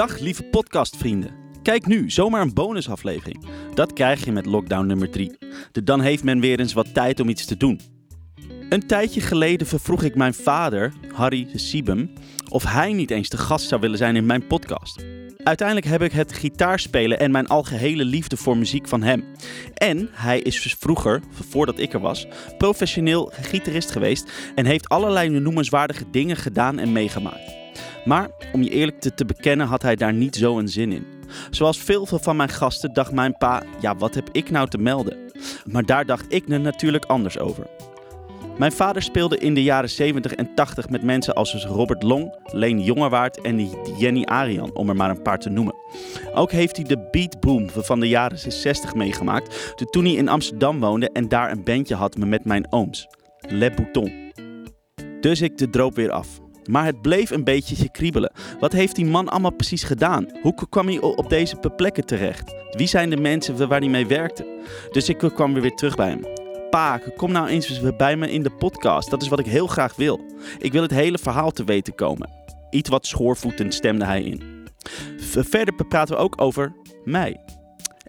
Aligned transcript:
Dag 0.00 0.18
lieve 0.18 0.42
podcastvrienden. 0.42 1.30
Kijk 1.62 1.86
nu, 1.86 2.10
zomaar 2.10 2.40
een 2.40 2.54
bonusaflevering. 2.54 3.44
Dat 3.74 3.92
krijg 3.92 4.24
je 4.24 4.32
met 4.32 4.46
lockdown 4.46 4.86
nummer 4.86 5.10
3. 5.10 5.36
De 5.72 5.82
dan 5.82 6.00
heeft 6.00 6.24
men 6.24 6.40
weer 6.40 6.60
eens 6.60 6.72
wat 6.72 6.94
tijd 6.94 7.20
om 7.20 7.28
iets 7.28 7.44
te 7.44 7.56
doen. 7.56 7.80
Een 8.68 8.86
tijdje 8.86 9.20
geleden 9.20 9.66
vervroeg 9.66 10.02
ik 10.02 10.14
mijn 10.14 10.34
vader, 10.34 10.92
Harry 11.12 11.48
Siebem, 11.54 12.12
of 12.48 12.64
hij 12.64 12.92
niet 12.92 13.10
eens 13.10 13.28
de 13.28 13.36
gast 13.36 13.68
zou 13.68 13.80
willen 13.80 13.98
zijn 13.98 14.16
in 14.16 14.26
mijn 14.26 14.46
podcast. 14.46 15.04
Uiteindelijk 15.36 15.86
heb 15.86 16.02
ik 16.02 16.12
het 16.12 16.32
gitaarspelen 16.32 17.18
en 17.18 17.30
mijn 17.30 17.48
algehele 17.48 18.04
liefde 18.04 18.36
voor 18.36 18.56
muziek 18.56 18.88
van 18.88 19.02
hem. 19.02 19.24
En 19.74 20.08
hij 20.12 20.40
is 20.40 20.62
dus 20.62 20.74
vroeger, 20.74 21.22
voordat 21.48 21.78
ik 21.78 21.92
er 21.92 22.00
was, 22.00 22.26
professioneel 22.58 23.32
gitarist 23.40 23.90
geweest 23.90 24.32
en 24.54 24.66
heeft 24.66 24.88
allerlei 24.88 25.28
noemenswaardige 25.28 26.10
dingen 26.10 26.36
gedaan 26.36 26.78
en 26.78 26.92
meegemaakt. 26.92 27.59
Maar 28.04 28.30
om 28.52 28.62
je 28.62 28.70
eerlijk 28.70 29.00
te, 29.00 29.14
te 29.14 29.24
bekennen 29.24 29.66
had 29.66 29.82
hij 29.82 29.96
daar 29.96 30.12
niet 30.12 30.36
zo 30.36 30.58
een 30.58 30.68
zin 30.68 30.92
in. 30.92 31.06
Zoals 31.50 31.78
veel 31.78 32.06
van 32.06 32.36
mijn 32.36 32.48
gasten 32.48 32.92
dacht 32.92 33.12
mijn 33.12 33.36
pa, 33.38 33.62
ja 33.80 33.96
wat 33.96 34.14
heb 34.14 34.28
ik 34.32 34.50
nou 34.50 34.68
te 34.68 34.78
melden? 34.78 35.18
Maar 35.64 35.84
daar 35.84 36.06
dacht 36.06 36.24
ik 36.28 36.48
er 36.48 36.60
natuurlijk 36.60 37.04
anders 37.04 37.38
over. 37.38 37.66
Mijn 38.60 38.72
vader 38.72 39.02
speelde 39.02 39.38
in 39.38 39.54
de 39.54 39.62
jaren 39.62 39.90
70 39.90 40.34
en 40.34 40.54
80 40.54 40.88
met 40.88 41.02
mensen 41.02 41.34
als 41.34 41.64
Robert 41.64 42.02
Long, 42.02 42.34
Leen 42.44 42.80
Jongewaard 42.80 43.40
en 43.40 43.70
Jenny 43.98 44.24
Arian, 44.24 44.74
om 44.74 44.88
er 44.88 44.96
maar 44.96 45.10
een 45.10 45.22
paar 45.22 45.38
te 45.38 45.50
noemen. 45.50 45.74
Ook 46.34 46.50
heeft 46.50 46.76
hij 46.76 46.84
de 46.84 47.08
beatboom 47.10 47.70
van 47.70 48.00
de 48.00 48.08
jaren 48.08 48.52
60 48.52 48.94
meegemaakt, 48.94 49.74
toen 49.90 50.04
hij 50.04 50.14
in 50.14 50.28
Amsterdam 50.28 50.80
woonde 50.80 51.10
en 51.12 51.28
daar 51.28 51.50
een 51.50 51.64
bandje 51.64 51.94
had 51.94 52.16
met 52.16 52.44
mijn 52.44 52.72
ooms, 52.72 53.06
Le 53.38 53.70
Bouton. 53.70 54.32
Dus 55.20 55.40
ik 55.40 55.58
de 55.58 55.70
droop 55.70 55.94
weer 55.94 56.10
af. 56.10 56.39
Maar 56.64 56.84
het 56.84 57.02
bleef 57.02 57.30
een 57.30 57.44
beetje 57.44 57.88
kriebelen. 57.88 58.32
Wat 58.60 58.72
heeft 58.72 58.96
die 58.96 59.06
man 59.06 59.28
allemaal 59.28 59.52
precies 59.52 59.82
gedaan? 59.82 60.26
Hoe 60.42 60.54
kwam 60.68 60.86
hij 60.86 60.98
op 61.00 61.28
deze 61.28 61.56
plekken 61.76 62.06
terecht? 62.06 62.54
Wie 62.70 62.86
zijn 62.86 63.10
de 63.10 63.16
mensen 63.16 63.68
waar 63.68 63.80
hij 63.80 63.88
mee 63.88 64.06
werkte? 64.06 64.46
Dus 64.92 65.08
ik 65.08 65.18
kwam 65.18 65.54
weer 65.54 65.74
terug 65.74 65.96
bij 65.96 66.08
hem. 66.08 66.24
Pa, 66.70 67.00
kom 67.16 67.32
nou 67.32 67.48
eens 67.48 67.96
bij 67.96 68.16
me 68.16 68.30
in 68.30 68.42
de 68.42 68.50
podcast. 68.50 69.10
Dat 69.10 69.22
is 69.22 69.28
wat 69.28 69.38
ik 69.38 69.46
heel 69.46 69.66
graag 69.66 69.96
wil. 69.96 70.20
Ik 70.58 70.72
wil 70.72 70.82
het 70.82 70.90
hele 70.90 71.18
verhaal 71.18 71.50
te 71.50 71.64
weten 71.64 71.94
komen. 71.94 72.30
Iets 72.70 72.88
wat 72.88 73.06
schoorvoetend 73.06 73.74
stemde 73.74 74.04
hij 74.04 74.22
in. 74.22 74.42
Verder 75.18 75.74
praten 75.88 76.16
we 76.16 76.22
ook 76.22 76.40
over 76.40 76.72
mij. 77.04 77.40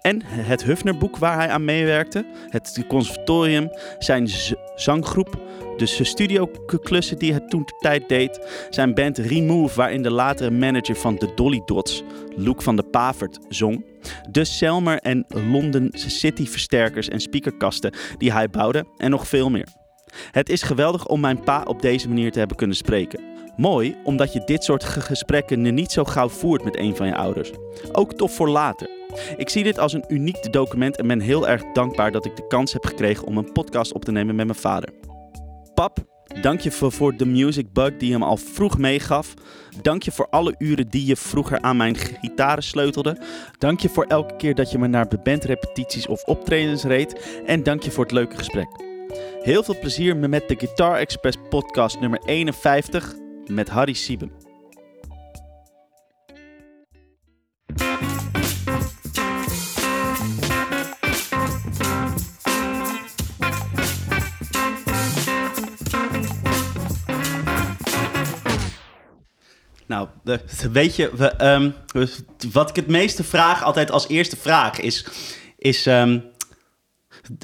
En 0.02 0.22
het 0.26 0.64
Hufnerboek 0.64 1.18
waar 1.18 1.36
hij 1.36 1.50
aan 1.50 1.66
meewerkte, 1.66 2.26
het 2.50 2.84
conservatorium, 2.88 3.70
zijn 4.00 4.30
zanggroep, 4.76 5.40
de 5.82 6.04
studioklussen 6.04 7.18
die 7.18 7.32
hij 7.32 7.48
toen 7.48 7.64
de 7.66 7.76
tijd 7.80 8.10
deed, 8.10 8.40
zijn 8.70 8.94
band 8.94 9.18
Remove, 9.18 9.76
waarin 9.76 10.02
de 10.02 10.12
latere 10.12 10.52
manager 10.52 10.96
van 10.96 11.16
de 11.16 11.34
Dolly 11.36 11.62
Dots, 11.66 12.04
Luke 12.36 12.62
van 12.62 12.76
de 12.76 12.84
Pavert, 12.84 13.40
zong, 13.50 13.86
de 14.32 14.44
Selmer 14.44 14.98
en 14.98 15.26
London 15.28 15.90
City 15.94 16.46
versterkers 16.46 17.10
en 17.10 17.20
speakerkasten 17.20 17.94
die 18.18 18.32
hij 18.32 18.50
bouwde 18.50 18.86
en 18.98 19.10
nog 19.10 19.28
veel 19.28 19.50
meer. 19.50 19.68
Het 20.32 20.50
is 20.50 20.62
geweldig 20.62 21.08
om 21.08 21.20
mijn 21.20 21.44
pa 21.44 21.64
op 21.64 21.82
deze 21.82 22.08
manier 22.08 22.32
te 22.32 22.40
hebben 22.40 22.58
kunnen 22.58 22.76
spreken. 22.76 23.24
Mooi, 23.58 23.96
omdat 24.04 24.34
je 24.34 24.44
dit 24.46 24.64
soort 24.64 24.84
gesprekken 24.84 25.74
niet 25.74 25.92
zo 25.92 26.04
gauw 26.04 26.30
voert 26.30 26.64
met 26.64 26.78
een 26.78 26.96
van 26.96 27.08
je 27.08 27.16
ouders. 27.16 27.52
Ook 27.92 28.14
tof 28.14 28.36
voor 28.36 28.50
later. 28.50 28.90
Ik 29.38 29.50
zie 29.50 29.64
dit 29.64 29.80
als 29.80 29.94
een 29.94 30.06
uniek 30.08 30.54
document 30.54 30.98
en 30.98 31.08
ben 31.08 31.20
heel 31.20 31.48
erg 31.48 31.64
dankbaar 31.74 32.12
dat 32.12 32.26
ik 32.26 32.36
de 32.36 32.48
kans 32.48 32.74
heb 32.74 32.86
gekregen 32.86 33.28
om 33.28 33.38
een 33.38 33.52
podcast 33.52 33.94
op 33.94 34.06
te 34.06 34.12
nemen 34.12 34.36
met 34.36 34.46
mijn 34.46 34.58
vader. 34.58 35.11
Dank 36.42 36.60
je 36.60 36.72
voor, 36.72 36.92
voor 36.92 37.18
de 37.18 37.26
music 37.26 37.74
bug 37.74 37.98
die 37.98 38.08
je 38.08 38.14
hem 38.14 38.24
al 38.24 38.38
vroeg 38.38 38.78
meegaf. 38.78 39.34
Dank 39.82 40.04
je 40.04 40.12
voor 40.12 40.28
alle 40.30 40.56
uren 40.58 40.90
die 40.90 41.06
je 41.06 41.16
vroeger 41.16 41.62
aan 41.62 41.78
mijn 41.78 41.96
gitaren 41.96 42.64
sleutelde. 42.64 43.22
Dank 43.58 43.80
je 43.80 43.90
voor 43.90 44.04
elke 44.04 44.36
keer 44.36 44.56
dat 44.56 44.72
je 44.72 44.78
me 44.78 44.88
naar 44.88 45.08
bandrepetities 45.24 46.08
of 46.08 46.24
optredens 46.24 46.84
reed. 46.84 47.42
En 47.46 47.64
dank 47.64 47.84
je 47.84 47.92
voor 47.92 48.04
het 48.04 48.14
leuke 48.14 48.38
gesprek. 48.38 48.68
Heel 49.42 49.64
veel 49.64 49.80
plezier 49.80 50.18
met 50.18 50.48
de 50.48 50.56
Guitar 50.58 50.98
Express 50.98 51.38
podcast 51.50 52.00
nummer 52.00 52.20
51 52.26 53.16
met 53.46 53.70
Harry 53.70 53.94
Sieben. 53.94 54.51
Nou, 69.92 70.08
weet 70.72 70.96
je, 70.96 71.12
we, 71.16 71.46
um, 71.46 71.74
wat 72.52 72.70
ik 72.70 72.76
het 72.76 72.88
meeste 72.88 73.24
vraag, 73.24 73.64
altijd 73.64 73.92
als 73.92 74.08
eerste 74.08 74.38
vraag, 74.38 74.80
is: 74.80 75.06
is 75.58 75.86
um, 75.86 76.24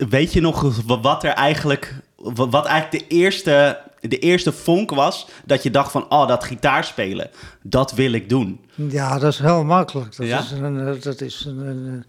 weet 0.09 0.33
je 0.33 0.41
nog 0.41 0.83
wat 1.01 1.23
er 1.23 1.31
eigenlijk, 1.31 1.93
wat 2.15 2.65
eigenlijk 2.65 3.09
de 3.09 3.15
eerste, 3.15 3.79
de 4.01 4.19
eerste 4.19 4.51
vonk 4.51 4.89
was 4.89 5.27
dat 5.45 5.63
je 5.63 5.71
dacht 5.71 5.91
van, 5.91 6.09
oh, 6.09 6.27
dat 6.27 6.43
gitaarspelen, 6.43 7.29
dat 7.63 7.91
wil 7.91 8.11
ik 8.11 8.29
doen? 8.29 8.65
Ja, 8.75 9.19
dat 9.19 9.33
is 9.33 9.39
heel 9.39 9.63
makkelijk. 9.63 10.15
Dat 10.15 10.25
is, 10.25 10.51
een, 10.51 10.99
dat 11.01 11.21
is 11.21 11.45
een, 11.45 11.59
een, 11.59 12.05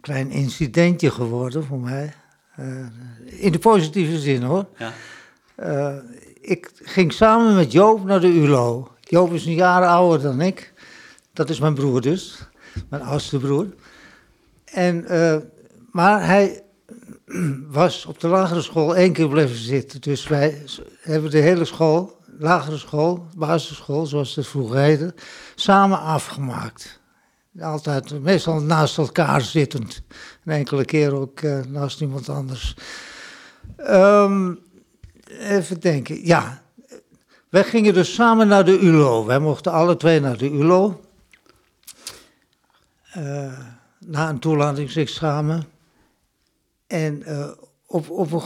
klein 0.00 0.30
incidentje 0.30 1.10
geworden 1.10 1.64
voor 1.64 1.80
mij. 1.80 2.12
Uh, 2.58 2.86
in 3.24 3.52
de 3.52 3.58
positieve 3.58 4.18
zin 4.18 4.42
hoor. 4.42 4.66
Ja. 4.78 4.92
Uh, 5.58 5.96
ik 6.40 6.70
ging 6.74 7.12
samen 7.12 7.54
met 7.54 7.72
Joop 7.72 8.04
naar 8.04 8.20
de 8.20 8.32
ULO. 8.32 8.90
Joop 9.12 9.32
is 9.32 9.46
een 9.46 9.54
jaar 9.54 9.86
ouder 9.86 10.22
dan 10.22 10.40
ik. 10.40 10.72
Dat 11.32 11.50
is 11.50 11.60
mijn 11.60 11.74
broer 11.74 12.00
dus, 12.00 12.38
mijn 12.88 13.02
oudste 13.02 13.38
broer. 13.38 13.66
En, 14.64 15.04
uh, 15.10 15.36
maar 15.90 16.26
hij 16.26 16.62
was 17.80 18.06
op 18.06 18.20
de 18.20 18.28
lagere 18.28 18.62
school 18.62 18.96
één 18.96 19.12
keer 19.12 19.28
blijven 19.28 19.56
zitten. 19.56 20.00
Dus 20.00 20.26
wij 20.26 20.64
hebben 21.00 21.30
de 21.30 21.38
hele 21.38 21.64
school, 21.64 22.16
lagere 22.38 22.78
school, 22.78 23.26
basisschool, 23.36 24.06
zoals 24.06 24.34
het 24.34 24.46
vroeger 24.46 24.78
heette, 24.78 25.14
samen 25.54 26.00
afgemaakt. 26.00 27.00
Altijd, 27.60 28.22
meestal 28.22 28.60
naast 28.60 28.98
elkaar 28.98 29.40
zittend. 29.40 30.02
Een 30.44 30.52
enkele 30.52 30.84
keer 30.84 31.14
ook 31.14 31.40
uh, 31.40 31.64
naast 31.64 32.00
iemand 32.00 32.28
anders. 32.28 32.76
Um, 33.78 34.58
even 35.38 35.80
denken, 35.80 36.26
ja, 36.26 36.61
wij 37.52 37.64
gingen 37.64 37.94
dus 37.94 38.14
samen 38.14 38.48
naar 38.48 38.64
de 38.64 38.78
ULO. 38.78 39.24
Wij 39.24 39.38
mochten 39.38 39.72
alle 39.72 39.96
twee 39.96 40.20
naar 40.20 40.36
de 40.36 40.50
ULO. 40.50 41.00
Uh, 43.16 43.58
na 43.98 44.28
een 44.28 44.38
toelatingsexamen. 44.38 45.64
En 46.86 47.22
uh, 47.26 47.50
op, 47.86 48.10
op 48.10 48.32
een 48.32 48.40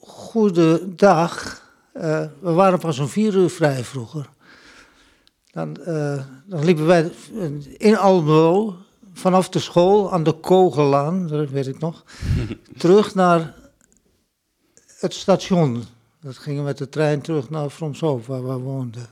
goede 0.00 0.94
dag, 0.94 1.62
uh, 1.94 2.02
we 2.40 2.52
waren 2.52 2.78
pas 2.78 2.98
om 2.98 3.08
vier 3.08 3.34
uur 3.34 3.50
vrij 3.50 3.84
vroeger. 3.84 4.28
Dan, 5.50 5.74
dan 6.44 6.64
liepen 6.64 6.86
wij 6.86 7.10
in 7.76 7.96
Almelo, 7.96 8.76
vanaf 9.12 9.48
de 9.48 9.58
school 9.58 10.12
aan 10.12 10.22
de 10.22 10.32
Kogelaan, 10.32 11.26
dat 11.26 11.50
weet 11.50 11.66
ik 11.66 11.78
nog, 11.78 12.04
terug 12.78 13.14
naar 13.14 13.54
het 14.98 15.14
station 15.14 15.84
dat 16.20 16.38
gingen 16.38 16.64
met 16.64 16.78
de 16.78 16.88
trein 16.88 17.20
terug 17.20 17.50
naar 17.50 17.70
Fromshoop, 17.70 18.26
waar 18.26 18.46
we 18.46 18.52
woonden. 18.52 19.06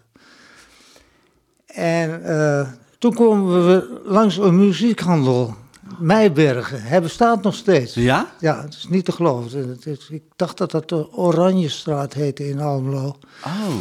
En 1.67 2.21
uh, 2.25 2.69
toen 2.99 3.15
komen 3.15 3.67
we 3.67 4.01
langs 4.05 4.37
een 4.37 4.57
muziekhandel, 4.57 5.55
Meibergen. 5.99 6.83
Hij 6.83 7.03
bestaat 7.03 7.43
nog 7.43 7.55
steeds. 7.55 7.95
Ja? 7.95 8.33
Ja, 8.41 8.63
het 8.63 8.75
is 8.75 8.87
niet 8.89 9.05
te 9.05 9.13
geloven. 9.13 9.79
Is, 9.85 10.09
ik 10.09 10.23
dacht 10.37 10.59
dat 10.59 10.71
dat 10.71 10.89
de 10.89 11.13
Oranjestraat 11.13 12.13
heette 12.13 12.49
in 12.49 12.61
Almelo. 12.61 13.19
Oh. 13.45 13.77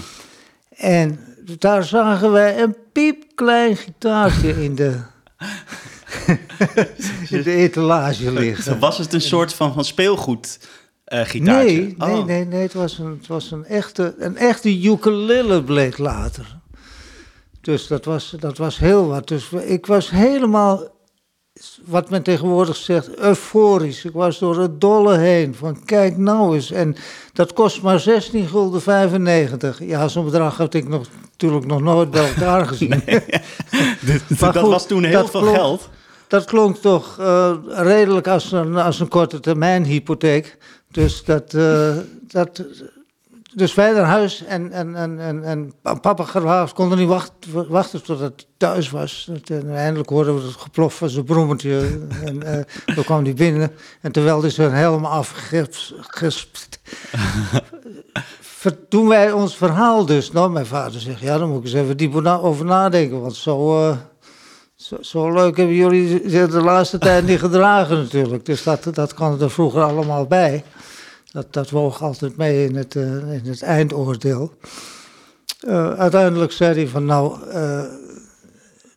En 0.69 1.19
daar 1.59 1.83
zagen 1.83 2.31
wij 2.31 2.61
een 2.61 2.75
piepklein 2.91 3.75
gitaartje 3.75 4.63
in 4.63 4.75
de... 4.75 4.99
in 7.29 7.41
de 7.43 7.51
etalage 7.51 8.31
liggen. 8.31 8.79
Was 8.79 8.97
het 8.97 9.13
een 9.13 9.21
soort 9.21 9.53
van, 9.53 9.73
van 9.73 9.85
speelgoed 9.85 10.59
uh, 11.13 11.19
gitaartje? 11.21 11.75
Nee, 11.75 11.95
nee, 11.97 12.17
oh. 12.17 12.25
nee, 12.25 12.45
nee, 12.45 12.61
het 12.61 12.73
was 12.73 12.97
een, 12.97 13.17
het 13.17 13.27
was 13.27 13.51
een, 13.51 13.65
echte, 13.65 14.15
een 14.17 14.37
echte 14.37 14.81
ukulele 14.81 15.63
bleek 15.63 15.97
later. 15.97 16.59
Dus 17.61 17.87
dat 17.87 18.05
was, 18.05 18.35
dat 18.39 18.57
was 18.57 18.77
heel 18.77 19.07
wat. 19.07 19.27
Dus 19.27 19.49
ik 19.51 19.85
was 19.85 20.09
helemaal, 20.09 20.83
wat 21.85 22.09
men 22.09 22.23
tegenwoordig 22.23 22.75
zegt, 22.75 23.15
euforisch. 23.15 24.05
Ik 24.05 24.13
was 24.13 24.39
door 24.39 24.59
het 24.59 24.81
dolle 24.81 25.17
heen, 25.17 25.55
van 25.55 25.85
kijk 25.85 26.17
nou 26.17 26.55
eens. 26.55 26.71
En 26.71 26.95
dat 27.33 27.53
kost 27.53 27.81
maar 27.81 27.99
16 27.99 28.47
gulden 28.47 28.81
95. 28.81 29.79
Ja, 29.83 30.07
zo'n 30.07 30.25
bedrag 30.25 30.57
had 30.57 30.73
ik 30.73 30.87
nog, 30.87 31.07
natuurlijk 31.31 31.65
nog 31.65 31.81
nooit 31.81 32.11
bij 32.11 32.27
elkaar 32.27 32.67
gezien. 32.71 33.01
nee, 33.05 33.23
dat 34.39 34.55
was 34.55 34.87
toen 34.87 35.03
heel 35.03 35.27
veel 35.27 35.53
geld. 35.53 35.89
Dat 36.27 36.45
klonk 36.45 36.77
toch 36.77 37.17
uh, 37.19 37.55
redelijk 37.67 38.27
als 38.27 38.51
een, 38.51 38.75
als 38.75 38.99
een 38.99 39.07
korte 39.07 39.39
termijn 39.39 39.83
hypotheek. 39.83 40.57
Dus 40.95 41.23
dat, 41.23 41.53
uh, 41.53 41.97
dat, 42.27 42.63
dus 43.53 43.73
wij 43.73 43.91
naar 43.91 44.03
huis 44.03 44.43
en, 44.45 44.71
en, 44.71 44.95
en, 44.95 45.19
en, 45.19 45.43
en 45.43 45.73
papa 46.01 46.67
kon 46.73 46.97
niet 46.97 47.07
wachten, 47.07 47.69
wachten 47.69 48.03
tot 48.03 48.19
het 48.19 48.47
thuis 48.57 48.89
was. 48.89 49.29
En 49.45 49.75
eindelijk 49.75 50.09
hoorden 50.09 50.35
we 50.35 50.41
het 50.41 50.55
geplof 50.55 50.95
van 50.97 51.09
zijn 51.09 51.25
brommetje. 51.25 51.99
en 52.25 52.43
uh, 52.43 52.93
toen 52.95 53.03
kwam 53.03 53.23
hij 53.23 53.33
binnen 53.33 53.71
en 54.01 54.11
terwijl 54.11 54.41
hij 54.41 54.49
zijn 54.49 54.71
helm 54.71 55.05
afgespt. 55.05 56.79
toen 58.89 59.07
wij 59.07 59.31
ons 59.31 59.57
verhaal 59.57 60.05
dus, 60.05 60.31
nou 60.31 60.51
mijn 60.51 60.65
vader 60.65 61.01
zegt, 61.01 61.19
ja 61.19 61.37
dan 61.37 61.49
moet 61.49 61.57
ik 61.57 61.63
eens 61.63 61.73
even 61.73 61.97
diep 61.97 62.25
over 62.25 62.65
nadenken, 62.65 63.21
want 63.21 63.35
zo... 63.35 63.97
zo, 65.01 65.33
leuk 65.33 65.57
hebben 65.57 65.75
jullie 65.75 66.21
de 66.47 66.61
laatste 66.61 66.97
tijd 66.97 67.25
niet 67.25 67.39
gedragen 67.39 67.97
natuurlijk. 67.97 68.45
Dus 68.45 68.63
dat, 68.63 68.87
dat 68.93 69.13
kwam 69.13 69.41
er 69.41 69.51
vroeger 69.51 69.81
allemaal 69.81 70.25
bij. 70.25 70.63
Dat, 71.31 71.53
dat 71.53 71.69
woog 71.69 72.01
altijd 72.01 72.37
mee 72.37 72.67
in 72.67 72.75
het, 72.75 72.95
uh, 72.95 73.33
in 73.33 73.41
het 73.45 73.61
eindoordeel. 73.61 74.53
Uh, 75.67 75.93
uiteindelijk 75.93 76.51
zei 76.51 76.75
hij 76.75 76.87
van 76.87 77.05
nou, 77.05 77.37
uh, 77.53 77.83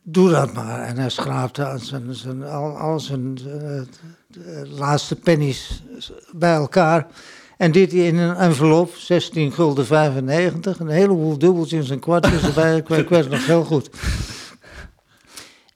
doe 0.03 0.29
dat 0.29 0.53
maar. 0.53 0.81
En 0.81 0.97
hij 0.97 1.09
schraapte 1.09 1.65
aan 1.65 1.79
zijn, 1.79 2.15
zijn, 2.15 2.43
al, 2.43 2.99
zijn 2.99 3.39
laatste 4.77 5.15
pennies 5.15 5.83
bij 6.31 6.53
elkaar. 6.53 7.07
En 7.57 7.71
dit 7.71 7.93
in 7.93 8.17
een 8.17 8.35
envelop, 8.35 8.95
16 8.95 9.51
gulden 9.51 9.85
95, 9.85 10.79
een 10.79 10.87
heleboel 10.87 11.37
dubbeltjes 11.37 11.89
en 11.89 11.99
kwartjes 11.99 12.43
erbij. 12.43 12.77
ik, 12.77 13.09
weet 13.09 13.29
nog 13.29 13.45
heel 13.45 13.63
goed. 13.63 13.89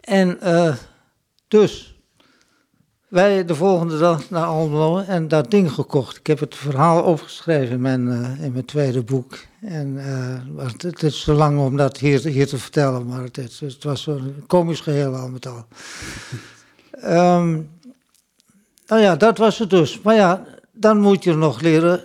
En 0.03 0.39
dus 1.47 1.93
wij 3.13 3.45
de 3.45 3.55
volgende 3.55 3.97
dag 3.97 4.29
naar 4.29 4.45
Almelo 4.45 4.99
en 4.99 5.27
dat 5.27 5.51
ding 5.51 5.71
gekocht. 5.71 6.17
Ik 6.17 6.27
heb 6.27 6.39
het 6.39 6.55
verhaal 6.55 7.03
opgeschreven 7.03 7.75
in 7.75 7.81
mijn, 7.81 8.07
uh, 8.07 8.43
in 8.43 8.51
mijn 8.51 8.65
tweede 8.65 9.03
boek. 9.03 9.37
En 9.61 9.93
uh, 10.57 10.65
het, 10.81 11.03
is 11.03 11.23
te 11.23 11.33
lang 11.33 11.59
om 11.59 11.77
dat 11.77 11.97
hier, 11.97 12.25
hier 12.27 12.47
te 12.47 12.57
vertellen, 12.57 13.05
maar 13.05 13.23
het, 13.23 13.35
het 13.35 13.83
was 13.83 14.07
een 14.07 14.43
komisch 14.47 14.79
geheel 14.79 15.15
al 15.15 15.29
met 15.29 15.45
al. 15.45 15.65
um, 17.03 17.69
nou 18.87 19.01
ja, 19.01 19.15
dat 19.15 19.37
was 19.37 19.59
het 19.59 19.69
dus. 19.69 20.01
Maar 20.01 20.15
ja, 20.15 20.45
dan 20.71 20.99
moet 20.99 21.23
je 21.23 21.33
nog 21.33 21.61
leren 21.61 22.03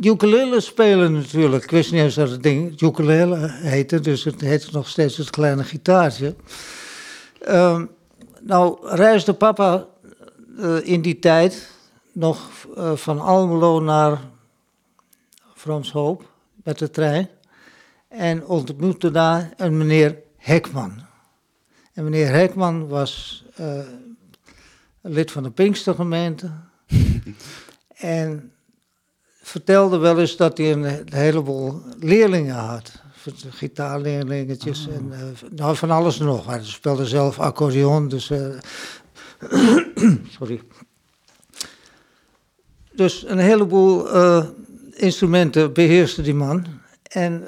ukulele 0.00 0.60
spelen 0.60 1.12
natuurlijk. 1.12 1.64
Ik 1.64 1.70
wist 1.70 1.92
niet 1.92 2.00
eens 2.00 2.14
dat 2.14 2.30
het 2.30 2.42
ding 2.42 2.80
ukulele 2.80 3.36
heette, 3.50 4.00
dus 4.00 4.24
het 4.24 4.40
heette 4.40 4.68
nog 4.72 4.88
steeds 4.88 5.16
het 5.16 5.30
kleine 5.30 5.64
gitaartje. 5.64 6.34
Um, 7.48 7.90
nou 8.40 8.78
reisde 8.82 9.34
papa 9.34 9.86
uh, 10.58 10.86
in 10.86 11.02
die 11.02 11.18
tijd 11.18 11.70
nog 12.12 12.50
uh, 12.76 12.96
van 12.96 13.20
Almelo 13.20 13.80
naar 13.80 14.20
Fronshoop 15.54 16.30
met 16.54 16.78
de 16.78 16.90
trein. 16.90 17.28
En 18.08 18.46
ontmoette 18.46 19.10
daar 19.10 19.52
een 19.56 19.76
meneer 19.76 20.18
Hekman. 20.36 21.02
En 21.92 22.04
meneer 22.04 22.28
Hekman 22.28 22.88
was 22.88 23.44
uh, 23.60 23.80
lid 25.00 25.30
van 25.30 25.42
de 25.42 25.50
Pinkstergemeente. 25.50 26.50
en 27.96 28.52
vertelde 29.42 29.98
wel 29.98 30.18
eens 30.18 30.36
dat 30.36 30.58
hij 30.58 30.72
een, 30.72 31.06
heleboel 31.10 31.82
leerlingen 31.98 32.54
had. 32.54 33.02
Gitaarleerlingetjes 33.50 34.88
en 34.88 35.12
nou, 35.50 35.76
van 35.76 35.90
alles 35.90 36.18
nog. 36.18 36.46
Hij 36.46 36.64
speelde 36.64 37.06
zelf 37.06 37.38
accordeon, 37.38 38.08
dus 38.08 38.30
Sorry. 40.38 40.60
Dus 42.92 43.24
een 43.26 43.38
heleboel 43.38 44.16
uh, 44.16 44.44
instrumenten 44.90 45.72
beheerste 45.72 46.22
die 46.22 46.34
man. 46.34 46.66
En 47.02 47.44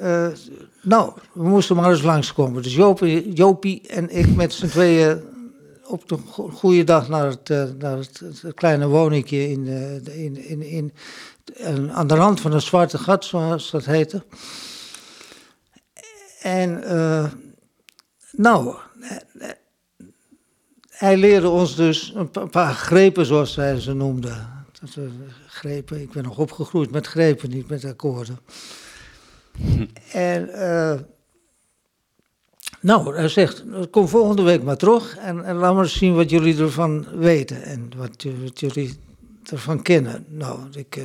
nou, 0.82 1.12
we 1.32 1.42
moesten 1.42 1.76
maar 1.76 1.90
eens 1.90 2.02
langskomen. 2.02 2.62
Dus 2.62 2.74
Jopie, 3.34 3.88
en 3.88 4.16
ik 4.16 4.34
met 4.34 4.52
z'n 4.52 4.66
tweeën 4.66 5.20
op 5.86 6.08
de 6.08 6.16
goede 6.52 6.84
dag 6.84 7.08
naar 7.08 7.26
het, 7.26 7.48
naar 7.78 7.96
het, 7.96 8.22
kleine 8.54 8.86
woningje 8.86 9.48
in, 9.48 9.66
in, 9.66 10.36
in, 10.48 10.62
in, 10.62 10.92
in, 11.54 11.92
aan 11.92 12.06
de 12.06 12.14
rand 12.14 12.40
van 12.40 12.52
het 12.52 12.62
Zwarte 12.62 12.98
Gat, 12.98 13.24
zoals 13.24 13.70
dat 13.70 13.84
heette. 13.84 14.22
En 16.40 16.82
nou, 18.32 18.76
hij 21.00 21.16
leerde 21.16 21.48
ons 21.48 21.76
dus 21.76 22.12
een 22.14 22.50
paar 22.50 22.74
grepen, 22.74 23.26
zoals 23.26 23.56
hij 23.56 23.80
ze 23.80 23.92
noemde. 23.92 24.32
Dat, 24.80 24.96
uh, 24.98 25.04
grepen, 25.46 26.00
ik 26.00 26.10
ben 26.10 26.22
nog 26.22 26.38
opgegroeid 26.38 26.90
met 26.90 27.06
grepen, 27.06 27.50
niet 27.50 27.68
met 27.68 27.84
akkoorden. 27.84 28.38
en 30.12 30.48
uh, 30.48 30.98
nou, 32.80 33.16
hij 33.16 33.28
zegt, 33.28 33.64
kom 33.90 34.08
volgende 34.08 34.42
week 34.42 34.62
maar 34.62 34.76
terug 34.76 35.16
en, 35.16 35.44
en 35.44 35.56
laat 35.56 35.74
maar 35.74 35.88
zien 35.88 36.14
wat 36.14 36.30
jullie 36.30 36.58
ervan 36.58 37.06
weten 37.18 37.62
en 37.62 37.90
wat, 37.96 38.26
wat 38.42 38.60
jullie 38.60 38.98
ervan 39.50 39.82
kennen. 39.82 40.24
Nou, 40.28 40.58
ik 40.72 41.04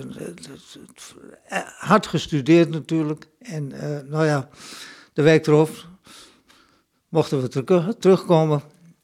hard 1.77 2.07
gestudeerd 2.07 2.69
natuurlijk 2.69 3.27
en 3.39 3.67
nou 4.09 4.25
ja, 4.25 4.49
de 5.15 5.21
week 5.21 5.47
erop 5.47 5.69
mochten 7.09 7.41
we 7.41 7.47
terug, 7.47 7.93
terugkomen 7.99 8.61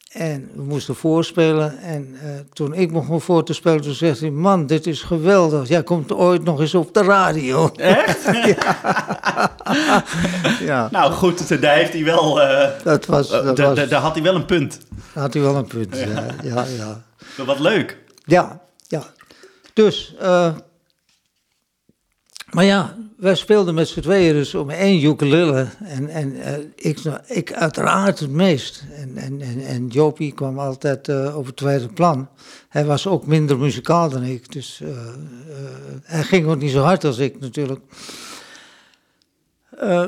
en 0.08 0.50
we 0.54 0.62
moesten 0.62 0.94
voorspelen. 0.94 1.78
En 1.78 2.08
uh, 2.14 2.20
toen 2.52 2.74
ik 2.74 2.92
begon 2.92 3.20
voor 3.20 3.44
te 3.44 3.52
spelen, 3.52 3.80
toen 3.80 3.94
zegt 3.94 4.20
hij: 4.20 4.30
Man, 4.30 4.66
dit 4.66 4.86
is 4.86 5.02
geweldig. 5.02 5.68
Jij 5.68 5.82
komt 5.82 6.12
ooit 6.12 6.44
nog 6.44 6.60
eens 6.60 6.74
op 6.74 6.94
de 6.94 7.02
radio. 7.02 7.70
Echt? 7.76 8.24
ja. 10.70 10.88
Nou 10.90 11.12
goed, 11.12 11.60
daar 11.60 11.74
heeft 11.74 11.92
hij 11.92 12.04
wel. 12.04 12.40
Uh, 12.40 12.68
dat 12.84 13.06
was, 13.06 13.30
eh, 13.30 13.44
dat 13.44 13.58
was, 13.58 13.88
daar 13.88 14.00
had 14.00 14.14
hij 14.14 14.22
wel 14.22 14.34
een 14.34 14.46
punt. 14.46 14.78
Daar 15.12 15.22
had 15.22 15.32
hij 15.32 15.42
wel 15.42 15.56
een 15.56 15.66
punt, 15.66 15.98
ja. 15.98 16.26
ja, 16.54 16.64
ja, 16.76 17.02
Wat 17.44 17.58
leuk. 17.58 17.98
Ja, 18.24 18.60
ja. 18.86 19.02
Dus. 19.72 20.14
Maar 22.52 22.64
ja, 22.64 22.96
wij 23.16 23.34
speelden 23.34 23.74
met 23.74 23.88
z'n 23.88 24.00
tweeën 24.00 24.32
dus 24.32 24.54
om 24.54 24.70
één 24.70 25.04
ukulele. 25.04 25.66
En, 25.84 26.08
en 26.08 26.36
uh, 26.36 26.52
ik, 26.74 26.98
ik 27.26 27.52
uiteraard 27.52 28.18
het 28.18 28.30
meest. 28.30 28.84
En, 28.96 29.16
en, 29.16 29.40
en, 29.40 29.66
en 29.66 29.86
Jopie 29.86 30.32
kwam 30.32 30.58
altijd 30.58 31.08
uh, 31.08 31.36
op 31.36 31.46
het 31.46 31.56
tweede 31.56 31.88
plan. 31.88 32.28
Hij 32.68 32.84
was 32.84 33.06
ook 33.06 33.26
minder 33.26 33.58
muzikaal 33.58 34.08
dan 34.08 34.22
ik. 34.22 34.52
Dus 34.52 34.80
uh, 34.82 34.88
hij 36.02 36.22
ging 36.22 36.46
ook 36.46 36.58
niet 36.58 36.70
zo 36.70 36.82
hard 36.82 37.04
als 37.04 37.18
ik 37.18 37.40
natuurlijk. 37.40 37.80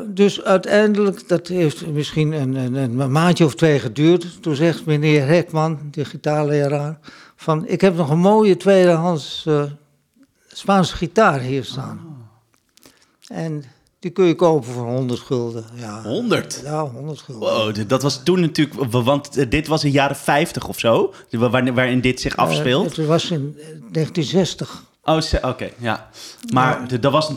dus 0.06 0.42
uiteindelijk, 0.42 1.28
dat 1.28 1.48
heeft 1.48 1.86
misschien 1.86 2.32
een, 2.32 2.54
een, 2.54 2.74
een, 2.74 3.12
maandje 3.12 3.44
of 3.44 3.54
twee 3.54 3.78
geduurd. 3.78 4.42
Toen 4.42 4.54
zegt 4.54 4.84
meneer 4.84 5.26
Hekman, 5.26 5.78
de 5.90 6.04
gitaarleraar, 6.04 6.98
van 7.36 7.66
ik 7.66 7.80
heb 7.80 7.96
nog 7.96 8.10
een 8.10 8.18
mooie 8.18 8.56
tweedehands 8.56 9.46
Spaanse 10.48 10.96
gitaar 10.96 11.40
hier 11.40 11.64
staan. 11.64 12.13
En 13.28 13.64
die 13.98 14.10
kun 14.10 14.24
je 14.24 14.34
kopen 14.34 14.72
voor 14.72 14.86
100 14.86 15.20
gulden. 15.20 15.64
Ja. 15.74 16.02
100? 16.02 16.60
Ja, 16.64 16.86
100 16.86 17.20
gulden. 17.20 17.48
Wow, 17.48 17.88
dat 17.88 18.02
was 18.02 18.22
toen 18.22 18.40
natuurlijk, 18.40 18.90
want 18.90 19.36
eh, 19.36 19.50
dit 19.50 19.66
was 19.66 19.84
in 19.84 19.90
jaren 19.90 20.16
50 20.16 20.68
of 20.68 20.78
zo, 20.78 21.14
waarin 21.30 22.00
dit 22.00 22.20
zich 22.20 22.34
eh, 22.34 22.38
afspeelt. 22.38 22.90
Uh, 22.90 22.96
het 22.96 23.06
was 23.06 23.30
in 23.30 23.56
1960. 23.92 24.82
Oh, 25.04 25.22
oké, 25.42 25.70
ja. 25.78 26.08
Maar 26.52 26.86
ja. 26.88 26.98
dat 26.98 27.12
was 27.12 27.32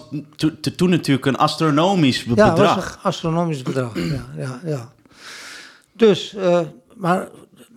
toen 0.75 0.89
natuurlijk 0.89 1.25
een 1.25 1.37
astronomisch 1.37 2.23
bedrag. 2.23 2.57
Ja, 2.57 2.75
was 2.75 2.85
een 2.85 3.01
astronomisch 3.01 3.61
bedrag, 3.61 3.95
ja, 3.95 4.25
ja, 4.37 4.59
ja. 4.65 4.91
Dus, 5.93 6.33
uh, 6.37 6.59
maar 6.95 7.27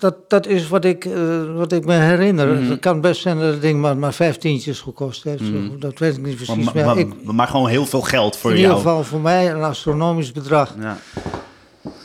dat, 0.00 0.30
dat 0.30 0.46
is 0.46 0.68
wat 0.68 0.84
ik, 0.84 1.04
uh, 1.04 1.56
wat 1.56 1.72
ik 1.72 1.84
me 1.84 1.94
herinner. 1.94 2.60
Mm. 2.60 2.70
Het 2.70 2.80
kan 2.80 3.00
best 3.00 3.20
zijn 3.20 3.38
dat 3.38 3.52
het 3.52 3.60
ding 3.60 3.80
maar, 3.80 3.96
maar 3.96 4.14
vijftientjes 4.14 4.80
gekost 4.80 5.24
heeft. 5.24 5.42
Mm. 5.42 5.80
Dat 5.80 5.98
weet 5.98 6.16
ik 6.16 6.22
niet 6.22 6.36
precies. 6.36 6.72
Maar, 6.72 6.84
maar, 6.84 6.98
ik, 6.98 7.22
maar, 7.24 7.46
gewoon 7.48 7.68
heel 7.68 7.86
veel 7.86 8.00
geld 8.00 8.36
voor 8.36 8.50
jou. 8.50 8.62
In 8.62 8.68
ieder 8.68 8.82
geval 8.82 9.04
voor 9.04 9.20
mij 9.20 9.50
een 9.50 9.62
astronomisch 9.62 10.32
bedrag. 10.32 10.74
Ja. 10.80 10.98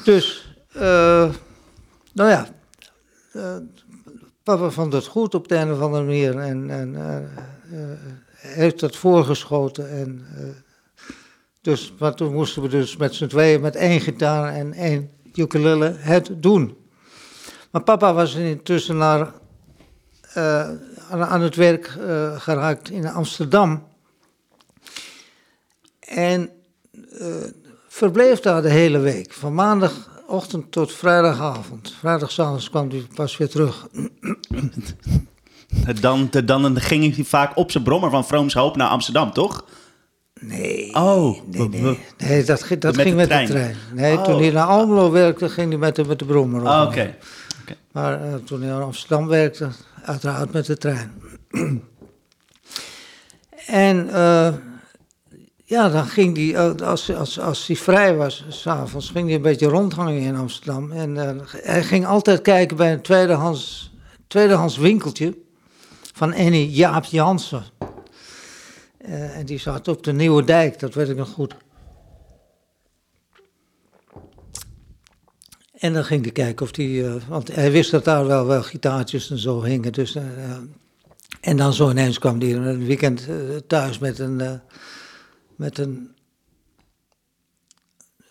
Dus, 0.03 0.55
uh, 0.75 0.81
nou 2.13 2.29
ja, 2.29 2.47
uh, 3.33 3.55
papa 4.43 4.69
vond 4.69 4.93
het 4.93 5.05
goed 5.05 5.35
op 5.35 5.47
de 5.47 5.55
een 5.55 5.71
of 5.71 5.79
andere 5.79 6.03
manier. 6.03 6.37
En, 6.37 6.69
en 6.69 6.95
heeft 8.37 8.79
dat 8.79 8.95
voorgeschoten. 8.95 9.89
En, 9.89 10.25
dus, 11.61 11.93
maar 11.99 12.13
toen 12.13 12.33
moesten 12.33 12.61
we 12.61 12.67
dus 12.67 12.97
met 12.97 13.15
z'n 13.15 13.27
tweeën 13.27 13.61
met 13.61 13.75
één 13.75 14.01
gitaar 14.01 14.53
en 14.53 14.73
één 14.73 15.09
ukulele 15.33 15.95
het 15.97 16.31
doen. 16.37 16.75
Maar 17.75 17.83
papa 17.83 18.13
was 18.13 18.35
intussen 18.35 18.97
naar, 18.97 19.31
uh, 20.37 20.69
aan, 21.09 21.41
het 21.41 21.55
werk 21.55 21.95
uh, 21.99 22.39
geraakt 22.39 22.89
in 22.89 23.07
Amsterdam. 23.07 23.87
En 25.99 26.49
uh, 26.91 27.27
verbleef 27.87 28.39
daar 28.39 28.61
de 28.61 28.69
hele 28.69 28.99
week, 28.99 29.33
van 29.33 29.53
maandagochtend 29.53 30.71
tot 30.71 30.93
vrijdagavond. 30.93 31.95
Vrijdagavond 31.99 32.69
kwam 32.69 32.89
hij 32.89 33.07
pas 33.15 33.37
weer 33.37 33.49
terug. 33.49 33.87
Dan, 36.01 36.29
dan 36.45 36.79
ging 36.79 37.15
hij 37.15 37.25
vaak 37.25 37.57
op 37.57 37.71
zijn 37.71 37.83
brommer 37.83 38.09
van 38.09 38.25
Vrooms 38.25 38.53
Hoop 38.53 38.75
naar 38.75 38.89
Amsterdam, 38.89 39.31
toch? 39.31 39.65
Nee. 40.39 40.95
Oh. 40.95 41.39
Nee, 41.51 41.69
nee. 41.69 41.99
nee 42.17 42.43
dat, 42.43 42.65
dat 42.79 42.97
ging 42.97 43.15
met 43.15 43.29
de 43.29 43.43
trein. 43.45 43.75
Nee, 43.93 44.21
toen 44.21 44.33
oh. 44.33 44.39
hij 44.39 44.51
naar 44.51 44.67
Almelo 44.67 45.11
werkte, 45.11 45.49
ging 45.49 45.69
hij 45.69 45.77
met 45.77 45.95
de, 45.95 46.05
met 46.05 46.19
de 46.19 46.25
brommer. 46.25 46.61
Oh, 46.61 46.85
oké. 46.87 47.15
Maar 47.95 48.25
uh, 48.25 48.33
toen 48.33 48.61
hij 48.61 48.69
naar 48.69 48.81
Amsterdam 48.81 49.27
werkte, 49.27 49.69
uiteraard 50.03 50.51
met 50.51 50.65
de 50.65 50.77
trein. 50.77 51.21
en 53.65 54.07
uh, 54.07 54.53
ja, 55.63 55.89
dan 55.89 56.05
ging 56.05 56.37
hij, 56.37 56.55
eh, 56.55 56.87
als, 56.87 57.13
als, 57.15 57.39
als 57.39 57.67
hij 57.67 57.75
vrij 57.75 58.15
was, 58.15 58.45
s'avonds, 58.49 59.09
ging 59.09 59.25
hij 59.25 59.35
een 59.35 59.41
beetje 59.41 59.67
rondhangen 59.67 60.21
in 60.21 60.35
Amsterdam. 60.35 60.91
En 60.91 61.41
hij 61.49 61.83
ging 61.83 62.05
altijd 62.05 62.41
kijken 62.41 62.77
bij 62.77 62.93
een 62.93 63.01
tweedehands, 63.01 63.93
tweedehands 64.27 64.77
winkeltje 64.77 65.37
van 66.13 66.33
Annie 66.33 66.69
Jaap 66.69 67.03
Jansen. 67.03 67.63
En 68.97 69.45
die 69.45 69.59
zat 69.59 69.87
op 69.87 70.03
de 70.03 70.13
Nieuwe 70.13 70.43
Dijk, 70.43 70.79
dat 70.79 70.93
weet 70.93 71.09
ik 71.09 71.17
nog 71.17 71.29
goed. 71.29 71.55
En 75.85 75.93
dan 75.93 76.05
ging 76.05 76.23
hij 76.23 76.31
kijken 76.31 76.65
of 76.65 76.71
die, 76.71 77.03
want 77.27 77.55
hij 77.55 77.71
wist 77.71 77.91
dat 77.91 78.03
daar 78.03 78.27
wel, 78.27 78.45
wel 78.45 78.63
gitaartjes 78.63 79.29
en 79.29 79.37
zo 79.37 79.63
hingen. 79.63 79.93
Dus, 79.93 80.17
en 81.41 81.57
dan 81.57 81.73
zo 81.73 81.89
ineens 81.89 82.19
kwam 82.19 82.39
hij 82.39 82.53
een 82.53 82.85
weekend 82.85 83.27
thuis 83.67 83.97
met 83.97 84.19
een 84.19 84.61
met 85.55 85.77
een, 85.77 86.15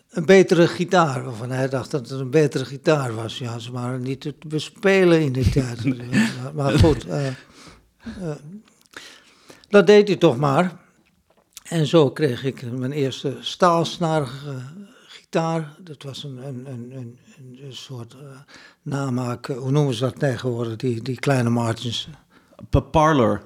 een 0.09 0.25
betere 0.25 0.67
gitaar. 0.67 1.23
Waarvan 1.23 1.51
hij 1.51 1.69
dacht 1.69 1.91
dat 1.91 2.09
het 2.09 2.19
een 2.19 2.29
betere 2.29 2.65
gitaar 2.65 3.15
was. 3.15 3.37
Ja, 3.37 3.59
ze 3.59 3.71
waren 3.71 4.01
niet 4.01 4.21
te 4.21 4.35
bespelen 4.47 5.21
in 5.21 5.31
die 5.31 5.49
tijd. 5.61 5.83
maar, 6.53 6.79
goed, 6.79 7.05
dat 9.69 9.87
deed 9.87 10.07
hij 10.07 10.17
toch 10.17 10.37
maar. 10.37 10.79
En 11.63 11.85
zo 11.85 12.11
kreeg 12.11 12.43
ik 12.43 12.71
mijn 12.71 12.91
eerste 12.91 13.37
staalsnarige 13.39 14.61
gitaar. 15.07 15.75
Dat 15.79 16.03
was 16.03 16.23
een, 16.23 16.37
een, 16.37 16.65
een, 16.67 16.91
een, 16.95 17.19
een 17.37 17.73
soort 17.73 18.13
uh, 18.13 18.21
namaak, 18.81 19.45
hoe 19.45 19.71
noemen 19.71 19.93
ze 19.93 19.99
dat 20.03 20.19
tegenwoordig, 20.19 20.75
die, 20.75 21.01
die 21.01 21.19
kleine 21.19 21.49
Martins. 21.49 22.09
Parlor. 22.91 23.41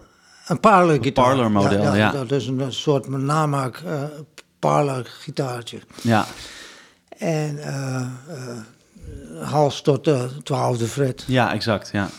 Een 0.47 0.59
parlor 0.59 1.01
gitaar. 1.01 1.25
parlor 1.25 1.51
model, 1.51 1.81
ja, 1.81 1.95
ja, 1.95 2.11
Dat 2.11 2.31
is 2.31 2.47
een 2.47 2.73
soort 2.73 3.07
namaak 3.07 3.81
uh, 3.85 4.03
parlor 4.59 5.05
gitaartje. 5.05 5.79
Ja. 6.01 6.25
En 7.17 7.55
uh, 7.55 8.07
uh, 8.29 9.47
hals 9.49 9.81
tot 9.81 10.03
de 10.03 10.29
twaalfde 10.43 10.87
fret. 10.87 11.23
Ja, 11.27 11.53
exact, 11.53 11.89
ja. 11.91 12.09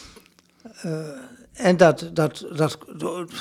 en 1.52 1.76
dat, 1.76 2.10
dat, 2.12 2.46
dat, 2.52 2.78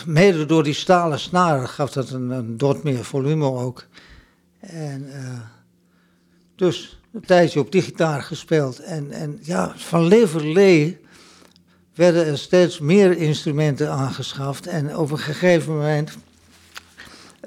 mede 0.06 0.46
door 0.46 0.64
die 0.64 0.74
stalen 0.74 1.20
snaren 1.20 1.70
gaf 1.70 1.92
dat 1.92 2.10
een, 2.10 2.30
een 2.30 2.58
dot 2.58 2.84
meer 2.84 3.04
volume 3.04 3.46
ook. 3.46 3.86
En 4.60 5.12
dus 6.56 6.99
tijdje 7.26 7.60
op 7.60 7.72
die 7.72 7.82
gitaar 7.82 8.22
gespeeld. 8.22 8.80
En, 8.80 9.12
en 9.12 9.40
ja, 9.42 9.74
van 9.76 10.08
Leverlee 10.08 10.98
werden 11.96 12.26
er 12.26 12.38
steeds 12.38 12.80
meer 12.80 13.18
instrumenten 13.18 13.92
aangeschaft. 13.92 14.68
En 14.68 14.98
op 14.98 15.12
een 15.12 15.20
gegeven 15.20 15.74
moment 15.74 16.18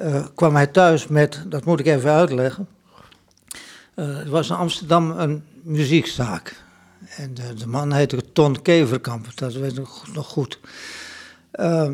uh, 0.03 0.27
kwam 0.35 0.55
hij 0.55 0.67
thuis 0.67 1.07
met, 1.07 1.43
dat 1.47 1.65
moet 1.65 1.81
ik 1.81 1.87
even 1.87 2.11
uitleggen. 2.11 2.69
Uh, 3.97 4.19
er 4.19 4.31
was 4.31 4.49
in 4.49 4.57
Amsterdam 4.57 5.11
een 5.11 5.45
muziekzaak. 5.63 6.63
En 7.17 7.35
de, 7.35 7.55
de 7.55 7.67
man 7.67 7.93
heette 7.93 8.33
Ton 8.33 8.63
Keverkamp, 8.63 9.27
dat 9.35 9.53
weet 9.53 9.79
ik 9.79 9.89
nog 10.15 10.27
goed. 10.27 10.59
Uh, 11.55 11.91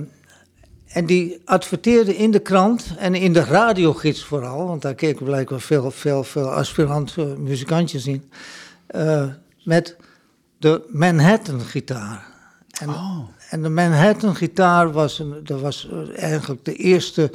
en 0.98 1.06
die 1.06 1.40
adverteerde 1.44 2.16
in 2.16 2.30
de 2.30 2.38
krant 2.38 2.94
en 2.96 3.14
in 3.14 3.32
de 3.32 3.44
radiogids 3.44 4.24
vooral, 4.24 4.66
want 4.66 4.82
daar 4.82 4.94
keken 4.94 5.24
blijkbaar 5.24 5.60
veel, 5.60 5.90
veel, 5.90 6.24
veel 6.24 6.50
aspirant 6.50 7.16
muzikantjes 7.38 8.06
in, 8.06 8.30
met 9.64 9.96
de 10.58 10.86
Manhattan-gitaar. 10.88 12.26
En, 12.80 12.88
oh. 12.88 13.18
en 13.50 13.62
de 13.62 13.68
Manhattan 13.68 14.34
gitaar 14.34 14.92
was, 14.92 15.18
een, 15.18 15.40
dat 15.44 15.60
was 15.60 15.88
eigenlijk 16.14 16.64
de 16.64 16.74
eerste 16.74 17.30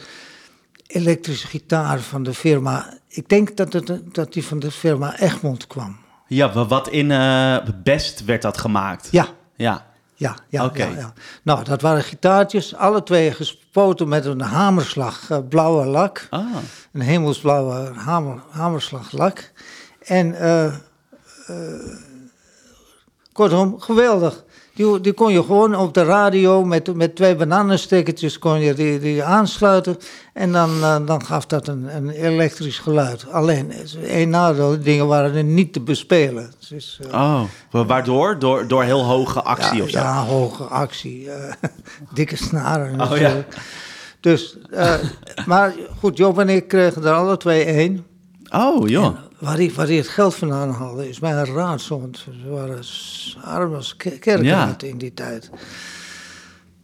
elektrische 0.88 1.48
gitaar 1.48 2.00
van 2.00 2.24
de 2.24 2.34
firma. 2.34 2.98
Ik 3.08 3.30
denk 3.30 3.58
dat, 3.58 3.74
het, 3.74 4.00
dat 4.14 4.34
die 4.34 4.46
van 4.46 4.60
de 4.60 4.72
firma 4.72 5.20
Egmond 5.20 5.68
kwam. 5.68 5.98
Ja, 6.28 6.66
wat 6.68 6.90
in 6.90 7.10
uh, 7.10 7.58
Best 7.84 8.26
werd 8.26 8.42
dat 8.42 8.58
gemaakt? 8.58 9.08
Ja. 9.12 9.28
Ja. 9.56 9.86
Ja, 10.16 10.36
ja, 10.50 10.72
ja, 10.74 10.88
ja, 10.88 11.14
Nou, 11.44 11.64
dat 11.64 11.82
waren 11.82 12.04
gitaartjes, 12.04 12.76
alle 12.76 13.04
twee 13.04 13.32
gespoten 13.32 14.08
met 14.08 14.26
een 14.26 14.42
hamerslag 14.42 15.30
uh, 15.30 15.38
blauwe 15.50 15.86
lak. 15.86 16.28
Ah. 16.30 16.56
Een 16.92 17.02
hemelsblauwe 17.02 17.92
hamer, 17.96 18.42
hamerslag 18.50 19.12
lak. 19.12 19.52
En 20.00 20.28
uh, 20.42 20.74
kortom, 23.32 23.80
geweldig. 23.80 24.44
Die, 24.76 25.02
die 25.02 25.14
kon 25.14 25.32
je 25.32 25.44
gewoon 25.44 25.76
op 25.76 25.94
de 25.94 26.04
radio 26.04 26.66
met, 26.66 26.96
met 26.96 27.16
twee 27.16 27.36
bananenstekkertjes 27.36 28.40
kon 28.40 28.60
je 28.60 28.74
die, 28.74 29.00
die 29.00 29.24
aansluiten. 29.24 29.98
En 30.34 30.52
dan, 30.52 30.70
uh, 30.70 30.98
dan 31.06 31.26
gaf 31.26 31.46
dat 31.46 31.68
een, 31.68 31.96
een 31.96 32.10
elektrisch 32.10 32.80
geluid. 32.80 33.32
Alleen, 33.32 33.74
één 34.08 34.30
nadeel, 34.30 34.70
die 34.70 34.80
dingen 34.80 35.08
waren 35.08 35.36
er 35.36 35.44
niet 35.44 35.74
te 35.74 35.80
bespelen. 35.80 36.54
Dus, 36.70 37.00
uh, 37.06 37.14
oh, 37.14 37.86
waardoor? 37.88 38.40
Door, 38.40 38.68
door 38.68 38.84
heel 38.84 39.04
hoge 39.04 39.42
actie 39.42 39.78
ja, 39.78 39.84
of 39.84 39.90
zo? 39.90 40.00
Ja, 40.00 40.24
hoge 40.24 40.64
actie. 40.64 41.24
Uh, 41.24 41.34
dikke 42.14 42.38
snaren 42.38 43.02
oh, 43.02 43.18
Ja. 43.18 43.46
Dus, 44.20 44.58
maar 45.46 45.74
goed, 46.00 46.18
Job 46.18 46.40
en 46.40 46.50
ik 46.50 46.68
kregen 46.68 47.04
er 47.04 47.14
alle 47.14 47.38
twee 47.38 47.64
één. 47.64 48.06
Oh, 48.50 48.88
joh. 48.88 49.18
Waar 49.44 49.56
hij, 49.56 49.72
waar 49.76 49.88
het 49.88 50.08
geld 50.08 50.36
vandaan 50.36 50.70
haalde, 50.70 51.10
is 51.10 51.20
mij 51.20 51.32
een 51.32 51.46
raadsel. 51.46 52.02
Want 52.02 52.18
ze 52.18 52.50
waren 52.50 52.84
arm 53.44 53.74
als 53.76 53.96
kerken 53.96 54.78
in 54.80 54.98
die 54.98 55.14
tijd. 55.14 55.50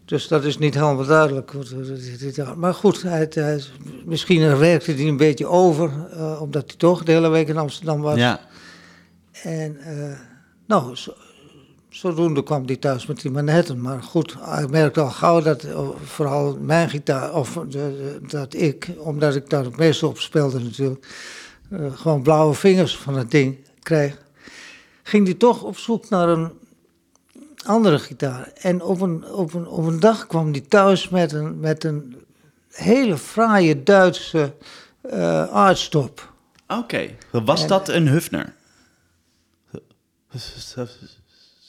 Dus 0.05 0.27
dat 0.27 0.43
is 0.43 0.57
niet 0.57 0.73
helemaal 0.73 1.05
duidelijk. 1.05 1.53
Maar 2.55 2.73
goed, 2.73 3.01
hij, 3.01 3.27
hij, 3.29 3.63
misschien 4.05 4.57
werkte 4.57 4.91
hij 4.91 5.07
een 5.07 5.17
beetje 5.17 5.47
over, 5.47 5.91
uh, 6.13 6.41
omdat 6.41 6.63
hij 6.67 6.77
toch 6.77 7.03
de 7.03 7.11
hele 7.11 7.29
week 7.29 7.47
in 7.47 7.57
Amsterdam 7.57 8.01
was. 8.01 8.17
Ja. 8.17 8.39
En 9.43 9.77
uh, 9.87 10.17
nou, 10.65 10.95
zo, 10.95 11.13
zodoende 11.89 12.43
kwam 12.43 12.65
hij 12.65 12.75
thuis 12.75 13.05
met 13.05 13.21
die 13.21 13.31
Manhattan. 13.31 13.81
Maar 13.81 14.03
goed, 14.03 14.35
hij 14.39 14.67
merkte 14.67 14.99
al 14.99 15.09
gauw 15.09 15.41
dat 15.41 15.63
uh, 15.63 15.89
vooral 16.03 16.57
mijn 16.61 16.89
gitaar, 16.89 17.33
of 17.33 17.59
de, 17.69 18.17
dat 18.27 18.53
ik, 18.53 18.89
omdat 18.97 19.35
ik 19.35 19.49
daar 19.49 19.63
het 19.63 19.77
meeste 19.77 20.07
op 20.07 20.19
speelde 20.19 20.59
natuurlijk 20.59 21.07
uh, 21.69 21.97
gewoon 21.97 22.21
blauwe 22.21 22.53
vingers 22.53 22.97
van 22.97 23.17
het 23.17 23.31
ding 23.31 23.57
kreeg, 23.79 24.17
ging 25.03 25.25
hij 25.25 25.35
toch 25.35 25.63
op 25.63 25.77
zoek 25.77 26.09
naar 26.09 26.29
een 26.29 26.51
andere 27.65 27.99
gitaar. 27.99 28.51
En 28.53 28.81
op 28.81 29.01
een, 29.01 29.25
op 29.25 29.53
een, 29.53 29.67
op 29.67 29.85
een 29.85 29.99
dag 29.99 30.27
kwam 30.27 30.51
hij 30.51 30.61
thuis 30.61 31.09
met 31.09 31.31
een, 31.31 31.59
met 31.59 31.83
een 31.83 32.15
hele 32.69 33.17
fraaie 33.17 33.83
Duitse 33.83 34.53
uh, 35.13 35.43
aardstop. 35.43 36.33
Oké, 36.67 37.09
was 37.31 37.67
dat 37.67 37.89
een 37.89 38.07
Hufner? 38.07 38.53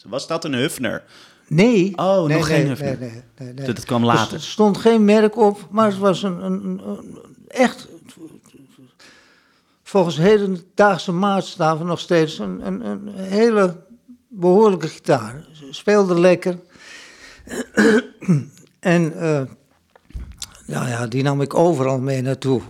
Was 0.08 0.26
dat 0.26 0.44
een 0.44 0.54
Hufner? 0.54 1.04
Nee. 1.46 1.92
Oh, 1.96 2.26
nee, 2.26 2.36
nog 2.36 2.48
nee, 2.48 2.56
geen 2.56 2.66
Hufner. 2.66 2.98
Nee, 2.98 3.22
nee, 3.38 3.52
nee, 3.52 3.66
Dat 3.66 3.84
kwam 3.84 4.04
later. 4.04 4.34
er 4.34 4.42
stond 4.42 4.78
geen 4.78 5.04
merk 5.04 5.36
op, 5.36 5.66
maar 5.70 5.86
het 5.86 5.98
was 5.98 6.22
een, 6.22 6.44
een, 6.44 6.80
een 6.86 7.18
echt 7.48 7.88
volgens 9.90 10.16
hedendaagse 10.16 11.12
maatstaven 11.12 11.86
nog 11.86 12.00
steeds 12.00 12.38
een, 12.38 12.66
een, 12.66 12.86
een 12.86 13.08
hele 13.14 13.76
behoorlijke 14.28 14.88
gitaar. 14.88 15.44
Speelde 15.70 16.20
lekker. 16.20 16.58
en 18.80 19.12
uh, 19.16 19.40
nou 20.66 20.88
ja, 20.88 21.06
die 21.06 21.22
nam 21.22 21.40
ik 21.40 21.54
overal 21.54 21.98
mee 21.98 22.22
naartoe. 22.22 22.60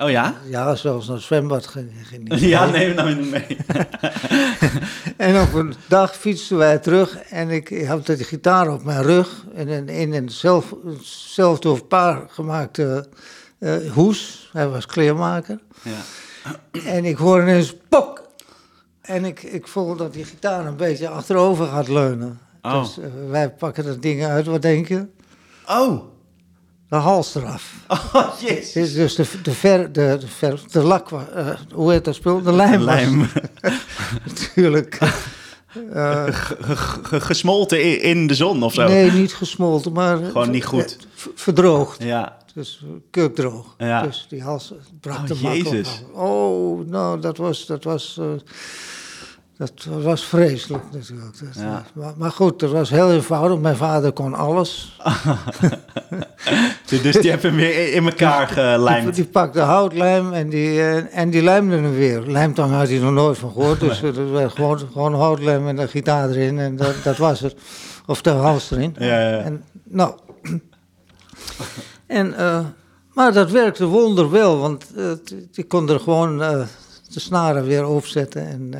oh 0.00 0.10
ja? 0.10 0.34
Ja, 0.44 0.74
zelfs 0.74 1.06
naar 1.06 1.16
het 1.16 1.24
zwembad 1.24 1.66
ging, 1.66 1.90
ging 2.02 2.40
Ja, 2.40 2.66
nee, 2.66 2.94
nam 2.94 3.08
je 3.08 3.14
mee. 3.14 3.56
en 5.28 5.40
op 5.40 5.52
een 5.52 5.74
dag 5.88 6.16
fietsten 6.16 6.56
wij 6.56 6.78
terug 6.78 7.16
en 7.16 7.50
ik 7.50 7.84
had 7.86 8.06
de 8.06 8.24
gitaar 8.24 8.72
op 8.72 8.84
mijn 8.84 9.02
rug. 9.02 9.44
En 9.54 9.88
in, 9.88 10.12
een 10.12 10.28
zelf, 10.28 10.74
zelf 11.02 11.58
door 11.58 11.84
paar 11.84 12.26
gemaakte 12.28 13.08
uh, 13.58 13.92
hoes. 13.92 14.50
Hij 14.52 14.68
was 14.68 14.86
kleermaker. 14.86 15.60
Ja. 15.82 16.00
En 16.84 17.04
ik 17.04 17.16
hoor 17.16 17.42
ineens 17.42 17.76
pok. 17.88 18.22
En 19.00 19.24
ik, 19.24 19.42
ik 19.42 19.68
voel 19.68 19.96
dat 19.96 20.12
die 20.12 20.24
gitaar 20.24 20.66
een 20.66 20.76
beetje 20.76 21.08
achterover 21.08 21.66
gaat 21.66 21.88
leunen. 21.88 22.38
Oh. 22.62 22.82
Dus 22.82 22.98
uh, 22.98 23.04
wij 23.30 23.50
pakken 23.50 23.84
dat 23.84 24.02
ding 24.02 24.24
uit, 24.24 24.46
wat 24.46 24.62
denk 24.62 24.88
je? 24.88 25.06
Oh. 25.68 26.02
De 26.88 26.96
hals 26.96 27.34
eraf. 27.34 27.72
Oh, 28.12 28.40
jezus. 28.40 28.94
Dus 28.94 29.14
de, 29.14 29.26
de, 29.42 29.52
ver, 29.52 29.92
de, 29.92 30.16
de, 30.20 30.26
ver, 30.26 30.60
de 30.70 30.82
lak, 30.82 31.10
uh, 31.10 31.48
hoe 31.72 31.92
heet 31.92 32.04
dat 32.04 32.14
spul? 32.14 32.42
De 32.42 32.52
lijm. 32.52 32.78
De 32.78 32.84
lijm. 32.84 33.28
Natuurlijk. 34.26 34.98
Uh, 35.94 36.24
gesmolten 37.10 38.00
in 38.00 38.26
de 38.26 38.34
zon 38.34 38.62
of 38.62 38.74
zo? 38.74 38.88
Nee, 38.88 39.10
niet 39.10 39.34
gesmolten, 39.34 39.92
maar... 39.92 40.16
Gewoon 40.16 40.50
niet 40.50 40.64
goed. 40.64 40.98
Verdroogd. 41.34 42.02
Ja. 42.02 42.36
Dus 42.54 42.84
kurkdroog. 43.10 43.74
Ja. 43.78 44.02
Dus 44.02 44.26
die 44.28 44.42
hals 44.42 44.72
brak 45.00 45.18
oh, 45.18 45.26
de 45.26 45.38
Jezus. 45.38 46.02
Oh, 46.12 46.86
nou, 46.86 47.20
dat 47.20 47.36
was, 47.36 47.66
dat 47.66 47.84
was, 47.84 48.18
uh, 48.20 48.26
dat 49.56 49.84
was 50.02 50.24
vreselijk 50.24 50.84
natuurlijk. 50.92 51.38
Dat, 51.38 51.54
ja. 51.54 51.84
maar, 51.94 52.12
maar, 52.16 52.30
goed, 52.30 52.60
dat 52.60 52.70
was 52.70 52.90
heel 52.90 53.12
eenvoudig. 53.12 53.58
Mijn 53.58 53.76
vader 53.76 54.12
kon 54.12 54.34
alles. 54.34 54.98
dus 57.02 57.16
die 57.16 57.30
hebben 57.30 57.50
hem 57.50 57.56
weer 57.56 57.92
in 57.92 58.04
elkaar 58.04 58.48
gelijmd? 58.48 59.04
Die, 59.04 59.14
die 59.14 59.32
pakte 59.32 59.60
houtlijm 59.60 60.32
en 60.32 60.48
die, 60.48 60.82
en 60.92 61.30
die 61.30 61.42
lijmde 61.42 61.74
hem 61.74 61.94
weer. 61.94 62.20
Lijmtang 62.20 62.72
had 62.72 62.88
hij 62.88 62.98
nog 62.98 63.12
nooit 63.12 63.38
van 63.38 63.52
gehoord. 63.52 63.80
Dus 63.80 64.00
dat 64.14 64.30
werd 64.30 64.52
gewoon, 64.52 64.78
gewoon 64.78 65.14
houtlijm 65.14 65.68
en 65.68 65.76
de 65.76 65.88
gitaar 65.88 66.30
erin 66.30 66.58
en 66.58 66.76
dat, 66.76 66.94
dat 67.02 67.16
was 67.16 67.40
het. 67.40 67.56
Of 68.06 68.22
de 68.22 68.30
hals 68.30 68.70
erin. 68.70 68.96
Ja, 68.98 69.30
ja. 69.30 69.38
En, 69.38 69.64
nou... 69.84 70.14
En, 72.06 72.26
uh, 72.26 72.66
maar 73.12 73.32
dat 73.32 73.50
werkte 73.50 73.84
wonder 73.84 74.30
wel, 74.30 74.58
want 74.58 74.86
uh, 74.96 75.12
die 75.50 75.64
kon 75.64 75.88
er 75.88 76.00
gewoon 76.00 76.40
uh, 76.40 76.66
de 77.08 77.20
snaren 77.20 77.64
weer 77.64 77.86
opzetten. 77.86 78.46
En, 78.46 78.74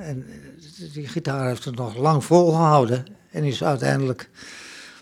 en 0.00 0.26
die 0.92 1.08
gitaar 1.08 1.48
heeft 1.48 1.64
het 1.64 1.76
nog 1.76 1.96
lang 1.96 2.24
volgehouden. 2.24 3.06
En 3.30 3.44
is 3.44 3.64
uiteindelijk 3.64 4.30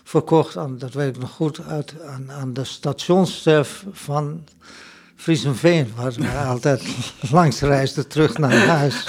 verkocht, 0.03 0.57
aan, 0.57 0.77
dat 0.77 0.93
weet 0.93 1.15
ik 1.15 1.21
nog 1.21 1.31
goed, 1.31 1.61
uit, 1.67 1.93
aan, 2.05 2.31
aan 2.31 2.53
de 2.53 2.63
stationschef 2.63 3.85
van 3.91 4.43
Friesenveen, 5.15 5.91
waar 5.95 6.11
we 6.11 6.29
altijd 6.29 6.83
langs 7.31 7.59
reisden 7.59 8.07
terug 8.07 8.37
naar 8.37 8.67
huis. 8.67 9.07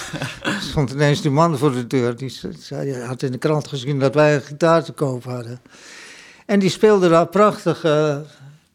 Stond 0.61 0.91
ineens 0.91 1.21
die 1.21 1.31
man 1.31 1.59
voor 1.59 1.73
de 1.73 1.87
deur, 1.87 2.17
die 2.17 2.41
zei, 2.59 3.03
had 3.03 3.23
in 3.23 3.33
de 3.33 3.39
krant 3.39 3.69
gezien 3.69 3.99
dat 3.99 4.15
wij 4.15 4.35
een 4.35 4.43
gitaar 4.43 4.85
te 4.85 4.93
koop 4.93 5.25
hadden. 5.25 5.61
En 6.47 6.59
die 6.59 6.71
speelde 6.71 7.09
daar 7.09 7.27
prachtig 7.27 7.85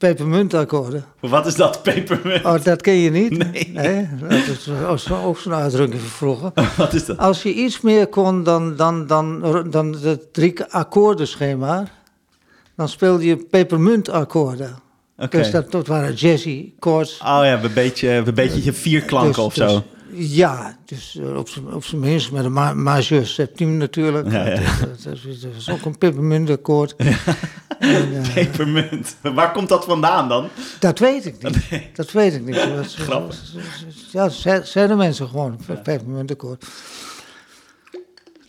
pepermuntakkoorden. 0.08 1.06
Wat 1.20 1.46
is 1.46 1.56
dat, 1.56 1.84
pepermunt? 1.84 2.46
Oh, 2.46 2.64
dat 2.64 2.82
ken 2.82 2.94
je 2.94 3.10
niet? 3.10 3.38
Nee. 3.38 3.72
nee 3.74 4.10
dat 4.88 5.00
is 5.00 5.12
ook 5.12 5.38
zo'n 5.38 5.54
uitdrukking 5.54 6.02
van 6.02 6.10
vroeger. 6.10 6.52
Wat 6.78 6.94
is 6.94 7.06
dat? 7.06 7.18
Als 7.18 7.44
je 7.44 7.54
iets 7.54 7.82
meer 7.82 8.08
kon 8.08 8.44
dan, 8.44 8.76
dan, 8.76 9.08
dan, 9.08 9.42
dan 9.70 9.96
het 10.02 10.34
drie 10.34 10.64
akkoordenschema, 10.64 11.88
dan 12.76 12.90
speelde 12.90 13.26
je 13.26 13.38
pepermuntakkoorden. 13.38 14.76
Okay. 15.18 15.42
Dus 15.42 15.52
dat, 15.52 15.72
dat 15.72 15.88
waren 15.88 16.14
jazzy 16.14 16.74
chords. 16.80 17.18
Oh 17.18 17.40
ja, 17.44 17.64
een 17.64 17.74
beetje, 17.74 18.10
een 18.10 18.34
beetje 18.34 18.74
vierklanken 18.74 19.34
dus, 19.34 19.44
of 19.44 19.54
zo. 19.54 19.68
Dus, 19.68 19.82
ja, 20.16 20.78
dus 20.86 21.20
op 21.74 21.84
zijn 21.84 22.00
minst 22.00 22.32
met 22.32 22.46
een 22.46 22.54
ma 22.54 22.74
majeur 22.74 23.26
septiem 23.26 23.78
natuurlijk. 23.78 24.32
Ja, 24.32 24.46
ja. 24.46 24.60
Dat, 24.80 25.18
is 25.58 25.70
ook 25.70 25.86
een 25.86 25.98
pepermuntakkoord. 25.98 26.94
Ja. 26.98 27.18
uh, 27.80 28.34
Pepermunt. 28.34 29.16
Waar 29.22 29.52
komt 29.52 29.70
dat 29.70 29.86
vandaan 29.86 30.30
dan? 30.30 30.48
Dat 30.80 31.00
weet 31.00 31.26
ik 31.26 31.44
niet. 31.44 31.70
Nee. 31.70 31.90
Dat 31.96 32.12
weet 32.12 32.34
ik 32.34 32.46
niet. 32.46 32.58
Grappig. 32.96 33.42
Ja, 34.12 34.30
zeiden 34.64 34.98
mensen 34.98 35.28
gewoon, 35.28 35.60
pepermuntakkoord. 35.84 36.66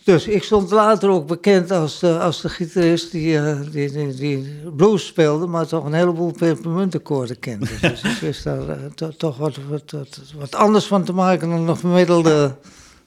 Dus 0.05 0.27
ik 0.27 0.43
stond 0.43 0.71
later 0.71 1.09
ook 1.09 1.27
bekend 1.27 1.71
als 1.71 1.99
de, 1.99 2.19
als 2.19 2.41
de 2.41 2.49
gitarist 2.49 3.11
die, 3.11 3.33
uh, 3.33 3.59
die, 3.71 3.91
die, 3.91 4.13
die, 4.13 4.71
blues 4.75 5.05
speelde, 5.05 5.45
maar 5.45 5.67
toch 5.67 5.85
een 5.85 5.93
heleboel 5.93 6.31
pepermuntakkoorden 6.31 7.39
kende. 7.39 7.67
Dus 7.81 8.01
ik 8.03 8.17
wist 8.21 8.43
daar 8.43 8.67
uh, 8.67 8.85
to, 8.95 9.09
toch 9.09 9.37
wat, 9.37 9.57
wat, 9.69 9.91
wat, 9.91 10.21
wat, 10.35 10.55
anders 10.55 10.85
van 10.85 11.03
te 11.03 11.13
maken 11.13 11.49
dan 11.49 11.69
een 11.69 11.77
gemiddelde 11.77 12.55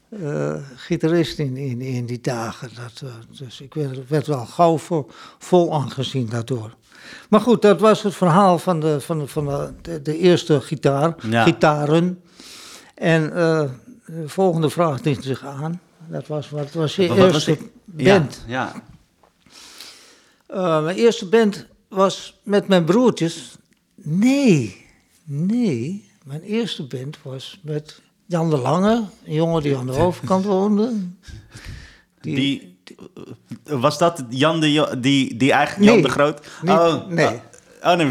uh, 0.08 0.54
gitarist 0.76 1.38
in, 1.38 1.56
in, 1.56 1.80
in 1.80 2.06
die 2.06 2.20
dagen. 2.20 2.70
Dat, 2.74 3.10
dus 3.38 3.60
ik 3.60 3.74
werd, 3.74 4.08
werd 4.08 4.26
wel 4.26 4.46
gauw 4.46 4.78
voor, 4.78 5.06
vol 5.38 5.74
aangezien 5.74 6.28
daardoor. 6.28 6.74
Maar 7.28 7.40
goed, 7.40 7.62
dat 7.62 7.80
was 7.80 8.02
het 8.02 8.14
verhaal 8.14 8.58
van 8.58 8.80
de, 8.80 9.00
van 9.00 9.18
de, 9.18 9.26
van 9.26 9.46
de, 9.46 9.72
de, 9.82 10.02
de 10.02 10.18
eerste 10.18 10.60
gitaar, 10.60 11.14
ja. 11.30 11.42
gitaren. 11.42 12.22
En 12.94 13.30
de 13.30 13.68
volgende 14.28 14.70
vraag 14.70 15.00
dient 15.00 15.24
zich 15.24 15.44
aan. 15.44 15.80
Dat 16.10 16.26
was, 16.26 16.50
wat 16.50 16.72
was 16.72 16.96
je 16.96 17.08
wat 17.08 17.16
eerste 17.16 17.56
was 17.56 17.68
band? 17.84 18.44
Ja. 18.46 18.72
ja. 18.72 18.82
Uh, 20.54 20.85
mijn 20.85 20.96
eerste 20.96 21.26
band 21.26 21.66
was 21.88 22.40
met 22.42 22.68
mijn 22.68 22.85
broertjes. 22.85 23.56
Nee, 23.94 24.87
nee. 25.24 26.11
Mijn 26.24 26.42
eerste 26.42 26.87
band 26.87 27.18
was 27.22 27.61
met 27.62 28.00
Jan 28.26 28.50
de 28.50 28.56
Lange, 28.56 29.04
een 29.24 29.35
jongen 29.35 29.62
die 29.62 29.76
aan 29.76 29.87
de 29.87 29.92
overkant 29.92 30.44
woonde. 30.44 30.92
Die, 32.20 32.35
die, 32.35 32.76
was 33.62 33.98
dat 33.98 34.24
Jan 34.28 34.61
de, 34.61 34.96
die, 35.00 35.37
die 35.37 35.52
eigenlijk 35.52 35.85
nee, 35.85 35.94
Jan 35.94 36.02
de 36.02 36.14
Groot? 36.14 36.40
Niet, 36.62 36.70
oh, 36.70 37.06
nee. 37.06 37.26
Oh 37.26 37.47
nee, 37.82 38.06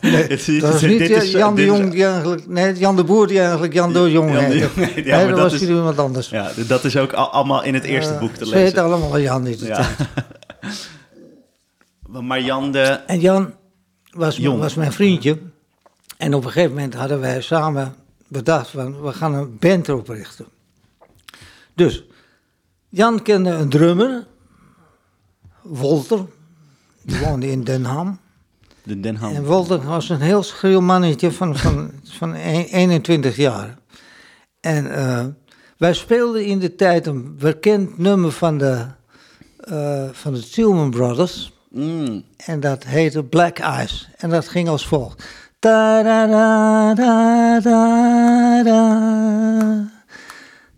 nee 0.00 0.60
dat 0.60 0.72
was 0.72 0.82
niet 0.82 1.00
is, 1.00 1.30
Jan 1.30 1.54
de 1.54 1.64
Jong 1.64 1.90
die 1.90 2.04
eigenlijk, 2.04 2.46
nee, 2.46 2.74
Jan 2.74 2.96
de 2.96 3.04
Boer 3.04 3.26
die 3.26 3.40
eigenlijk 3.40 3.72
Jan 3.72 3.92
de 3.92 4.10
Jong 4.10 4.32
Jan 4.32 4.44
heette. 4.44 4.68
Nee, 4.74 5.04
ja, 5.04 5.16
nee, 5.16 5.28
dat 5.28 5.38
was 5.38 5.52
is, 5.52 5.62
iemand 5.62 5.98
anders. 5.98 6.28
Ja, 6.28 6.50
dat 6.66 6.84
is 6.84 6.96
ook 6.96 7.12
allemaal 7.12 7.62
in 7.62 7.74
het 7.74 7.84
eerste 7.84 8.12
uh, 8.12 8.18
boek 8.18 8.30
te 8.30 8.36
ze 8.36 8.44
lezen. 8.44 8.58
Ze 8.58 8.64
heette 8.64 8.80
allemaal 8.80 9.18
Jan 9.18 9.42
niet. 9.42 9.60
Ja. 9.60 9.88
maar 12.22 12.40
Jan 12.40 12.72
de... 12.72 13.00
En 13.06 13.20
Jan 13.20 13.54
was, 14.10 14.38
was 14.38 14.74
mijn 14.74 14.92
vriendje. 14.92 15.38
En 16.16 16.34
op 16.34 16.44
een 16.44 16.50
gegeven 16.50 16.74
moment 16.74 16.94
hadden 16.94 17.20
wij 17.20 17.40
samen 17.40 17.94
bedacht 18.28 18.68
van, 18.68 19.02
we 19.02 19.12
gaan 19.12 19.34
een 19.34 19.56
band 19.58 19.88
oprichten. 19.88 20.46
Dus, 21.74 22.04
Jan 22.88 23.22
kende 23.22 23.50
een 23.50 23.68
drummer, 23.68 24.26
Wolter, 25.62 26.26
die 27.02 27.18
woonde 27.18 27.50
in 27.50 27.64
Den 27.64 27.84
Ham. 27.84 28.20
De 28.90 29.00
Den 29.00 29.16
Ham. 29.16 29.34
En 29.34 29.44
Wolter 29.44 29.86
was 29.86 30.08
een 30.08 30.20
heel 30.20 30.42
schreeuw 30.42 30.80
mannetje 30.80 31.32
van, 31.32 31.56
van, 31.56 31.90
van 32.02 32.34
21 32.34 33.36
jaar. 33.36 33.78
En 34.60 34.86
uh, 34.86 35.24
wij 35.76 35.92
speelden 35.92 36.44
in 36.44 36.58
de 36.58 36.74
tijd 36.74 37.06
een 37.06 37.36
bekend 37.36 37.98
nummer 37.98 38.32
van 38.32 38.58
de, 38.58 38.86
uh, 39.72 40.08
van 40.12 40.34
de 40.34 40.48
Tillman 40.48 40.90
Brothers. 40.90 41.52
Mm. 41.68 42.24
En 42.36 42.60
dat 42.60 42.84
heette 42.84 43.24
Black 43.24 43.58
Eyes. 43.58 44.08
En 44.16 44.30
dat 44.30 44.48
ging 44.48 44.68
als 44.68 44.86
volgt. 44.86 45.24
Da 45.58 46.02
da 46.02 46.26
da 46.26 46.94
da 46.94 47.60
da 47.60 48.62
da. 48.62 49.90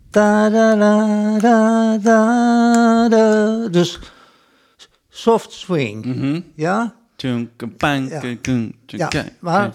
Da 0.09 0.49
da 0.49 0.75
da 0.75 1.37
da 1.39 1.97
da 1.97 3.07
da. 3.07 3.67
Dus 3.67 3.99
soft 5.09 5.51
swing. 5.51 6.05
Mm 6.05 6.13
-hmm. 6.13 6.43
Ja? 6.55 7.01
Ja. 8.85 9.09
maar 9.39 9.71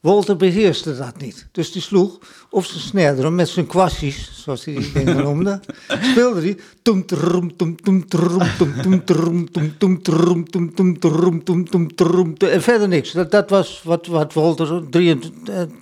Walter 0.00 0.36
beheerste 0.36 0.96
dat 0.96 1.20
niet. 1.20 1.46
Dus 1.52 1.72
die 1.72 1.82
sloeg 1.82 2.18
op 2.50 2.64
zijn 2.64 2.80
snare 2.80 3.30
met 3.30 3.48
zijn 3.48 3.66
kwassies, 3.66 4.30
zoals 4.44 4.64
hij 4.64 4.74
die 4.74 4.92
dingen 4.92 5.16
noemde. 5.16 5.60
speelde 6.10 6.40
hij. 6.40 6.58
Tum 6.82 7.06
trum 7.06 7.56
tum 7.56 7.76
tum 7.76 8.08
trum 8.08 8.38
tum 8.58 8.82
tum 8.82 9.04
trum 9.04 9.50
tum 9.50 9.78
tum 9.78 10.02
trum 10.02 10.50
tum 10.50 10.74
tum 10.74 10.98
trum 10.98 11.44
tum 11.44 11.64
tum 11.64 11.94
trum 11.94 12.36
En 12.36 12.62
verder 12.62 12.88
niks. 12.88 13.12
Dat, 13.12 13.30
dat 13.30 13.50
was 13.50 13.80
wat, 13.84 14.06
wat 14.06 14.32
Walter 14.32 14.82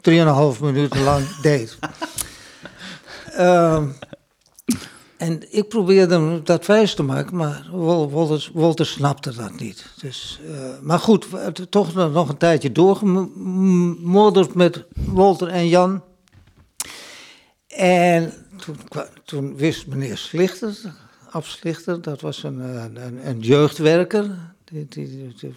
drieënhalf 0.01 0.61
minuten 0.61 1.03
lang 1.03 1.41
deed. 1.43 1.79
Uh, 3.39 3.83
en 5.19 5.43
ik 5.51 5.69
probeerde 5.69 6.15
hem 6.15 6.45
dat 6.45 6.67
wijs 6.67 6.95
te 6.95 7.03
maken, 7.03 7.37
maar 7.37 7.69
Wolter, 7.71 8.51
Wolter 8.53 8.87
snapte 8.87 9.35
dat 9.35 9.61
niet. 9.61 9.87
Dus, 10.01 10.41
uh, 10.49 10.79
maar 10.83 10.99
goed, 10.99 11.27
toch 11.69 11.95
nog 11.95 12.29
een 12.29 12.37
tijdje 12.37 12.73
doorgemodderd 12.73 14.55
met 14.55 14.85
Wolter 14.95 15.49
en 15.49 15.69
Jan. 15.69 16.03
En 17.67 18.33
toen, 19.25 19.57
wist 19.57 19.87
meneer 19.87 20.17
Slichter, 20.19 20.77
Ab 21.31 21.45
Slichter, 21.45 22.03
dat 22.03 22.21
was 22.21 22.43
een, 22.43 22.59
een, 22.59 23.29
een 23.29 23.41
jeugdwerker, 23.41 24.55
die, 24.65 24.87
die, 24.89 25.35
die, 25.41 25.55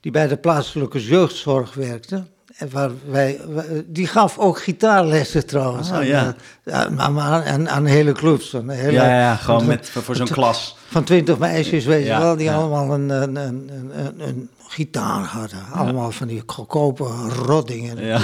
die 0.00 0.12
bij 0.12 0.28
de 0.28 0.36
plaatselijke 0.36 1.04
jeugdzorg 1.04 1.74
werkte. 1.74 2.24
Waar 2.70 2.90
wij, 3.10 3.40
die 3.86 4.06
gaf 4.06 4.38
ook 4.38 4.62
gitaarlessen 4.62 5.46
trouwens. 5.46 5.88
Oh, 5.88 5.94
aan, 5.94 6.06
ja. 6.06 6.34
aan, 6.64 7.20
aan, 7.20 7.68
aan, 7.68 7.84
hele 7.84 8.12
clubs. 8.12 8.52
Een 8.52 8.68
hele, 8.68 8.92
ja, 8.92 9.18
ja, 9.18 9.36
gewoon 9.36 9.66
met, 9.66 9.90
voor 9.90 10.16
zo'n 10.16 10.28
klas. 10.28 10.76
Van 10.88 11.04
twintig 11.04 11.38
meisjes, 11.38 11.84
weet 11.84 12.06
ja, 12.06 12.16
je 12.16 12.22
wel, 12.22 12.36
die 12.36 12.44
ja. 12.44 12.54
allemaal 12.54 12.94
een, 12.94 13.08
een, 13.08 13.36
een, 13.36 13.70
een, 13.92 14.20
een 14.28 14.50
gitaar 14.66 15.24
hadden. 15.24 15.64
Allemaal 15.72 16.10
van 16.10 16.26
die 16.26 16.42
goedkope 16.46 17.04
roddingen. 17.28 18.04
Ja. 18.04 18.20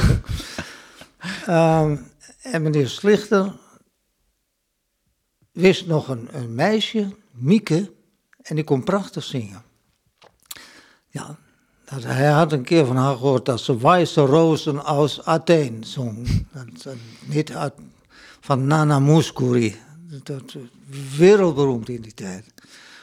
um, 1.82 2.06
en 2.42 2.62
meneer 2.62 2.88
Slichter 2.88 3.52
wist 5.52 5.86
nog 5.86 6.08
een, 6.08 6.28
een 6.32 6.54
meisje, 6.54 7.14
Mieke, 7.30 7.92
en 8.42 8.54
die 8.54 8.64
kon 8.64 8.84
prachtig 8.84 9.24
zingen. 9.24 9.62
Ja, 11.08 11.36
dat, 11.90 12.04
hij 12.04 12.30
had 12.30 12.52
een 12.52 12.62
keer 12.62 12.86
van 12.86 12.96
haar 12.96 13.16
gehoord 13.16 13.44
dat 13.44 13.60
ze 13.60 13.78
Wijze 13.78 14.20
Rozen 14.20 14.84
aus 14.84 15.24
Athene 15.24 15.76
zong. 15.80 16.46
Dat, 16.52 16.94
niet 17.24 17.52
uit, 17.52 17.72
van 18.40 18.66
Nana 18.66 18.98
Mouskouri. 18.98 19.76
Dat, 20.22 20.56
wereldberoemd 21.16 21.88
in 21.88 22.00
die 22.00 22.14
tijd. 22.14 22.44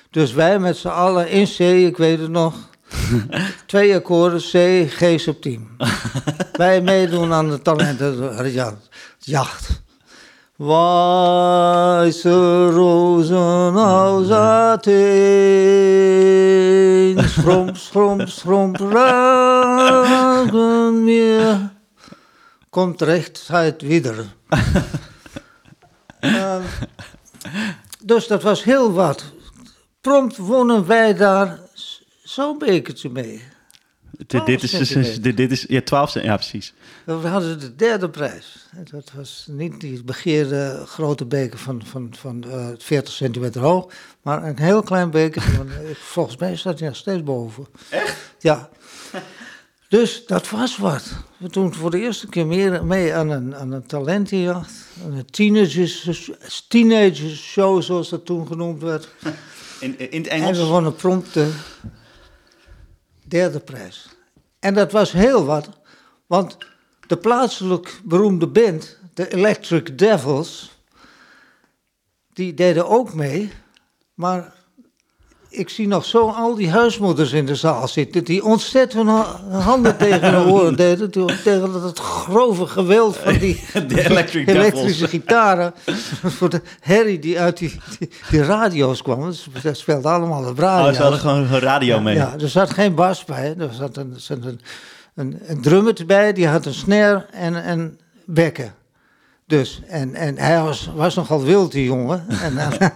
Dus 0.10 0.34
wij 0.34 0.60
met 0.60 0.78
z'n 0.78 0.88
allen 0.88 1.30
in 1.30 1.48
zee, 1.48 1.86
ik 1.86 1.98
weet 1.98 2.20
het 2.20 2.30
nog. 2.30 2.56
Twee 3.66 3.96
akkoorden, 3.96 4.40
C, 4.40 4.92
G 4.92 5.20
subtiem. 5.20 5.68
Wij 6.54 6.82
meedoen 6.82 7.34
aan 7.34 7.50
de 7.50 7.62
talentenjacht. 7.62 9.83
Weiße 10.60 12.30
Rosen 12.72 13.76
aus 13.76 14.30
Athen, 14.30 14.94
schrum, 17.28 17.76
schrum, 17.76 18.28
schrum, 18.28 18.76
ragen 18.76 20.26
mir. 21.06 21.72
Komt 22.70 23.02
rechtzeit 23.02 23.82
wieder. 23.82 24.26
uh, 26.22 26.62
dus 28.04 28.28
dat 28.28 28.44
was 28.44 28.64
heel 28.64 28.94
wat. 28.94 29.24
Prompt 30.02 30.38
wonnen 30.38 30.88
wij 30.88 31.14
daar 31.14 31.60
zo'n 32.24 32.58
bekertje 32.58 33.10
mee. 33.10 33.53
Dit, 34.28 34.64
is, 34.64 34.72
dus- 34.72 35.22
dit, 35.22 35.38
dit 35.38 35.52
is 35.52 35.66
ja, 35.68 35.82
12 35.82 36.10
cent, 36.10 36.26
ja 36.26 36.36
precies. 36.36 36.74
We 37.06 37.28
hadden 37.28 37.60
de 37.60 37.76
derde 37.76 38.10
prijs. 38.10 38.66
Dat 38.92 39.12
was 39.16 39.46
niet 39.50 39.82
die 39.82 40.04
begeerde 40.04 40.84
grote 40.86 41.26
beker 41.26 41.60
van, 41.60 41.82
van, 41.86 42.14
van 42.18 42.44
uh, 42.48 42.70
eh, 42.70 42.76
40 42.78 43.14
centimeter 43.14 43.62
hoog, 43.62 43.94
maar 44.22 44.44
een 44.44 44.60
heel 44.60 44.84
klein 44.84 45.12
beker. 45.12 45.42
Van, 45.58 45.70
eh, 45.70 45.96
volgens 45.96 46.38
mij 46.38 46.56
staat 46.56 46.80
hij 46.80 46.88
nog 46.88 46.98
steeds 46.98 47.24
boven. 47.24 47.66
Echt? 47.90 48.18
Ja. 48.40 48.70
Dus 49.88 50.26
dat 50.26 50.50
was 50.50 50.78
wat. 50.78 51.12
We 51.38 51.50
doen 51.50 51.74
voor 51.74 51.92
de 51.92 52.00
eerste 52.00 52.28
keer 52.28 52.48
meer, 52.48 52.86
mee 52.86 53.14
aan 53.14 53.30
een, 53.30 53.56
aan 53.56 53.72
een 53.72 53.86
talentenjacht. 53.86 54.72
Een 55.06 55.26
teenagers, 55.26 56.64
teenagers 56.68 57.42
show, 57.42 57.82
zoals 57.82 58.10
dat 58.10 58.26
toen 58.26 58.48
genoemd 58.48 58.82
werd. 58.82 59.10
In, 59.80 60.12
in 60.12 60.22
het 60.22 60.32
Engels? 60.32 60.58
En 60.58 60.64
we 60.64 60.70
wonnen 60.70 60.96
prompt 60.96 61.34
de 61.34 61.52
derde 63.34 63.60
prijs. 63.60 64.08
En 64.60 64.74
dat 64.74 64.92
was 64.92 65.12
heel 65.12 65.46
wat, 65.46 65.70
want 66.28 66.58
de 67.08 67.18
plaatselijk 67.18 68.02
beroemde 68.04 68.48
band, 68.48 68.98
de 69.14 69.34
Electric 69.34 69.98
Devils, 69.98 70.78
die 72.34 72.54
deden 72.54 72.88
ook 72.88 73.14
mee, 73.14 73.52
maar 74.14 74.54
ik 75.54 75.70
zie 75.70 75.88
nog 75.88 76.06
zo 76.06 76.30
al 76.30 76.56
die 76.56 76.70
huismoeders 76.70 77.32
in 77.32 77.46
de 77.46 77.56
zaal 77.56 77.88
zitten... 77.88 78.24
die 78.24 78.44
ontzettend 78.44 79.10
handen 79.52 79.98
tegen 79.98 80.34
hun 80.34 80.52
oren 80.52 80.76
deden... 80.86 81.12
tegen 81.44 81.84
het 81.84 82.00
grove 82.00 82.68
geweld 82.68 83.18
van 83.18 83.38
die 83.38 83.64
elektrische 84.46 85.08
gitaren... 85.08 85.74
voor 86.38 86.50
de 86.50 86.62
herrie 86.80 87.20
die 87.20 87.40
uit 87.40 87.58
die, 87.58 87.80
die, 88.30 88.44
radio's 88.44 89.02
kwam. 89.02 89.34
Dat 89.64 89.78
speelde 89.78 90.08
allemaal 90.08 90.48
op 90.48 90.60
radio. 90.60 90.90
Oh, 90.90 90.96
ze 90.96 91.02
hadden 91.02 91.20
gewoon 91.20 91.38
een 91.38 91.60
radio 91.60 92.00
mee. 92.02 92.16
Ja, 92.16 92.36
er 92.40 92.50
zat 92.50 92.70
geen 92.70 92.96
bas 92.96 93.26
bij. 93.26 93.56
Er 93.58 93.74
zat 93.74 93.98
een, 93.98 94.16
een, 94.28 94.60
een, 95.16 95.40
een 95.46 95.62
drummer 95.62 95.96
bij, 96.08 96.34
die 96.34 96.48
had 96.48 96.66
een 96.66 96.74
snare 96.74 97.26
en 97.32 97.70
een 97.70 98.00
bekken. 98.26 98.74
Dus, 99.46 99.82
en, 99.88 100.16
en 100.16 100.38
hij 100.38 100.62
was, 100.62 100.90
was 100.96 101.16
nogal 101.16 101.44
wild, 101.44 101.72
die 101.72 101.86
jongen. 101.86 102.26
En 102.42 102.56
dan, 102.56 102.92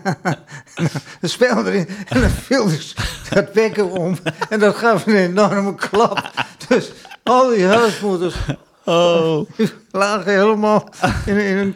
dan 1.20 1.30
speelde 1.30 1.70
hij 1.70 1.88
en 2.08 2.22
dan 2.22 2.30
viel 2.30 2.66
dus 2.66 2.96
dat 3.30 3.54
bekken 3.54 3.92
om. 3.92 4.18
En 4.50 4.60
dat 4.60 4.76
gaf 4.76 5.06
een 5.06 5.16
enorme 5.16 5.76
klap. 5.76 6.32
Dus 6.68 6.92
al 7.24 7.50
die 7.50 7.66
huismoeders 7.66 8.36
oh. 8.84 9.50
lagen 9.92 10.34
helemaal 10.34 10.90
in, 11.26 11.38
in 11.38 11.58
een 11.58 11.76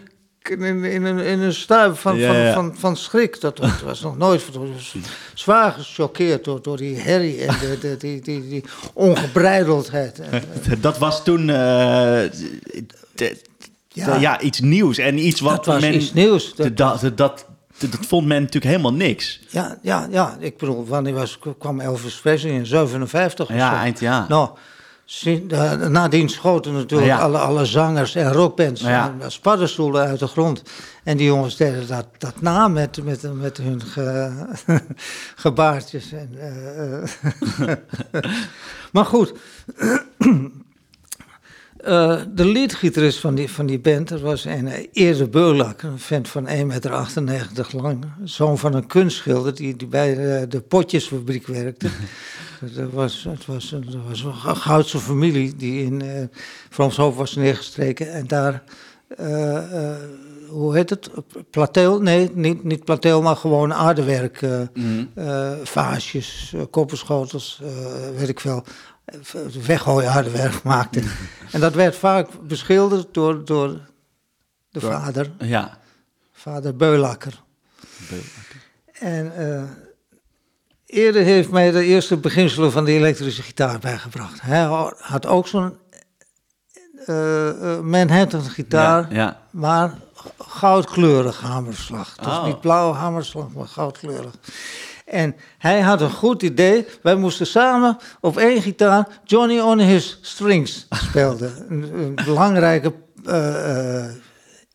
in, 0.49 0.83
in, 0.83 1.03
een, 1.05 1.19
in 1.19 1.39
een 1.39 1.53
stuip 1.53 1.97
van, 1.97 2.19
van, 2.19 2.53
Van, 2.53 2.75
van, 2.77 2.97
schrik. 2.97 3.41
Dat 3.41 3.57
was, 3.57 3.81
was 3.81 4.01
nog 4.01 4.17
nooit 4.17 4.43
zwaar 5.33 5.71
gechoqueerd 5.71 6.43
door, 6.43 6.61
door 6.61 6.77
die 6.77 6.97
herrie 6.97 7.45
en 7.45 7.55
de, 7.59 7.77
de, 7.79 7.97
die, 7.97 8.21
die, 8.21 8.49
die 8.49 8.63
ongebreideldheid. 8.93 10.21
Dat 10.81 10.97
was 10.97 11.23
toen. 11.23 11.47
Uh, 11.47 12.23
ja. 13.93 14.15
ja, 14.15 14.41
iets 14.41 14.59
nieuws. 14.59 14.97
En 14.97 15.17
iets 15.25 15.39
wat 15.39 15.55
dat 15.55 15.65
was 15.65 15.81
men, 15.81 15.95
iets 15.95 16.13
nieuws. 16.13 16.55
Dat, 16.55 16.77
dat, 16.77 17.01
dat, 17.01 17.17
dat, 17.17 17.45
vond 18.07 18.27
men 18.27 18.41
natuurlijk 18.41 18.71
helemaal 18.71 18.93
niks. 18.93 19.39
Ja, 19.49 19.77
ja, 19.81 20.07
ja. 20.11 20.37
ik 20.39 20.57
bedoel, 20.57 20.85
wanneer 20.85 21.13
was, 21.13 21.39
kwam 21.59 21.79
Elvis 21.79 22.19
Presley 22.19 22.51
in 22.51 22.65
57 22.65 23.47
Ja, 23.47 23.69
zo. 23.69 23.75
eind 23.75 23.99
ja. 23.99 24.25
Nou, 24.27 24.49
nadien 25.89 26.29
schoten 26.29 26.73
natuurlijk 26.73 27.11
alle, 27.11 27.37
alle 27.37 27.65
zangers 27.65 28.15
en 28.15 28.33
rockbands 28.33 28.81
ja. 28.81 29.15
als 29.23 29.39
paddenstoelen 29.39 30.07
uit 30.07 30.19
de 30.19 30.27
grond. 30.27 30.63
En 31.03 31.17
die 31.17 31.25
jongens 31.25 31.57
deden 31.57 31.87
dat, 31.87 32.05
dat 32.17 32.41
na 32.41 32.67
met, 32.67 33.03
met, 33.03 33.33
met 33.33 33.57
hun 33.57 33.81
ge, 33.81 34.31
gebaartjes. 35.35 36.11
En, 36.11 36.37
uh, 37.59 37.73
maar 38.93 39.05
goed, 39.05 39.33
uh, 41.87 42.21
de 42.33 42.45
leadgitarist 42.45 43.19
van 43.19 43.35
die, 43.35 43.51
van 43.51 43.65
die 43.65 43.79
band, 43.79 44.07
dat 44.07 44.21
was 44.21 44.45
een 44.45 44.65
uh, 44.65 44.73
Eerde 44.91 45.27
Beulak, 45.27 45.81
een 45.81 45.99
vent 45.99 46.27
van 46.27 46.47
1,98 46.47 46.65
meter 46.65 47.67
lang. 47.71 48.05
Zoon 48.23 48.57
van 48.57 48.73
een 48.73 48.87
kunstschilder 48.87 49.55
die, 49.55 49.75
die 49.75 49.87
bij 49.87 50.15
de, 50.15 50.45
de 50.49 50.61
potjesfabriek 50.61 51.47
werkte. 51.47 51.89
dat 52.75 52.91
was, 52.91 53.23
het 53.29 53.45
was, 53.45 53.71
een, 53.71 53.85
dat 53.85 54.01
was 54.07 54.23
een 54.23 54.55
Goudse 54.55 54.99
familie 54.99 55.55
die 55.55 55.83
in 55.83 56.03
uh, 56.03 56.23
Frans 56.69 56.95
was 56.95 57.35
neergestreken. 57.35 58.13
En 58.13 58.27
daar, 58.27 58.63
uh, 59.19 59.95
hoe 60.47 60.75
heet 60.75 60.89
het? 60.89 61.09
Plateel? 61.49 62.01
Nee, 62.01 62.31
niet, 62.33 62.63
niet 62.63 62.83
plateel, 62.83 63.21
maar 63.21 63.35
gewoon 63.35 63.73
aardewerk. 63.73 64.41
Mm. 64.73 65.09
vaasjes, 65.63 66.53
kopperschotels, 66.69 67.61
weet 68.17 68.29
ik 68.29 68.39
veel 68.39 68.63
weggooihardewerk 69.65 70.63
maakte. 70.63 71.03
en 71.51 71.59
dat 71.59 71.73
werd 71.73 71.95
vaak 71.95 72.27
beschilderd 72.47 73.13
door, 73.13 73.45
door 73.45 73.79
de 74.69 74.79
vader. 74.79 75.31
Ja. 75.39 75.77
Vader 76.31 76.75
Beulakker. 76.75 77.41
Beulakker. 78.09 78.61
En 78.91 79.33
uh, 79.39 79.63
eerder 80.85 81.23
heeft 81.23 81.49
mij 81.49 81.71
de 81.71 81.83
eerste 81.83 82.17
beginselen 82.17 82.71
van 82.71 82.85
de 82.85 82.91
elektrische 82.91 83.41
gitaar 83.41 83.79
bijgebracht. 83.79 84.41
Hij 84.41 84.93
had 84.97 85.25
ook 85.25 85.47
zo'n 85.47 85.77
uh, 87.07 87.79
Manhattan 87.79 88.43
gitaar, 88.43 89.13
ja, 89.13 89.41
maar 89.49 89.93
goudkleurig 90.37 91.41
hamerslag. 91.41 92.15
Dus 92.15 92.27
oh. 92.27 92.45
niet 92.45 92.61
blauw 92.61 92.93
hamerslag, 92.93 93.51
maar 93.53 93.67
goudkleurig. 93.67 94.33
En 95.11 95.35
hij 95.57 95.81
had 95.81 96.01
een 96.01 96.11
goed 96.11 96.41
idee. 96.41 96.85
Wij 97.01 97.15
moesten 97.15 97.47
samen 97.47 97.97
op 98.19 98.37
één 98.37 98.61
gitaar 98.61 99.07
Johnny 99.23 99.59
on 99.59 99.79
His 99.79 100.19
Strings 100.21 100.87
spelen. 100.89 101.65
een, 101.69 102.15
belangrijke 102.25 102.93
uh, 103.25 103.35
uh, 103.35 104.05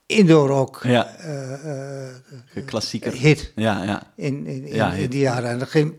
indoor-rock 0.07 0.81
ja. 0.83 1.09
uh, 2.57 2.65
klassieker 2.67 3.13
hit. 3.13 3.53
Ja, 3.55 3.83
ja. 3.83 4.03
In, 4.17 4.47
in, 4.47 4.67
in, 4.67 4.75
ja, 4.75 4.93
in 4.93 5.11
die 5.11 5.21
jaren. 5.21 5.51
En 5.51 5.59
dat 5.59 5.69
ging... 5.69 5.95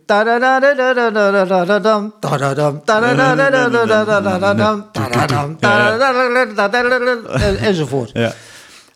enzovoort. 7.57 8.09
Ja. 8.13 8.33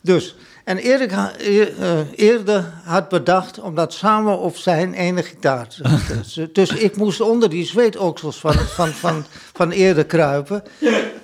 Dus 0.01 0.35
en 0.71 0.77
Erik 0.77 1.11
uh, 1.11 1.99
eerder 2.15 2.73
had 2.83 3.09
bedacht 3.09 3.59
om 3.59 3.75
dat 3.75 3.93
samen 3.93 4.39
op 4.39 4.57
zijn 4.57 4.93
ene 4.93 5.23
gitaar 5.23 5.67
te 5.67 5.83
zetten. 6.25 6.53
dus 6.53 6.69
ik 6.69 6.95
moest 6.95 7.21
onder 7.21 7.49
die 7.49 7.65
zweetoksels 7.65 8.39
van, 8.39 8.53
van, 8.53 8.87
van, 8.87 9.25
van 9.53 9.71
Eerde 9.71 10.03
kruipen. 10.03 10.63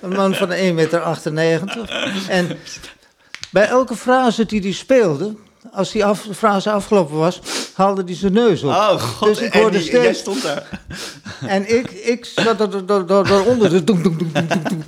Een 0.00 0.12
man 0.12 0.34
van 0.34 0.50
1,98 0.50 0.54
meter. 0.72 1.00
En 2.28 2.58
bij 3.50 3.66
elke 3.66 3.96
frase 3.96 4.46
die 4.46 4.60
hij 4.60 4.72
speelde, 4.72 5.34
als 5.72 5.92
die 5.92 6.04
af, 6.04 6.26
frase 6.34 6.70
afgelopen 6.70 7.16
was, 7.16 7.40
haalde 7.74 8.02
hij 8.04 8.14
zijn 8.14 8.32
neus 8.32 8.62
op. 8.62 8.70
Oh 8.70 9.00
god, 9.00 9.28
dus 9.28 9.38
ik 9.38 9.52
hoorde 9.52 9.76
en 9.76 9.82
die, 9.82 9.88
steeds... 9.88 10.04
jij 10.04 10.14
stond 10.14 10.42
daar. 10.42 10.80
En 11.46 11.76
ik, 11.76 11.90
ik 11.90 12.24
zat 12.24 12.60
er, 12.60 12.70
doem, 12.70 12.86
doem, 12.86 13.06
doem, 13.06 14.02
doem, 14.02 14.32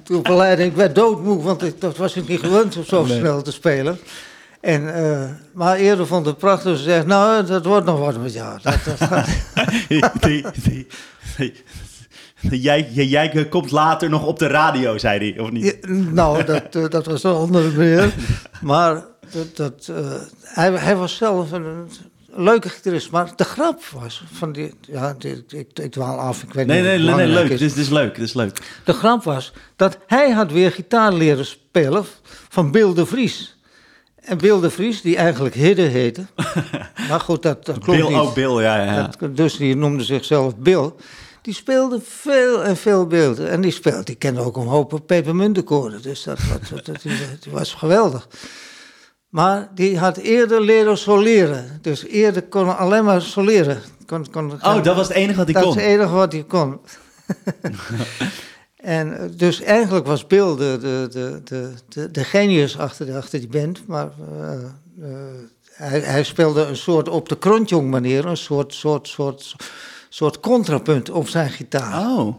doem, 0.05 0.43
Ik 0.43 0.75
werd 0.75 0.95
doodmoe, 0.95 1.43
want 1.43 1.63
ik, 1.63 1.81
dat 1.81 1.97
was 1.97 2.17
ik 2.17 2.29
niet 2.29 2.41
gewend 2.41 2.77
om 2.77 2.85
zo 2.85 3.05
snel 3.09 3.43
te 3.43 3.53
spelen. 3.53 3.99
En, 4.61 4.83
uh, 4.83 5.25
maar 5.53 5.77
eerder 5.77 6.07
vond 6.07 6.27
het 6.27 6.39
prachtig. 6.39 6.77
Ze 6.77 6.83
zegt, 6.83 7.07
nou, 7.07 7.47
dat 7.47 7.65
wordt 7.65 7.87
nog 7.87 7.99
wat 7.99 8.19
met 8.23 8.33
jou. 8.33 8.59
Dat, 8.63 8.79
dat, 8.99 9.27
jij, 12.61 12.91
jij, 12.93 13.47
komt 13.49 13.71
later 13.71 14.11
nog 14.11 14.27
op 14.27 14.39
de 14.39 14.47
radio, 14.47 14.99
zei 14.99 15.33
hij, 15.33 15.41
of 15.41 15.51
niet? 15.51 15.79
Ja, 15.81 15.89
nou, 15.93 16.45
dat, 16.45 16.75
uh, 16.75 16.89
dat 16.89 17.07
was 17.07 17.23
een 17.23 17.35
andere 17.35 17.71
meer. 17.71 18.15
Maar 18.61 19.05
dat, 19.31 19.57
dat, 19.57 19.89
uh, 19.91 20.15
hij, 20.43 20.71
hij 20.71 20.97
was 20.97 21.17
zelf 21.17 21.53
een, 21.53 21.89
leuke 22.35 22.69
gitarist. 22.69 23.11
Maar 23.11 23.33
de 23.37 23.45
grap 23.45 23.85
was 23.85 24.25
van 24.33 24.53
die... 24.53 24.75
Ja, 24.81 25.15
die, 25.19 25.45
ik, 25.49 25.79
ik 25.79 25.93
dwaal 25.93 26.19
af, 26.19 26.43
ik 26.43 26.53
weet 26.53 26.67
nee, 26.67 26.97
niet 26.97 27.07
Nee, 27.07 27.15
nee, 27.17 27.27
leuk. 27.27 27.49
Dit 27.49 27.61
is, 27.61 27.75
dit 27.75 27.85
is 27.85 27.91
leuk, 27.91 28.15
dit 28.15 28.25
is 28.25 28.35
leuk. 28.35 28.81
De 28.85 28.93
grap 28.93 29.23
was 29.23 29.53
dat 29.77 29.99
hij 30.07 30.31
had 30.31 30.53
weer 30.53 30.73
gitaar 30.73 31.13
leren 31.13 31.47
spelen 31.47 32.05
van 32.49 32.71
Bill 32.71 32.95
de 32.95 33.07
Vries. 33.07 33.59
En 34.21 34.39
Bill 34.39 34.61
de 34.61 34.71
Vries, 34.71 35.03
die 35.03 35.17
eigenlijk 35.17 35.55
Hidde 35.55 35.83
heette. 35.83 36.27
maar 37.09 37.21
goed, 37.21 37.43
dat, 37.43 37.65
dat 37.65 37.79
klopt 37.79 37.99
Bill, 37.99 38.09
niet. 38.09 38.19
Oh, 38.19 38.33
Bill, 38.35 38.63
ja, 38.63 38.85
ja. 38.85 39.11
Dat, 39.19 39.37
dus 39.37 39.57
die 39.57 39.77
noemde 39.77 40.05
zichzelf 40.05 40.57
Bill. 40.57 40.93
Die 41.43 41.55
speelde 41.55 42.01
veel 42.05 42.65
en 42.65 42.77
veel 42.77 43.07
beelden. 43.07 43.51
En 43.51 43.61
die 43.61 43.71
speelde, 43.71 44.05
die 44.05 44.15
kende 44.15 44.41
ook 44.41 44.57
een 44.57 44.67
hoop 44.67 45.01
pepermuntenkoren. 45.07 46.03
Dus 46.03 46.23
dat, 46.23 46.39
dat, 46.71 46.85
dat, 46.85 47.03
dat, 47.03 47.53
was 47.53 47.75
geweldig. 47.75 48.29
Maar 49.29 49.69
die 49.75 49.99
had 49.99 50.17
eerder 50.17 50.61
leren 50.61 50.99
soleren. 50.99 51.79
Dus 51.83 52.07
eerder 52.07 52.43
kon 52.43 52.77
alleen 52.77 53.05
maar 53.05 53.23
soleren. 53.23 53.83
Kon, 54.07 54.31
kon, 54.31 54.53
oh, 54.53 54.83
dat 54.83 54.97
was 54.97 55.09
het 55.09 55.17
enige 55.17 55.37
wat 55.37 55.47
hij 55.47 55.55
kon? 55.55 55.65
Dat 55.65 55.75
was 55.75 55.85
het 55.85 55.93
enige 55.93 56.13
wat 56.13 56.33
hij 56.33 56.45
kon. 56.45 56.81
en 58.81 59.19
eh, 59.19 59.29
dus 59.37 59.61
eigenlijk 59.61 60.07
was 60.07 60.27
Bill 60.27 60.57
de, 60.57 60.79
de, 60.81 61.09
de, 61.11 61.41
de, 61.45 61.73
de, 61.89 62.11
de 62.11 62.25
genius 62.25 62.79
achter, 62.79 63.07
de, 63.07 63.17
achter 63.17 63.39
die 63.39 63.49
band. 63.49 63.87
Maar 63.87 64.09
uh, 64.41 64.51
uh, 64.99 65.09
hij, 65.73 66.01
hij, 66.01 66.25
speelde 66.25 66.63
een 66.63 66.77
soort 66.77 67.09
op 67.09 67.29
de 67.29 67.39
krontjong 67.39 67.91
manier, 67.91 68.27
een 68.27 68.37
soort, 68.37 68.75
soort, 68.75 69.09
soort, 69.09 69.57
soort 70.09 70.41
contrapunt 70.41 71.11
op 71.11 71.29
zijn 71.29 71.51
gitaar. 71.51 72.11
Oh. 72.11 72.35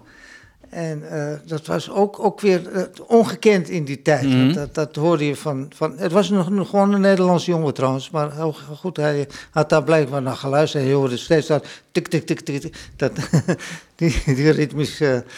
En 0.69 1.04
uh, 1.12 1.34
dat 1.45 1.65
was 1.65 1.89
ook, 1.89 2.19
ook 2.19 2.41
weer 2.41 2.89
ongekend 3.08 3.69
in 3.69 3.86
die 3.86 4.01
tijd. 4.01 4.23
Mm 4.23 4.32
-hmm. 4.32 4.54
dat, 4.54 4.73
dat, 4.75 4.95
hoorde 4.95 5.25
je 5.25 5.36
van, 5.36 5.71
van. 5.75 5.97
Het 5.97 6.12
was 6.12 6.30
nog, 6.30 6.45
gewoon 6.69 6.93
een 6.93 7.01
Nederlandse 7.01 7.51
jongen 7.51 7.73
trouwens. 7.73 8.10
Maar 8.10 8.36
heel 8.36 8.56
goed, 8.75 8.97
hij 8.97 9.27
had 9.51 9.69
daar 9.69 9.84
blijkbaar 9.84 10.21
naar 10.21 10.36
geluisterd. 10.36 10.84
En 10.84 10.89
je 10.89 10.95
hoorde 10.95 11.17
steeds 11.17 11.47
dat. 11.47 11.65
Tik, 11.91 12.08
tik, 12.08 12.25
tik, 12.25 12.39
tik. 12.39 12.89
Dat, 12.95 13.12
die, 13.95 14.21
die 14.25 14.49
ritmische 14.49 15.06
uh, 15.06 15.32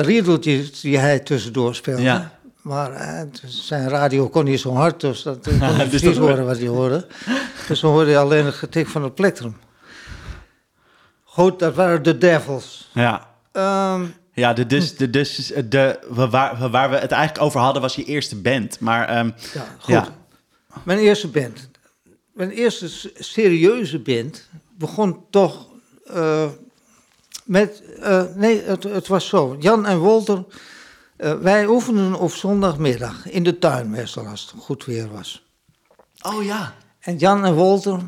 riedeltjes 0.00 0.80
die 0.80 0.98
hij 0.98 1.18
tussendoor 1.18 1.74
speelde. 1.74 2.02
Ja. 2.02 2.38
Maar 2.62 2.92
uh, 2.92 3.20
zijn 3.44 3.88
radio 3.88 4.28
kon 4.28 4.44
niet 4.44 4.60
zo 4.60 4.72
hard, 4.72 5.00
dus 5.00 5.22
dat 5.22 5.48
kon 5.58 5.76
niet 5.76 5.88
precies 5.88 6.16
horen 6.16 6.46
wat 6.46 6.58
hij 6.58 6.66
hoorde. 6.66 7.06
Dus 7.68 7.80
dan 7.80 7.90
hoorde 7.90 8.10
je 8.10 8.18
alleen 8.18 8.44
het 8.44 8.54
getik 8.54 8.88
van 8.88 9.02
het 9.02 9.14
plektrum. 9.14 9.56
Goed, 11.24 11.58
dat 11.58 11.74
waren 11.74 12.02
de 12.02 12.18
Devils. 12.18 12.90
Ja. 12.92 13.26
Um, 13.92 14.14
ja, 14.32 14.52
de, 14.52 14.66
dus, 14.66 14.96
de, 14.96 15.10
dus, 15.10 15.52
de, 15.68 15.98
waar, 16.08 16.70
waar 16.70 16.90
we 16.90 16.96
het 16.96 17.10
eigenlijk 17.10 17.44
over 17.44 17.60
hadden 17.60 17.82
was 17.82 17.94
je 17.94 18.04
eerste 18.04 18.36
band. 18.36 18.80
Maar, 18.80 19.18
um, 19.18 19.34
ja, 19.54 19.66
goed. 19.78 19.94
Ja. 19.94 20.08
Mijn 20.82 20.98
eerste 20.98 21.28
band. 21.28 21.70
Mijn 22.32 22.50
eerste 22.50 23.10
serieuze 23.14 23.98
band 23.98 24.48
begon 24.76 25.24
toch 25.30 25.66
uh, 26.14 26.44
met... 27.48 27.82
Uh, 27.98 28.22
nee, 28.34 28.62
het, 28.62 28.82
het, 28.82 29.06
was 29.06 29.28
zo. 29.28 29.56
Jan 29.58 29.86
en 29.86 29.98
Wolter, 29.98 30.44
uh, 31.18 31.34
wij 31.34 31.66
oefenden 31.66 32.14
op 32.14 32.32
zondagmiddag 32.32 33.30
in 33.30 33.42
de 33.42 33.58
tuin 33.58 33.90
meestal 33.90 34.26
als 34.26 34.40
het 34.40 34.62
goed 34.62 34.84
weer 34.84 35.08
was. 35.10 35.46
Oh 36.22 36.44
ja. 36.44 36.74
En 37.00 37.16
Jan 37.16 37.44
en 37.44 37.54
Wolter 37.54 38.00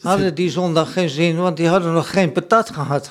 hadden 0.00 0.34
die 0.34 0.50
zondag 0.50 0.92
geen 0.92 1.08
zin, 1.08 1.36
want 1.36 1.56
die 1.56 1.68
hadden 1.68 1.92
nog 1.92 2.10
geen 2.10 2.32
patat 2.32 2.70
gehad. 2.70 3.10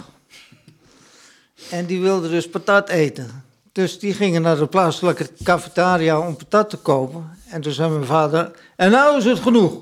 En 1.69 1.85
die 1.85 2.01
wilden 2.01 2.29
dus 2.29 2.49
patat 2.49 2.89
eten. 2.89 3.43
Dus 3.71 3.99
die 3.99 4.13
gingen 4.13 4.41
naar 4.41 4.57
de 4.57 4.67
plaatselijke 4.67 5.29
cafetaria 5.43 6.19
om 6.19 6.35
patat 6.35 6.69
te 6.69 6.77
kopen. 6.77 7.37
En 7.49 7.61
toen 7.61 7.73
zei 7.73 7.89
mijn 7.89 8.05
vader, 8.05 8.51
en 8.75 8.91
nou 8.91 9.17
is 9.17 9.25
het 9.25 9.39
genoeg. 9.39 9.81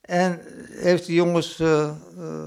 En 0.00 0.40
heeft 0.70 1.06
de 1.06 1.12
jongens 1.12 1.58
uh, 1.60 1.90
uh, 2.18 2.44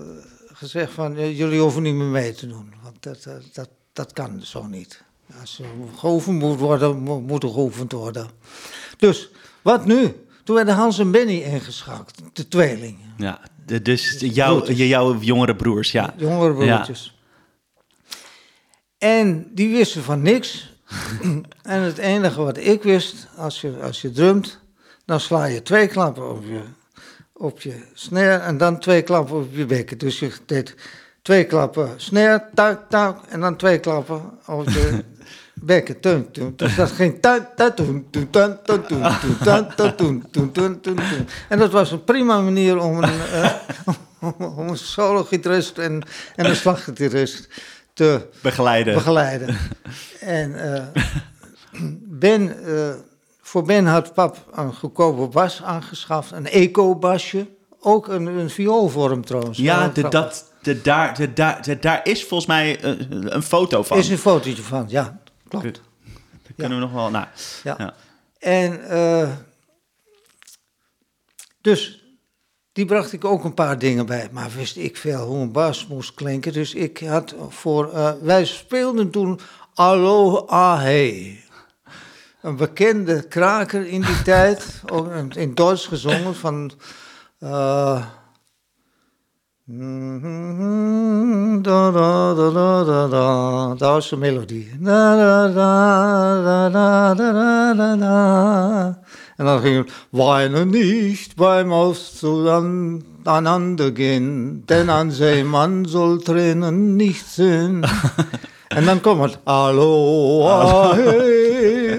gezegd 0.55 0.91
van, 0.91 1.35
jullie 1.35 1.59
hoeven 1.59 1.81
niet 1.81 1.93
meer 1.93 2.05
mee 2.05 2.33
te 2.33 2.47
doen. 2.47 2.73
Want 2.83 3.03
dat, 3.03 3.27
dat, 3.53 3.69
dat 3.93 4.13
kan 4.13 4.41
zo 4.41 4.63
niet. 4.67 5.03
Als 5.41 5.59
er 5.59 5.65
geoefend 5.97 6.39
moet 6.39 6.59
worden, 6.59 6.97
moet 7.25 7.43
er 7.43 7.49
geoefend 7.49 7.91
worden. 7.91 8.29
Dus, 8.97 9.29
wat 9.61 9.85
nu? 9.85 10.25
Toen 10.43 10.55
werden 10.55 10.75
Hans 10.75 10.99
en 10.99 11.11
Benny 11.11 11.41
ingeschakeld, 11.41 12.13
de 12.33 12.47
tweelingen. 12.47 13.13
Ja, 13.17 13.39
dus 13.81 14.19
jouw, 14.19 14.65
jouw 14.65 15.17
jongere 15.19 15.55
broers, 15.55 15.91
ja. 15.91 16.13
Jongere 16.17 16.53
broertjes. 16.53 17.03
Ja. 17.03 17.13
En 18.97 19.47
die 19.53 19.69
wisten 19.69 20.03
van 20.03 20.21
niks. 20.21 20.73
en 21.61 21.81
het 21.81 21.97
enige 21.97 22.41
wat 22.41 22.57
ik 22.57 22.83
wist, 22.83 23.27
als 23.37 23.61
je, 23.61 23.79
als 23.81 24.01
je 24.01 24.11
drumt, 24.11 24.59
dan 25.05 25.19
sla 25.19 25.45
je 25.45 25.61
twee 25.61 25.87
klappen 25.87 26.29
op 26.29 26.43
je, 26.43 26.61
op 27.37 27.61
je 27.61 27.75
snare 27.93 28.37
en 28.37 28.57
dan 28.57 28.79
twee 28.79 29.01
klappen 29.01 29.35
op 29.35 29.47
je 29.51 29.65
bekken. 29.65 29.97
Dus 29.97 30.19
je 30.19 30.31
deed 30.45 30.75
twee 31.21 31.45
klappen 31.45 31.89
snare, 31.95 32.43
tak, 32.53 32.89
tak, 32.89 33.25
en 33.29 33.39
dan 33.39 33.55
twee 33.55 33.79
klappen 33.79 34.21
op 34.45 34.69
je 34.69 35.03
bekken. 35.53 35.99
Tun, 35.99 36.31
tun. 36.31 36.53
Dus 36.55 36.75
dat 36.75 36.91
ging 36.91 37.21
tun, 37.21 37.45
tun, 37.55 37.73
tun, 37.75 38.09
tun, 38.09 38.61
tun, 40.31 40.51
tun, 40.51 40.81
tun. 40.81 40.97
En 41.49 41.59
dat 41.59 41.71
was 41.71 41.91
een 41.91 42.03
prima 42.03 42.41
manier 42.41 42.79
om 42.79 43.03
een, 43.03 43.13
uh, 43.33 43.51
om 44.57 44.69
een 44.69 44.77
solo-gitarist 44.77 45.77
en, 45.77 46.03
en 46.35 46.45
een 46.45 46.55
slaggitarist 46.55 47.47
te 47.93 48.27
begeleiden. 48.41 48.93
begeleiden. 48.93 49.57
en 50.19 50.51
uh, 50.51 50.83
Ben, 52.07 52.55
uh, 52.65 52.89
voor 53.45 53.63
Ben 53.63 53.85
had 53.85 54.13
pap 54.13 54.37
een 54.51 54.73
goedkope 54.73 55.27
bas 55.27 55.63
aangeschaft, 55.63 56.31
een 56.31 56.47
eco-basje. 56.47 57.47
Ook 57.79 58.07
een, 58.07 58.25
een 58.25 58.49
vioolvorm 58.49 59.25
trouwens. 59.25 59.57
Ja, 59.57 59.87
de, 59.87 60.09
dat, 60.09 60.53
de, 60.61 60.81
daar, 60.81 61.15
de, 61.15 61.33
daar, 61.33 61.61
de, 61.61 61.79
daar 61.79 61.99
is 62.03 62.25
volgens 62.25 62.45
mij 62.45 62.83
een, 62.83 63.35
een 63.35 63.43
foto 63.43 63.83
van. 63.83 63.97
is 63.97 64.09
een 64.09 64.17
fotootje 64.17 64.63
van, 64.63 64.85
ja, 64.87 65.19
klopt. 65.47 65.63
Dat 65.63 66.55
kunnen 66.55 66.77
we 66.77 66.83
nog 66.83 66.93
wel, 66.93 67.09
nou. 67.09 67.25
Ja. 67.63 67.75
ja. 67.77 67.93
En 68.39 68.81
uh, 68.89 69.29
dus 71.61 72.03
die 72.71 72.85
bracht 72.85 73.13
ik 73.13 73.25
ook 73.25 73.43
een 73.43 73.53
paar 73.53 73.79
dingen 73.79 74.05
bij. 74.05 74.29
Maar 74.31 74.49
wist 74.55 74.75
ik 74.75 74.97
veel 74.97 75.25
hoe 75.25 75.37
een 75.37 75.51
bas 75.51 75.87
moest 75.87 76.13
klinken. 76.13 76.53
Dus 76.53 76.73
ik 76.73 76.99
had 76.99 77.35
voor. 77.49 77.91
Uh, 77.93 78.11
wij 78.21 78.45
speelden 78.45 79.09
toen 79.09 79.39
Allo 79.73 80.45
Ahe. 80.47 81.43
Een 82.45 82.55
bekende 82.55 83.27
kraker 83.27 83.87
in 83.87 84.01
die 84.01 84.21
tijd. 84.21 84.81
Ook 84.91 85.13
in 85.35 85.55
Duits 85.55 85.87
gezongen 85.87 86.35
van. 86.35 86.71
Uh, 87.39 88.05
da, 91.61 91.91
da, 91.91 92.33
da, 92.33 92.49
da, 92.49 92.83
da, 92.83 93.07
da. 93.07 93.67
Dat 93.67 93.79
was 93.79 94.09
de 94.09 94.17
melodie. 94.17 94.71
Da, 94.79 95.15
da, 95.15 95.47
da, 95.47 96.69
da, 96.69 97.13
da, 97.13 97.73
da, 97.73 97.95
da. 97.95 98.99
En 99.35 99.45
dan 99.45 99.59
ging 99.59 99.77
het, 99.77 99.91
weine 100.09 100.65
nicht 100.65 101.35
beim 101.35 101.71
Auseinander 101.71 102.71
gehen, 103.91 104.65
denn 104.65 104.89
ein 104.89 105.11
Seemann 105.11 105.85
soll 105.85 106.21
Tränen 106.21 106.95
nicht 106.95 107.27
sehen. 107.27 107.85
En 108.67 108.85
dan 108.85 109.01
komt 109.01 109.21
het, 109.21 109.37
hallo, 109.43 110.41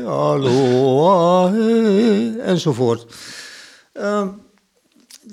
hallo, 0.05 1.09
ahe, 1.09 2.41
enzovoort. 2.41 3.15
Uh, 3.95 4.29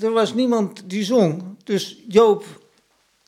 er 0.02 0.12
was 0.12 0.34
niemand 0.34 0.90
die 0.90 1.04
zong, 1.04 1.44
dus 1.64 2.04
Joop 2.08 2.46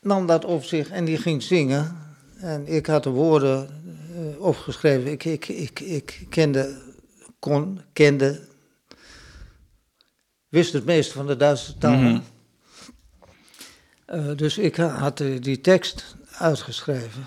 nam 0.02 0.26
dat 0.26 0.46
op 0.46 0.64
zich 0.64 0.90
en 0.90 1.06
die 1.06 1.18
ging 1.18 1.44
zingen. 1.44 2.04
En 2.38 2.68
ik 2.68 2.86
had 2.86 3.04
de 3.04 3.10
woorden 3.10 3.70
uh, 4.16 4.42
opgeschreven. 4.42 5.12
Ik, 5.12 5.26
ik, 5.26 5.48
ik, 5.48 5.80
ik 5.80 6.26
kende, 6.30 6.82
kon, 7.40 7.82
kende 7.94 8.42
wist 10.50 10.74
het 10.74 10.86
meeste 10.86 11.14
van 11.14 11.28
de 11.28 11.36
Duitse 11.36 11.78
taal. 11.78 11.96
Mm 11.96 12.22
-hmm. 14.08 14.30
uh, 14.30 14.38
dus 14.38 14.58
ik 14.58 14.76
had 14.76 15.20
uh, 15.20 15.42
die 15.42 15.62
tekst 15.62 16.16
uitgeschreven. 16.38 17.26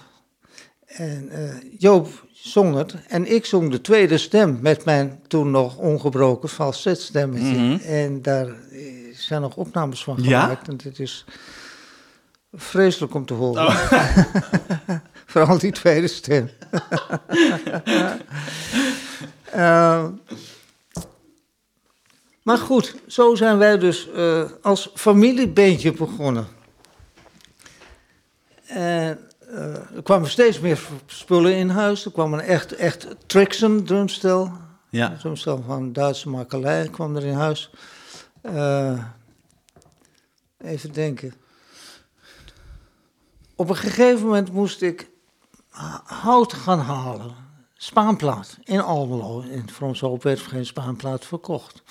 En 0.98 1.28
uh, 1.32 1.54
Joop 1.78 2.26
zong 2.32 2.74
het. 2.74 2.94
En 3.08 3.32
ik 3.34 3.46
zong 3.46 3.70
de 3.70 3.80
tweede 3.80 4.18
stem 4.18 4.58
met 4.61 4.84
mijn 4.84 5.20
toen 5.26 5.50
nog 5.50 5.76
ongebroken 5.76 6.48
falsetstemmetje. 6.48 7.58
Mm 7.58 7.70
-hmm. 7.70 7.80
En 7.80 8.22
daar 8.22 8.48
zijn 9.12 9.40
nog 9.40 9.56
opnames 9.56 10.04
van 10.04 10.14
gemaakt. 10.14 10.66
Ja? 10.66 10.72
En 10.72 10.78
het 10.82 10.98
is 10.98 11.24
vreselijk 12.52 13.14
om 13.14 13.26
te 13.26 13.34
horen. 13.34 13.66
Oh. 13.66 13.90
Vooral 15.26 15.58
die 15.58 15.72
tweede 15.72 16.08
stem. 16.08 16.50
Maar 22.42 22.58
goed, 22.58 22.94
zo 23.06 23.34
zijn 23.34 23.58
wij 23.58 23.78
dus 23.78 24.08
uh, 24.16 24.44
als 24.62 24.90
familiebeentje 24.94 25.92
begonnen. 25.92 26.46
En 28.66 29.27
er 29.94 30.02
kwamen 30.02 30.28
steeds 30.28 30.61
meer 30.61 30.80
spullen 31.06 31.56
in 31.56 31.68
huis. 31.68 32.04
Er 32.04 32.12
kwam 32.12 32.32
een 32.32 32.40
echt, 32.40 32.72
echt 32.72 33.06
Trixon 33.26 33.84
drumstel. 33.84 34.52
Ja. 34.90 35.11
Een 35.11 35.18
drumstel 35.18 35.62
van 35.66 35.92
Duitse 35.92 36.28
makelij 36.28 36.88
kwam 36.88 37.16
er 37.16 37.24
in 37.24 37.34
huis. 37.34 37.70
Uh, 38.42 39.04
even 40.58 40.92
denken. 40.92 41.34
Op 43.56 43.68
een 43.68 43.76
gegeven 43.76 44.26
moment 44.26 44.52
moest 44.52 44.82
ik 44.82 45.11
hout 46.04 46.52
gaan 46.52 46.80
halen. 46.80 47.34
Spaanplaat 47.74 48.58
in 48.64 48.80
Almelo. 48.80 49.40
In 49.40 49.70
Frans 49.70 50.00
Hoop 50.00 50.22
werd 50.22 50.40
geen 50.40 50.66
Spaanplaat 50.66 51.24
verkocht. 51.24 51.82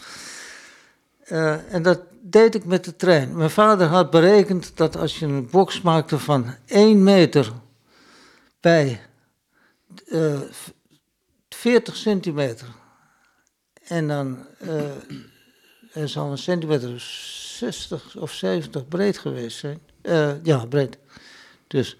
Uh, 1.31 1.73
en 1.73 1.81
dat 1.81 1.99
deed 2.21 2.55
ik 2.55 2.65
met 2.65 2.83
de 2.83 2.95
trein. 2.95 3.37
Mijn 3.37 3.49
vader 3.49 3.87
had 3.87 4.09
berekend 4.09 4.77
dat 4.77 4.97
als 4.97 5.19
je 5.19 5.25
een 5.25 5.49
box 5.49 5.81
maakte 5.81 6.19
van 6.19 6.55
1 6.65 7.03
meter 7.03 7.51
bij 8.59 9.01
uh, 10.05 10.33
eh, 10.33 10.41
40 11.49 11.95
centimeter. 11.95 12.67
En 13.87 14.07
dan 14.07 14.45
uh, 14.61 14.81
er 15.93 16.09
zal 16.09 16.31
een 16.31 16.37
centimeter 16.37 16.99
60 16.99 18.17
of 18.17 18.31
70 18.31 18.87
breed 18.87 19.17
geweest 19.17 19.57
zijn. 19.57 19.79
Ja, 20.43 20.65
breed. 20.65 20.97
Dus 21.67 21.97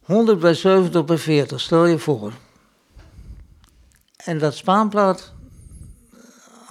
100 0.00 0.38
bij 0.40 0.54
70 0.54 1.04
bij 1.04 1.18
40, 1.18 1.60
stel 1.60 1.86
je 1.86 1.98
voor. 1.98 2.32
En 4.16 4.38
dat 4.38 4.54
spaanplaat 4.54 5.32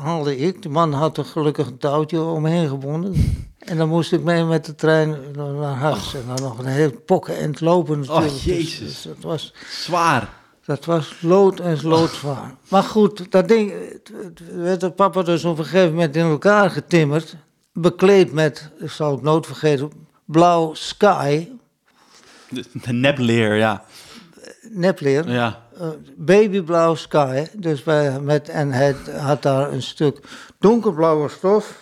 haalde 0.02 0.38
ik. 0.38 0.62
De 0.62 0.70
man 0.70 0.94
had 0.94 1.18
er 1.18 1.26
gelukkig 1.26 1.68
een 1.68 1.78
touwtje 1.78 2.22
omheen 2.22 2.68
gebonden. 2.68 3.14
En 3.60 3.78
dan 3.78 3.90
moest 3.90 4.12
ik 4.12 4.24
mee 4.24 4.44
met 4.44 4.66
de 4.66 4.76
trein 4.76 5.18
naar 5.36 5.76
huis. 5.76 6.14
En 6.14 6.24
dan 6.28 6.42
nog 6.42 6.58
een 6.58 6.66
heel 6.66 6.92
pokken 6.92 7.38
en 7.38 7.50
het 7.50 7.62
lopen 7.62 8.00
natuurlijk. 8.00 8.34
Oh, 8.34 8.44
jezus. 8.44 8.80
Dus, 8.80 9.02
dat 9.02 9.18
was... 9.22 9.54
Zwaar. 9.70 10.30
Dat 10.66 10.86
was 10.86 11.22
lood 11.22 11.60
en 11.60 11.80
loodzwaar. 11.82 12.56
Maar 12.68 12.84
goed, 12.84 13.32
dat 13.32 13.48
ding 13.48 13.74
werd 14.56 14.80
de 14.80 14.92
papa 14.92 15.22
dus 15.22 15.46
op 15.46 15.58
een 15.58 15.64
gegeven 15.64 15.94
moment 15.94 16.16
in 16.16 16.26
elkaar 16.26 16.70
getimmerd. 16.70 17.36
Bekleed 17.74 18.32
met, 18.32 18.70
ik 18.80 18.90
zal 18.90 19.12
het 19.12 19.22
nooit 19.22 19.46
vergeten, 19.46 19.92
blauw 20.26 20.74
sky. 20.74 21.48
De, 22.50 22.94
nepleer, 22.94 23.56
ja. 23.56 23.86
Nepleer. 24.72 25.30
Ja. 25.30 25.68
Uh, 25.82 25.88
babyblauw 26.16 26.96
sky. 26.96 27.46
Dus 27.54 27.84
bij, 27.84 28.20
met, 28.20 28.50
en 28.50 28.72
hij 28.72 28.96
had 29.18 29.42
daar 29.42 29.72
een 29.72 29.82
stuk 29.82 30.20
donkerblauwe 30.60 31.30
stof. 31.30 31.80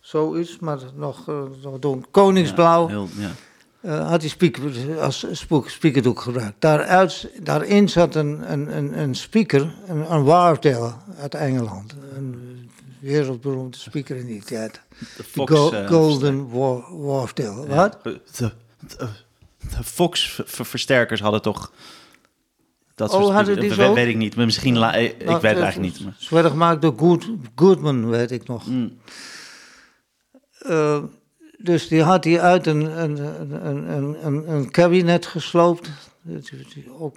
Zoiets, 0.00 0.58
maar 0.58 0.78
nog, 0.94 1.28
uh, 1.28 1.42
nog 1.62 1.78
donker. 1.78 2.10
Koningsblauw. 2.10 2.88
Ja, 2.88 2.88
heel, 2.88 3.08
ja. 3.16 3.30
Uh, 3.80 4.08
had 4.08 4.20
hij 4.20 4.30
speaker, 4.30 5.00
als 5.00 5.26
speakerdoek 5.66 6.20
gebruikt. 6.20 6.54
Daaruit, 6.58 7.30
daarin 7.42 7.88
zat 7.88 8.14
een, 8.14 8.52
een, 8.52 8.76
een, 8.76 8.98
een 8.98 9.14
speaker, 9.14 9.74
een, 9.86 10.12
een 10.12 10.24
Wardell 10.24 10.92
uit 11.20 11.34
Engeland. 11.34 11.94
Een 12.16 12.70
wereldberoemde 12.98 13.76
speaker 13.76 14.16
in 14.16 14.26
die 14.26 14.42
tijd. 14.42 14.80
De 15.16 15.24
Fox, 15.24 15.52
Go, 15.52 15.72
uh, 15.72 15.88
Golden 15.88 16.50
Wardell. 17.06 17.54
Wat? 17.68 17.98
De, 18.02 18.20
de, 18.36 18.50
de 19.58 19.84
Fox-versterkers 19.84 21.20
hadden 21.20 21.42
toch... 21.42 21.72
Dat 23.08 23.14
oh, 23.14 23.34
hadden 23.34 23.60
die 23.60 23.74
zo? 23.74 23.94
Weet 23.94 24.08
ik 24.08 24.16
niet, 24.16 24.36
maar 24.36 24.44
misschien... 24.44 24.78
La, 24.78 24.94
ik, 24.94 25.14
weet 25.18 25.28
het 25.28 25.42
eigenlijk 25.42 25.78
niet. 25.78 26.04
Maar. 26.04 26.14
Ze 26.18 26.34
werden 26.34 26.50
gemaakt 26.50 26.82
door 26.82 26.94
Good, 26.96 27.30
Goodman, 27.54 28.08
weet 28.08 28.30
ik 28.30 28.46
nog. 28.46 28.66
Mm. 28.66 28.98
Uh, 30.66 30.98
dus 31.58 31.88
die 31.88 32.02
had 32.02 32.24
hij 32.24 32.40
uit 32.40 32.66
een, 32.66 33.02
een, 33.02 33.18
een, 33.66 34.26
een, 34.26 34.50
een 34.50 34.70
kabinet 34.70 35.26
gesloopt. 35.26 35.90
Ook, 36.98 37.16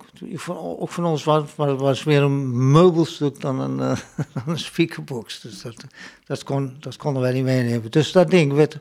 ook 0.55 0.89
van 0.89 1.05
ons 1.05 1.23
was, 1.23 1.55
was 1.55 2.03
meer 2.03 2.21
een 2.21 2.71
meubelstuk 2.71 3.41
dan 3.41 3.59
een, 3.59 3.79
uh, 3.89 3.97
een 4.45 4.59
speakerbox. 4.59 5.41
Dus 5.41 5.61
dat, 5.61 5.85
dat, 6.25 6.43
kon, 6.43 6.75
dat 6.79 6.97
konden 6.97 7.21
wij 7.21 7.33
niet 7.33 7.43
meenemen. 7.43 7.91
Dus 7.91 8.11
dat 8.11 8.29
ding 8.29 8.53
werd 8.53 8.79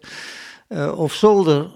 uh, 0.69 0.99
op 0.99 1.13
zolder 1.13 1.71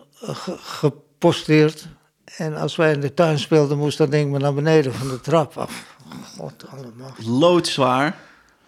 geposteerd. 0.60 1.88
En 2.36 2.56
als 2.56 2.76
wij 2.76 2.92
in 2.92 3.00
de 3.00 3.14
tuin 3.14 3.38
speelden, 3.38 3.78
moest 3.78 3.98
dat 3.98 4.10
ding 4.10 4.30
maar 4.30 4.40
naar 4.40 4.54
beneden 4.54 4.94
van 4.94 5.08
de 5.08 5.20
trap 5.20 5.56
af. 5.56 5.96
God 6.36 6.64
allemaal. 6.68 7.14
Loodzwaar. 7.26 8.16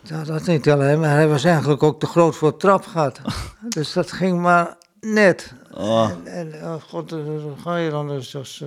Ja, 0.02 0.24
dat 0.24 0.46
niet 0.46 0.70
alleen, 0.70 1.00
maar 1.00 1.11
hij 1.11 1.28
was 1.28 1.44
eigenlijk 1.44 1.83
ook 1.83 2.00
te 2.00 2.07
groot 2.07 2.37
voor 2.37 2.48
het 2.48 2.61
trapgat. 2.61 3.20
dus 3.68 3.92
dat 3.92 4.12
ging 4.12 4.40
maar 4.40 4.76
net. 5.00 5.52
Oh. 5.74 6.11
En, 6.24 6.52
en 6.52 6.64
oh 6.64 6.83
god, 6.88 7.09
dan 7.09 7.57
ga 7.62 7.76
je 7.76 7.90
dan 7.90 8.09
dus 8.09 8.37
als 8.37 8.62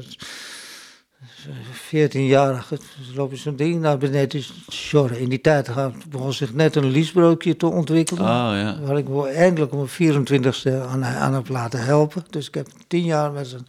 14-jarige, 1.96 2.78
loop 3.16 3.32
je 3.32 3.38
zo'n 3.38 3.56
ding 3.56 3.80
naar 3.82 3.98
beneden 3.98 4.44
sjorren. 4.70 5.20
In 5.20 5.30
die 5.30 5.42
tijd 5.42 5.70
begon 6.10 6.34
zich 6.34 6.54
net 6.54 6.76
een 6.76 6.90
liesbrookje 6.90 7.58
te 7.58 7.66
ontwikkelen. 7.66 8.24
Oh, 8.24 8.28
ja. 8.28 8.80
Waar 8.82 8.98
ik 8.98 9.26
eindelijk 9.26 9.72
om 9.72 9.88
mijn 9.98 10.26
24ste 10.26 10.90
aan, 10.90 11.06
aan 11.06 11.34
heb 11.34 11.48
laten 11.48 11.84
helpen. 11.84 12.26
Dus 12.30 12.48
ik 12.48 12.54
heb 12.54 12.68
tien 12.88 13.04
jaar 13.04 13.32
met 13.32 13.52
een 13.52 13.68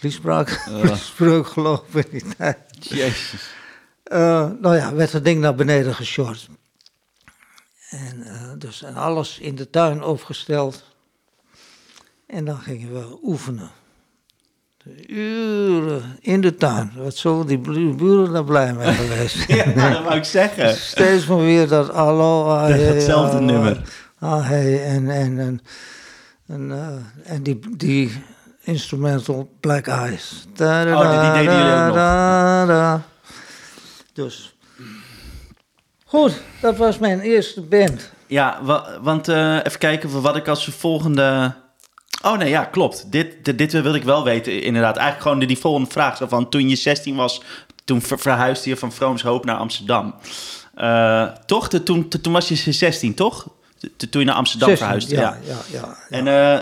liesbrook, 0.00 0.48
oh. 0.68 1.44
gelopen 1.46 2.04
in 2.04 2.08
die 2.10 2.36
tijd. 2.36 2.58
Jezus. 2.80 3.58
Uh, 4.12 4.50
nou 4.60 4.76
ja, 4.76 4.94
werd 4.94 5.12
het 5.12 5.24
ding 5.24 5.40
naar 5.40 5.54
beneden 5.54 5.94
geshort. 5.94 6.48
En, 7.90 8.16
uh, 8.18 8.52
dus, 8.58 8.82
en 8.82 8.94
alles 8.94 9.38
in 9.38 9.54
de 9.54 9.70
tuin 9.70 10.02
opgesteld. 10.02 10.84
En 12.26 12.44
dan 12.44 12.58
gingen 12.58 12.92
we 12.92 13.18
oefenen. 13.22 13.70
De 14.84 15.06
uren 15.08 16.18
in 16.20 16.40
de 16.40 16.54
tuin. 16.54 16.92
Wat 16.96 17.16
zullen 17.16 17.46
die 17.46 17.58
buren 17.94 18.32
daar 18.32 18.44
blij 18.44 18.74
mee 18.74 18.92
geweest 18.92 19.48
Ja, 19.52 19.64
dat 19.64 20.02
wou 20.02 20.16
ik 20.16 20.24
zeggen. 20.24 20.76
Steeds 20.76 21.26
maar 21.26 21.38
weer 21.38 21.68
dat 21.68 21.88
hallo, 21.88 22.48
ah, 22.48 22.68
Hetzelfde 22.68 23.36
ah, 23.36 23.42
nummer. 23.42 23.82
Ah, 24.18 24.48
hey, 24.48 24.84
en, 24.84 25.10
en, 25.10 25.38
en, 25.38 25.60
en, 26.46 26.70
uh, 26.70 27.32
en 27.32 27.42
die, 27.42 27.76
die 27.76 28.22
instrumental 28.62 29.50
Black 29.60 29.86
Eyes. 29.86 30.46
Da, 30.54 30.84
da, 30.84 30.94
oh, 30.94 31.10
die, 31.10 31.20
die 31.20 31.38
deden 31.38 31.58
jullie 31.58 31.88
ook 31.88 31.94
nog. 32.66 33.00
Dus. 34.12 34.54
Goed, 36.04 36.42
dat 36.60 36.76
was 36.76 36.98
mijn 36.98 37.20
eerste 37.20 37.60
band. 37.60 38.10
Ja, 38.26 38.62
want 39.02 39.28
uh, 39.28 39.56
even 39.56 39.78
kijken 39.78 40.22
wat 40.22 40.36
ik 40.36 40.48
als 40.48 40.64
volgende 40.64 41.54
Oh 42.22 42.38
nee, 42.38 42.48
ja, 42.48 42.64
klopt. 42.64 43.12
Dit, 43.12 43.44
dit, 43.44 43.58
dit 43.58 43.72
wilde 43.72 43.98
ik 43.98 44.04
wel 44.04 44.24
weten, 44.24 44.62
inderdaad. 44.62 44.96
Eigenlijk 44.96 45.28
gewoon 45.28 45.46
die 45.46 45.58
volgende 45.58 45.90
vraag. 45.90 46.16
Zo 46.16 46.26
van, 46.26 46.48
toen 46.48 46.68
je 46.68 46.76
16 46.76 47.16
was, 47.16 47.42
toen 47.84 48.02
verhuisde 48.02 48.68
je 48.68 48.76
van 48.76 48.92
Vroomshoop 48.92 49.44
naar 49.44 49.56
Amsterdam. 49.56 50.14
Uh, 50.76 51.28
toch? 51.46 51.68
De, 51.68 51.82
toen, 51.82 52.08
toen 52.08 52.32
was 52.32 52.48
je 52.48 52.72
16, 52.72 53.14
toch? 53.14 53.48
toen 54.10 54.20
je 54.20 54.26
naar 54.26 54.34
Amsterdam 54.34 54.68
16, 54.68 54.86
verhuisde. 54.86 55.14
Ja, 55.14 55.38
ja, 55.46 55.56
ja. 55.70 55.78
ja, 55.80 55.96
En 56.08 56.26
uh, 56.26 56.60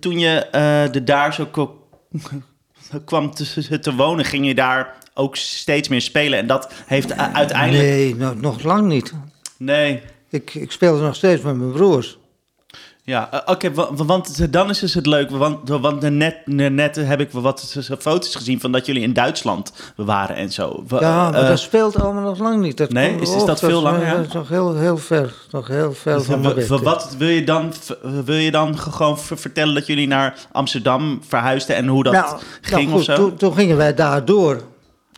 toen 0.00 0.18
je 0.18 0.46
uh, 0.54 0.92
de 0.92 1.04
daar 1.04 1.34
zo 1.34 1.48
kwam 3.04 3.34
te, 3.34 3.78
te, 3.80 3.94
wonen, 3.94 4.24
ging 4.24 4.46
je 4.46 4.54
daar 4.54 4.96
ook 5.14 5.36
steeds 5.36 5.88
meer 5.88 6.00
spelen. 6.00 6.38
En 6.38 6.46
dat 6.46 6.72
heeft 6.86 7.12
uiteindelijk... 7.16 7.88
Nee, 7.88 8.16
nog, 8.16 8.40
nog 8.40 8.62
lang 8.62 8.86
niet. 8.86 9.12
Nee. 9.56 10.02
Ik, 10.28 10.54
ik 10.54 10.72
speelde 10.72 11.02
nog 11.02 11.14
steeds 11.14 11.42
met 11.42 11.56
mijn 11.56 11.72
broers. 11.72 12.18
Ja, 13.04 13.28
uh, 13.34 13.40
oké, 13.44 13.72
want 13.72 14.52
dan 14.52 14.70
is 14.70 14.78
dus 14.78 14.94
het 14.94 15.06
leuk. 15.06 15.30
Want, 15.30 15.68
want 15.68 16.10
net, 16.10 16.46
net 16.46 16.96
heb 16.96 17.20
ik 17.20 17.30
wat 17.30 17.76
foto's 17.98 18.34
gezien 18.34 18.60
van 18.60 18.72
dat 18.72 18.86
jullie 18.86 19.02
in 19.02 19.12
Duitsland 19.12 19.72
waren 19.96 20.36
en 20.36 20.52
zo. 20.52 20.84
Ja, 20.88 21.30
maar 21.30 21.42
uh, 21.42 21.48
dat 21.48 21.58
speelt 21.58 22.00
allemaal 22.00 22.22
nog 22.22 22.38
lang 22.38 22.60
niet. 22.60 22.76
Dat 22.76 22.92
nee, 22.92 23.20
is, 23.20 23.34
is 23.34 23.44
dat 23.44 23.58
veel 23.58 23.82
langer? 23.82 24.16
Dat 24.16 24.26
is 24.26 24.32
nog 24.32 24.48
heel, 24.48 24.76
heel 24.76 24.96
ver. 24.96 25.34
Nog 25.50 25.68
heel 25.68 25.92
ver 25.92 26.16
dus, 26.16 26.66
van 26.66 26.82
Wat 26.82 27.14
wil 27.18 27.28
je 27.28 27.44
dan, 27.44 27.72
wil 28.24 28.36
je 28.36 28.50
dan 28.50 28.78
gewoon 28.78 29.18
vertellen 29.18 29.74
dat 29.74 29.86
jullie 29.86 30.06
naar 30.06 30.38
Amsterdam 30.52 31.20
verhuisden 31.26 31.76
en 31.76 31.86
hoe 31.86 32.02
dat 32.02 32.12
nou, 32.12 32.40
ging 32.60 32.90
nou 32.90 32.90
goed, 32.90 32.98
of 32.98 33.04
zo? 33.04 33.14
Toen, 33.14 33.36
toen, 33.36 33.54
gingen 33.54 33.76
wij 33.76 33.94
daar 33.94 34.24
door 34.24 34.62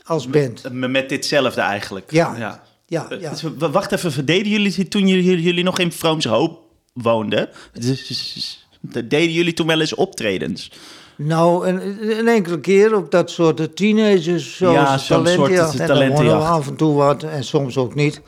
als 0.05 0.29
band. 0.29 0.63
Met, 0.73 0.91
met 0.91 1.09
ditzelfde 1.09 1.61
eigenlijk? 1.61 2.11
Ja. 2.11 2.35
ja. 2.39 2.63
Ja, 2.87 3.07
ja. 3.21 3.31
Dus, 3.31 3.45
wacht 3.59 3.93
even, 3.93 4.13
verdeden 4.13 4.53
jullie 4.53 4.89
toen 4.89 5.09
jullie, 5.09 5.43
jullie 5.43 5.65
nog 5.65 5.79
in 5.79 5.93
Vroomse 5.93 6.29
Hoop 6.29 6.64
woonde. 6.95 7.51
Dus, 7.73 8.67
deden 9.05 9.33
jullie 9.33 9.53
toen 9.53 9.67
wel 9.67 9.81
eens 9.81 9.95
optredens? 9.95 10.71
Nou, 11.17 11.67
een, 11.67 12.09
een, 12.19 12.29
enkele 12.29 12.61
keer 12.61 12.97
op 12.97 13.11
dat 13.11 13.31
soort 13.31 13.77
teenagers. 13.77 14.57
Zoals 14.57 14.75
ja, 14.77 14.99
zo'n 14.99 15.27
soort 15.27 15.53
ja. 15.53 15.73
En 15.73 16.43
af 16.43 16.69
en 16.69 16.77
toe 16.77 16.95
wat 16.95 17.23
en 17.23 17.45
soms 17.45 17.77
ook 17.77 17.95
niet. 17.95 18.21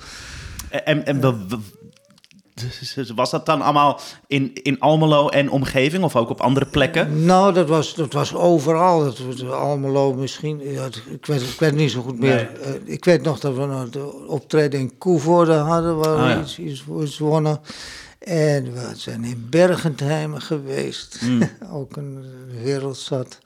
En, 0.70 1.06
en, 1.06 1.20
dus 2.56 3.12
was 3.14 3.30
dat 3.30 3.46
dan 3.46 3.62
allemaal 3.62 4.00
in, 4.26 4.50
in 4.62 4.80
Almelo 4.80 5.28
en 5.28 5.50
omgeving 5.50 6.04
of 6.04 6.16
ook 6.16 6.30
op 6.30 6.40
andere 6.40 6.66
plekken? 6.66 7.24
Nou, 7.24 7.52
dat 7.52 7.68
was, 7.68 7.94
dat 7.94 8.12
was 8.12 8.34
overal. 8.34 9.04
Dat 9.04 9.18
was 9.18 9.50
Almelo 9.50 10.14
misschien. 10.14 10.60
Ja, 10.72 10.86
ik, 11.10 11.26
weet, 11.26 11.42
ik 11.42 11.58
weet 11.58 11.74
niet 11.74 11.90
zo 11.90 12.02
goed 12.02 12.18
meer. 12.18 12.50
Uh, 12.60 12.94
ik 12.94 13.04
weet 13.04 13.22
nog 13.22 13.40
dat 13.40 13.54
we 13.54 13.60
een 13.60 13.90
optreden 14.26 14.80
in 14.80 14.98
Koevoorde 14.98 15.52
hadden, 15.52 15.96
waar 15.96 16.14
oh, 16.14 16.34
we 16.34 16.40
iets, 16.40 16.58
iets, 16.58 16.84
iets 17.02 17.18
wonnen. 17.18 17.60
En 18.26 18.72
we 18.72 18.90
zijn 18.94 19.24
in 19.24 19.46
Bergentheim 19.50 20.34
geweest, 20.34 21.18
mm. 21.22 21.50
ook 21.78 21.96
een 21.96 22.24
wereldstad. 22.62 23.38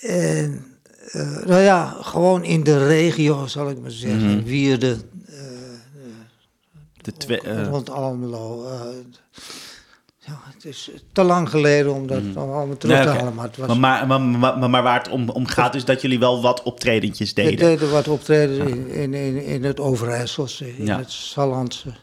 En 0.00 0.64
uh, 1.12 1.46
nou 1.46 1.62
ja, 1.62 1.96
gewoon 2.00 2.44
in 2.44 2.62
de 2.62 2.86
regio, 2.86 3.46
zal 3.46 3.70
ik 3.70 3.80
maar 3.80 3.90
zeggen. 3.90 4.28
Mm 4.28 4.28
-hmm. 4.28 4.44
Wierde, 4.44 4.96
uh, 5.30 5.36
de 7.02 7.12
twee, 7.12 7.40
uh, 7.44 7.66
rond 7.66 7.90
Almelo. 7.90 8.66
ja, 10.18 10.40
het 10.54 10.64
is 10.64 10.90
te 11.12 11.22
lang 11.22 11.50
geleden 11.50 11.94
om 11.94 12.06
dat 12.06 12.22
mm. 12.22 12.36
allemaal 12.36 12.76
terug 12.76 13.02
te 13.02 13.08
halen. 13.08 13.34
Maar, 13.34 13.46
het 13.46 13.56
was... 13.56 13.78
maar, 13.78 14.06
maar, 14.06 14.20
maar, 14.20 14.70
maar, 14.70 14.82
waar 14.82 14.98
het 14.98 15.08
om, 15.08 15.28
om 15.30 15.46
gaat 15.46 15.74
is 15.74 15.84
dat 15.84 16.00
jullie 16.02 16.18
wel 16.18 16.42
wat 16.42 16.62
optredentjes 16.62 17.34
deden. 17.34 17.50
We 17.50 17.56
deden 17.56 17.90
wat 17.90 18.08
optredens 18.08 18.70
in, 18.70 18.88
in, 18.88 19.14
in, 19.14 19.44
in, 19.44 19.64
het 19.64 19.80
Overijsselse, 19.80 20.76
in 20.76 20.86
ja. 20.86 20.98
het 20.98 21.10
Sallandse. 21.10 21.94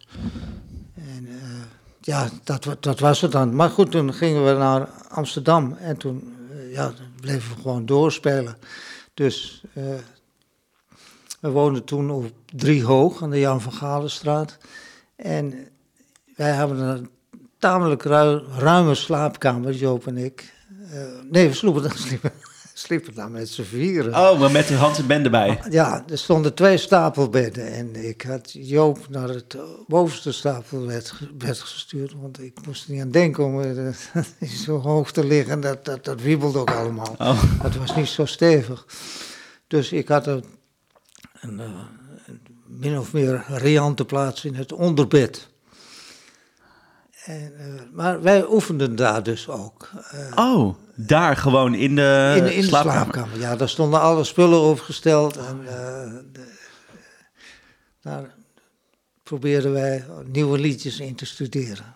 Ja, 2.05 2.29
dat, 2.43 2.77
dat 2.79 2.99
was 2.99 3.21
het 3.21 3.31
dan. 3.31 3.55
Maar 3.55 3.69
goed, 3.69 3.91
toen 3.91 4.13
gingen 4.13 4.45
we 4.45 4.51
naar 4.51 4.89
Amsterdam 5.09 5.75
en 5.79 5.97
toen 5.97 6.35
ja, 6.71 6.93
bleven 7.21 7.55
we 7.55 7.61
gewoon 7.61 7.85
doorspelen. 7.85 8.57
Dus 9.13 9.63
we 11.39 11.49
woonden 11.49 11.83
toen 11.83 12.11
op 12.11 12.31
drie 12.45 12.83
hoog 12.83 13.23
aan 13.23 13.29
de 13.29 13.39
Jan 13.39 13.61
van 13.61 13.73
Galenstraat. 13.73 14.57
En 15.15 15.67
wij 16.35 16.51
hebben 16.51 16.79
een 16.79 17.09
tamelijk 17.57 18.03
ruime 18.57 18.95
slaapkamer, 18.95 19.73
Joop 19.73 20.07
en 20.07 20.17
ik. 20.17 20.53
Uh, 20.93 21.01
nee, 21.29 21.47
we 21.47 21.53
sloepen 21.53 21.81
dan, 21.81 21.91
sliepen, 21.91 22.31
sliepen 22.77 23.13
dan 23.13 23.31
met 23.31 23.49
z'n 23.49 23.63
vieren. 23.63 24.15
Oh, 24.15 24.39
maar 24.39 24.51
met 24.51 24.67
de 24.67 24.73
Hans 24.73 24.97
en 24.97 25.07
Ben 25.07 25.23
erbij? 25.23 25.61
Ja, 25.69 26.03
er 26.09 26.17
stonden 26.17 26.53
twee 26.53 26.77
stapelbedden. 26.77 27.71
En 27.71 28.07
ik 28.07 28.21
had 28.21 28.51
Joop 28.51 29.09
naar 29.09 29.29
het 29.29 29.57
bovenste 29.87 30.31
stapelbed 30.31 31.13
gestuurd. 31.39 32.13
Want 32.21 32.41
ik 32.41 32.65
moest 32.65 32.85
er 32.85 32.91
niet 32.91 33.01
aan 33.01 33.11
denken 33.11 33.43
om 33.43 33.59
uh, 33.61 33.93
zo 34.47 34.79
hoog 34.79 35.11
te 35.11 35.25
liggen. 35.25 35.61
Dat, 35.61 35.85
dat, 35.85 36.05
dat 36.05 36.21
wiebelde 36.21 36.59
ook 36.59 36.71
allemaal. 36.71 37.15
Oh. 37.17 37.61
Dat 37.61 37.75
was 37.75 37.95
niet 37.95 38.07
zo 38.07 38.25
stevig. 38.25 38.85
Dus 39.67 39.91
ik 39.91 40.07
had 40.07 40.27
een, 40.27 40.43
een, 41.39 41.59
eh, 41.59 41.65
een 42.25 42.41
min 42.65 42.99
of 42.99 43.13
meer 43.13 43.45
riante 43.47 44.05
plaats 44.05 44.45
in 44.45 44.55
het 44.55 44.73
onderbed. 44.73 45.47
En, 47.25 47.53
uh, 47.59 47.81
maar 47.93 48.21
wij 48.21 48.45
oefenden 48.47 48.95
daar 48.95 49.23
dus 49.23 49.49
ook. 49.49 49.89
Uh, 50.13 50.31
oh, 50.35 50.75
daar 50.95 51.37
gewoon 51.37 51.73
in 51.73 51.95
de, 51.95 52.33
in, 52.37 52.53
in 52.53 52.63
slaapkamer. 52.63 53.05
de 53.05 53.11
slaapkamer? 53.11 53.39
Ja, 53.39 53.55
daar 53.55 53.69
stonden 53.69 54.01
alle 54.01 54.23
spullen 54.23 54.61
opgesteld. 54.61 55.37
En 55.37 55.59
uh, 55.63 55.69
de, 56.31 56.53
daar 58.01 58.33
probeerden 59.23 59.71
wij 59.71 60.05
nieuwe 60.25 60.59
liedjes 60.59 60.99
in 60.99 61.15
te 61.15 61.25
studeren. 61.25 61.95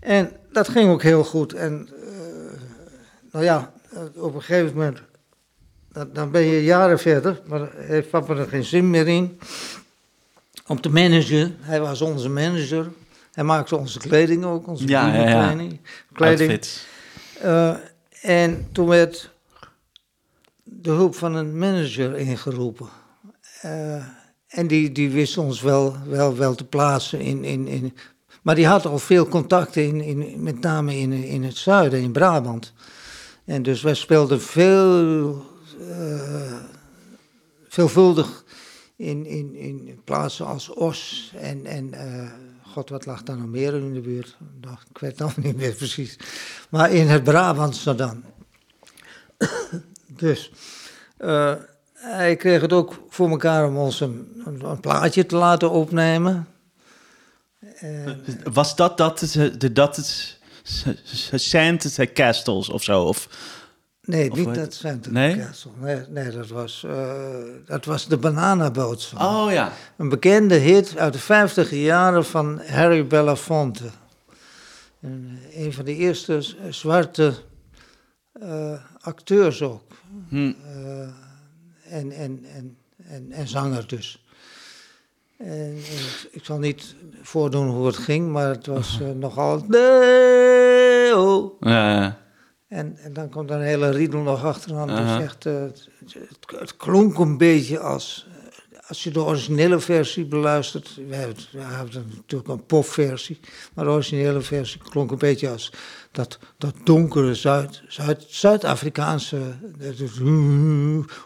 En 0.00 0.32
dat 0.52 0.68
ging 0.68 0.90
ook 0.90 1.02
heel 1.02 1.24
goed. 1.24 1.52
En 1.52 1.88
nou 3.32 3.44
ja, 3.44 3.72
op 4.14 4.34
een 4.34 4.42
gegeven 4.42 4.76
moment, 4.76 5.02
dan 6.12 6.30
ben 6.30 6.42
je 6.42 6.64
jaren 6.64 6.98
verder, 6.98 7.40
maar 7.46 7.68
heeft 7.76 8.10
papa 8.10 8.34
er 8.34 8.48
geen 8.48 8.64
zin 8.64 8.90
meer 8.90 9.08
in. 9.08 9.40
Om 10.66 10.80
te 10.80 10.88
managen, 10.88 11.56
hij 11.60 11.80
was 11.80 12.00
onze 12.00 12.28
manager. 12.28 12.90
Hij 13.32 13.44
maakte 13.44 13.76
onze 13.76 13.98
kleding 13.98 14.44
ook, 14.44 14.66
onze 14.66 14.86
ja, 14.86 15.14
ja, 15.14 15.28
ja. 15.28 15.46
kleding. 15.46 15.80
kleding. 16.12 16.60
Uh, 17.44 17.76
en 18.22 18.68
toen 18.72 18.86
werd 18.86 19.30
de 20.62 20.90
hulp 20.90 21.14
van 21.14 21.34
een 21.34 21.58
manager 21.58 22.16
ingeroepen. 22.16 22.88
Uh, 23.64 24.04
en 24.46 24.66
die, 24.66 24.92
die 24.92 25.10
wist 25.10 25.38
ons 25.38 25.60
wel, 25.60 25.96
wel, 26.06 26.36
wel 26.36 26.54
te 26.54 26.64
plaatsen 26.64 27.20
in, 27.20 27.44
in, 27.44 27.68
in... 27.68 27.96
Maar 28.42 28.54
die 28.54 28.66
had 28.66 28.86
al 28.86 28.98
veel 28.98 29.28
contacten, 29.28 29.82
in, 29.82 30.00
in, 30.00 30.42
met 30.42 30.60
name 30.60 30.96
in, 30.96 31.12
in 31.12 31.42
het 31.44 31.56
zuiden, 31.56 32.00
in 32.00 32.12
Brabant. 32.12 32.72
En 33.44 33.62
dus 33.62 33.82
wij 33.82 33.94
speelden 33.94 34.40
veel, 34.40 35.30
uh, 35.80 36.54
veelvuldig 37.68 38.44
in, 38.96 39.26
in, 39.26 39.54
in 39.54 40.00
plaatsen 40.04 40.46
als 40.46 40.68
Os 40.68 41.32
en, 41.36 41.66
en 41.66 41.94
God, 42.72 42.88
wat 42.88 43.06
lag 43.06 43.22
daar 43.22 43.36
nog 43.36 43.46
meer 43.46 43.74
in 43.74 43.94
de 43.94 44.00
buurt? 44.00 44.36
ik 44.90 44.98
weet 44.98 45.18
nog 45.18 45.36
niet 45.36 45.56
meer 45.56 45.72
precies. 45.72 46.16
Maar 46.68 46.90
in 46.90 47.08
het 47.08 47.24
Brabantse 47.24 47.94
dan. 47.94 48.24
dus 50.06 50.50
uh, 51.18 51.54
hij 51.92 52.36
kreeg 52.36 52.60
het 52.60 52.72
ook 52.72 53.02
voor 53.08 53.30
elkaar 53.30 53.66
om 53.66 53.76
ons 53.76 54.00
een, 54.00 54.42
een, 54.44 54.80
plaatje 54.80 55.26
te 55.26 55.36
laten 55.36 55.70
opnemen. 55.70 56.48
Was 58.52 58.76
dat 58.76 58.96
dat, 58.96 59.36
dat 59.72 59.96
het 59.96 60.38
Sand 61.40 62.12
Castles 62.12 62.68
of 62.68 62.82
zo? 62.82 63.02
Of, 63.02 63.28
Nee, 64.10 64.30
niet 64.30 64.54
dat 64.54 64.74
Center 64.74 65.12
nee? 65.12 65.44
Nee, 65.80 66.02
nee 66.08 66.30
dat, 66.30 66.48
was, 66.48 66.84
uh, 66.86 67.10
dat 67.66 67.84
was 67.84 68.06
de 68.06 68.16
Bananaboot. 68.16 69.12
Oh 69.18 69.46
ja. 69.50 69.72
Een 69.96 70.08
bekende 70.08 70.54
hit 70.54 70.96
uit 70.96 71.12
de 71.12 71.18
50 71.18 71.70
jaren 71.70 72.24
van 72.24 72.60
Harry 72.66 73.06
Belafonte. 73.06 73.84
En 75.00 75.38
eh, 75.50 75.64
een 75.64 75.72
van 75.72 75.84
de 75.84 75.96
eerste 75.96 76.42
zwarte 76.70 77.34
uh, 78.42 78.72
acteurs 79.00 79.62
ook. 79.62 79.82
Hm. 80.28 80.36
Uh, 80.36 80.52
en, 81.84 82.12
en, 82.12 82.44
en, 82.54 82.76
en, 83.08 83.32
en 83.32 83.48
zanger 83.48 83.86
dus. 83.86 84.24
En, 85.38 85.76
ik 86.30 86.44
zal 86.44 86.58
niet 86.58 86.94
voordoen 87.22 87.68
hoe 87.68 87.86
het 87.86 87.96
ging, 87.96 88.30
maar 88.30 88.48
het 88.48 88.66
was 88.66 89.00
nogal... 89.14 89.64
Nee, 89.68 91.16
oh. 91.16 91.60
Ja, 91.60 92.00
ja. 92.00 92.18
En, 92.70 92.96
en 92.96 93.12
dan 93.12 93.28
komt 93.28 93.50
een 93.50 93.60
hele 93.60 93.90
riedel 93.90 94.20
nog 94.20 94.44
achteraan. 94.44 95.18
Zegt, 95.20 95.46
uh, 95.46 95.60
het, 95.60 95.88
het, 96.58 96.76
klonk 96.76 97.18
een 97.18 97.38
beetje 97.38 97.78
als, 97.78 98.26
eh, 98.72 98.78
als 98.88 99.02
je 99.02 99.10
de 99.10 99.24
originele 99.24 99.80
versie 99.80 100.24
beluistert. 100.24 100.98
We 101.08 101.14
hebben, 101.14 101.36
we 101.52 101.60
hebben 101.60 102.04
natuurlijk 102.14 102.50
een 102.50 102.66
popversie, 102.66 103.40
maar 103.74 103.84
de 103.84 103.90
originele 103.90 104.40
versie 104.40 104.80
klonk 104.90 105.10
een 105.10 105.18
beetje 105.18 105.48
als 105.48 105.72
dat, 106.10 106.38
dat 106.58 106.74
donkere 106.84 107.34
Zuid, 107.34 107.82
Zuid, 107.88 108.24
Zuid-Afrikaanse. 108.28 109.38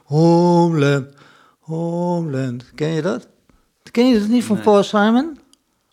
Homeland, 0.04 1.06
Homeland. 1.58 2.70
Ken 2.74 2.88
je 2.88 3.02
dat? 3.02 3.28
Ken 3.90 4.08
je 4.08 4.18
dat 4.18 4.28
niet 4.28 4.44
van 4.44 4.60
Paul 4.60 4.82
Simon? 4.82 5.38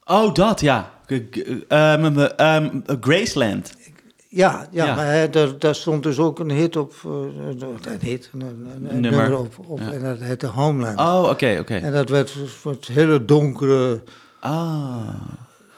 Oh, 0.04 0.34
dat 0.34 0.60
ja. 0.60 1.00
Um, 1.08 2.18
um, 2.38 2.84
Graceland. 3.00 3.74
Ja, 4.34 4.68
ja, 4.72 4.96
maar 4.96 5.32
daar, 5.32 5.60
daar, 5.60 5.76
stond 5.76 6.04
dus 6.04 6.20
ook 6.20 6.40
een 6.40 6.52
hit 6.52 6.76
op, 6.76 6.94
uh, 7.06 7.12
een 7.82 8.00
hit, 8.00 8.30
een, 8.34 8.42
een 8.90 9.00
nummer. 9.00 9.38
op, 9.38 9.54
op 9.68 9.80
en 9.80 10.04
dat 10.04 10.20
heette 10.20 10.48
Homeland. 10.48 11.00
Oh, 11.00 11.30
oké, 11.30 11.58
oké. 11.60 11.76
En 11.76 11.92
dat 11.92 12.10
werd 12.10 12.36
het 12.64 12.88
hele 12.88 13.26
donkere 13.26 14.04
ah, 14.40 15.08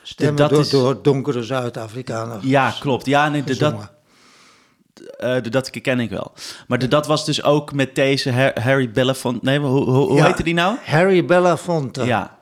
stemmen 0.02 0.36
dat 0.36 0.50
door, 0.50 0.60
is... 0.60 0.70
door 0.70 1.02
donkere 1.02 1.44
Zuid-Afrikanen. 1.44 2.40
Ja, 2.42 2.74
klopt. 2.80 3.06
Ja, 3.06 3.30
nee, 3.30 3.44
de, 3.44 3.58
dat, 3.58 3.74
uh, 3.74 5.42
de, 5.42 5.50
dat 5.50 5.70
ken 5.70 6.00
ik 6.00 6.10
wel. 6.10 6.32
Maar 6.68 6.80
de, 6.80 6.88
dat 6.88 7.08
was 7.08 7.26
dus 7.26 7.44
ook 7.44 7.74
met 7.74 7.96
deze 7.96 8.54
Harry 8.62 8.92
Belafonte. 8.92 9.46
Nee, 9.46 9.60
hoe, 9.60 9.84
hoe, 9.84 10.08
hoe 10.08 10.24
heette 10.24 10.44
die 10.44 10.54
nou? 10.54 10.78
Harry 10.84 11.26
Belafonte. 11.26 12.06
Ja. 12.06 12.38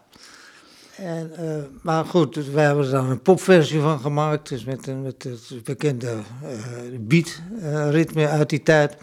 En, 1.02 1.32
uh, 1.39 1.64
maar 1.82 2.06
goed, 2.06 2.34
dus 2.34 2.47
wij 2.47 2.66
hebben 2.66 2.86
er 2.86 2.91
dan 2.91 3.10
een 3.10 3.22
popversie 3.22 3.80
van 3.80 3.99
gemaakt. 3.99 4.49
Dus 4.49 4.64
met, 4.64 5.02
met 5.04 5.24
het 5.24 5.64
bekende 5.64 6.20
uh, 6.43 6.99
beat-ritme 6.99 8.28
uit 8.28 8.49
die 8.49 8.64
tijd. 8.64 8.95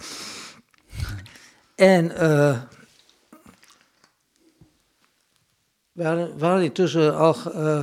En 1.75 2.05
uh, 2.05 2.57
we 5.93 6.05
hadden, 6.05 6.39
we 6.39 6.45
hadden 6.45 6.65
intussen 6.65 7.17
al 7.17 7.35
ge, 7.35 7.83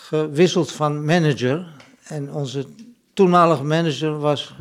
gewisseld 0.00 0.72
van 0.72 1.04
manager. 1.04 1.66
En 2.04 2.32
onze 2.32 2.66
toenmalige 3.12 3.64
manager 3.64 4.18
was 4.18 4.54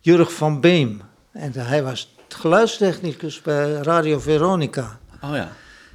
Jurg 0.00 0.32
van 0.32 0.60
Beem. 0.60 1.02
En 1.32 1.52
hij 1.52 1.82
was 1.82 2.14
geluidstechnicus 2.28 3.42
bij 3.42 3.72
Radio 3.72 4.18
Veronica. 4.18 4.98
Oh 5.22 5.34
ja. 5.34 5.52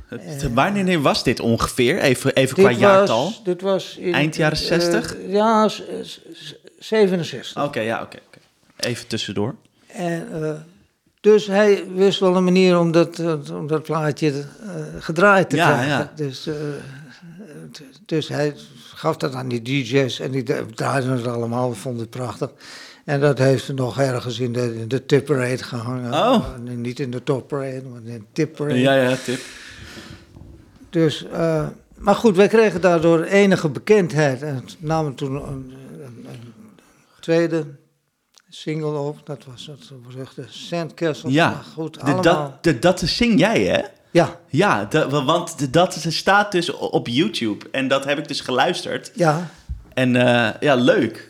Uh, 0.09 0.53
Wanneer 0.53 1.01
was 1.01 1.23
dit 1.23 1.39
ongeveer? 1.39 1.99
Even, 1.99 2.33
even 2.33 2.55
qua 2.55 2.71
jaartal. 2.71 3.33
dit 3.43 3.61
was 3.61 3.97
in, 3.97 4.13
Eind 4.13 4.35
jaren 4.35 4.57
60? 4.57 5.17
Uh, 5.17 5.31
ja, 5.31 5.69
67. 6.79 7.63
Oké, 7.63 7.79
ja, 7.79 8.01
oké. 8.01 8.17
Even 8.75 9.07
tussendoor. 9.07 9.55
En, 9.87 10.27
uh, 10.33 10.51
dus 11.21 11.47
hij 11.47 11.83
wist 11.95 12.19
wel 12.19 12.35
een 12.35 12.43
manier 12.43 12.79
om 12.79 12.91
dat, 12.91 13.19
om 13.51 13.67
dat 13.67 13.83
plaatje 13.83 14.45
gedraaid 14.99 15.49
te 15.49 15.55
ja, 15.55 15.71
krijgen. 15.71 15.87
Ja. 15.87 16.11
Dus, 16.15 16.49
dus 18.05 18.27
hij 18.27 18.55
gaf 18.93 19.17
dat 19.17 19.33
aan 19.33 19.47
die 19.47 19.61
DJ's 19.61 20.19
en 20.19 20.31
die 20.31 20.43
draaiden 20.75 21.11
het 21.11 21.27
allemaal, 21.27 21.73
vonden 21.73 22.01
het 22.01 22.09
prachtig. 22.09 22.49
En 23.05 23.19
dat 23.19 23.37
heeft 23.37 23.73
nog 23.73 23.99
ergens 23.99 24.39
in 24.39 24.53
de, 24.53 24.79
in 24.79 24.87
de 24.87 25.05
tip 25.05 25.25
parade 25.25 25.63
gehangen. 25.63 26.13
Oh. 26.13 26.45
Niet 26.75 26.99
in 26.99 27.11
de 27.11 27.23
top 27.23 27.47
parade, 27.47 27.81
maar 27.91 28.01
in 28.03 28.19
de 28.19 28.21
tip 28.33 28.55
parade. 28.55 28.79
Ja, 28.79 28.95
ja, 28.95 29.15
tip. 29.15 29.39
Dus, 30.89 31.25
uh, 31.33 31.67
maar 31.97 32.15
goed, 32.15 32.35
wij 32.35 32.47
kregen 32.47 32.81
daardoor 32.81 33.23
enige 33.23 33.69
bekendheid. 33.69 34.41
En 34.41 34.63
namen 34.79 35.15
toen 35.15 35.35
een, 35.35 35.73
een, 35.91 36.25
een 36.29 36.53
tweede 37.19 37.65
single 38.49 38.97
op. 38.97 39.21
Dat 39.23 39.45
was 39.45 39.67
het 39.67 40.01
beruchte 40.07 40.45
Sandcastle. 40.47 41.31
Ja, 41.31 41.49
maar 41.49 41.63
goed, 41.73 42.05
de, 42.05 42.19
dat, 42.19 42.63
de, 42.63 42.79
dat 42.79 42.99
zing 42.99 43.39
jij, 43.39 43.63
hè? 43.63 43.81
Ja. 44.11 44.39
Ja, 44.47 44.85
de, 44.85 45.09
want 45.09 45.59
de, 45.59 45.69
dat 45.69 46.05
staat 46.09 46.51
dus 46.51 46.71
op 46.71 47.07
YouTube. 47.07 47.65
En 47.71 47.87
dat 47.87 48.05
heb 48.05 48.17
ik 48.17 48.27
dus 48.27 48.41
geluisterd. 48.41 49.11
Ja. 49.15 49.49
En 49.99 50.15
uh, 50.15 50.49
ja, 50.59 50.75
leuk. 50.75 51.29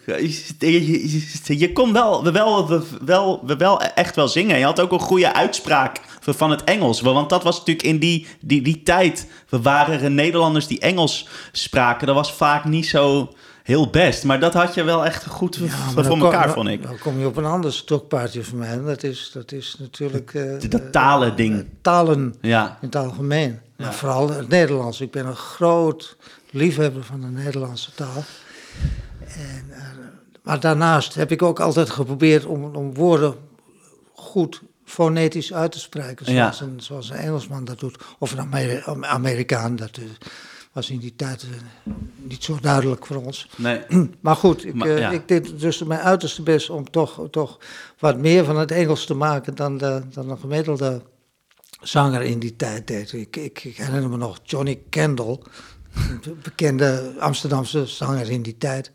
Je, 0.59 1.59
je, 1.59 1.71
kon 1.73 1.93
wel, 1.93 2.31
wel, 2.31 2.81
wel, 3.05 3.43
wel 3.57 3.81
echt 3.81 4.15
wel 4.15 4.27
zingen. 4.27 4.57
Je 4.57 4.63
had 4.63 4.79
ook 4.79 4.91
een 4.91 4.99
goede 4.99 5.33
uitspraak 5.33 5.99
van 6.19 6.51
het 6.51 6.63
Engels. 6.63 7.01
Want 7.01 7.29
dat 7.29 7.43
was 7.43 7.57
natuurlijk 7.57 7.87
in 7.87 7.99
die, 7.99 8.27
die, 8.39 8.61
die 8.61 8.83
tijd. 8.83 9.27
We 9.49 9.61
waren 9.61 10.15
Nederlanders 10.15 10.67
die 10.67 10.79
Engels 10.79 11.27
spraken. 11.51 12.07
Dat 12.07 12.15
was 12.15 12.33
vaak 12.33 12.65
niet 12.65 12.85
zo 12.85 13.33
heel 13.63 13.89
best. 13.89 14.23
Maar 14.23 14.39
dat 14.39 14.53
had 14.53 14.73
je 14.73 14.83
wel 14.83 15.05
echt 15.05 15.25
goed 15.25 15.59
voor 15.95 16.17
elkaar, 16.17 16.49
vond 16.53 16.67
ik. 16.67 16.83
Dan 16.83 16.97
kom 16.97 17.19
je 17.19 17.25
op 17.25 17.37
een 17.37 17.45
ander 17.45 17.73
stokpaardje 17.73 18.43
van 18.43 18.57
mij. 18.57 18.81
Dat 18.81 19.03
is, 19.03 19.29
dat 19.33 19.51
is 19.51 19.75
natuurlijk... 19.79 20.33
Uh, 20.33 20.69
dat 20.69 20.91
talen 20.91 21.35
ding. 21.35 21.65
talen 21.81 22.35
ja. 22.41 22.77
in 22.81 22.87
het 22.87 22.95
algemeen. 22.95 23.59
Maar 23.77 23.93
vooral 23.93 24.29
het 24.29 24.47
Nederlands. 24.47 25.01
Ik 25.01 25.11
ben 25.11 25.25
een 25.25 25.35
groot 25.35 26.15
liefhebber 26.51 27.03
van 27.03 27.21
de 27.21 27.27
Nederlandse 27.27 27.93
taal. 27.95 28.23
En, 29.19 29.65
uh, 29.69 29.77
maar 30.43 30.59
daarnaast 30.59 31.15
heb 31.15 31.31
ik 31.31 31.41
ook 31.41 31.59
altijd 31.59 31.89
geprobeerd 31.89 32.45
om, 32.45 32.75
om 32.75 32.93
woorden 32.93 33.35
goed 34.13 34.61
fonetisch 34.85 35.53
uit 35.53 35.71
te 35.71 35.79
spreken. 35.79 36.25
Zoals, 36.25 36.61
een, 36.61 36.81
zoals 36.81 37.09
een 37.09 37.15
Engelsman 37.15 37.65
dat 37.65 37.79
doet. 37.79 37.97
Of 38.19 38.31
een 38.31 39.05
Amerikaan. 39.05 39.75
Dat 39.75 39.97
uh, 39.97 40.05
was 40.71 40.89
in 40.89 40.99
die 40.99 41.15
tijd 41.15 41.43
uh, 41.43 41.93
niet 42.15 42.43
zo 42.43 42.57
duidelijk 42.61 43.05
voor 43.05 43.23
ons. 43.23 43.49
Nee. 43.55 43.81
Maar 44.19 44.35
goed, 44.35 44.65
ik, 44.65 44.73
maar, 44.73 45.13
ik 45.13 45.27
deed 45.27 45.59
dus 45.59 45.83
mijn 45.83 45.99
uiterste 45.99 46.41
best 46.41 46.69
om 46.69 46.89
toch, 46.89 47.27
toch 47.31 47.59
wat 47.99 48.17
meer 48.17 48.45
van 48.45 48.57
het 48.57 48.71
Engels 48.71 49.05
te 49.05 49.13
maken 49.13 49.55
dan, 49.55 49.77
de, 49.77 50.01
dan 50.09 50.29
een 50.29 50.39
gemiddelde 50.39 51.01
zanger 51.81 52.21
in 52.21 52.39
die 52.39 52.55
tijd 52.55 52.87
deed. 52.87 53.13
Ik, 53.13 53.35
ik, 53.35 53.63
ik 53.63 53.77
herinner 53.77 54.09
me 54.09 54.17
nog 54.17 54.39
Johnny 54.43 54.79
Kendall, 54.89 55.39
bekende 56.41 57.11
Amsterdamse 57.19 57.85
zanger 57.85 58.29
in 58.29 58.41
die 58.41 58.57
tijd. 58.57 58.91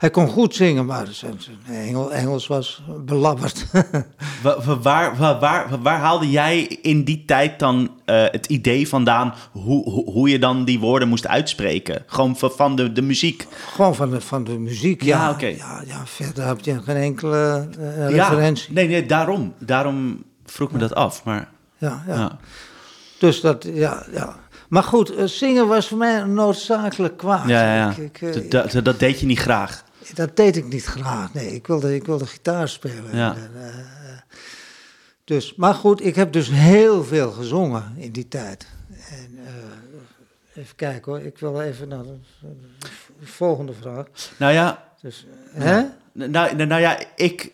Hij 0.00 0.10
kon 0.10 0.28
goed 0.28 0.54
zingen, 0.54 0.86
maar 0.86 1.06
zijn, 1.06 1.38
Engel, 1.66 2.12
Engels 2.12 2.46
was 2.46 2.82
belabberd. 3.04 3.66
waar, 4.82 5.16
waar, 5.16 5.38
waar, 5.38 5.82
waar, 5.82 5.98
haalde 5.98 6.30
jij 6.30 6.62
in 6.62 7.04
die 7.04 7.24
tijd 7.24 7.58
dan 7.58 7.78
uh, 7.80 8.24
het 8.30 8.46
idee 8.46 8.88
vandaan 8.88 9.34
hoe, 9.52 10.04
hoe, 10.10 10.28
je 10.28 10.38
dan 10.38 10.64
die 10.64 10.78
woorden 10.78 11.08
moest 11.08 11.26
uitspreken? 11.26 12.02
Gewoon 12.06 12.36
van, 12.36 12.76
de, 12.76 12.92
de 12.92 13.02
muziek? 13.02 13.46
Gewoon 13.72 13.94
van 13.94 14.10
de, 14.10 14.20
van 14.20 14.44
de 14.44 14.58
muziek, 14.58 15.02
ja. 15.02 15.30
Oké. 15.30 15.46
Ja, 15.46 15.82
ja, 15.86 16.06
verder 16.06 16.46
heb 16.46 16.60
je 16.60 16.82
geen 16.82 16.96
enkele 16.96 17.68
uh, 17.78 18.08
referentie. 18.08 18.72
Nee, 18.72 18.88
nee, 18.88 19.06
daarom. 19.06 19.54
Daarom 19.58 20.24
vroeg 20.44 20.72
me 20.72 20.78
dat 20.78 20.94
af, 20.94 21.24
maar 21.24 21.48
ja, 21.78 22.04
ja. 22.06 22.38
Dus 23.18 23.40
dat, 23.40 23.66
ja, 23.72 24.06
ja. 24.12 24.36
Maar 24.70 24.82
goed, 24.82 25.12
uh, 25.12 25.24
zingen 25.24 25.68
was 25.68 25.88
voor 25.88 25.98
mij 25.98 26.20
een 26.20 26.34
noodzakelijk 26.34 27.16
kwaad. 27.16 27.48
Ja, 27.48 27.74
ja, 27.74 27.94
Ik, 27.96 28.20
uh, 28.20 28.50
dat, 28.50 28.84
dat, 28.84 28.98
deed 28.98 29.20
je 29.20 29.26
niet 29.26 29.38
graag? 29.38 29.84
Dat 30.14 30.36
deed 30.36 30.56
ik 30.56 30.68
niet 30.68 30.84
graag, 30.84 31.34
nee. 31.34 31.54
Ik 31.54 31.66
wilde, 31.66 31.94
ik 31.94 32.06
wilde 32.06 32.26
gitaar 32.26 32.68
spelen. 32.68 33.16
Ja. 33.16 33.34
En, 33.34 33.50
uh, 33.56 33.66
dus, 35.24 35.54
maar 35.54 35.74
goed, 35.74 36.04
ik 36.04 36.14
heb 36.14 36.32
dus 36.32 36.48
heel 36.50 37.04
veel 37.04 37.30
gezongen 37.30 37.94
in 37.96 38.12
die 38.12 38.28
tijd. 38.28 38.66
En, 39.10 39.38
even 40.54 40.76
kijken 40.76 41.12
hoor, 41.12 41.20
ik 41.20 41.38
wil 41.38 41.60
even 41.60 41.88
naar 41.88 42.02
de, 42.02 42.18
de 43.20 43.26
volgende 43.26 43.72
vraag. 43.72 44.06
Nou 44.36 44.52
ja... 44.52 44.88
Dus, 45.00 45.26
hè? 45.52 45.82
Nou, 46.12 46.66
nou 46.66 46.80
ja, 46.80 46.98
ik 47.16 47.52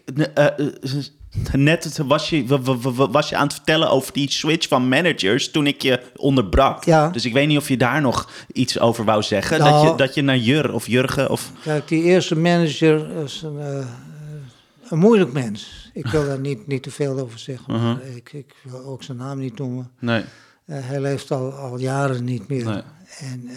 Net 1.53 1.99
was 2.07 2.31
je, 2.31 2.45
was 3.11 3.29
je 3.29 3.37
aan 3.37 3.47
het 3.47 3.55
vertellen 3.55 3.91
over 3.91 4.13
die 4.13 4.31
switch 4.31 4.69
van 4.69 4.89
managers 4.89 5.51
toen 5.51 5.67
ik 5.67 5.83
je 5.83 6.01
onderbrak. 6.17 6.85
Ja. 6.85 7.09
Dus 7.11 7.25
ik 7.25 7.33
weet 7.33 7.49
niet 7.49 7.59
of 7.59 7.69
je 7.69 7.77
daar 7.77 8.01
nog 8.01 8.31
iets 8.53 8.79
over 8.79 9.05
wou 9.05 9.23
zeggen. 9.23 9.59
dat, 9.59 9.67
je, 9.67 9.73
Nou. 9.73 9.97
dat 9.97 10.15
je 10.15 10.23
naar 10.23 10.37
Jur 10.37 10.73
of 10.73 10.87
Jurgen 10.87 11.31
of... 11.31 11.51
Kijk, 11.63 11.89
die 11.89 12.03
eerste 12.03 12.37
manager 12.37 13.11
is 13.25 13.43
een, 13.43 13.57
uh, 13.59 13.87
een 14.89 14.99
moeilijk 14.99 15.33
mens. 15.33 15.91
Ik 15.93 16.07
wil 16.07 16.27
daar 16.27 16.41
niet, 16.41 16.67
niet 16.67 16.83
te 16.83 16.91
veel 16.91 17.19
over 17.19 17.39
zeggen. 17.39 17.75
Uh-huh. 17.75 18.17
ik, 18.17 18.33
ik 18.33 18.55
wil 18.63 18.85
ook 18.85 19.03
zijn 19.03 19.17
naam 19.17 19.39
niet 19.39 19.59
noemen. 19.59 19.91
Nee. 19.99 20.25
Uh, 20.67 20.77
hij 20.81 21.01
leeft 21.01 21.31
al, 21.31 21.53
al 21.53 21.79
jaren 21.79 22.25
niet 22.25 22.49
meer. 22.49 22.65
Nee. 22.65 22.83
En 23.19 23.43
uh, 23.45 23.57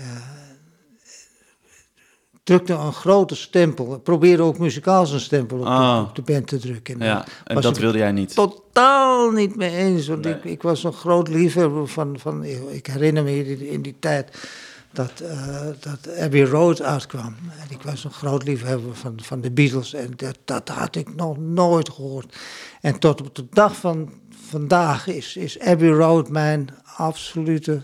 drukte 2.49 2.73
een 2.73 2.93
grote 2.93 3.35
stempel. 3.35 3.99
Probeerde 3.99 4.43
ook 4.43 4.57
muzikaal 4.57 5.05
zijn 5.05 5.19
stempel 5.19 5.57
op, 5.59 5.65
Oh. 5.65 5.95
de, 5.95 6.01
op 6.09 6.15
de 6.15 6.21
band 6.21 6.47
te 6.47 6.57
drukken. 6.57 6.99
En 7.01 7.05
Ja, 7.07 7.25
en 7.43 7.53
was 7.55 7.63
dat 7.63 7.75
ik 7.75 7.81
wilde 7.81 7.97
jij 7.97 8.11
niet. 8.11 8.33
totaal 8.35 9.31
niet 9.31 9.55
mee 9.55 9.75
eens. 9.75 10.07
Want 10.07 10.23
Nee. 10.23 10.33
ik, 10.33 10.43
ik 10.43 10.61
was 10.61 10.83
een 10.83 10.93
groot 10.93 11.27
liefhebber 11.27 11.87
van, 11.87 12.19
van... 12.19 12.43
Ik 12.69 12.87
herinner 12.87 13.23
me 13.23 13.37
in 13.37 13.57
die, 13.57 13.69
in 13.69 13.81
die 13.81 13.95
tijd 13.99 14.47
dat, 14.91 15.19
eh, 15.19 15.67
dat 15.79 16.17
Abbey 16.17 16.43
Road 16.45 16.81
uitkwam. 16.81 17.35
En 17.59 17.67
ik 17.69 17.81
was 17.81 18.03
een 18.03 18.11
groot 18.11 18.43
liefhebber 18.43 18.95
van, 18.95 19.13
van 19.21 19.41
de 19.41 19.51
Beatles. 19.51 19.93
En 19.93 20.13
dat, 20.15 20.37
dat 20.45 20.69
had 20.69 20.95
ik 20.95 21.15
nog 21.15 21.37
nooit 21.37 21.89
gehoord. 21.89 22.35
En 22.81 22.99
tot 22.99 23.21
op 23.21 23.35
de 23.35 23.45
dag 23.49 23.75
van 23.75 24.09
vandaag 24.49 25.07
is, 25.07 25.35
is 25.35 25.59
Abbey 25.59 25.89
Road 25.89 26.29
mijn 26.29 26.69
absolute... 26.95 27.81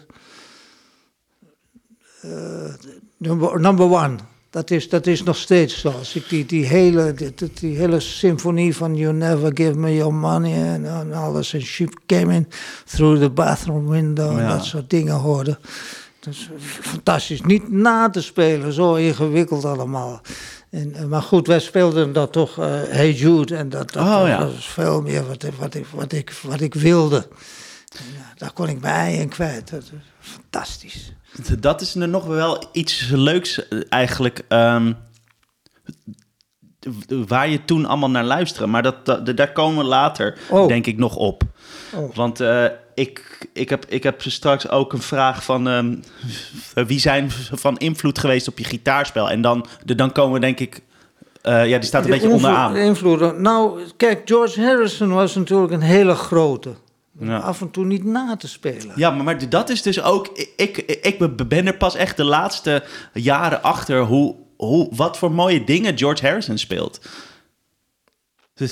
eh, 2.22 2.74
number, 3.18 3.59
number 3.59 3.86
one. 3.86 4.16
Dat 4.56 4.72
is, 4.72 4.89
dat 4.89 5.08
is 5.08 5.24
nog 5.24 5.38
steeds 5.38 5.80
zo. 5.80 5.89
Als 5.89 6.16
ik 6.16 6.30
die, 6.30 6.45
die, 6.45 6.66
hele, 6.66 7.14
die, 7.60 7.76
hele 7.78 7.99
symfonie 7.99 8.76
van 8.76 8.95
You 8.95 9.14
Never 9.14 9.51
Give 9.53 9.74
Me 9.78 9.95
Your 9.95 10.14
Money 10.14 10.53
en, 10.74 10.86
en 10.86 11.14
alles. 11.14 11.53
En 11.53 11.62
She 11.62 11.88
Came 12.06 12.34
In 12.36 12.47
Through 12.86 13.22
the 13.22 13.30
Bathroom 13.30 13.88
Window 13.89 14.38
en 14.39 14.47
dat 14.47 14.66
soort 14.66 14.89
dingen 14.89 15.14
hoorde. 15.16 15.58
Dat 16.20 16.34
is 16.34 16.49
fantastisch. 16.82 17.41
Niet 17.41 17.72
na 17.72 18.10
te 18.10 18.22
spelen, 18.22 18.74
zo 18.74 18.93
ingewikkeld 18.95 19.66
allemaal. 19.66 20.22
En, 20.70 20.93
eh, 20.95 21.06
maar 21.06 21.22
goed, 21.22 21.47
wij 21.47 21.60
speelden 21.60 22.14
dat 22.14 22.32
toch 22.32 22.60
eh, 22.60 22.66
Hey 22.84 23.12
Jude. 23.14 23.56
En 23.56 23.70
dat, 23.70 23.91
dat, 23.91 24.03
Oh, 24.03 24.28
ja. 24.28 24.45
was 24.45 24.68
veel 24.68 25.01
meer 25.01 25.28
wat, 25.28 25.43
ik- 25.43 25.53
wat, 25.60 25.74
ik, 25.76 25.86
wat, 25.93 26.12
ik, 26.12 26.32
wat 26.43 26.62
ik 26.62 26.74
wilde. 26.74 27.28
En, 27.97 28.06
daar 28.38 28.53
kon 28.53 28.68
ik 28.70 28.82
mijn 28.82 28.93
ei 28.95 29.18
in 29.20 29.30
kwijt. 29.30 29.70
Dat 29.70 29.84
fantastisch. 30.20 31.14
Dat 31.59 31.81
is 31.81 31.95
er 31.95 32.07
nog 32.07 32.25
wel 32.25 32.63
iets 32.71 33.07
leuks 33.09 33.67
eh, 33.67 33.79
eigenlijk. 33.89 34.41
ehm, 34.47 34.93
waar 37.27 37.49
je 37.49 37.65
toen 37.65 37.86
allemaal 37.86 38.09
naar 38.09 38.23
luisterde. 38.23 38.67
Maar 38.67 38.83
dat, 38.83 39.05
dat, 39.05 39.38
daar 39.38 39.51
komen 39.51 39.77
we 39.77 39.89
later, 39.89 40.38
Oh. 40.49 40.67
denk 40.67 40.86
ik, 40.86 40.97
nog 40.97 41.15
op. 41.15 41.43
Oh. 41.95 42.15
Want 42.15 42.39
eh, 42.39 42.65
ik, 42.95 43.47
ik, 43.53 43.69
heb, 43.69 43.86
ik 43.89 44.03
heb 44.03 44.21
straks 44.21 44.69
ook 44.69 44.93
een 44.93 45.01
vraag 45.01 45.43
van... 45.43 45.67
ehm, 45.67 45.95
wie 46.88 46.99
zijn 46.99 47.31
van 47.51 47.77
invloed 47.77 48.19
geweest 48.19 48.47
op 48.47 48.57
je 48.57 48.63
gitaarspel? 48.63 49.29
En 49.29 49.41
dan, 49.41 49.65
de, 49.86 49.95
dan 49.95 50.11
komen 50.11 50.33
we 50.33 50.39
denk 50.39 50.59
ik... 50.59 50.81
eh, 51.41 51.67
ja, 51.67 51.77
die 51.77 51.88
staat 51.88 52.03
een 52.05 52.11
De 52.11 52.15
beetje 52.17 52.29
onderaan. 52.33 52.73
de 52.73 52.79
invloeden. 52.79 53.41
Nou, 53.41 53.79
kijk, 53.97 54.21
George 54.25 54.61
Harrison 54.61 55.09
was 55.13 55.36
natuurlijk 55.36 55.73
een 55.73 55.81
hele 55.81 56.15
grote. 56.15 56.73
Ja. 57.20 57.38
Af 57.38 57.61
en 57.61 57.72
toe 57.72 57.86
niet 57.86 58.03
na 58.03 58.36
te 58.36 58.47
spelen. 58.47 58.93
Ja, 58.95 59.11
maar, 59.11 59.24
maar 59.24 59.49
dat 59.49 59.70
is 59.70 59.82
dus 59.82 60.01
ook... 60.01 60.28
Ik, 60.55 60.78
ik, 60.78 60.78
ik 60.78 61.47
ben 61.47 61.68
er 61.68 61.78
pas 61.78 61.95
echt 61.95 62.18
de 62.18 62.24
laatste 62.24 62.84
jaren 63.13 63.63
achter... 63.63 63.99
Hoe, 63.99 64.36
hoe, 64.57 64.95
wat 64.95 65.18
voor 65.18 65.32
mooie 65.32 65.63
dingen 65.63 65.97
George 65.97 66.26
Harrison 66.26 66.57
speelt. 66.57 67.01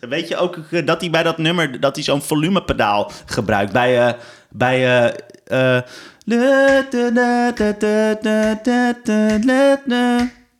Weet 0.00 0.28
je 0.28 0.36
ook 0.36 0.56
eh, 0.70 0.86
dat 0.86 1.00
hij 1.00 1.10
bij 1.10 1.22
dat 1.22 1.38
nummer... 1.38 1.80
dat 1.80 1.94
hij 1.94 2.04
zo'n 2.04 2.22
volumepedaal 2.22 3.10
gebruikt 3.26 3.72
bij... 3.72 4.16
bij 4.50 5.14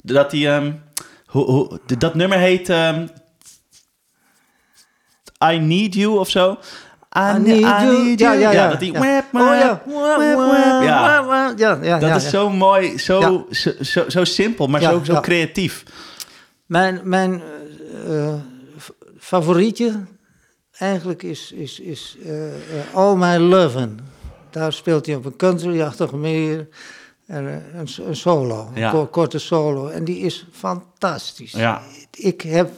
dat 0.03 0.33
hij... 0.33 0.57
ehm, 0.57 0.73
hoe, 1.27 1.45
hoe, 1.45 1.81
dat 1.99 2.15
nummer 2.15 2.39
heet... 2.39 2.69
ehm, 2.69 3.07
I 5.53 5.59
Need 5.59 5.95
You 5.95 6.19
of 6.19 6.31
zo. 6.31 6.59
I, 7.17 7.21
I 7.21 7.39
need 7.39 7.61
you. 7.61 8.17
Ja, 8.17 8.33
ja, 8.33 8.51
ja. 8.51 8.69
dat 8.69 8.81
die... 8.81 8.93
Ja. 10.85 11.99
dat 11.99 12.23
is 12.23 12.31
zo 12.31 12.51
mooi, 12.51 12.99
zo, 12.99 13.47
zo, 13.51 13.71
zo, 13.81 14.05
zo 14.09 14.25
simpel, 14.25 14.67
maar 14.67 14.81
zo, 14.81 15.01
zo 15.05 15.21
creatief. 15.21 15.83
Mijn, 16.67 17.01
mijn 17.05 17.43
eh, 18.09 18.35
favorietje 19.19 20.05
eigenlijk 20.79 21.23
is, 21.23 21.53
is, 21.53 21.81
is 21.81 22.17
eh, 22.27 22.95
All 22.95 23.17
My 23.17 23.37
Lovin'. 23.37 24.01
Daar 24.51 24.73
speelt 24.73 25.07
hij 25.07 25.15
op 25.15 25.25
een 25.25 25.37
country-achtige 25.37 26.17
manier 26.17 26.69
en, 27.27 27.45
een, 27.75 27.89
een 28.09 28.17
solo, 28.17 28.71
een 28.75 28.91
ko- 28.91 29.07
korte 29.07 29.39
solo. 29.39 29.89
En 29.89 30.05
die 30.05 30.19
is 30.19 30.47
fantastisch. 30.53 31.53
Ja. 31.53 31.83
Ik 32.11 32.41
heb 32.41 32.71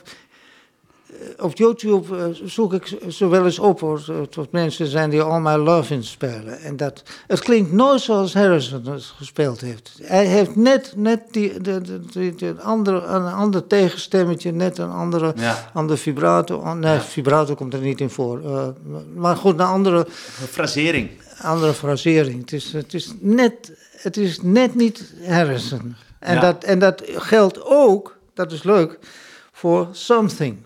op 1.39 1.57
YouTube 1.57 2.17
eh, 2.17 2.25
zoek 2.45 2.73
ik 2.73 2.97
zo 3.09 3.29
wel 3.29 3.45
eens 3.45 3.59
op 3.59 3.81
hoor, 3.81 4.27
tot- 4.31 4.53
mensen 4.53 4.87
zijn 4.87 5.11
die 5.11 5.23
All 5.23 5.41
My 5.41 5.55
Lovin' 5.55 6.05
spelen. 6.05 6.61
En 6.61 6.77
dat, 6.77 7.03
het 7.27 7.41
klinkt 7.41 7.73
nooit 7.73 8.01
zoals 8.01 8.35
Harrison 8.35 8.87
het 8.87 9.05
gespeeld 9.05 9.61
heeft. 9.61 9.99
Hij 10.03 10.27
heeft 10.27 10.57
net, 10.57 10.93
net 10.97 11.21
die, 11.31 11.61
de, 11.61 11.81
de, 11.81 12.01
de, 12.13 12.35
de 12.35 12.55
andere, 12.63 13.03
een 13.07 13.27
ander 13.33 13.67
tegenstemmetje, 13.67 14.53
net 14.53 14.79
een 14.79 14.91
andere, 14.91 15.33
Ja. 15.37 15.71
andere 15.75 15.99
vibrato. 15.99 16.57
Oh, 16.57 16.73
Nee, 16.73 16.99
vibrato 16.99 17.55
komt 17.55 17.75
er 17.75 17.81
niet 17.81 18.01
in 18.01 18.11
voor. 18.11 18.45
eh, 18.45 18.69
maar 19.15 19.37
goed, 19.37 19.55
een 19.55 19.61
andere, 19.67 20.07
Frasering. 20.51 21.11
andere 21.43 21.73
frasering. 21.73 22.41
Het 22.41 22.53
is, 22.53 22.73
het, 22.73 22.95
is 22.95 23.13
net, 23.21 23.73
het 23.97 24.17
is 24.17 24.39
net 24.43 24.75
niet 24.75 25.13
Harrison. 25.27 25.95
En, 26.19 26.41
dat, 26.41 26.65
en 26.65 26.79
dat 26.79 27.03
geldt 27.07 27.65
ook, 27.65 28.17
dat 28.35 28.53
is 28.53 28.63
leuk, 28.63 28.99
voor 29.53 29.89
Something. 29.93 30.57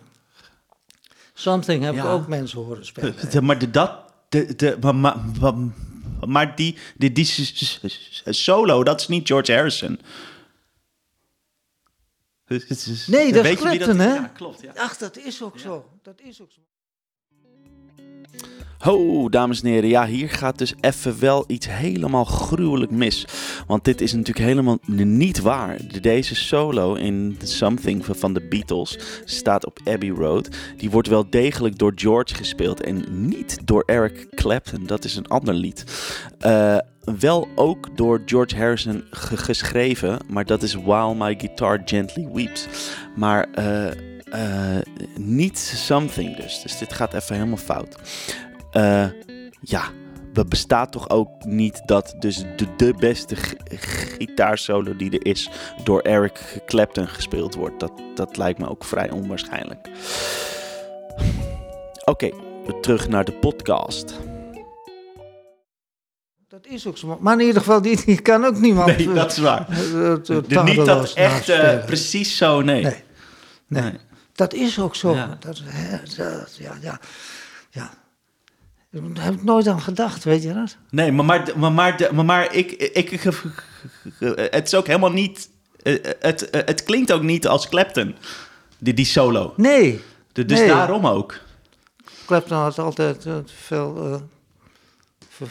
Something 1.43 1.85
heb 1.85 1.95
ik 1.95 2.05
ook 2.05 2.27
mensen 2.27 2.59
horen 2.59 2.87
spelen. 2.87 3.45
maar 3.45 3.59
de, 3.59 3.71
dat, 3.71 3.93
de, 4.29 4.55
de, 4.57 4.77
maar, 4.81 4.95
maar, 4.95 5.55
maar 6.27 6.57
die, 6.57 6.77
die, 6.97 7.13
die 7.13 7.27
solo, 8.25 8.85
dat 8.85 9.01
is 9.01 9.09
niet 9.09 9.27
George 9.27 9.53
Harrison. 9.53 10.01
Nee, 13.07 13.33
dat 13.33 13.45
is 13.45 13.57
Clapton, 13.57 13.99
hè? 13.99 14.15
Ja, 14.15 14.27
klopt. 14.27 14.61
Ja. 14.61 14.73
Ach, 14.77 14.97
dat 14.97 15.17
is 15.17 15.43
ook 15.43 15.59
zo. 15.59 15.91
Dat 16.03 16.21
is 16.21 16.41
ook 16.41 16.51
zo. 16.51 16.61
Ho, 18.83 19.29
dames 19.29 19.63
en 19.63 19.69
heren, 19.69 19.89
ja, 19.89 20.07
hier 20.07 20.31
gaat 20.31 20.59
dus 20.59 20.75
even 20.81 21.21
wel 21.21 21.45
iets 21.47 21.69
helemaal 21.71 22.25
gruwelijk 22.25 22.91
mis. 22.91 23.27
Want 23.67 23.85
dit 23.85 24.01
is 24.01 24.13
natuurlijk 24.13 24.47
helemaal 24.47 24.79
niet 24.87 25.41
waar. 25.41 25.77
Deze 26.01 26.35
solo 26.35 26.95
in 26.95 27.37
Something 27.43 28.05
van 28.11 28.35
de 28.35 28.41
Beatles 28.49 28.99
staat 29.25 29.67
op 29.67 29.79
Abbey 29.85 30.09
Road. 30.09 30.49
Die 30.77 30.91
wordt 30.91 31.09
wel 31.09 31.31
degelijk 31.31 31.79
door 31.79 31.93
George 31.95 32.35
gespeeld 32.35 32.81
en 32.81 33.05
niet 33.29 33.59
door 33.65 33.83
Eric 33.87 34.27
Clapton. 34.31 34.87
Dat 34.87 35.05
is 35.05 35.17
een 35.17 35.27
ander 35.27 35.55
lied. 35.55 35.85
Uh, 36.47 36.77
wel 37.19 37.49
ook 37.55 37.97
door 37.97 38.23
George 38.27 38.57
Harrison 38.57 39.05
geschreven, 39.11 40.19
maar 40.29 40.45
dat 40.45 40.63
is 40.63 40.75
While 40.75 41.15
My 41.15 41.35
Guitar 41.39 41.83
Gently 41.85 42.29
Weeps. 42.33 42.67
Maar 43.17 43.49
uh, 43.59 43.87
uh, 44.35 44.79
niet 45.17 45.59
Something 45.59 46.37
dus. 46.37 46.63
Dus 46.63 46.79
dit 46.79 46.93
gaat 46.93 47.15
even 47.15 47.35
helemaal 47.35 47.57
fout. 47.57 47.97
Uh, 48.77 49.07
ja, 49.61 49.83
het 50.33 50.49
bestaat 50.49 50.93
toch 50.93 51.11
ook 51.11 51.45
niet 51.45 51.83
dat 51.85 52.15
dus 52.19 52.45
de, 52.57 52.67
de 52.77 52.95
beste 52.99 53.37
gitaarsolo 54.19 54.97
die 54.97 55.11
er 55.11 55.27
is 55.27 55.51
door 55.85 56.01
Eric 56.01 56.63
Clapton 56.67 57.09
gespeeld 57.09 57.55
wordt. 57.55 57.81
Dat, 57.81 57.93
dat 58.15 58.37
lijkt 58.37 58.59
me 58.59 58.69
ook 58.69 58.85
vrij 58.85 59.11
onwaarschijnlijk. 59.11 59.89
Oké, 62.05 62.31
terug 62.81 63.09
naar 63.09 63.25
de 63.25 63.33
podcast. 63.33 64.15
Dat 66.49 66.67
is 66.67 66.87
ook 66.87 66.99
zo. 66.99 67.19
Maar 67.21 67.41
in 67.41 67.47
ieder 67.47 67.61
geval, 67.61 67.83
die, 67.83 68.05
die 68.05 68.21
kan 68.21 68.45
ook 68.45 68.59
niemand. 68.59 68.97
Nee, 68.97 69.13
dat 69.13 69.33
is 69.33 69.39
waar. 69.39 69.67
Uh, 69.95 70.65
niet 70.65 70.85
dat 70.85 71.13
echt 71.13 71.49
uh, 71.49 71.85
precies 71.85 72.37
zo, 72.37 72.61
nee. 72.61 72.83
Nee. 72.83 73.03
nee. 73.67 73.93
Dat 74.33 74.55
is 74.55 74.81
ook 74.81 74.95
zo. 74.95 75.15
Ja. 75.15 75.37
Dat, 75.41 75.63
ja, 76.59 76.77
ja, 76.81 77.01
ja. 77.71 77.91
Daar 78.93 79.25
heb 79.25 79.35
ik 79.35 79.43
nooit 79.43 79.67
aan 79.67 79.81
gedacht, 79.81 80.25
weet 80.25 80.43
je 80.43 80.55
dat? 80.55 80.77
Nee, 80.91 81.13
maar, 81.13 81.25
maar, 81.25 81.73
maar, 82.13 82.25
maar, 82.25 82.55
ik, 82.55 82.73
ik, 82.73 83.11
het 84.51 84.67
is 84.67 84.75
ook 84.75 84.87
helemaal 84.87 85.13
niet... 85.13 85.49
Het, 86.19 86.49
het 86.51 86.83
klinkt 86.83 87.13
ook 87.13 87.23
niet 87.23 87.47
als 87.47 87.69
Clapton, 87.69 88.15
die, 88.79 88.95
die 88.95 89.05
solo. 89.05 89.55
Nee. 89.57 90.01
dus 90.33 90.47
nee. 90.47 90.67
daarom 90.67 91.07
ook. 91.07 91.39
Clapton 92.27 92.57
had 92.57 92.79
altijd 92.79 93.27
veel, 93.45 94.21
uh, 95.41 95.47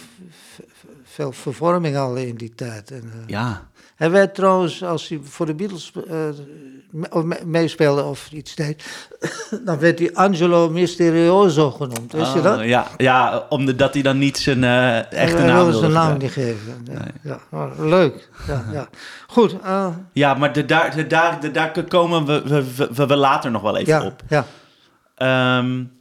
veel 1.03 1.31
vervorming 1.31 1.97
al 1.97 2.15
in 2.15 2.35
die 2.35 2.55
tijd. 2.55 2.91
En, 2.91 3.03
uh, 3.03 3.27
ja. 3.27 3.69
Hij 4.01 4.11
werd 4.11 4.35
trouwens, 4.35 4.83
als 4.83 5.07
hij 5.07 5.19
voor 5.23 5.45
de 5.45 5.53
Beatles 5.53 5.91
uh, 6.07 7.23
meespeelde 7.45 8.03
of 8.03 8.31
iets 8.31 8.55
deed, 8.55 9.07
dan 9.65 9.79
werd 9.79 9.99
hij 9.99 10.13
Angelo 10.13 10.69
Misterioso 10.69 11.71
genoemd. 11.71 12.11
Wist 12.11 12.33
je 12.33 12.39
oh, 12.39 12.43
dat? 12.43 12.63
Ja, 12.63 12.87
ja 12.97 13.45
omdat 13.49 13.93
hij 13.93 14.01
dan 14.01 14.17
niet 14.17 14.37
zijn 14.37 14.63
uh, 14.63 14.97
echte 14.97 15.37
hij 15.37 15.45
naam 15.45 15.55
wilde 15.55 15.79
zijn 15.79 15.91
naam 15.91 16.17
niet 16.17 16.31
geven. 16.31 16.85
Ja, 17.21 17.39
ja. 17.51 17.69
leuk. 17.77 18.29
Ja, 18.47 18.63
ja. 18.73 18.87
Goed. 19.27 19.55
Uh, 19.63 19.87
ja, 20.13 20.33
maar 20.33 20.53
de, 20.53 20.65
daar, 20.65 20.95
de, 20.95 21.07
daar, 21.07 21.39
de, 21.39 21.51
daar 21.51 21.83
komen 21.83 22.25
we, 22.25 22.41
we, 22.45 22.87
we, 22.93 23.05
we, 23.05 23.15
later 23.15 23.51
nog 23.51 23.61
wel 23.61 23.77
even 23.77 23.93
ja, 23.93 24.05
op. 24.05 24.23
Ja. 24.29 25.57
Um, 25.57 25.91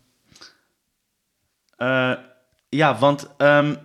ja, 2.69 2.99
want 2.99 3.29
um, 3.39 3.77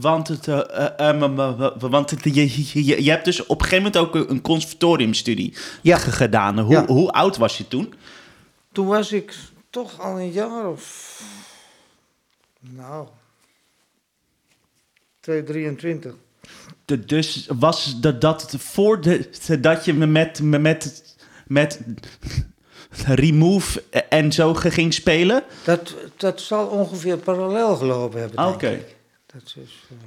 want, 0.00 0.28
het, 0.28 0.46
uh, 0.46 0.60
uh, 1.00 1.78
want 1.78 2.10
het, 2.10 2.24
je, 2.24 2.82
je, 2.84 3.04
je, 3.04 3.10
hebt 3.10 3.24
dus 3.24 3.46
op 3.46 3.60
een 3.60 3.66
gegeven 3.66 3.92
moment 3.92 4.16
ook 4.16 4.30
een 4.30 4.40
conservatoriumstudie 4.40 5.54
ja. 5.82 5.96
gedaan. 5.96 6.58
Hoe, 6.58 6.72
ja. 6.72 6.86
hoe 6.86 7.10
oud 7.10 7.36
was 7.36 7.58
je 7.58 7.68
toen? 7.68 7.94
Toen 8.72 8.86
was 8.86 9.12
ik 9.12 9.34
toch 9.70 10.00
al 10.00 10.18
een 10.20 10.32
jaar 10.32 10.68
of... 10.68 11.22
Nou... 12.60 13.08
223. 15.20 16.14
De, 16.84 17.04
dus 17.04 17.48
was 17.58 18.00
dat, 18.00 18.20
dat 18.20 18.54
voor 18.58 19.00
de, 19.00 19.28
dat 19.60 19.84
je 19.84 19.94
met, 19.94 20.42
met, 20.42 21.14
met 21.46 21.80
Remove 23.06 23.82
en 24.08 24.32
zo 24.32 24.54
ging 24.54 24.94
spelen? 24.94 25.44
Dat, 25.64 25.94
dat 26.16 26.40
zal 26.40 26.66
ongeveer 26.66 27.16
parallel 27.16 27.76
gelopen 27.76 28.20
hebben. 28.20 28.46
Oké. 28.46 28.84
Dat 29.32 29.42
is. 29.42 29.86
Uh... 29.92 29.98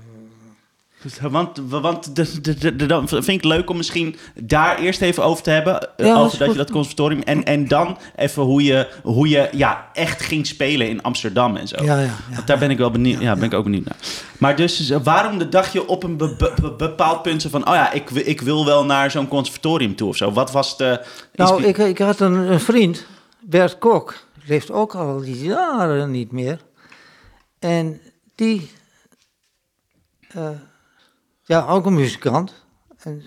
Want, 1.21 1.61
want 1.69 2.15
de, 2.15 2.41
de, 2.41 2.75
de, 2.75 2.85
dan 2.85 3.07
vind 3.07 3.27
ik 3.27 3.43
leuk 3.43 3.69
om 3.69 3.77
misschien 3.77 4.15
daar 4.33 4.79
eerst 4.79 5.01
even 5.01 5.23
over 5.23 5.43
te 5.43 5.49
hebben. 5.49 5.89
Ja, 5.97 6.15
over 6.15 6.37
dat, 6.37 6.51
je 6.51 6.57
dat 6.57 6.71
conservatorium. 6.71 7.21
En, 7.21 7.43
en 7.43 7.67
dan 7.67 7.97
even 8.15 8.43
hoe 8.43 8.63
je, 8.63 8.89
hoe 9.03 9.29
je 9.29 9.49
ja, 9.51 9.89
echt 9.93 10.21
ging 10.21 10.47
spelen 10.47 10.89
in 10.89 11.01
Amsterdam 11.01 11.55
en 11.55 11.67
zo. 11.67 11.83
Ja, 11.83 11.99
ja, 11.99 12.15
want 12.33 12.47
daar 12.47 12.57
ben 12.57 12.69
ik 12.69 12.77
wel 12.77 12.91
benieuwd, 12.91 13.21
ja, 13.21 13.35
ben 13.35 13.43
ik 13.43 13.53
ook 13.53 13.63
benieuwd 13.63 13.85
naar. 13.85 13.97
Maar 14.37 14.55
dus 14.55 14.89
waarom 14.89 15.49
dacht 15.49 15.73
je 15.73 15.87
op 15.87 16.03
een 16.03 16.17
bepaald 16.77 17.21
punt 17.21 17.45
van... 17.49 17.67
oh 17.67 17.73
ja, 17.73 17.91
ik, 17.91 18.09
ik 18.09 18.41
wil 18.41 18.65
wel 18.65 18.85
naar 18.85 19.11
zo'n 19.11 19.27
conservatorium 19.27 19.95
toe 19.95 20.09
of 20.09 20.15
zo? 20.15 20.31
Wat 20.31 20.51
was 20.51 20.77
de... 20.77 21.05
Nou, 21.33 21.63
ik, 21.63 21.77
ik 21.77 21.97
had 21.97 22.19
een, 22.19 22.33
een 22.33 22.59
vriend, 22.59 23.05
Bert 23.39 23.77
Kok. 23.77 24.25
Leeft 24.45 24.71
ook 24.71 24.95
al 24.95 25.23
jaren 25.23 26.11
niet 26.11 26.31
meer. 26.31 26.59
En 27.59 28.01
die 28.35 28.69
uh, 30.35 30.49
ja, 31.43 31.67
ook 31.67 31.85
een 31.85 31.93
muzikant. 31.93 32.53
En 32.97 33.23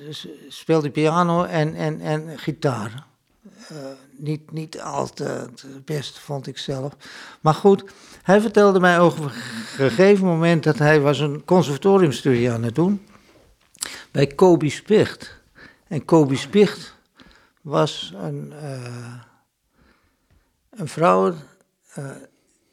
speelde 0.48 0.90
piano 0.90 1.44
en, 1.44 1.74
en, 1.74 2.00
en 2.00 2.38
gitaar. 2.38 3.07
Uh, 3.72 3.78
niet, 4.16 4.50
niet 4.50 4.80
altijd 4.80 5.62
het 5.62 5.84
beste, 5.84 6.20
vond 6.20 6.46
ik 6.46 6.59
zelf. 6.59 6.96
Maar 7.40 7.54
goed, 7.54 7.84
hij 8.22 8.40
vertelde 8.40 8.80
mij 8.80 9.00
over 9.00 9.24
een 9.24 9.30
gegeven 9.30 10.26
moment 10.26 10.64
dat 10.64 10.78
hij 10.78 11.00
was 11.00 11.18
een 11.18 11.44
conservatoriumstudie 11.44 12.50
aan 12.50 12.62
het 12.62 12.74
doen. 12.74 13.07
Bij 14.11 14.26
Kobi 14.26 14.70
Spicht. 14.70 15.40
En 15.88 16.04
Kobi 16.04 16.36
Spicht 16.36 16.94
was 17.61 18.14
een, 18.16 18.52
uh, 18.62 19.20
een 20.70 20.88
vrouw. 20.88 21.34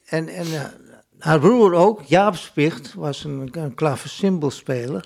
en 0.05 0.27
en 0.27 0.47
haar 1.23 1.39
broer 1.39 1.73
ook, 1.73 2.01
Jaap 2.01 2.35
Spicht, 2.35 2.93
was 2.93 3.23
een, 3.23 3.49
een. 3.51 5.03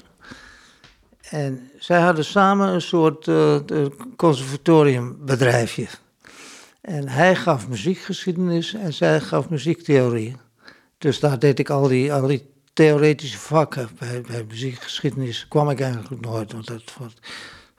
En 1.30 1.72
zij 1.80 2.02
hadden 2.02 2.26
samen 2.26 2.68
een 2.68 2.82
soort 2.82 3.28
uh, 3.28 3.58
conservatoriumbedrijfje. 4.16 5.88
En 6.82 7.08
hij 7.08 7.36
gaf 7.36 7.68
muziekgeschiedenis 7.68 8.74
en 8.74 8.94
zij 8.94 9.20
gaf 9.20 9.50
muziektheorie. 9.50 10.36
Dus 10.98 11.20
daar 11.20 11.40
deed 11.40 11.60
ik 11.60 11.70
al 11.70 11.88
die, 11.88 12.14
al 12.14 12.28
die 12.28 12.50
theoretische 12.74 13.38
vakken. 13.38 13.90
Bij, 14.00 14.22
bij 14.22 14.46
muziekgeschiedenis 14.48 15.48
kwam 15.48 15.70
ik 15.70 15.80
eigenlijk 15.80 16.22
nooit, 16.22 16.52
want 16.52 16.68
dat, 16.68 16.94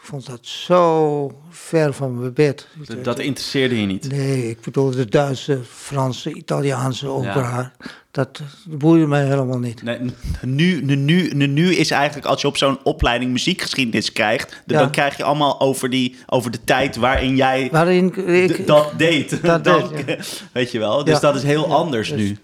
vond 0.08 0.26
dat 0.26 0.46
zo 0.46 1.40
ver 1.50 1.92
van 1.92 2.20
mijn 2.20 2.32
bed. 2.32 2.66
Dat, 3.02 3.18
interesseerde 3.18 3.80
je 3.80 3.86
niet? 3.86 4.10
Nee, 4.10 4.50
ik 4.50 4.60
bedoel 4.60 4.90
de 4.90 5.04
Duitse, 5.04 5.60
Franse, 5.68 6.32
Italiaanse 6.32 7.08
opera. 7.08 7.72
Dat 8.10 8.40
boeide 8.64 9.06
mij 9.06 9.24
helemaal 9.24 9.58
niet. 9.58 9.82
Nee, 9.82 9.98
nu, 10.42 10.82
nu, 10.82 10.96
nu, 10.96 11.46
nu 11.46 11.74
is 11.74 11.90
eigenlijk 11.90 12.26
als 12.26 12.40
je 12.40 12.46
op 12.46 12.56
zo'n 12.56 12.78
opleiding 12.84 13.32
muziekgeschiedenis 13.32 14.12
krijgt... 14.12 14.62
dan 14.66 14.90
krijg 14.90 15.16
je 15.16 15.24
allemaal 15.24 15.60
over, 15.60 15.90
die, 15.90 16.16
over 16.26 16.50
de 16.50 16.64
tijd 16.64 16.96
waarin 16.96 17.36
jij 17.36 17.68
waarin 17.72 18.26
ik, 18.26 18.66
dat 18.66 18.92
deed. 18.96 19.42
Dat 19.42 19.64
dan, 19.70 19.90
Weet 20.52 20.72
je 20.72 20.78
wel, 20.78 21.04
dus 21.04 21.20
dat 21.20 21.34
is 21.36 21.42
heel 21.42 21.74
anders 21.74 22.10
nu 22.10 22.36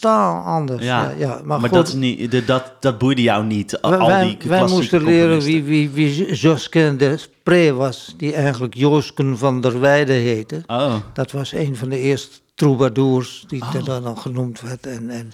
totaal 0.00 0.44
anders. 0.44 0.84
Ja, 0.84 1.12
ja, 1.18 1.40
maar, 1.44 1.60
maar 1.60 1.70
dat, 1.70 1.88
is 1.88 1.94
niet, 1.94 2.46
dat, 2.46 2.72
dat 2.80 2.98
boeide 2.98 3.22
jou 3.22 3.44
niet, 3.44 3.80
al 3.80 4.06
wij, 4.06 4.36
die 4.38 4.48
Wij 4.48 4.66
moesten 4.66 5.04
leren 5.04 5.40
wie, 5.40 5.62
wie, 5.62 5.90
wie 5.90 6.34
Josken 6.34 6.98
de 6.98 7.16
Spree 7.16 7.72
was, 7.72 8.14
die 8.16 8.34
eigenlijk 8.34 8.74
Joosken 8.74 9.38
van 9.38 9.60
der 9.60 9.80
Weide 9.80 10.12
heette. 10.12 10.62
Oh. 10.66 10.94
Dat 11.12 11.30
was 11.30 11.52
een 11.52 11.76
van 11.76 11.88
de 11.88 11.98
eerste 11.98 12.38
troubadours 12.54 13.44
die 13.46 13.62
oh. 13.62 13.74
er 13.74 13.84
dan 13.84 14.18
genoemd 14.18 14.60
werd. 14.60 14.86
En, 14.86 15.10
en 15.10 15.32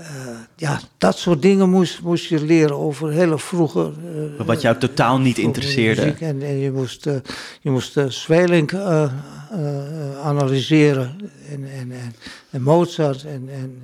uh, 0.00 0.38
ja, 0.56 0.80
dat 0.98 1.18
soort 1.18 1.42
dingen 1.42 1.70
moest, 1.70 2.02
moest 2.02 2.24
je 2.24 2.44
leren 2.44 2.76
over 2.76 3.10
hele 3.10 3.38
vroege... 3.38 3.92
Uh, 4.38 4.46
wat 4.46 4.60
jou 4.60 4.78
totaal 4.78 5.18
niet 5.18 5.38
interesseerde. 5.38 6.14
En, 6.20 6.42
en, 6.42 6.58
je 6.58 6.72
moest, 6.72 7.06
uh, 7.06 7.14
je 7.60 7.70
moest 7.70 7.98
Zweling 8.08 8.72
analyseren 10.22 11.16
en, 11.50 11.64
en, 11.64 11.92
en, 11.92 12.14
en, 12.50 12.62
Mozart 12.62 13.24
en, 13.24 13.48
en 13.48 13.82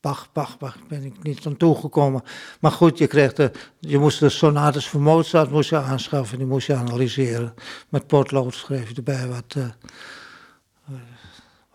Bach, 0.00 0.28
Bach, 0.32 0.58
Bach, 0.58 0.76
ben 0.88 1.04
ik 1.04 1.22
niet 1.22 1.46
aan 1.46 1.56
toegekomen. 1.56 2.22
Maar 2.60 2.72
goed, 2.72 2.98
je, 2.98 3.06
kreeg 3.06 3.32
de, 3.32 3.50
je 3.78 3.98
moest 3.98 4.20
de 4.20 4.28
sonates 4.28 4.88
voor 4.88 5.00
Mozart 5.00 5.50
moest 5.50 5.70
je 5.70 5.76
aanschaffen, 5.76 6.38
die 6.38 6.46
moest 6.46 6.66
je 6.66 6.74
analyseren. 6.74 7.54
Met 7.88 8.06
potlood 8.06 8.54
schreef 8.54 8.88
je 8.88 8.94
erbij 8.94 9.28
wat, 9.28 9.56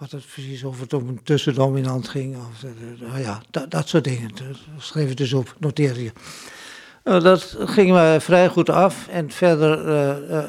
wat 0.01 0.11
het 0.11 0.25
precies 0.33 0.63
over 0.63 0.81
het 0.81 0.93
om 0.93 1.07
een 1.07 1.23
tussendominant 1.23 2.07
ging. 2.07 2.35
Of, 2.35 2.63
uh, 3.13 3.23
ja, 3.23 3.41
dat, 3.49 3.71
dat 3.71 3.87
soort 3.87 4.03
dingen. 4.03 4.31
schreef 4.77 5.09
je 5.09 5.15
dus 5.15 5.33
op, 5.33 5.55
noteerde 5.59 6.03
je. 6.03 6.11
Uh, 7.03 7.21
dat 7.23 7.55
ging 7.59 7.91
mij 7.91 8.21
vrij 8.21 8.47
goed 8.47 8.69
af. 8.69 9.07
En 9.07 9.31
verder 9.31 9.77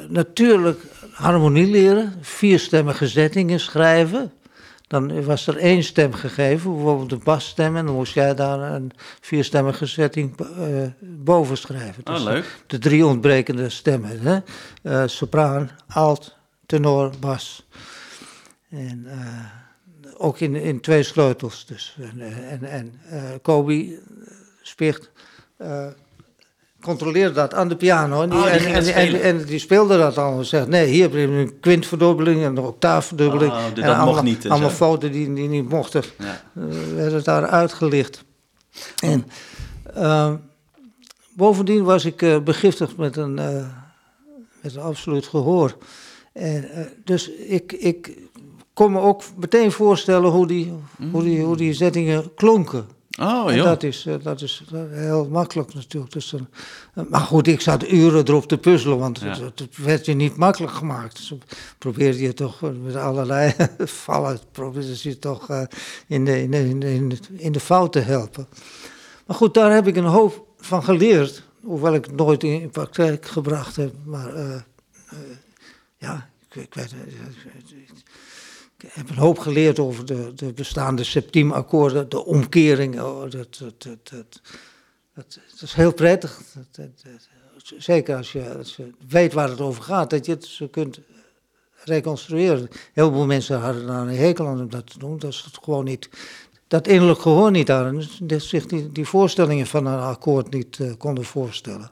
natuurlijk 0.09 0.81
harmonie 1.11 1.67
leren, 1.67 2.13
vierstemmige 2.21 3.07
zettingen 3.07 3.59
schrijven. 3.59 4.31
Dan 4.87 5.23
was 5.23 5.47
er 5.47 5.57
één 5.57 5.83
stem 5.83 6.13
gegeven, 6.13 6.73
bijvoorbeeld 6.73 7.09
de 7.09 7.19
basstem, 7.23 7.77
en 7.77 7.85
dan 7.85 7.95
moest 7.95 8.13
jij 8.13 8.35
daar 8.35 8.73
een 8.73 8.91
vierstemmige 9.21 9.85
zetting 9.85 10.35
boven 10.99 11.57
schrijven. 11.57 12.03
Dus 12.03 12.19
oh, 12.19 12.25
leuk. 12.25 12.57
De 12.67 12.79
drie 12.79 13.05
ontbrekende 13.05 13.69
stemmen: 13.69 14.43
hè? 14.83 15.07
Sopraan, 15.07 15.69
alt, 15.87 16.35
tenor, 16.65 17.11
bas. 17.19 17.65
En 18.73 19.05
uh, 19.05 20.15
ook 20.17 20.39
in, 20.39 20.55
in 20.55 20.81
twee 20.81 21.03
sleutels. 21.03 21.65
Dus. 21.65 21.97
En, 21.99 22.21
en, 22.49 22.63
en 22.63 22.99
Kobi 23.41 23.99
Spicht 24.61 25.11
controleerde 26.81 27.33
dat 27.33 27.53
aan 27.53 27.67
de 27.67 27.75
piano. 27.75 28.21
En 28.21 28.29
die, 28.29 28.39
oh, 28.39 28.53
en, 28.95 29.21
en, 29.21 29.45
die 29.45 29.59
speelde 29.59 29.97
dat 29.97 30.17
allemaal. 30.17 30.43
Zegt, 30.43 30.67
nee, 30.67 30.87
hier 30.87 31.01
heb 31.01 31.13
je 31.13 31.19
een 31.19 31.59
kwintverdubbeling 31.59 32.43
en 32.43 32.57
een 32.57 32.63
octaafverdubbeling. 32.63 33.51
Oh, 33.51 33.63
dat 33.63 33.77
en 33.77 33.83
allemaal, 33.83 34.05
mocht 34.05 34.23
niet. 34.23 34.49
Allemaal 34.49 34.69
fouten 34.69 35.11
die, 35.11 35.33
die 35.33 35.47
niet 35.47 35.69
mochten. 35.69 36.03
Ja. 36.19 36.41
Uh, 36.53 36.95
werden 36.95 37.23
daar 37.23 37.47
uitgelicht. 37.47 38.23
En 39.03 39.25
uh, 39.97 40.33
bovendien 41.35 41.83
was 41.83 42.05
ik 42.05 42.21
uh, 42.21 42.39
begiftigd 42.39 42.97
met 42.97 43.15
een, 43.15 43.33
met 44.61 44.75
een 44.75 44.81
absoluut 44.81 45.25
gehoor. 45.25 45.77
En, 46.33 46.69
dus 47.03 47.29
ik, 47.31 47.71
ik 47.71 48.17
kon 48.73 48.91
me 48.91 48.99
ook 48.99 49.23
meteen 49.35 49.71
voorstellen 49.71 50.31
hoe 50.31 50.47
die, 50.47 50.73
hoe 51.11 51.23
die, 51.23 51.41
hoe 51.41 51.57
die 51.57 51.73
zettingen 51.73 52.33
klonken. 52.35 52.87
Oh, 53.19 53.53
joh. 53.53 53.63
Dat 53.63 53.83
is, 53.83 54.05
eh, 54.05 54.15
dat 54.23 54.41
is 54.41 54.63
heel 54.91 55.27
makkelijk 55.29 55.73
natuurlijk. 55.73 56.13
Dus, 56.13 56.33
uh, 56.33 56.41
maar 57.09 57.21
goed, 57.21 57.47
ik 57.47 57.61
zat 57.61 57.89
uren 57.89 58.27
erop 58.27 58.47
te 58.47 58.57
puzzelen, 58.57 58.97
want 58.97 59.19
het, 59.19 59.39
het, 59.39 59.77
werd 59.77 60.05
je 60.05 60.13
niet 60.13 60.35
makkelijk 60.35 60.73
gemaakt. 60.73 61.15
Dus 61.15 61.33
probeerde 61.77 62.21
je 62.21 62.33
toch 62.33 62.61
met 62.61 62.95
allerlei 62.95 63.53
vallen, 64.05 64.39
probeerde 64.51 64.95
je 65.01 65.19
toch 65.19 65.49
uh, 65.49 65.61
in, 66.07 66.25
de, 66.25 66.41
in, 66.41 66.51
de, 66.51 66.93
in, 66.93 67.09
de, 67.09 67.17
in 67.37 67.51
de 67.51 67.59
fout 67.59 67.91
te 67.91 67.99
helpen. 67.99 68.47
Maar 69.25 69.35
goed, 69.35 69.53
daar 69.53 69.73
heb 69.73 69.87
ik 69.87 69.95
een 69.95 70.03
hoop 70.03 70.47
van 70.57 70.83
geleerd, 70.83 71.43
hoewel 71.63 71.93
ik 71.93 72.05
het 72.05 72.15
nooit 72.15 72.43
in 72.43 72.69
praktijk 72.69 73.25
gebracht 73.25 73.75
heb. 73.75 73.93
Maar 74.05 74.33
ja, 75.97 76.29
ik, 76.49 76.55
ik 76.55 76.73
weet 76.73 76.91
ik 76.91 78.02
heb 78.87 79.09
een 79.09 79.17
hoop 79.17 79.39
geleerd 79.39 79.79
over 79.79 80.05
de, 80.05 80.33
de 80.35 80.53
bestaande 80.53 81.03
septiemakkoorden, 81.03 82.09
de 82.09 82.25
omkering. 82.25 83.01
Oh, 83.01 83.21
dat, 83.21 83.57
dat, 83.59 83.83
dat, 83.83 84.09
dat, 84.09 84.39
dat, 85.13 85.39
is 85.61 85.73
heel 85.73 85.93
prettig. 85.93 86.41
zeker 87.77 88.15
als 88.15 88.31
je, 88.31 88.91
weet 89.07 89.33
waar 89.33 89.49
het 89.49 89.61
over 89.61 89.83
gaat, 89.83 90.09
dat 90.09 90.25
je 90.25 90.31
het 90.31 90.61
kunt 90.71 90.99
reconstrueren. 91.83 92.69
Heel 92.93 93.11
veel 93.11 93.25
mensen 93.25 93.59
hadden 93.59 93.87
daar 93.87 94.01
een 94.01 94.15
hekel 94.15 94.47
aan 94.47 94.59
om 94.59 94.69
dat 94.69 94.91
te 94.91 94.99
doen. 94.99 95.19
Dat 95.19 95.29
is 95.29 95.49
gewoon 95.61 95.83
niet. 95.83 96.09
Dat 96.67 96.87
innerlijk 96.87 97.21
gehoor 97.21 97.51
niet 97.51 97.71
aan. 97.71 98.03
Dus 98.21 98.49
zich 98.49 98.65
die, 98.65 99.05
voorstellingen 99.05 99.67
van 99.67 99.85
een 99.85 99.99
akkoord 99.99 100.53
niet 100.53 100.77
uh, 100.77 100.93
konden 100.97 101.23
voorstellen. 101.23 101.91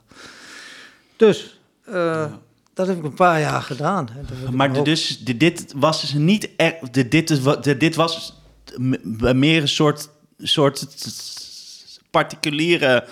Dus. 1.16 1.60
Uh. 1.88 2.32
Dat 2.74 2.86
heb 2.86 2.96
ik 2.96 3.04
een 3.04 3.14
paar 3.14 3.40
jaar 3.40 3.62
gedaan. 3.62 4.08
Maar 4.50 4.84
dus, 4.84 5.18
dit 5.18 5.72
was 5.76 6.00
dus 6.00 6.12
niet 6.12 6.48
echt. 6.56 6.92
Dit, 7.10 7.80
dit 7.80 7.94
was 7.94 8.42
meer 9.32 9.62
een 9.62 9.68
soort, 9.68 10.08
soort 10.38 10.86
particuliere 12.10 13.04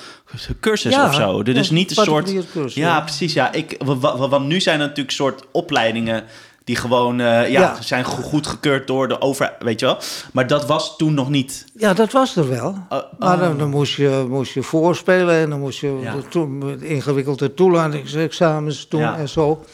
cursus 0.61 0.97
of 0.97 1.15
zo. 1.15 1.43
Dit 1.43 1.57
is 1.57 1.71
niet 1.71 1.97
een 1.97 2.05
soort. 2.05 2.33
Cursus, 2.53 2.75
ja, 2.75 2.89
ja, 2.89 3.01
precies. 3.01 3.33
Ja, 3.33 3.53
ik, 3.53 3.77
want 3.85 4.47
nu 4.47 4.61
zijn 4.61 4.81
er 4.81 4.87
natuurlijk 4.87 5.17
soort 5.17 5.45
opleidingen 5.53 6.25
die 6.71 6.79
gewoon 6.79 7.19
uh, 7.19 7.27
ja, 7.27 7.61
ja, 7.61 7.83
zijn 7.83 8.05
goedgekeurd 8.05 8.87
door 8.87 9.09
de 9.09 9.21
over, 9.21 9.53
weet 9.59 9.81
je 9.81 9.87
wel. 9.87 9.99
Maar 10.33 10.47
dat 10.47 10.67
was 10.67 10.97
toen 10.97 11.15
nog 11.15 11.31
niet. 11.31 11.65
Ja, 11.75 11.95
dat 11.95 12.13
was 12.13 12.37
er 12.37 12.49
wel. 12.49 12.77
Uh, 12.93 12.99
maar 13.19 13.39
dan, 13.39 13.59
dan, 13.59 13.71
moest, 13.71 13.97
je, 13.97 14.27
moest 14.29 14.55
je 14.55 14.63
voorspelen 14.63 15.35
en 15.35 15.51
dan 15.51 15.61
moest 15.61 15.81
je 15.81 15.99
ja. 16.03 16.15
de 16.31 16.87
ingewikkelde 16.87 17.55
toelatingsexamens 17.55 18.89
doen 18.89 19.01
ja. 19.01 19.17
en 19.17 19.29
zo. 19.29 19.65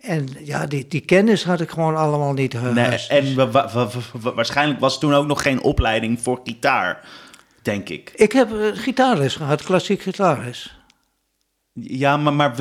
En 0.00 0.28
ja, 0.44 0.66
die, 0.66 0.86
die 0.88 1.00
kennis 1.00 1.44
had 1.44 1.60
ik 1.60 1.70
gewoon 1.70 1.96
allemaal 1.96 2.32
niet. 2.32 2.72
Nee, 2.74 3.06
en 3.08 3.52
waarschijnlijk 4.34 4.80
was 4.80 4.98
toen 4.98 5.14
ook 5.14 5.26
nog 5.26 5.42
geen 5.42 5.62
opleiding 5.62 6.20
voor 6.20 6.40
gitaar, 6.44 7.00
denk 7.62 7.88
ik. 7.88 8.12
Ik 8.14 8.32
heb 8.32 8.52
uh, 8.52 8.66
gitaarles 8.74 9.34
gehad, 9.34 9.62
klassiek 9.62 10.02
gitaarles. 10.02 10.79
Ja, 11.72 12.16
maar, 12.16 12.32
maar 12.32 12.54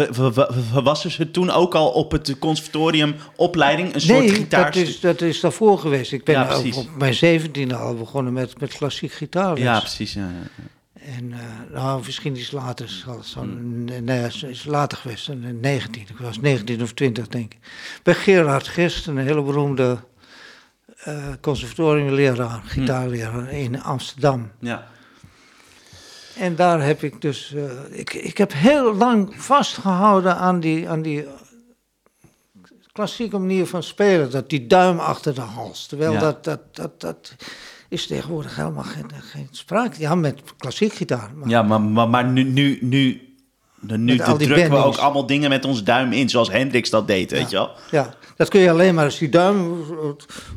was 0.84 1.02
ze 1.02 1.32
toen 1.32 1.50
ook 1.50 1.76
al 1.76 1.90
op 1.90 2.12
het 2.12 2.40
conservatorium 2.40 3.16
opleiding 3.36 3.94
een 3.94 4.02
soort 4.02 4.32
gitaar? 4.32 4.66
dat 4.66 4.76
is, 4.76 5.00
dat 5.00 5.22
is 5.22 5.40
daarvoor 5.40 5.80
geweest. 5.80 6.12
Ik 6.12 6.24
ben 6.24 6.36
ja, 6.36 6.60
op 6.76 6.90
mijn 6.98 7.14
zeventiende 7.14 7.76
al 7.76 7.96
begonnen 7.96 8.34
met, 8.34 8.60
met 8.60 8.74
klassiek 8.74 9.12
gitaar. 9.12 9.60
Ja, 9.60 9.80
precies. 9.80 10.14
Ja, 10.14 10.22
ja. 10.22 10.64
En 11.18 11.26
uh, 11.30 11.38
nou, 11.74 12.02
misschien 12.06 12.36
iets 12.36 12.52
later, 12.52 12.90
zo, 13.24 13.44
mm. 13.44 13.86
nee, 14.04 14.28
is 14.48 14.66
later 14.66 14.98
geweest, 14.98 15.30
19. 15.62 16.02
Ik 16.02 16.18
was 16.18 16.40
19 16.40 16.82
of 16.82 16.94
20, 16.94 17.28
denk 17.28 17.54
ik. 17.54 17.60
Bij 18.04 18.14
Gerard 18.14 18.68
Gist, 18.68 19.08
een 19.08 19.18
hele 19.18 19.42
beroemde 19.44 19.98
uh, 21.08 21.28
conservatoriumleraar, 21.42 22.62
gitaarleraar 22.66 23.52
in 23.52 23.82
Amsterdam. 23.82 24.52
Ja. 24.60 24.88
En 26.40 26.56
daar 26.56 26.84
heb 26.84 27.04
ik 27.04 27.22
dus. 27.22 27.54
Uh, 27.56 27.64
ik, 27.90 28.14
ik 28.14 28.38
heb 28.38 28.54
heel 28.54 28.96
lang 28.96 29.34
vastgehouden 29.38 30.36
aan 30.36 30.60
die, 30.60 30.90
aan 30.90 31.02
die 31.02 31.26
klassieke 32.92 33.38
manier 33.38 33.66
van 33.66 33.84
spelen. 33.84 34.32
Dat 34.32 34.50
die 34.50 34.68
duim 34.68 35.00
achter 35.00 35.36
de 35.36 35.42
hals. 35.42 35.88
Terwijl 35.88 36.20
dat, 36.20 36.44
dat, 36.44 36.76
dat, 36.76 37.02
dat 37.02 37.36
is 37.90 38.08
tegenwoordig 38.08 38.56
helemaal 38.56 38.84
geen, 38.84 39.12
geen 39.22 39.48
sprake. 39.52 40.00
Ja, 40.00 40.16
met 40.16 40.42
klassiek 40.58 40.94
gitaar. 40.94 41.32
Maar, 41.36 41.50
ja, 41.50 41.62
maar, 41.64 41.82
maar, 41.82 42.10
maar 42.10 42.26
nu, 42.26 42.44
nu, 42.44 42.78
nu 42.82 43.30
nu 43.80 44.18
drukken 44.18 44.70
we 44.70 44.76
ook 44.76 44.98
allemaal 44.98 45.26
dingen 45.26 45.50
met 45.50 45.66
ons 45.66 45.84
duim 45.84 46.12
in, 46.12 46.30
zoals 46.30 46.52
Hendrix 46.52 46.90
dat 46.90 47.08
deed, 47.08 47.32
weet 47.32 47.50
je 47.50 47.56
wel? 47.56 47.72
Ja, 47.92 48.14
dat 48.40 48.50
kun 48.50 48.60
je 48.60 48.70
alleen 48.70 48.96
maar 48.96 49.06
als 49.06 49.18
die 49.18 49.30
duim 49.30 49.86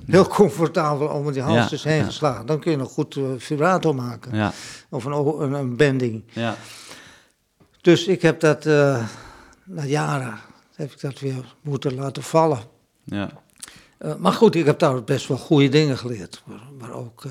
heel 0.07 0.27
comfortabel 0.27 1.09
om 1.09 1.33
die 1.33 1.43
hals 1.43 1.73
is 1.73 1.85
heen 1.85 2.05
geslagen. 2.05 2.47
Dan 2.47 2.61
kun 2.61 2.71
je 2.71 2.77
nog 2.77 2.93
goed 2.93 3.17
uh, 3.17 3.25
vibrato 3.37 3.93
maken. 3.93 4.37
Ja. 4.37 4.53
Of 4.89 5.05
een, 5.05 5.13
een, 5.13 5.53
een, 5.53 5.77
bending. 5.77 6.23
Ja. 6.33 6.57
Dus 7.81 8.07
ik 8.07 8.23
heb 8.23 8.41
dat 8.41 8.67
uh, 8.67 9.07
na 9.65 9.85
jaren 9.85 10.39
heb 10.75 10.93
ik 10.93 11.01
dat 11.01 11.21
weer 11.21 11.55
moeten 11.61 11.95
laten 11.95 12.23
vallen. 12.23 12.59
Ja. 13.05 13.31
Uh, 13.99 14.15
maar 14.15 14.33
goed, 14.33 14.55
ik 14.55 14.67
heb 14.67 14.79
daar 14.79 15.05
best 15.05 15.29
wel 15.29 15.39
goede 15.39 15.69
dingen 15.69 15.99
geleerd. 15.99 16.43
Maar, 16.47 16.69
maar 16.79 16.93
ook 16.93 17.25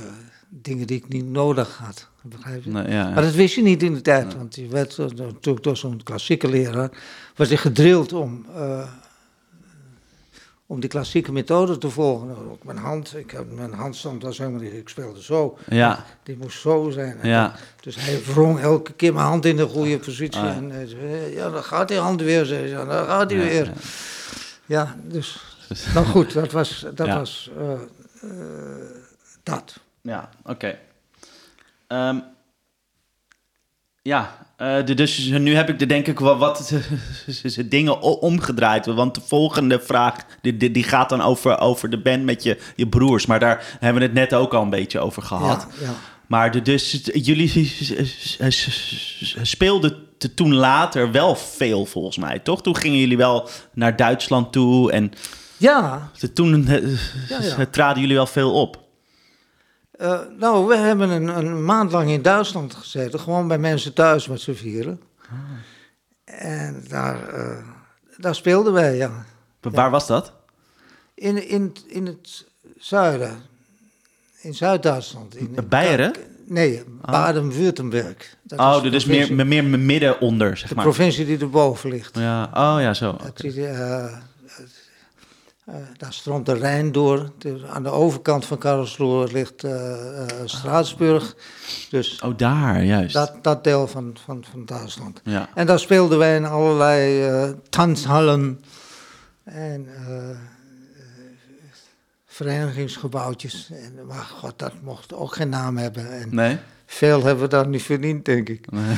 dingen 0.50 0.88
die 0.88 0.98
ik 0.98 1.08
niet 1.08 1.30
nodig 1.30 1.78
had. 1.78 2.08
Begrijp 2.22 2.64
je? 2.64 2.72
Ja, 2.72 3.10
Maar 3.10 3.24
dat 3.24 3.34
wist 3.34 3.56
je 3.56 3.62
niet 3.62 3.84
in 3.84 3.94
de 3.94 4.02
tijd, 4.02 4.36
want 4.36 4.56
je 4.56 4.68
werd 4.68 4.98
natuurlijk 4.98 5.64
door 5.64 5.78
zo'n 5.78 6.04
klassieke 6.04 6.48
leraar, 6.48 6.90
was 7.36 7.50
je 7.50 7.58
gedrild 7.58 8.14
om, 8.14 8.46
uh, 8.56 8.84
om 10.72 10.80
die 10.80 10.90
klassieke 10.90 11.32
methode 11.32 11.78
te 11.78 11.90
volgen. 11.90 12.52
Ook 12.52 12.64
mijn 12.64 12.78
hand, 12.78 13.18
ik 13.18 13.32
heb 13.32 13.52
mijn 13.52 13.74
handstand 13.74 14.24
was 14.24 14.38
helemaal 14.38 14.62
niet, 14.62 14.74
ik 14.74 14.90
speelde 14.90 15.24
zo. 15.24 15.58
Ja. 15.70 16.06
Die 16.24 16.38
moest 16.38 16.60
zo 16.60 16.90
zijn. 16.90 17.18
Ja. 17.24 17.56
Dus 17.82 17.96
hij 17.96 18.24
wrong 18.24 18.60
elke 18.60 18.94
keer 18.94 19.14
mijn 19.14 19.26
hand 19.26 19.46
in 19.46 19.56
de 19.56 19.68
goede 19.68 20.00
positie. 20.00 20.42
Oh, 20.42 20.48
en 20.48 20.88
zei, 20.88 21.34
ja, 21.34 21.50
dan 21.50 21.64
gaat 21.64 21.88
die 21.88 21.98
hand 21.98 22.22
weer, 22.22 22.46
zei 22.46 22.68
ja, 22.68 22.86
dan 22.86 23.06
gaat 23.06 23.32
hij 23.32 23.40
weer. 23.40 23.72
Ja, 24.66 24.96
dus, 25.04 25.44
nou 25.94 26.06
goed, 26.06 26.34
dat 26.34 26.52
was, 26.52 26.86
dat 26.94 27.08
was 27.08 27.52
uh, 27.58 27.72
uh, 28.24 28.32
dat. 29.44 29.80
Ja, 30.02 30.30
oké. 30.44 30.78
Ehm, 31.88 32.20
ja, 34.02 34.38
uh, 34.58 34.86
dus 34.96 35.18
nu 35.28 35.56
heb 35.56 35.70
ik 35.70 35.82
er 35.82 35.88
denk 35.88 36.08
ik 36.08 36.20
wel 36.20 36.38
wat 36.38 36.74
dingen 37.66 38.02
omgedraaid. 38.02 38.86
Want 38.86 39.16
de 39.16 39.22
volgende 39.22 39.80
vraag, 39.80 40.16
die, 40.42 40.72
die 40.72 40.84
gaat 40.84 41.10
dan 41.10 41.22
over, 41.22 41.60
over 41.60 41.90
de 41.90 42.02
band 42.02 42.24
met 42.24 42.44
je, 42.44 42.58
je 42.76 42.88
broers. 42.88 43.26
Maar 43.26 43.40
daar 43.40 43.78
hebben 43.80 44.02
we 44.02 44.08
het 44.08 44.18
net 44.18 44.34
ook 44.34 44.54
al 44.54 44.62
een 44.62 44.70
beetje 44.70 45.00
over 45.00 45.22
gehad. 45.22 45.68
Ja, 45.80 45.86
ja. 45.86 45.94
Maar 46.28 46.52
de, 46.52 46.62
dus 46.62 47.10
jullie 47.14 47.72
speelden 49.42 49.96
toen 50.36 50.54
later 50.54 51.12
wel 51.12 51.36
veel 51.36 51.86
volgens 51.86 52.18
mij, 52.18 52.40
toch? 52.40 52.62
Toen 52.62 52.76
gingen 52.76 53.00
jullie 53.00 53.18
wel 53.18 53.50
naar 53.74 53.96
Duitsland 53.96 54.52
toe 54.52 54.92
en... 54.92 55.12
Ja. 55.58 56.10
Toen 56.34 56.68
ja. 57.30 57.66
traden 57.72 58.02
jullie 58.02 58.16
wel 58.16 58.26
veel 58.26 58.54
op. 58.54 58.81
nou, 60.38 60.68
we 60.68 60.76
hebben 60.76 61.10
een, 61.10 61.28
een, 61.28 61.66
maand 61.66 61.92
lang 61.92 62.10
in 62.10 62.22
Duitsland 62.22 62.74
gezeten, 62.74 63.20
gewoon 63.20 63.48
bij 63.48 63.58
mensen 63.58 63.94
thuis 63.94 64.28
met 64.28 64.42
z'n 64.42 64.54
vieren. 64.54 65.02
Ah. 65.22 65.38
En 66.24 66.84
daar, 66.88 67.34
uh, 67.34 67.58
daar 68.18 68.36
speelden 68.36 68.74
wij, 68.74 68.96
ja. 68.96 69.26
Waar 69.62 69.90
was 69.90 70.08
dat? 70.08 70.34
In, 71.14 71.48
in, 71.48 71.76
in 71.88 72.06
het 72.06 72.46
zuiden, 72.78 73.42
in 74.42 74.54
Zuid-Duitsland. 74.54 75.36
In 75.36 75.58
Beieren? 75.70 76.14
Nee, 76.46 76.84
ah. 77.02 77.12
Baden-Württemberg. 77.12 78.38
Oh, 78.56 78.84
dus 78.84 79.06
meer, 79.06 79.48
meer 79.48 79.64
midden 79.64 80.20
onder, 80.20 80.58
zeg 80.58 80.70
de 80.70 80.76
maar. 80.76 80.84
De 80.84 80.92
provincie 80.92 81.26
die 81.26 81.40
erboven 81.40 81.90
ligt. 81.90 82.18
Ja, 82.18 82.44
oh 82.44 82.76
ja, 82.82 82.94
zo. 82.94 83.10
Okay. 83.10 83.52
Uh, 83.52 84.18
uh, 85.72 85.78
daar 85.98 86.14
stroomt 86.14 86.46
de 86.46 86.54
Rijn 86.54 86.92
door. 86.92 87.32
aan 87.70 87.84
de 87.84 87.90
overkant 87.90 88.46
van 88.46 88.58
Karlsruhe 88.58 89.32
ligt 89.32 89.64
uh, 89.64 89.94
Straatsburg. 90.46 91.36
Dus 91.90 92.22
oh, 92.22 92.38
daar, 92.38 92.84
juist. 92.84 93.14
Dat, 93.14 93.34
dat 93.42 93.64
deel 93.64 93.88
van, 93.88 94.18
van, 94.26 94.44
van 94.52 94.66
Duitsland. 94.66 95.22
Ja. 95.24 95.50
En 95.56 95.66
daar 95.66 95.80
speelden 95.80 96.18
wij 96.18 96.36
in 96.36 96.46
allerlei 96.46 97.56
danshallen 97.70 98.62
en 99.44 99.88
verenigingsgebouwtjes. 102.26 103.72
En, 103.72 104.06
maar 104.08 104.24
god, 104.24 104.60
dat 104.60 104.74
mocht 104.84 105.14
ook 105.14 105.36
geen 105.36 105.50
naam 105.50 105.78
hebben. 105.78 106.12
En 106.12 106.28
nee? 106.36 106.58
Veel 106.86 107.24
hebben 107.24 107.44
we 107.44 107.50
daar 107.50 107.68
niet 107.68 107.84
verdiend, 107.84 108.26
denk 108.26 108.50
ik. 108.50 108.72
Nee. 108.72 108.98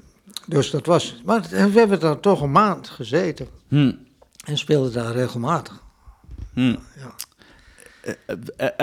Dus 0.46 0.70
dat 0.70 0.86
was... 0.86 1.20
Maar 1.24 1.42
we 1.50 1.78
hebben 1.78 2.00
daar 2.00 2.20
toch 2.20 2.40
een 2.40 2.52
maand 2.52 2.88
gezeten. 2.88 3.48
Hm. 3.68 3.92
En 4.48 4.58
speelden 4.58 4.92
daar 4.92 5.12
regelmatig. 5.12 5.82
Hm. 6.54 6.76
Ja. 6.96 7.14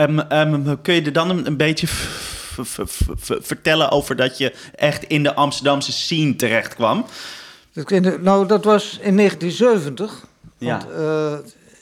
Um, 0.04 0.32
um, 0.32 0.82
kun 0.82 0.94
je 0.94 1.02
er 1.02 1.14
dan 1.14 1.30
een, 1.30 1.48
een 1.48 1.58
beetje 1.58 1.88
vertellen 3.42 3.92
over 3.92 4.16
dat 4.16 4.38
je 4.38 4.54
echt 4.76 5.04
in 5.04 5.24
de 5.24 5.34
Amsterdamse 5.34 5.92
scene 5.92 6.36
terecht 6.36 6.76
kwam? 6.76 7.06
Nou, 8.22 8.48
dat 8.48 8.64
was 8.64 9.00
in 9.02 9.18
1970. 9.18 10.28
Ja. 10.58 10.78
Want, 10.78 10.92
uh, 10.92 11.38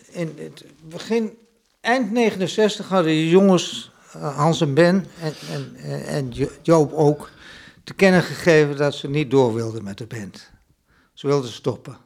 in 0.09 0.33
het 0.37 0.65
begin, 0.81 1.37
eind 1.81 2.11
69 2.11 2.87
hadden 2.87 3.27
jongens, 3.27 3.91
uh, 4.15 4.37
Hans 4.37 4.61
en 4.61 4.73
Ben 4.73 5.05
en, 5.21 5.33
en, 5.51 6.05
en 6.05 6.33
Joop 6.61 6.93
ook, 6.93 7.29
te 7.83 7.93
kennen 7.93 8.23
gegeven 8.23 8.77
dat 8.77 8.95
ze 8.95 9.09
niet 9.09 9.31
door 9.31 9.53
wilden 9.53 9.83
met 9.83 9.97
de 9.97 10.05
band. 10.05 10.51
Ze 11.13 11.27
wilden 11.27 11.51
stoppen. 11.51 11.97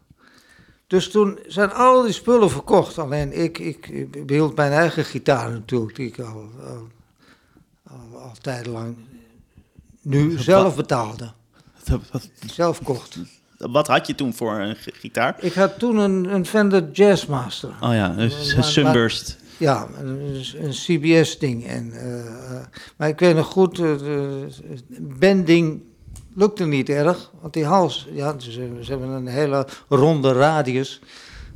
Dus 0.88 1.10
toen 1.10 1.40
zijn 1.48 1.72
al 1.72 2.02
die 2.02 2.12
spullen 2.12 2.50
verkocht. 2.50 2.98
Alleen 2.98 3.44
ik, 3.44 3.60
ik, 3.60 4.26
behield 4.26 4.56
mijn 4.56 4.72
eigen 4.72 5.06
gitaar 5.06 5.52
natuurlijk, 5.52 5.96
die 5.96 6.08
ik 6.08 6.20
al, 6.20 6.50
al, 6.66 6.88
al, 7.84 8.20
al 8.20 8.34
tijdenlang 8.42 8.96
nu 10.08 10.38
zelf 10.38 10.76
betaalde. 10.76 11.32
Zelf 12.54 12.84
kocht. 12.84 13.18
Wat 13.58 13.88
had 13.88 14.08
je 14.08 14.16
toen 14.16 14.34
voor 14.34 14.54
een 14.54 14.76
gitaar? 14.76 15.36
Ik 15.40 15.54
had 15.54 15.80
toen 15.80 15.98
een, 15.98 16.34
een 16.34 16.46
Fender 16.46 16.92
Jazzmaster. 16.92 17.70
Oh 17.82 17.94
ja, 17.94 18.18
een, 18.18 18.32
Sunburst. 18.64 19.38
ja, 19.58 19.88
een, 20.00 20.44
een 20.56 20.72
CBS-ding. 20.72 21.66
En, 21.66 21.92
uh, 21.94 22.66
maar 22.98 23.08
ik 23.08 23.20
weet 23.20 23.36
nog 23.36 23.48
goed, 23.48 23.80
uh, 23.80 23.98
de 23.98 24.48
bending 25.20 25.82
lukte 26.38 26.66
niet 26.66 26.90
erg. 26.90 27.32
Want 27.42 27.54
die 27.54 27.66
hals, 27.66 28.08
ja, 28.12 28.40
ze, 28.40 28.52
ze 28.82 28.92
hebben 28.92 29.10
een 29.10 29.28
hele 29.28 29.68
ronde 29.88 30.32
radius. 30.32 31.02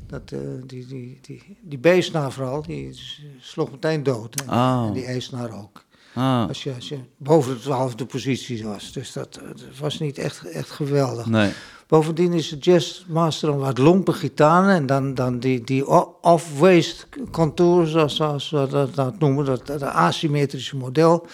Dat, 0.08 0.32
uh, 0.34 0.40
die, 0.66 0.86
die, 0.86 1.20
die, 1.22 1.58
die 1.62 1.78
B-snaar 1.78 2.32
vooral, 2.32 2.62
die 2.62 3.00
sloeg 3.40 3.72
meteen 3.72 4.04
dood. 4.04 4.42
En, 4.42 4.50
oh. 4.50 4.84
en 4.88 4.94
die 4.94 5.12
E-snaar 5.12 5.58
ook. 5.58 5.84
Oh. 6.16 6.48
Als, 6.48 6.64
je, 6.64 6.74
als 6.76 6.90
je 6.90 6.98
boven 7.18 7.54
de 7.54 7.60
twaalfde 7.60 8.06
positie 8.06 8.64
was. 8.64 8.92
Dus 8.92 9.14
dat, 9.14 9.34
dat 9.34 9.62
was 9.80 10.00
niet 10.00 10.18
echt, 10.18 10.46
echt 10.46 10.70
geweldig. 10.70 11.26
Nee. 11.26 11.52
Bovendien 11.88 12.34
is 12.34 12.50
de 12.50 12.58
jazzmaster 12.58 13.50
een 13.50 13.58
wat 13.58 13.78
lompe 13.78 14.14
gitaar 14.14 14.70
en 14.70 14.86
dan, 14.86 15.14
dan 15.14 15.40
die, 15.40 15.64
die 15.64 15.88
off-waist 16.22 17.08
contour, 17.32 17.88
zoals, 17.88 18.16
zoals 18.16 18.50
we 18.50 18.68
dat, 18.70 18.96
dat 18.96 19.20
noemen, 19.20 19.46
dat, 19.46 19.68
dat 19.68 19.82
asymmetrische 19.82 20.78
model. 20.78 21.28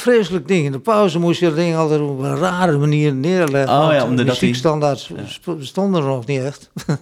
Vreselijk 0.00 0.48
ding. 0.48 0.64
In 0.64 0.72
de 0.72 0.80
pauze 0.80 1.18
moest 1.18 1.40
je 1.40 1.46
dat 1.46 1.54
ding 1.54 1.76
altijd 1.76 2.00
op 2.00 2.18
een 2.18 2.36
rare 2.36 2.78
manier 2.78 3.14
neerleggen. 3.14 3.78
Oh 3.78 3.92
ja, 3.92 4.04
omdat 4.04 4.26
muziekstandaards 4.26 5.10
ja. 5.44 5.54
bestonden 5.54 6.00
er 6.02 6.08
nog 6.08 6.26
niet 6.26 6.40
echt. 6.40 6.70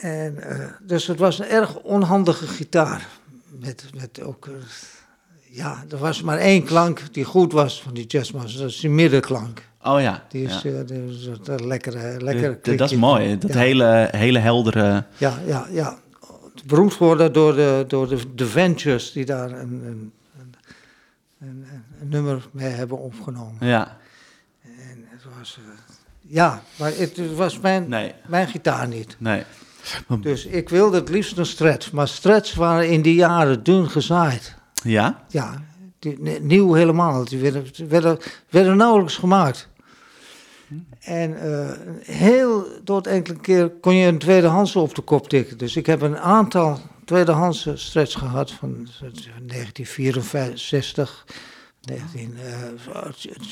en, 0.00 0.36
uh, 0.38 0.64
dus 0.82 1.06
het 1.06 1.18
was 1.18 1.38
een 1.38 1.46
erg 1.46 1.76
onhandige 1.76 2.46
gitaar. 2.46 3.08
Met, 3.60 3.84
met 3.94 4.22
ook... 4.22 4.46
Uh, 4.46 4.54
ja, 5.50 5.84
er 5.90 5.98
was 5.98 6.22
maar 6.22 6.38
één 6.38 6.64
klank 6.64 7.02
die 7.12 7.24
goed 7.24 7.52
was 7.52 7.82
van 7.82 7.94
die 7.94 8.06
jazzmaster. 8.06 8.60
Dat 8.60 8.70
is 8.70 8.80
die 8.80 8.90
middenklank. 8.90 9.62
Oh 9.82 10.00
ja. 10.00 10.24
Die 10.28 10.44
is, 10.44 10.62
ja. 10.62 10.70
Uh, 10.70 10.86
die 10.86 11.04
is 11.06 11.28
een 11.44 11.66
lekkere, 11.66 12.20
lekkere 12.20 12.76
Dat 12.76 12.90
is 12.90 12.96
mooi, 12.96 13.38
dat 13.38 13.50
hele, 13.50 14.08
hele 14.10 14.38
heldere... 14.38 15.04
Ja, 15.16 15.38
ja, 15.46 15.66
ja. 15.70 15.98
Beroemd 16.66 16.92
geworden 16.92 17.32
door 17.32 17.54
de, 17.54 17.84
door 17.88 18.08
de, 18.08 18.18
de 18.34 18.46
Ventures 18.46 19.12
die 19.12 19.24
daar 19.24 19.50
een, 19.50 19.82
een, 19.84 20.12
een, 21.40 21.66
een, 22.00 22.08
nummer 22.08 22.48
mee 22.52 22.68
hebben 22.68 22.98
opgenomen. 22.98 23.66
Ja. 23.66 23.96
En 24.62 25.04
het 25.04 25.24
was... 25.38 25.58
Uh, 25.60 25.66
ja, 26.20 26.62
maar 26.78 26.92
het 26.96 27.34
was 27.34 27.60
mijn, 27.60 27.88
nee. 27.88 28.14
mijn 28.26 28.48
gitaar 28.48 28.88
niet. 28.88 29.16
Nee. 29.18 29.44
Dus 30.20 30.46
ik 30.46 30.68
wilde 30.68 30.96
het 30.96 31.08
liefst 31.08 31.38
een 31.38 31.46
stretch. 31.46 31.92
Maar 31.92 32.08
stretch 32.08 32.54
waren 32.54 32.88
in 32.88 33.02
die 33.02 33.14
jaren 33.14 33.62
dun 33.62 33.90
gezaaid. 33.90 34.54
Ja? 34.82 35.24
Ja, 35.28 35.62
die, 35.98 36.40
nieuw 36.40 36.72
helemaal. 36.72 37.24
Die 37.24 37.38
werden, 37.38 37.64
werden, 37.88 38.18
werden 38.48 38.76
nauwelijks 38.76 39.16
gemaakt. 39.16 39.68
En 41.00 41.30
uh, 41.30 41.70
heel 42.16 42.66
tot 42.84 43.06
enkele 43.06 43.38
keer 43.38 43.68
kon 43.68 43.94
je 43.94 44.06
een 44.06 44.18
tweedehands 44.18 44.76
op 44.76 44.94
de 44.94 45.02
kop 45.02 45.28
tikken. 45.28 45.58
Dus 45.58 45.76
ik 45.76 45.86
heb 45.86 46.00
een 46.00 46.18
aantal 46.18 46.78
tweedehands 47.10 47.68
stretch 47.74 48.18
gehad 48.18 48.50
van 48.50 48.88
1964, 49.46 51.24
19, 51.82 52.36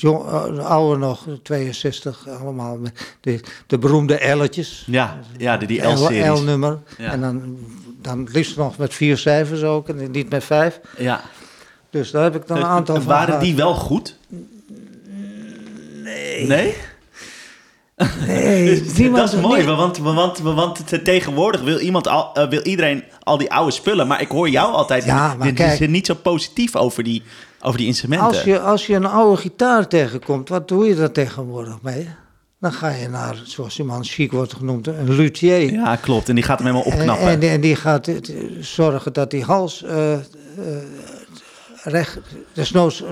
uh, 0.03 0.69
oude 0.69 0.99
nog, 0.99 1.27
62, 1.43 2.27
allemaal 2.27 2.77
met 2.77 3.15
de, 3.21 3.39
de 3.67 3.77
beroemde 3.77 4.35
L'tjes. 4.35 4.83
Ja, 4.87 5.19
ja 5.37 5.57
die, 5.57 5.67
die 5.67 5.87
L-series. 5.87 6.39
L-nummer. 6.39 6.79
Ja. 6.97 7.11
En 7.11 7.21
dan, 7.21 7.57
dan 8.01 8.27
liefst 8.31 8.57
nog 8.57 8.77
met 8.77 8.93
vier 8.93 9.17
cijfers 9.17 9.63
ook, 9.63 9.89
en 9.89 10.11
niet 10.11 10.29
met 10.29 10.43
vijf. 10.43 10.79
Ja. 10.97 11.21
Dus 11.89 12.11
daar 12.11 12.23
heb 12.23 12.35
ik 12.35 12.47
dan 12.47 12.57
een 12.57 12.63
aantal 12.63 12.95
van 12.95 13.05
Waren 13.05 13.39
die 13.39 13.55
wel 13.55 13.73
goed? 13.73 14.17
Nee. 16.03 16.47
Nee? 16.47 16.75
Nee, 18.27 18.83
dat 19.11 19.33
is 19.33 19.39
mooi, 19.39 19.63
want, 19.63 19.97
want, 19.97 20.39
want 20.39 21.03
tegenwoordig 21.03 21.61
wil, 21.61 21.79
iemand 21.79 22.07
al, 22.07 22.31
uh, 22.37 22.49
wil 22.49 22.61
iedereen 22.61 23.03
al 23.23 23.37
die 23.37 23.51
oude 23.51 23.71
spullen. 23.71 24.07
Maar 24.07 24.21
ik 24.21 24.29
hoor 24.29 24.49
jou 24.49 24.73
altijd 24.73 25.03
ja, 25.03 25.35
maar 25.35 25.51
kijk, 25.51 25.87
niet 25.87 26.05
zo 26.05 26.13
positief 26.13 26.75
over 26.75 27.03
die, 27.03 27.23
over 27.61 27.77
die 27.77 27.87
instrumenten. 27.87 28.27
Als 28.27 28.43
je, 28.43 28.59
als 28.59 28.87
je 28.87 28.95
een 28.95 29.05
oude 29.05 29.41
gitaar 29.41 29.87
tegenkomt, 29.87 30.49
wat 30.49 30.67
doe 30.67 30.85
je 30.85 30.95
daar 30.95 31.11
tegenwoordig 31.11 31.81
mee? 31.81 32.09
Dan 32.59 32.73
ga 32.73 32.89
je 32.89 33.09
naar, 33.09 33.41
zoals 33.43 33.75
die 33.75 33.85
man 33.85 34.03
chic 34.03 34.31
wordt 34.31 34.53
genoemd, 34.53 34.87
een 34.87 35.15
luthier. 35.15 35.71
Ja, 35.71 35.95
klopt. 35.95 36.29
En 36.29 36.35
die 36.35 36.43
gaat 36.43 36.59
hem 36.59 36.67
helemaal 36.67 36.93
opknappen. 36.93 37.27
En, 37.27 37.41
en, 37.41 37.49
en 37.49 37.61
die 37.61 37.75
gaat 37.75 38.07
eh, 38.07 38.15
zorgen 38.59 39.13
dat 39.13 39.31
die 39.31 39.43
hals 39.43 39.83
uh, 39.83 40.11
uh, 40.11 40.17
recht, 41.83 42.19
desnoods 42.53 43.03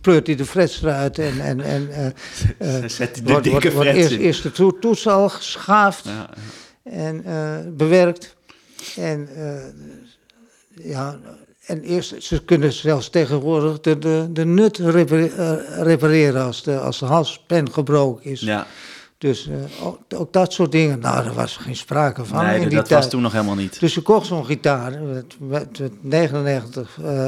pleurt 0.00 0.26
hij 0.26 0.36
de 0.36 0.44
frets 0.44 0.82
eruit 0.82 1.18
en, 1.18 1.40
en, 1.40 1.60
en 1.60 2.14
uh, 2.62 2.88
Zet 2.88 3.14
de 3.14 3.22
wordt, 3.24 3.44
dikke 3.44 3.72
wordt, 3.72 3.90
eerst, 3.90 4.16
eerst 4.16 4.42
de 4.42 4.52
to 4.52 4.78
toets 4.80 5.06
al 5.06 5.28
geschaafd 5.28 6.04
ja, 6.04 6.30
ja. 6.84 6.90
en 6.90 7.22
uh, 7.26 7.76
bewerkt. 7.76 8.36
En 8.96 9.28
uh, 9.36 9.54
ja, 10.90 11.18
en 11.66 11.82
eerst, 11.82 12.22
ze 12.22 12.44
kunnen 12.44 12.72
zelfs 12.72 13.10
tegenwoordig 13.10 13.80
de, 13.80 13.98
de, 13.98 14.28
de 14.32 14.44
nut 14.44 14.78
repareren 15.78 16.42
als 16.44 16.62
de, 16.62 16.78
als 16.78 16.98
de 16.98 17.04
halspen 17.04 17.72
gebroken 17.72 18.30
is. 18.30 18.40
Ja. 18.40 18.66
Dus 19.18 19.48
uh, 19.48 19.86
ook, 19.86 19.98
ook, 20.16 20.32
dat 20.32 20.52
soort 20.52 20.72
dingen, 20.72 20.98
nou, 20.98 21.24
daar 21.24 21.34
was 21.34 21.56
geen 21.56 21.76
sprake 21.76 22.24
van. 22.24 22.44
Nee, 22.44 22.60
in 22.60 22.68
die 22.68 22.76
dat 22.76 22.86
tijd. 22.86 23.00
was 23.00 23.10
toen 23.10 23.22
nog 23.22 23.32
helemaal 23.32 23.54
niet. 23.54 23.80
Dus 23.80 23.94
je 23.94 24.00
kocht 24.00 24.26
zo'n 24.26 24.44
gitaar 24.44 25.02
met, 25.02 25.34
met, 25.38 25.78
met 25.78 25.92
99 26.02 26.98
uh, 27.00 27.26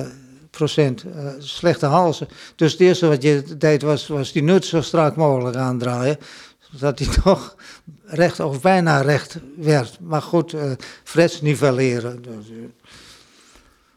procent 0.57 1.05
uh, 1.05 1.29
slechte 1.39 1.87
halzen. 1.87 2.29
Dus 2.57 2.73
het 2.73 2.81
eerste 2.81 3.09
wat 3.09 3.23
je 3.23 3.57
deed 3.59 3.83
was, 3.83 4.07
was 4.07 4.33
die 4.33 4.43
nut 4.43 4.65
zo 4.65 4.83
strak 4.83 5.17
mogelijk 5.17 5.57
aandraaien. 5.57 6.19
Zodat 6.59 6.99
hij 6.99 7.09
toch 7.23 7.57
recht 8.05 8.41
of 8.41 8.61
bijna 8.61 9.01
recht 9.01 9.39
werd. 9.57 9.99
Maar 10.01 10.23
goed, 10.23 10.53
uh, 10.53 10.73
frets 11.05 11.41
nivelleren. 11.41 12.23
Dus, 12.23 12.49
uh, 12.51 12.65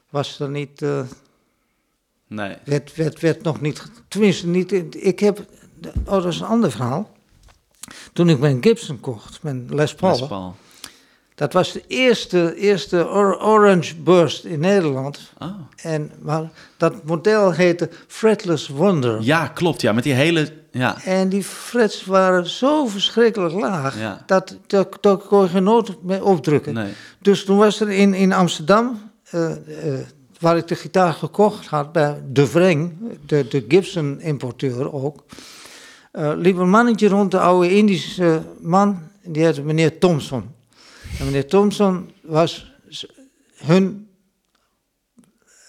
was 0.09 0.39
er 0.39 0.49
niet... 0.49 0.85
nee. 2.27 2.55
Werd, 2.63 2.95
werd, 2.95 3.19
werd 3.19 3.43
nog 3.43 3.61
niet... 3.61 3.83
Tenminste, 4.07 4.47
niet... 4.47 5.03
Ik 5.05 5.19
heb... 5.19 5.45
Oh, 6.05 6.11
dat 6.11 6.25
is 6.25 6.39
een 6.39 6.45
ander 6.45 6.71
verhaal. 6.71 7.11
Toen 8.13 8.29
ik 8.29 8.39
mijn 8.39 8.63
Gibson 8.63 8.99
kocht, 8.99 9.43
mijn 9.43 9.65
Les 9.69 9.95
Paul... 9.95 10.19
Les 10.19 10.27
Paul. 10.27 10.55
Dat 11.37 11.53
was 11.53 11.71
de 11.71 11.83
eerste, 11.87 12.55
eerste 12.55 13.09
Orange 13.41 13.95
Burst 13.95 14.43
in 14.43 14.59
Nederland. 14.59 15.31
Oh. 15.39 15.47
En, 15.75 16.11
maar 16.21 16.49
dat 16.77 17.03
model 17.03 17.51
heette 17.51 17.89
Fretless 18.07 18.67
Wonder. 18.67 19.21
Ja, 19.21 19.47
klopt. 19.47 19.81
Ja, 19.81 19.91
met 19.91 20.03
die 20.03 20.13
hele... 20.13 20.53
Ja. 20.71 21.03
En 21.03 21.29
die 21.29 21.43
frets 21.43 22.05
waren 22.05 22.49
zo 22.49 22.85
verschrikkelijk 22.85 23.53
laag... 23.53 23.99
Ja. 23.99 24.23
Dat, 24.25 24.57
dat, 24.67 24.97
dat 25.01 25.27
kon 25.27 25.41
je 25.41 25.49
geen 25.49 25.63
noot 25.63 26.03
mee 26.03 26.23
opdrukken. 26.23 26.73
Nee. 26.73 26.91
Dus 27.19 27.45
toen 27.45 27.57
was 27.57 27.79
er 27.79 27.89
in, 27.89 28.13
in 28.13 28.33
Amsterdam... 28.33 29.11
eh, 29.29 29.51
eh, 29.51 29.59
waar 30.39 30.57
ik 30.57 30.67
de 30.67 30.75
gitaar 30.75 31.13
gekocht 31.13 31.65
had 31.65 31.91
bij 31.91 32.21
De 32.31 32.47
Vreng... 32.47 32.93
de, 33.25 33.47
de 33.47 33.65
Gibson-importeur 33.67 34.93
ook... 34.93 35.23
eh, 36.11 36.31
liep 36.35 36.57
een 36.57 36.69
mannetje 36.69 37.07
rond, 37.07 37.31
de 37.31 37.39
oude 37.39 37.75
Indische 37.75 38.41
man... 38.59 38.99
die 39.23 39.43
heette 39.43 39.61
meneer 39.61 39.97
Thompson... 39.97 40.55
En 41.19 41.25
meneer 41.25 41.47
Thompson 41.47 42.11
was 42.21 42.73
hun 43.55 44.09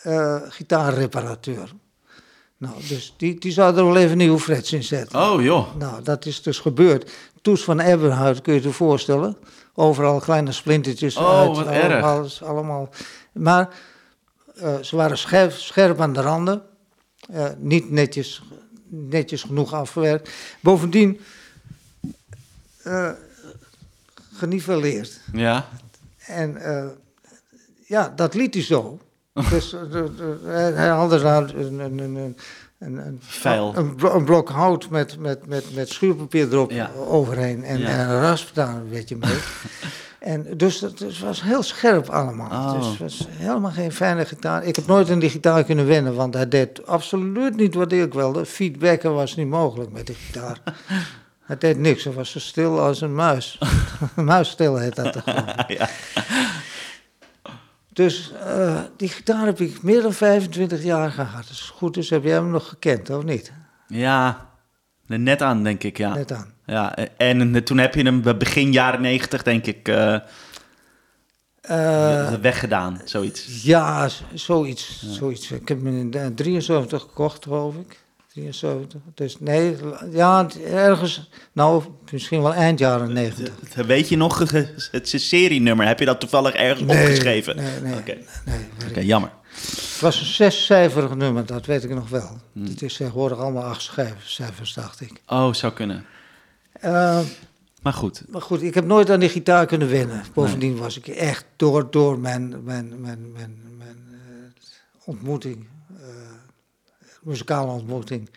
uh, 0.07 0.43
gitaarreparateur. 0.49 1.73
Nou, 2.57 2.75
dus 2.89 3.15
die, 3.17 3.39
die 3.39 3.53
zou 3.53 3.77
er 3.77 3.85
wel 3.85 3.97
even 3.97 4.17
nieuwe 4.17 4.39
frets 4.39 4.73
in 4.73 4.83
zetten. 4.83 5.21
Oh, 5.21 5.43
joh. 5.43 5.75
Nou, 5.77 6.03
dat 6.03 6.27
is 6.27 6.43
dus 6.43 6.59
gebeurd. 6.59 7.11
Toes 7.43 7.65
van 7.65 7.81
Eberhard, 7.81 8.43
kun 8.43 8.55
je 8.55 8.63
je 8.63 8.71
voorstellen. 8.71 9.37
Overal 9.75 10.21
kleine 10.21 10.53
splintertjes 10.53 11.17
oh, 11.17 11.39
uit. 11.39 11.57
Wat 11.57 11.67
erg. 11.67 12.05
Alles, 12.05 12.43
allemaal. 12.43 12.91
Maar 13.33 13.69
uh, 14.63 14.79
ze 14.79 14.97
waren 14.97 15.19
scherp, 15.19 15.53
scherp 15.53 16.01
aan 16.01 16.13
de 16.13 16.21
randen. 16.21 16.63
Uh, 17.31 17.47
niet 17.59 17.91
netjes, 17.91 18.43
netjes 18.89 19.43
genoeg 19.43 19.73
afgewerkt. 19.73 20.31
Bovendien 20.61 21.21
uh, 22.87 23.11
geniveleerd. 24.39 25.21
Ja. 25.33 25.67
En 26.27 26.57
uh, 26.67 26.85
ja, 27.87 28.13
dat 28.17 28.35
liet 28.35 28.55
hij 28.55 28.63
zo. 28.63 28.99
dus 29.51 29.73
uh, 29.73 29.81
hij 30.75 30.89
had 30.89 31.13
er 31.13 31.21
daar 31.21 31.55
een, 31.55 31.79
een, 31.79 31.99
een, 31.99 32.37
een, 32.79 32.97
een, 32.97 33.19
Veil. 33.23 33.73
een, 33.77 33.95
een 34.03 34.25
blok 34.25 34.49
hout 34.49 34.89
met, 34.91 35.19
met, 35.19 35.47
met, 35.47 35.75
met 35.75 35.89
schuurpapier 35.89 36.53
erop 36.53 36.71
Ja. 36.71 36.91
overheen 37.07 37.65
en, 37.65 37.79
Ja. 37.79 37.89
en 37.89 38.09
een 38.09 38.21
rasp 38.21 38.55
daar 38.55 38.69
een 38.75 38.89
beetje 38.89 39.17
mee. 39.17 39.39
en 40.19 40.47
dus 40.57 40.79
dat 40.79 40.99
het 40.99 41.19
was 41.19 41.43
heel 41.43 41.63
scherp 41.63 42.09
allemaal. 42.09 42.51
Oh. 42.51 42.79
Dus 42.79 42.89
het 42.89 42.99
was 42.99 43.27
helemaal 43.31 43.71
geen 43.71 43.93
fijne 43.93 44.25
gitaar. 44.25 44.65
Ik 44.65 44.77
heb 44.77 44.87
nooit 44.87 45.11
aan 45.11 45.19
die 45.19 45.31
gitaar 45.31 45.65
kunnen 45.65 45.87
wennen, 45.87 46.15
want 46.15 46.35
hij 46.35 46.49
deed 46.49 46.87
absoluut 46.87 47.57
niet 47.57 47.75
wat 47.75 47.93
ik 47.93 48.13
wilde. 48.15 48.47
Feedbacken 48.47 49.15
was 49.15 49.37
niet 49.37 49.49
mogelijk 49.49 49.93
met 49.93 50.07
de 50.07 50.15
gitaar. 50.15 50.61
Het 51.49 51.61
deed 51.61 51.79
niks, 51.79 52.05
het 52.05 52.15
was 52.15 52.31
zo 52.31 52.39
stil 52.39 52.81
als 52.81 53.01
een 53.01 53.15
muis. 53.15 53.59
muisstil 54.17 54.77
heet 54.77 54.97
dat 54.97 55.13
toch 55.13 55.25
ja. 55.79 55.89
Dus 57.93 58.33
uh, 58.47 58.81
die 58.97 59.09
gitaar 59.09 59.47
heb 59.47 59.61
ik 59.61 59.83
meer 59.83 60.03
dan 60.03 60.13
25 60.13 60.83
jaar 60.83 61.11
gehad. 61.11 61.49
Dus 61.49 61.61
goed 61.61 61.97
is, 61.97 62.11
heb 62.11 62.25
jij 62.25 62.33
hem 62.33 62.51
nog 62.51 62.69
gekend, 62.69 63.11
of 63.11 63.25
niet? 63.25 63.53
Ja, 63.87 64.49
net 65.07 65.43
aan, 65.43 65.63
denk 65.63 65.83
ik, 65.83 65.97
ja. 65.97 66.15
Net 66.15 66.33
aan. 66.33 66.53
Ja, 66.67 66.97
en 67.17 67.65
toen 67.65 67.79
heb 67.79 67.95
je 67.95 68.03
hem 68.03 68.23
begin 68.23 68.73
jaren 68.73 69.01
negentig, 69.01 69.43
denk 69.43 69.67
ik, 69.67 69.89
uh, 69.89 70.17
uh, 71.71 72.33
weggedaan, 72.33 73.01
zoiets. 73.05 73.63
Ja, 73.63 74.09
zoiets, 74.35 75.01
ja. 75.01 75.13
zoiets. 75.13 75.51
Ik 75.51 75.69
heb 75.69 75.85
hem 75.85 76.13
in 76.15 76.35
73 76.35 77.01
gekocht, 77.01 77.45
geloof 77.45 77.75
ik. 77.75 78.07
73. 78.39 79.01
Dus 79.15 79.41
nee, 79.41 79.77
ja, 80.13 80.47
ergens, 80.67 81.31
nou, 81.53 81.85
misschien 82.13 82.43
wel 82.43 82.55
eind 82.55 82.79
jaren 82.79 83.13
90. 83.13 83.87
Weet 83.87 84.09
je 84.09 84.17
nog 84.17 84.39
het 84.91 85.13
serienummer? 85.17 85.87
Heb 85.87 85.99
je 85.99 86.05
dat 86.05 86.21
toevallig 86.21 86.55
ergens 86.55 86.83
nee, 86.83 87.03
opgeschreven? 87.03 87.57
Nee, 87.57 87.81
nee. 87.83 87.93
Oké, 87.93 88.01
okay. 88.01 88.25
nee, 88.45 88.91
okay, 88.91 89.05
jammer. 89.05 89.31
Het 89.99 90.01
was 90.01 90.21
een 90.21 90.27
zescijferig 90.27 91.15
nummer, 91.15 91.47
dat 91.47 91.67
weet 91.67 91.85
ik 91.85 91.95
nog 91.95 92.09
wel. 92.09 92.41
Hmm. 92.53 92.65
Het 92.65 92.83
is 92.83 92.97
tegenwoordig 92.97 93.39
allemaal 93.39 93.65
acht 93.65 93.93
cijfers, 94.25 94.75
dacht 94.75 95.01
ik. 95.01 95.23
Oh, 95.27 95.53
zou 95.53 95.73
kunnen. 95.73 96.05
Uh, 96.85 97.21
maar 97.83 97.93
goed. 97.93 98.23
Maar 98.29 98.43
goed, 98.43 98.63
ik 98.63 98.75
heb 98.75 98.85
nooit 98.85 99.11
aan 99.11 99.21
die 99.21 99.29
gitaar 99.29 99.67
kunnen 99.67 99.89
winnen. 99.89 100.25
Bovendien 100.35 100.77
was 100.77 100.97
ik 100.97 101.07
echt 101.07 101.45
door, 101.57 101.91
door 101.91 102.19
mijn, 102.19 102.65
mijn, 102.65 103.01
mijn, 103.01 103.33
mijn, 103.33 103.63
mijn 103.79 104.05
uh, 104.11 104.19
ontmoeting, 105.05 105.67
muzikale 107.29 107.71
ontmoeting 107.71 108.31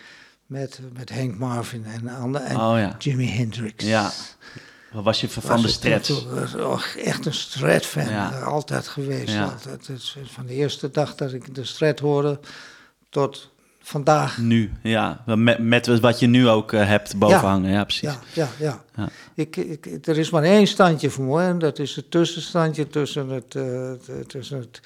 met, 0.45 0.79
met 0.93 1.09
Hank 1.09 1.37
Marvin 1.37 1.85
en, 1.85 2.07
en 2.07 2.57
oh, 2.57 2.77
ja. 2.77 2.95
Jimi 2.99 3.29
Hendrix. 3.29 3.85
Ja. 3.85 4.11
Wat 4.91 5.03
was 5.03 5.21
je 5.21 5.29
van 5.29 5.61
de 5.61 5.67
Strats? 5.67 6.25
Oh, 6.55 6.81
echt 6.97 7.25
een 7.25 7.33
Strat-fan, 7.33 8.09
Ja. 8.09 8.29
altijd 8.29 8.87
geweest. 8.87 9.33
Ja. 9.33 9.43
Altijd. 9.43 9.89
Is 9.89 10.17
van 10.23 10.45
de 10.45 10.53
eerste 10.53 10.91
dag 10.91 11.15
dat 11.15 11.33
ik 11.33 11.55
de 11.55 11.65
Strat 11.65 11.99
hoorde 11.99 12.39
tot 13.09 13.51
vandaag. 13.79 14.37
Nu, 14.37 14.71
ja. 14.83 15.23
Met, 15.25 15.59
met 15.59 15.99
wat 15.99 16.19
je 16.19 16.27
nu 16.27 16.47
ook 16.47 16.71
uh, 16.71 16.87
hebt 16.87 17.17
bovenhangen, 17.17 17.71
ja, 17.71 17.83
precies. 17.83 18.01
Ja, 18.01 18.19
ja, 18.33 18.47
ja. 18.59 18.83
Ja. 18.95 19.09
Ik, 19.35 19.55
ik, 19.55 20.07
er 20.07 20.17
is 20.17 20.29
maar 20.29 20.43
één 20.43 20.67
standje 20.67 21.09
voor 21.09 21.25
me 21.25 21.43
en 21.43 21.59
dat 21.59 21.79
is 21.79 21.95
het 21.95 22.11
tussenstandje 22.11 22.87
tussen 22.87 23.29
het, 23.29 23.53
uh, 23.55 23.91
tussen 24.27 24.57
het, 24.57 24.81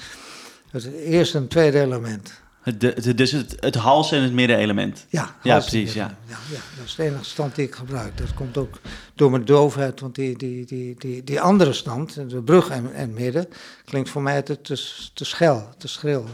het 0.72 0.86
eerste 0.94 1.38
en 1.38 1.48
tweede 1.48 1.82
element. 1.82 2.44
Het, 2.66 3.18
dus 3.18 3.32
het, 3.32 3.56
het 3.60 3.76
hals- 3.76 4.12
en 4.12 4.22
het 4.22 4.34
middenelement. 4.34 5.06
Ja, 5.10 5.36
ja 5.44 5.58
precies. 5.60 5.94
Ja. 5.94 6.18
Ja, 6.28 6.38
ja, 6.52 6.60
dat 6.78 6.86
is 6.86 6.96
de 6.96 7.04
enige 7.04 7.24
stand 7.24 7.56
die 7.56 7.66
ik 7.66 7.76
gebruik. 7.76 8.18
Dat 8.18 8.34
komt 8.34 8.58
ook 8.58 8.80
door 9.16 9.32
mijn 9.32 9.46
doofheid, 9.46 10.00
want 10.00 10.16
die, 10.16 10.38
die, 10.38 10.66
die, 10.66 10.96
die, 10.98 11.24
die 11.24 11.42
andere 11.42 11.74
stand, 11.74 12.30
de 12.30 12.42
brug 12.42 12.70
en, 12.70 12.94
en 12.94 13.14
midden, 13.14 13.48
klinkt 13.86 14.10
voor 14.10 14.22
mij 14.22 14.42
te, 14.42 14.62
te, 14.62 15.10
te 15.14 15.26
schel, 15.26 15.70
te 15.78 15.88
schril. 15.88 16.26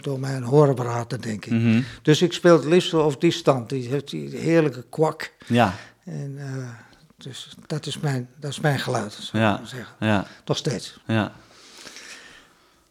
Door 0.00 0.20
mijn 0.20 0.42
hoorapparaten, 0.42 1.20
denk 1.20 1.44
ik. 1.44 1.52
Mhm. 1.52 1.82
Dus 2.02 2.22
ik 2.22 2.32
speel 2.32 2.56
het 2.56 2.64
liefst 2.64 2.94
op 2.94 3.20
die 3.20 3.30
stand. 3.30 3.68
Die 3.68 3.88
heeft 3.88 4.10
die 4.10 4.36
heerlijke 4.36 4.84
kwak. 4.90 5.32
Ja, 5.46 5.74
En 6.04 6.34
uh, 6.38 6.68
dus 7.16 7.48
dat 7.66 7.86
is 7.86 7.98
mijn, 7.98 8.28
dat 8.38 8.50
is 8.50 8.60
mijn 8.60 8.78
geluid, 8.78 9.12
zou 9.12 9.42
Ja. 9.42 9.58
ik 9.60 9.66
zeggen. 9.66 9.94
ja, 10.00 10.26
Nog 10.44 10.56
steeds. 10.56 11.00
ja. 11.06 11.32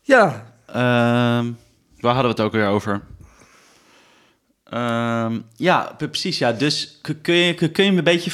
Ja, 0.02 0.54
Ehm, 0.66 1.52
waar 2.00 2.14
hadden 2.14 2.36
we 2.36 2.42
het 2.42 2.48
ook 2.48 2.62
weer 2.62 2.68
over? 2.68 3.02
Ehm, 4.64 5.40
ja, 5.56 5.96
precies. 5.98 6.38
Ja. 6.38 6.54
Dus 6.54 7.00
kun 7.22 7.36
je, 7.36 7.54
kun 7.54 7.84
je 7.84 7.92
me 7.92 7.98
een 7.98 8.04
beetje 8.04 8.32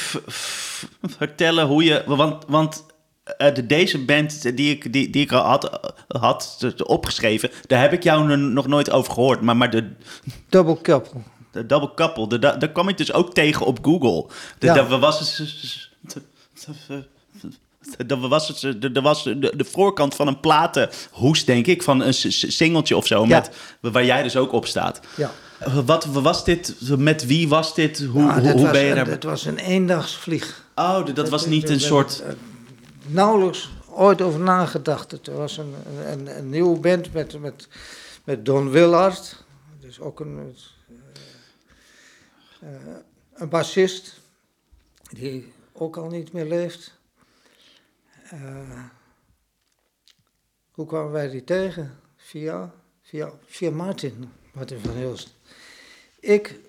vertellen 1.01 1.66
hoe 1.66 1.84
je... 1.84 2.03
Want, 2.05 2.43
want 2.47 2.86
eh, 3.24 3.53
de, 3.53 3.66
deze 3.66 4.05
band 4.05 4.57
die 4.57 4.72
ik, 4.72 4.93
die, 4.93 5.09
die 5.09 5.22
ik 5.22 5.32
al 5.32 5.43
had, 5.43 5.93
had 6.07 6.84
opgeschreven... 6.84 7.51
daar 7.68 7.82
heb 7.82 7.93
ik 7.93 8.03
jou 8.03 8.38
nog 8.38 8.68
nooit 8.68 8.91
over 8.91 9.13
gehoord. 9.13 9.41
Maar, 9.41 9.57
maar 9.57 9.70
de, 9.70 9.91
double 10.49 10.82
couple. 10.82 11.22
de 11.51 11.66
Double 11.66 11.93
Couple, 11.93 12.39
daar 12.39 12.72
kwam 12.72 12.89
ik 12.89 12.97
dus 12.97 13.13
ook 13.13 13.34
tegen 13.34 13.66
op 13.66 13.80
Google. 13.82 14.30
De, 14.59 14.66
Ja. 14.66 14.74
daar 14.74 14.99
was 14.99 15.20
er 18.08 18.28
was, 18.28 18.48
het- 18.48 19.02
was 19.02 19.24
de, 19.24 19.54
de 19.56 19.66
voorkant 19.66 20.16
van 20.16 20.28
een 20.28 20.40
platenhoes, 20.40 21.46
denk 21.46 21.68
ik, 21.68 21.84
van 21.84 22.02
een 22.02 22.14
singeltje 22.14 22.98
of 22.98 23.08
zo, 23.08 23.26
Ja. 23.26 23.46
met, 23.82 23.94
waar 23.94 24.06
jij 24.06 24.24
dus 24.24 24.36
ook 24.38 24.52
op 24.52 24.66
staat. 24.66 25.00
Ja. 25.16 25.32
Wat 25.86 26.06
was 26.06 26.44
dit? 26.46 26.76
Met 26.98 27.26
wie 27.26 27.48
was 27.50 27.76
dit? 27.76 28.04
Hoe, 28.04 28.24
Ah, 28.24 28.34
hoe, 28.34 28.42
dit 28.42 28.52
hoe 28.52 28.62
was, 28.62 28.72
ben 28.72 28.84
je 28.84 28.94
daar? 28.94 29.08
Het 29.08 29.24
was 29.24 29.46
een 29.46 29.58
eendagsvlieg. 29.58 30.64
Oh, 30.76 31.06
dat 31.14 31.30
was 31.30 31.46
niet 31.46 31.70
een 31.70 31.80
soort... 31.80 32.20
er- 32.26 32.36
Nauwelijks 33.08 33.70
ooit 33.90 34.22
over 34.22 34.40
nagedacht. 34.40 35.12
Het 35.12 35.28
was 35.28 35.58
een, 35.58 35.74
een, 36.12 36.38
een 36.38 36.50
nieuwe 36.50 36.80
band 36.80 37.14
met, 37.14 37.40
met, 37.40 37.68
met 38.24 38.46
Don 38.46 38.70
Willard. 38.70 39.44
Dus 39.80 40.00
ook 40.00 40.20
een, 40.20 40.56
eh, 42.62 42.68
een 43.34 43.50
bassist. 43.50 44.20
Die 45.10 45.54
ook 45.74 45.98
al 45.98 46.08
niet 46.10 46.34
meer 46.34 46.46
leeft. 46.46 46.95
Eh, 48.30 48.84
hoe 50.72 50.86
kwamen 50.86 51.12
wij 51.12 51.30
die 51.30 51.44
tegen? 51.44 52.00
Via, 52.16 52.74
via, 53.02 53.32
via 53.46 53.72
Martin, 53.72 54.32
Martin 54.54 54.80
van 54.80 54.94
Hilst. 54.94 55.36
Ik 56.20 56.60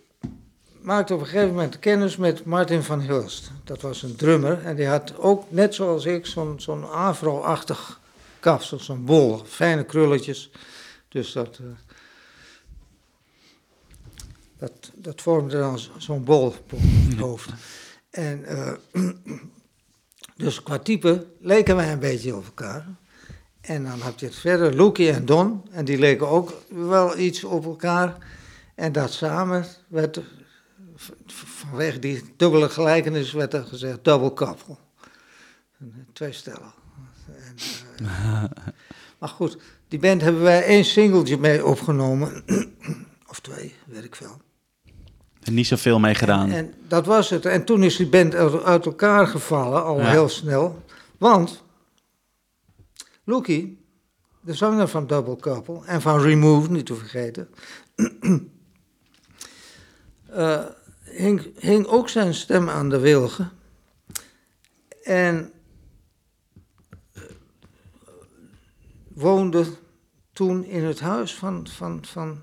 maakte 0.81 1.15
op 1.15 1.21
een 1.21 1.27
gegeven 1.27 1.49
moment 1.55 1.79
kennis 1.79 2.17
met 2.17 2.45
Martin 2.45 2.83
van 2.83 3.01
Hilst. 3.01 3.51
Dat 3.65 3.81
was 3.81 4.03
een 4.03 4.17
drummer 4.17 4.65
en 4.65 4.77
die 4.77 4.87
had 4.87 5.19
ook, 5.19 5.51
net 5.51 5.75
zoals 5.75 6.05
ik, 6.05 6.27
zo'n 6.27 6.61
zo'n 6.61 6.91
afro-achtig 6.91 8.01
kapsel, 8.41 8.79
zo'n 8.79 9.05
bol, 9.05 9.39
fijne 9.45 9.85
krulletjes. 9.85 10.51
Dus 11.09 11.33
dat, 11.33 11.59
eh, 11.59 11.67
dat, 14.59 14.73
dat 14.95 15.23
vormde 15.23 15.59
dan 15.59 15.79
zo- 15.79 15.93
zo'n 15.99 16.25
bol 16.25 16.47
op 16.47 16.71
het 16.71 17.19
hoofd. 17.19 17.51
En 18.11 18.45
eh, 18.45 18.73
dus 20.37 20.62
qua 20.62 20.78
type 20.78 21.26
leken 21.41 21.76
wij 21.76 21.93
een 21.93 21.99
beetje 21.99 22.37
op 22.37 22.45
elkaar. 22.45 22.87
En 23.61 23.84
dan 23.84 24.01
had 24.01 24.20
je 24.20 24.26
het 24.26 24.34
verder, 24.34 24.74
Loekie 24.74 25.11
en 25.11 25.26
Don, 25.26 25.62
en 25.70 25.84
die 25.84 25.99
leken 25.99 26.28
ook 26.28 26.53
wel 26.68 27.18
iets 27.18 27.45
op 27.45 27.64
elkaar. 27.64 28.16
En 28.74 28.93
dat 28.93 29.12
samen 29.12 29.66
werd, 29.89 30.20
vanwege 31.26 31.99
die 31.99 32.34
dubbele 32.37 32.68
gelijkenis, 32.68 33.32
werd 33.32 33.55
er 33.55 33.64
gezegd 33.64 34.05
double 34.05 34.32
couple. 34.32 34.76
Twee 36.12 36.32
stellen. 36.32 36.72
En 37.26 37.55
maar 39.18 39.28
goed, 39.28 39.59
die 39.89 39.99
band 39.99 40.22
hebben 40.22 40.43
wij 40.43 40.64
één 40.64 40.84
singeltje 40.84 41.39
mee 41.39 41.66
opgenomen. 41.66 42.45
of 43.32 43.41
twee, 43.41 43.74
weet 43.87 44.05
ik 44.05 44.14
veel. 44.14 44.41
En 45.47 45.55
niet 45.55 45.66
zoveel 45.66 45.99
mee 45.99 46.14
gedaan. 46.14 46.51
En, 46.51 46.74
dat 46.88 47.07
was 47.07 47.30
het. 47.30 47.47
En 47.47 47.64
toen 47.64 47.82
is 47.82 47.97
die 47.97 48.09
band 48.09 48.34
uit 48.64 48.86
elkaar 48.86 49.26
gevallen, 49.26 49.84
al 49.84 50.01
heel 50.01 50.28
snel. 50.28 50.84
Want 51.18 51.64
Loki, 53.24 53.84
de 54.40 54.55
zanger 54.55 54.88
van 54.88 55.07
Double 55.07 55.36
Couple 55.36 55.80
en 55.84 56.01
van 56.01 56.20
Remove, 56.20 56.70
niet 56.70 56.86
te 56.86 56.94
vergeten, 56.94 57.49
uh, 60.36 60.64
hing, 61.22 61.61
hing, 61.61 61.86
ook 61.86 62.09
zijn 62.09 62.34
stem 62.34 62.68
aan 62.68 62.88
de 62.88 62.99
wilgen. 62.99 63.51
En 65.03 65.53
uh, 67.12 67.22
woonde 69.09 69.66
toen 70.32 70.64
in 70.64 70.84
het 70.84 71.01
huis 71.01 71.34
van, 71.34 71.66
van, 71.68 72.05
van 72.05 72.42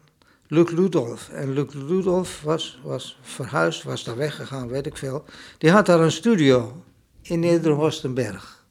Luc 0.54 0.70
Ludolf. 0.70 1.30
En 1.30 1.54
Luc 1.54 1.74
Ludolf 1.74 2.42
was, 2.42 2.80
was 2.84 3.18
verhuisd, 3.22 3.84
was 3.84 4.04
daar 4.04 4.18
weggegaan, 4.18 4.68
weet 4.68 4.86
ik 4.86 4.98
veel. 4.98 5.26
Die 5.58 5.72
had 5.72 5.86
daar 5.86 6.00
een 6.00 6.12
studio 6.12 6.84
in 7.22 7.40
Nederhorstenberg. 7.40 8.66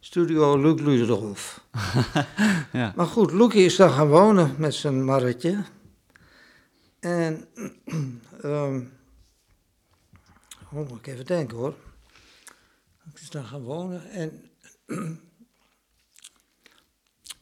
Studio 0.00 0.60
Luc 0.60 0.80
Ludolf. 0.80 1.64
ja. 2.72 2.92
Maar 2.96 3.06
goed, 3.06 3.32
Luc 3.32 3.54
is 3.54 3.76
daar 3.76 3.90
gaan 3.90 4.08
wonen 4.08 4.54
met 4.58 4.74
zijn 4.74 5.04
marretje. 5.04 5.64
En, 7.00 7.44
um, 8.44 8.92
oh, 10.72 10.88
moet 10.88 10.98
ik 10.98 11.06
even 11.06 11.26
denken 11.26 11.56
hoor. 11.56 11.74
Ik 13.12 13.20
is 13.20 13.30
daar 13.30 13.44
gaan 13.44 13.62
wonen 13.62 14.10
en 14.10 14.50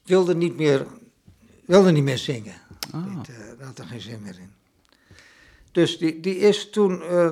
wilde 0.05 0.35
niet 0.35 0.57
meer, 0.57 0.87
wilde 1.67 1.91
niet 1.91 2.05
meer 2.05 2.19
zingen. 2.19 2.62
Oh. 2.95 3.17
Dit, 3.17 3.29
uh, 3.29 3.67
had 3.67 3.79
er 3.79 3.87
geen 3.87 4.01
zin 4.01 4.23
meer 4.23 4.39
in. 4.39 4.53
Dus 5.73 5.99
die, 5.99 6.21
die 6.21 6.37
is 6.37 6.71
toen. 6.71 7.03
Uh, 7.03 7.31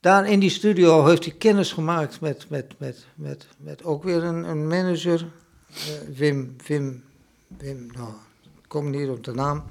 daar 0.00 0.28
in 0.28 0.40
die 0.40 0.50
studio 0.50 1.06
heeft 1.06 1.24
hij 1.24 1.34
kennis 1.34 1.72
gemaakt 1.72 2.20
met, 2.20 2.48
met, 2.48 2.78
met, 2.78 3.06
met, 3.14 3.46
met 3.56 3.84
ook 3.84 4.02
weer 4.02 4.22
een, 4.22 4.44
een 4.44 4.66
manager. 4.66 5.20
Uh, 5.70 6.16
Wim, 6.16 6.56
Wim, 6.66 7.04
Wim, 7.46 7.86
nou, 7.86 8.12
kom 8.66 8.90
niet 8.90 9.08
op 9.08 9.24
de 9.24 9.32
naam. 9.32 9.64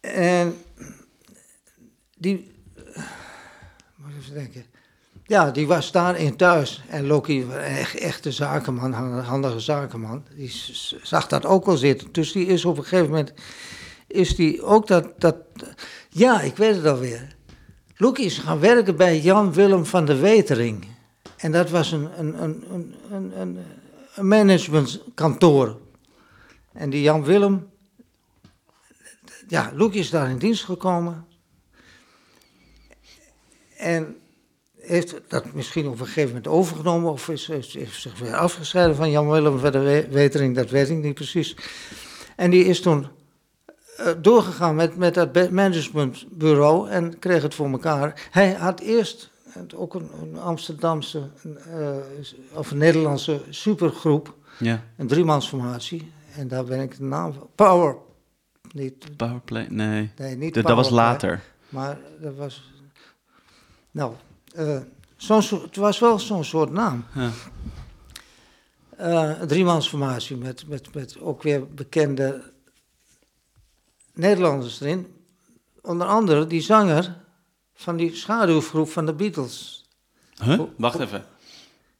En 0.00 0.56
die. 2.16 2.50
Moet 3.96 4.12
even 4.18 4.34
denken. 4.34 4.64
Ja, 5.28 5.50
die 5.50 5.66
was 5.66 5.92
daarin 5.92 6.36
thuis. 6.36 6.82
En 6.88 7.06
Loki, 7.06 7.50
echt 7.50 7.98
echte 7.98 8.32
zakenman, 8.32 8.92
handige 9.22 9.60
zakenman, 9.60 10.24
die 10.34 10.52
zag 11.02 11.26
dat 11.26 11.46
ook 11.46 11.66
al 11.66 11.76
zitten. 11.76 12.08
Dus 12.12 12.32
die 12.32 12.46
is 12.46 12.64
op 12.64 12.76
een 12.78 12.82
gegeven 12.82 13.06
moment, 13.06 13.32
is 14.06 14.36
die 14.36 14.62
ook 14.62 14.86
dat, 14.86 15.20
dat 15.20 15.36
ja, 16.08 16.40
ik 16.40 16.56
weet 16.56 16.74
het 16.74 16.86
alweer. 16.86 17.36
Loki 17.96 18.24
is 18.24 18.38
gaan 18.38 18.60
werken 18.60 18.96
bij 18.96 19.20
Jan 19.20 19.52
Willem 19.52 19.86
van 19.86 20.04
de 20.04 20.16
Wetering. 20.16 20.86
En 21.36 21.52
dat 21.52 21.70
was 21.70 21.92
een, 21.92 22.18
een, 22.18 22.42
een, 22.42 22.64
een, 23.10 23.40
een, 23.40 23.58
een 24.14 24.28
managementkantoor. 24.28 25.78
En 26.72 26.90
die 26.90 27.02
Jan 27.02 27.24
Willem, 27.24 27.70
ja, 29.48 29.72
Loki 29.74 29.98
is 29.98 30.10
daar 30.10 30.30
in 30.30 30.38
dienst 30.38 30.64
gekomen. 30.64 31.26
En 33.76 34.16
heeft 34.88 35.20
dat 35.28 35.52
misschien 35.52 35.86
op 35.86 36.00
een 36.00 36.06
gegeven 36.06 36.28
moment 36.28 36.46
overgenomen 36.46 37.12
of 37.12 37.28
is, 37.28 37.48
is, 37.48 37.72
zich 38.00 38.18
weer 38.18 38.36
afgescheiden 38.36 38.96
van 38.96 39.10
Jan 39.10 39.28
Willem 39.28 39.58
van 39.58 39.72
de 39.72 40.06
Wetering, 40.10 40.54
dat 40.54 40.70
weet 40.70 40.88
ik 40.88 40.96
niet 40.96 41.14
precies. 41.14 41.56
En 42.36 42.50
die 42.50 42.64
is 42.64 42.80
toen 42.80 43.06
uh, 44.00 44.06
doorgegaan 44.20 44.74
met, 44.74 44.96
met 44.96 45.14
dat 45.14 45.50
managementbureau 45.50 46.88
en 46.88 47.18
kreeg 47.18 47.42
het 47.42 47.54
voor 47.54 47.70
elkaar. 47.70 48.28
Hij 48.30 48.52
had 48.52 48.80
eerst 48.80 49.30
ook 49.74 49.94
een, 49.94 50.10
een 50.22 50.38
Amsterdamse 50.38 51.30
uh, 51.44 51.96
of 52.52 52.70
een 52.70 52.78
Nederlandse 52.78 53.40
supergroep, 53.50 54.34
ja. 54.58 54.82
een 54.96 55.06
driemansformatie. 55.06 56.12
En 56.36 56.48
daar 56.48 56.64
ben 56.64 56.80
ik 56.80 56.96
de 56.96 57.04
naam 57.04 57.32
van. 57.32 57.48
Power. 57.54 57.96
Niet, 58.72 59.16
Powerplay? 59.16 59.66
Nee. 59.70 60.10
nee 60.16 60.36
niet 60.36 60.54
dat 60.54 60.64
was 60.64 60.90
later. 60.90 61.42
Maar 61.68 61.98
dat 62.20 62.34
was. 62.34 62.72
Nou, 63.90 64.12
uh, 64.58 64.78
het 65.62 65.76
was 65.76 65.98
wel 65.98 66.18
zo'n 66.18 66.44
soort 66.44 66.70
naam. 66.70 67.04
Ja. 67.14 67.30
Uh, 69.00 69.40
een 69.40 69.48
driemansformatie 69.48 70.36
met, 70.36 70.68
met, 70.68 70.94
met 70.94 71.20
ook 71.20 71.42
weer 71.42 71.66
bekende 71.74 72.42
Nederlanders 74.12 74.80
erin. 74.80 75.06
Onder 75.82 76.06
andere 76.06 76.46
die 76.46 76.60
zanger 76.60 77.16
van 77.74 77.96
die 77.96 78.14
schaduwgroep 78.14 78.88
van 78.88 79.06
de 79.06 79.12
Beatles. 79.12 79.86
Huh? 80.42 80.60
Wacht 80.76 80.98
even. 80.98 81.24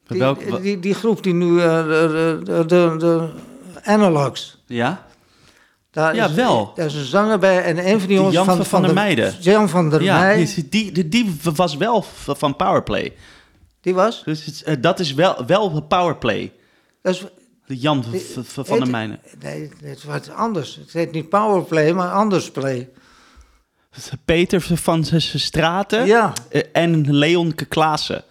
Die, 0.07 0.61
die, 0.61 0.79
die, 0.79 0.95
groep 0.95 1.23
die 1.23 1.35
nu 1.35 1.51
uh, 1.51 1.85
de, 1.87 2.41
de, 2.45 2.65
de, 2.67 2.95
de, 2.99 3.31
Analogs. 3.83 4.59
Ja? 4.67 5.08
Daar 5.99 6.15
ja, 6.15 6.27
is, 6.27 6.35
wel. 6.35 6.73
Daar 6.75 6.87
is 6.87 6.95
een 6.95 7.05
zanger 7.05 7.39
bij 7.39 7.63
en 7.63 7.79
een 7.79 7.99
van 7.99 8.09
die 8.09 8.17
jongens 8.17 8.35
Jan 8.35 8.45
van, 8.45 8.57
van, 8.57 8.67
van, 8.67 8.83
der 8.83 8.93
Meijden. 8.93 9.35
Jan 9.41 9.69
van 9.69 9.91
der 9.91 10.03
ja, 10.03 10.19
Meijden. 10.19 10.71
Die, 10.71 10.93
die, 10.93 11.09
die, 11.09 11.37
was 11.55 11.77
wel 11.77 12.05
van 12.27 12.57
Powerplay. 12.57 13.13
Die 13.81 13.95
was? 13.95 14.23
Dus 14.25 14.63
uh, 14.63 14.75
dat 14.81 15.01
is 15.01 15.15
wel, 15.15 15.47
wel 15.47 15.83
Powerplay. 15.83 16.53
Dat 17.03 17.15
is, 17.15 17.25
de 17.67 17.77
Jan 17.77 18.05
die, 18.11 18.21
van 18.43 18.65
heet, 18.67 18.79
der 18.79 18.91
Meijden. 18.91 19.21
Nee, 19.39 19.71
het 19.83 20.05
wat 20.05 20.31
anders. 20.31 20.77
Het 20.77 20.93
heet 20.93 21.13
niet 21.13 21.29
Powerplay, 21.29 21.93
maar 21.93 22.13
anders 22.13 22.51
play. 22.51 22.89
Peter 24.25 24.61
van 24.61 25.05
Straten 25.19 26.07
ja. 26.07 26.33
Uh, 26.53 26.63
en 26.73 27.15
Leon 27.15 27.55
Klaassen. 27.69 28.25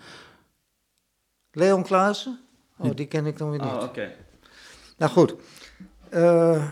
Leon 1.52 1.84
Klaassen? 1.84 2.40
Oh, 2.78 2.96
die 2.96 3.06
ken 3.06 3.26
ik 3.26 3.38
dan 3.38 3.50
weer 3.50 3.60
niet. 3.60 3.70
Oh, 3.70 3.76
oké. 3.76 3.84
Okay. 3.84 4.16
Nou 4.98 5.12
goed. 5.12 5.36
Uh, 6.14 6.64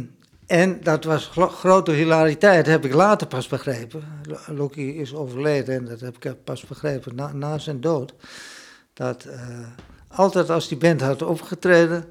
en 0.46 0.80
dat 0.82 1.04
was 1.04 1.30
grote 1.34 1.90
hilariteit, 1.90 2.66
heb 2.66 2.84
ik 2.84 2.94
later 2.94 3.26
pas 3.26 3.48
begrepen. 3.48 4.02
Loki 4.46 4.98
is 4.98 5.14
overleden 5.14 5.74
en 5.74 5.84
dat 5.84 6.00
heb 6.00 6.24
ik 6.24 6.44
pas 6.44 6.66
begrepen 6.66 7.14
na, 7.14 7.32
na 7.32 7.58
zijn 7.58 7.80
dood. 7.80 8.14
Dat 8.94 9.24
uh, 9.26 9.34
altijd 10.08 10.50
als 10.50 10.68
die 10.68 10.78
band 10.78 11.00
had 11.00 11.22
opgetreden, 11.22 12.04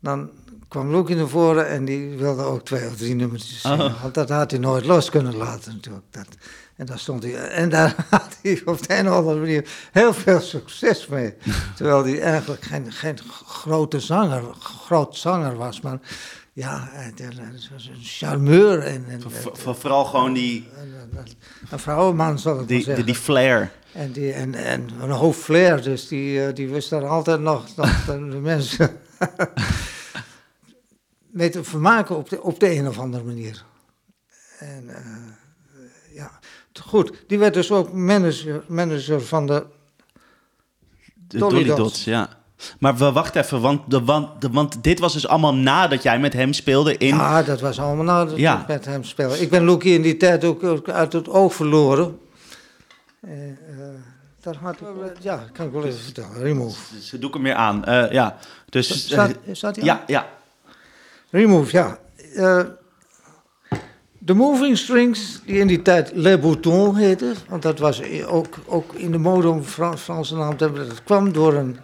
dan 0.00 0.30
kwam 0.68 0.90
Loki 0.90 1.14
naar 1.14 1.28
voren 1.28 1.68
en 1.68 1.84
die 1.84 2.16
wilde 2.16 2.42
ook 2.42 2.64
twee 2.64 2.86
of 2.86 2.96
drie 2.96 3.14
nummertjes 3.14 3.60
zingen. 3.60 3.80
Oh. 3.80 4.02
Want 4.02 4.14
dat 4.14 4.28
had 4.28 4.50
hij 4.50 4.60
nooit 4.60 4.84
los 4.84 5.10
kunnen 5.10 5.36
laten 5.36 5.72
natuurlijk. 5.74 6.04
Dat, 6.10 6.26
en 6.76 6.86
daar 6.86 6.98
stond 6.98 7.22
hij, 7.22 7.34
en 7.34 7.68
daar 7.68 7.94
had 8.10 8.38
hij 8.42 8.62
op 8.64 8.86
de 8.86 8.98
een 8.98 9.08
of 9.08 9.14
andere 9.14 9.38
manier 9.38 9.68
heel 9.92 10.14
veel 10.14 10.40
succes 10.40 11.06
mee. 11.06 11.34
Terwijl 11.76 12.04
hij 12.04 12.20
eigenlijk 12.20 12.62
geen, 12.62 12.92
geen 12.92 13.18
grote 13.46 14.00
zanger, 14.00 14.42
groot 14.58 15.16
zanger 15.16 15.56
was, 15.56 15.80
maar 15.80 15.98
ja, 16.56 16.88
het 16.90 17.68
was 17.72 17.86
een 17.86 18.02
charmeur. 18.02 18.78
En, 18.78 19.04
en, 19.08 19.22
vooral 19.54 20.04
gewoon 20.04 20.32
die... 20.32 20.68
Een 21.70 21.78
vrouwenman, 21.78 22.38
zal 22.38 22.60
ik 22.60 22.68
die, 22.68 22.76
zeggen. 22.76 22.94
Die, 22.94 23.04
die 23.04 23.22
flair. 23.22 23.72
En, 23.92 24.12
die, 24.12 24.32
en, 24.32 24.54
en 24.54 24.88
een 25.00 25.10
hoofd 25.10 25.40
flair, 25.40 25.82
dus 25.82 26.08
die, 26.08 26.52
die 26.52 26.68
wist 26.68 26.90
daar 26.90 27.06
altijd 27.06 27.40
nog, 27.40 27.66
nog 27.76 28.04
de 28.04 28.18
mensen 28.18 29.00
mee 31.30 31.50
te 31.50 31.64
vermaken 31.64 32.16
op 32.16 32.28
de, 32.28 32.42
op 32.42 32.60
de 32.60 32.70
een 32.70 32.88
of 32.88 32.98
andere 32.98 33.24
manier. 33.24 33.64
En 34.58 34.84
uh, 34.84 36.14
ja, 36.14 36.38
goed, 36.82 37.12
die 37.26 37.38
werd 37.38 37.54
dus 37.54 37.70
ook 37.70 37.92
manager, 37.92 38.64
manager 38.68 39.22
van 39.22 39.46
de, 39.46 39.66
de 41.14 41.38
Dolly. 41.38 41.64
Dots. 41.64 42.04
Ja. 42.04 42.44
Maar 42.78 42.96
we 42.96 43.12
wacht 43.12 43.36
even, 43.36 43.60
want, 43.60 43.90
de, 43.90 44.04
want, 44.04 44.40
de, 44.40 44.50
want 44.50 44.82
dit 44.82 44.98
was 44.98 45.12
dus 45.12 45.26
allemaal 45.26 45.54
nadat 45.54 46.02
jij 46.02 46.18
met 46.18 46.32
hem 46.32 46.52
speelde 46.52 46.96
in... 46.96 47.16
Ja, 47.16 47.42
dat 47.42 47.60
was 47.60 47.80
allemaal 47.80 48.04
nadat 48.04 48.36
ja. 48.36 48.60
ik 48.60 48.66
met 48.66 48.84
hem 48.84 49.04
speelde. 49.04 49.40
Ik 49.40 49.50
ben 49.50 49.64
Loekie 49.64 49.94
in 49.94 50.02
die 50.02 50.16
tijd 50.16 50.44
ook, 50.44 50.88
uit 50.88 51.12
het 51.12 51.28
oog 51.28 51.54
verloren. 51.54 52.18
Uh, 53.20 53.32
uh, 53.46 53.54
dat 54.40 54.56
had 54.56 54.74
ik, 54.80 54.86
ja, 55.20 55.44
kan 55.52 55.66
ik 55.66 55.72
wel 55.72 55.84
even 55.84 56.00
vertellen. 56.00 56.38
Remove. 56.38 57.00
Ze 57.02 57.18
doe 57.18 57.28
ik 57.28 57.34
hem 57.34 57.42
weer 57.42 57.54
aan. 57.54 57.82
Uh, 57.88 58.10
ja, 58.10 58.36
dus... 58.68 59.04
Staat, 59.06 59.32
staat 59.52 59.76
ja, 59.76 60.04
ja. 60.06 60.26
Remove, 61.30 61.76
ja. 61.76 61.98
De 64.18 64.34
moving 64.34 64.78
strings, 64.78 65.40
die 65.44 65.58
in 65.58 65.66
die 65.66 65.82
tijd 65.82 66.10
Le 66.14 66.38
Bouton 66.38 66.96
heette, 66.96 67.32
want 67.48 67.62
dat 67.62 67.78
was 67.78 68.02
ook, 68.26 68.54
ook 68.66 68.94
in 68.94 69.10
de 69.10 69.18
mode 69.18 69.48
om 69.48 69.62
Frans, 69.62 70.00
Franse 70.00 70.36
naam 70.36 70.56
te 70.56 70.64
hebben, 70.64 70.88
dat 70.88 71.02
kwam 71.04 71.32
door 71.32 71.54
een 71.54 71.78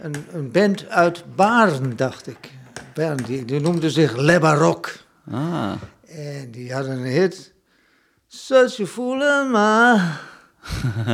een, 0.00 0.14
een 0.32 0.50
band 0.50 0.88
uit 0.88 1.24
Baren, 1.36 1.96
dacht 1.96 2.26
ik. 2.26 2.50
Bern, 2.94 3.16
die, 3.16 3.44
die 3.44 3.60
noemde 3.60 3.90
zich 3.90 4.16
Le 4.16 4.38
Baroque. 4.38 4.92
Ah. 5.30 5.72
En 6.08 6.50
die 6.50 6.72
hadden 6.72 6.98
een 6.98 7.04
hit. 7.04 7.52
Such 8.26 8.80
a 8.80 8.86
fool 8.86 9.44
maar. 9.48 10.20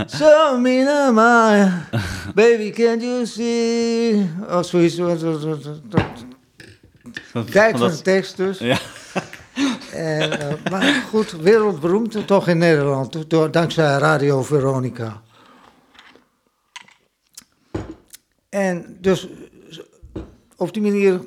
so 0.06 0.58
mina 0.58 1.10
my 1.10 1.70
baby 2.34 2.70
can't 2.70 3.02
you 3.02 3.26
see? 3.26 4.30
Of 4.48 4.66
zoiets. 4.66 4.96
Kijk 7.50 7.78
van 7.78 7.90
de 7.90 8.02
tekst 8.02 8.36
dus. 8.36 8.58
Ja. 8.58 8.78
En, 9.92 10.30
uh, 10.30 10.70
maar 10.70 11.02
goed, 11.10 11.30
wereldberoemd 11.30 12.26
toch 12.26 12.48
in 12.48 12.58
Nederland, 12.58 13.30
door, 13.30 13.50
dankzij 13.50 13.98
Radio 13.98 14.42
Veronica. 14.42 15.22
En 18.56 18.96
dus 19.00 19.28
op 20.56 20.72
die 20.72 20.82
manier 20.82 21.20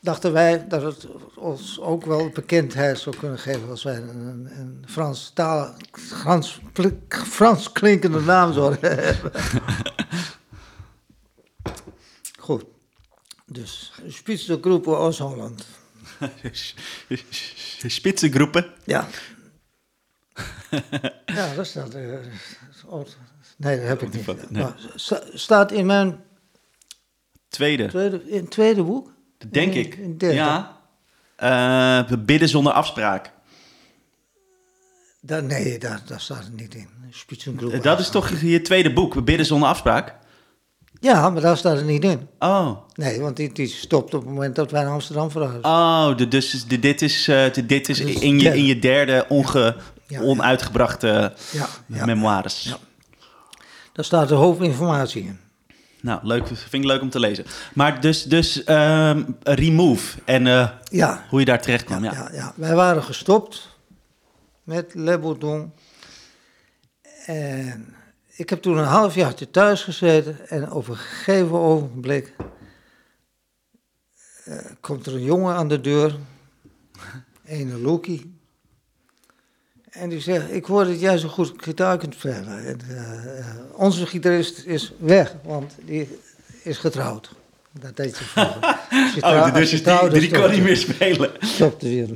dachten 0.00 0.32
wij 0.32 0.68
dat 0.68 0.82
het 0.82 1.06
ons 1.36 1.80
ook 1.80 2.04
wel 2.04 2.28
bekendheid 2.28 2.98
zou 2.98 3.16
kunnen 3.16 3.38
geven 3.38 3.68
als 3.68 3.82
wij 3.82 3.96
een, 3.96 4.48
een 4.58 4.84
Frans, 4.86 5.30
taal, 5.34 5.74
Frans, 5.92 6.60
Frans 7.08 7.72
klinkende 7.72 8.20
naam 8.20 8.52
zouden 8.52 8.80
hebben. 9.04 9.32
Goed. 12.38 12.64
Dus 13.46 13.92
Spitzengroepen 14.08 14.98
Oost-Holland. 14.98 15.66
Spitzengroepen? 17.86 18.74
Ja. 18.84 19.08
ja, 21.26 21.54
dat 21.54 21.66
staat. 21.66 21.94
Uh, 21.94 22.18
nee, 23.60 23.76
dat 23.76 23.86
heb 23.86 24.02
ik 24.02 24.12
niet. 24.12 24.50
Nee. 24.50 24.66
staat 25.34 25.72
in 25.72 25.86
mijn. 25.86 26.20
Tweede. 27.48 27.86
tweede 27.88 28.22
in 28.26 28.40
het 28.40 28.50
tweede 28.50 28.82
boek? 28.82 29.12
Denk 29.50 29.74
ik. 29.74 29.98
ja. 30.18 30.78
Uh, 31.42 32.18
bidden 32.18 32.48
zonder 32.48 32.72
afspraak. 32.72 33.32
Da 35.20 35.40
nee, 35.40 35.78
daar, 35.78 36.02
daar 36.06 36.20
staat 36.20 36.44
het 36.44 36.56
niet 36.56 36.74
in. 36.74 36.88
Spitzengroep. 37.10 37.82
Dat 37.82 38.00
is 38.00 38.08
toch 38.08 38.40
je 38.40 38.62
tweede 38.62 38.92
boek, 38.92 39.24
Bidden 39.24 39.46
zonder 39.46 39.68
afspraak? 39.68 40.14
Ja, 41.00 41.30
maar 41.30 41.42
daar 41.42 41.56
staat 41.56 41.76
het 41.76 41.86
niet 41.86 42.04
in. 42.04 42.28
Oh. 42.38 42.76
Nee, 42.94 43.20
want 43.20 43.36
die, 43.36 43.52
die 43.52 43.66
stopt 43.66 44.14
op 44.14 44.20
het 44.20 44.30
moment 44.30 44.56
dat 44.56 44.70
wij 44.70 44.82
naar 44.82 44.92
Amsterdam 44.92 45.30
verhuizen. 45.30 45.64
Oh, 45.64 46.16
de, 46.16 46.28
dus 46.28 46.64
de, 46.64 46.78
dit 46.78 47.02
is, 47.02 47.28
uh, 47.28 47.52
de, 47.52 47.66
dit 47.66 47.88
is 47.88 47.98
dus 47.98 48.14
in, 48.14 48.38
je, 48.38 48.56
in 48.56 48.64
je 48.64 48.78
derde 48.78 49.26
onge, 49.28 49.76
ja, 50.06 50.20
onuitgebrachte 50.20 51.32
ja, 51.86 52.04
memoires. 52.04 52.62
Ja. 52.62 52.78
Daar 53.92 54.04
staat 54.04 54.30
er 54.30 54.36
hoofdinformatie 54.36 55.22
in. 55.22 55.38
Nou, 56.00 56.20
leuk, 56.22 56.46
vind 56.46 56.72
ik 56.72 56.84
leuk 56.84 57.00
om 57.00 57.10
te 57.10 57.20
lezen. 57.20 57.44
Maar 57.74 58.00
dus, 58.00 58.24
dus 58.24 58.66
uh, 58.66 59.16
Remove 59.42 60.18
en 60.24 60.46
uh, 60.46 60.70
ja. 60.84 61.24
hoe 61.28 61.38
je 61.38 61.44
daar 61.44 61.62
terecht 61.62 61.84
kwam. 61.84 62.04
Ja, 62.04 62.12
ja. 62.12 62.30
Ja, 62.32 62.52
wij 62.56 62.74
waren 62.74 63.02
gestopt 63.02 63.68
met 64.62 64.94
Le 64.94 65.18
Bourdon. 65.18 65.72
En 67.26 67.94
ik 68.36 68.50
heb 68.50 68.62
toen 68.62 68.78
een 68.78 68.84
halfjaartje 68.84 69.50
thuis 69.50 69.82
gezeten 69.82 70.48
en 70.48 70.72
op 70.72 70.88
een 70.88 70.96
gegeven 70.96 71.58
ogenblik 71.58 72.34
uh, 74.48 74.58
komt 74.80 75.06
er 75.06 75.14
een 75.14 75.24
jongen 75.24 75.54
aan 75.54 75.68
de 75.68 75.80
deur, 75.80 76.16
een 77.44 77.80
Loki. 77.80 78.39
En 80.00 80.08
die 80.08 80.20
zegt, 80.20 80.52
ik 80.52 80.64
hoor 80.64 80.84
dat 80.84 81.00
jij 81.00 81.18
zo 81.18 81.28
goed 81.28 81.52
gitaar 81.56 81.98
kunt 81.98 82.14
spelen. 82.14 82.66
En, 82.66 82.78
uh, 82.90 83.00
onze 83.72 84.06
gitarist 84.06 84.62
is 84.66 84.92
weg, 84.98 85.34
want 85.42 85.74
die 85.84 86.18
is 86.62 86.78
getrouwd. 86.78 87.30
Dat 87.80 87.96
deed 87.96 88.16
ze 88.16 88.24
vroeger. 88.24 88.56
oh, 89.20 89.54
dus 89.54 89.70
die, 89.70 89.82
die, 90.10 90.20
die 90.20 90.30
kon 90.30 90.50
niet 90.50 90.62
meer 90.62 90.76
spelen. 90.76 91.30
Stopte 91.38 91.88
weer. 91.88 92.08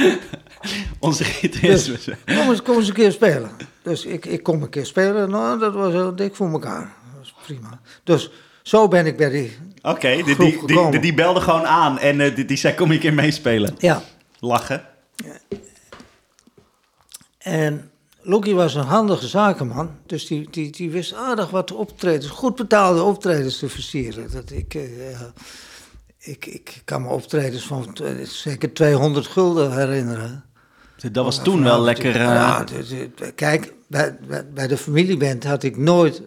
onze 0.98 1.24
gitarist. 1.24 1.86
Dus, 1.86 2.08
kom, 2.24 2.50
eens, 2.50 2.62
kom 2.62 2.76
eens 2.76 2.88
een 2.88 2.94
keer 2.94 3.12
spelen. 3.12 3.50
Dus 3.82 4.04
ik, 4.04 4.26
ik 4.26 4.42
kom 4.42 4.62
een 4.62 4.68
keer 4.68 4.86
spelen. 4.86 5.30
Nou, 5.30 5.58
dat 5.58 5.74
was 5.74 5.92
heel 5.92 6.16
dik 6.16 6.34
voor 6.34 6.50
elkaar. 6.50 6.94
Dat 7.12 7.18
was 7.18 7.34
prima. 7.46 7.80
Dus 8.04 8.30
zo 8.62 8.88
ben 8.88 9.06
ik 9.06 9.16
bij 9.16 9.30
die 9.30 9.56
Oké, 9.82 9.90
okay, 9.90 10.22
die, 10.22 10.36
die, 10.36 10.66
die, 10.90 11.00
die, 11.00 11.14
belde 11.14 11.40
gewoon 11.40 11.66
aan 11.66 11.98
en 11.98 12.20
uh, 12.20 12.34
die, 12.34 12.44
die 12.44 12.56
zei 12.56 12.74
kom 12.74 12.86
ik 12.86 12.94
een 12.94 13.00
keer 13.00 13.14
meespelen. 13.14 13.74
Ja. 13.78 14.02
Lachen. 14.38 14.82
En 17.42 17.90
Loki 18.20 18.54
was 18.54 18.74
een 18.74 18.84
handige 18.84 19.26
zakenman, 19.26 19.90
dus 20.06 20.26
die, 20.26 20.48
die, 20.50 20.70
die 20.70 20.90
wist 20.90 21.14
aardig 21.14 21.50
wat 21.50 21.72
optredens, 21.72 22.26
goed 22.26 22.54
betaalde 22.54 23.02
optredens 23.02 23.58
te 23.58 23.68
versieren. 23.68 24.30
Dat 24.30 24.50
ik, 24.50 24.74
uh, 24.74 24.82
ik, 26.18 26.46
ik 26.46 26.82
kan 26.84 27.02
me 27.02 27.08
optredens 27.08 27.66
van 27.66 27.96
zeker 28.22 28.72
200 28.72 29.26
gulden 29.26 29.72
herinneren. 29.72 30.44
Dat 31.12 31.24
was 31.24 31.42
toen 31.42 31.62
wel 31.62 31.80
lekker. 31.80 32.16
Ja, 32.16 32.64
kijk, 33.34 33.72
bij, 33.86 34.16
bij, 34.54 34.66
de 34.66 34.76
familieband 34.76 35.44
had 35.44 35.62
ik 35.62 35.76
nooit 35.76 36.22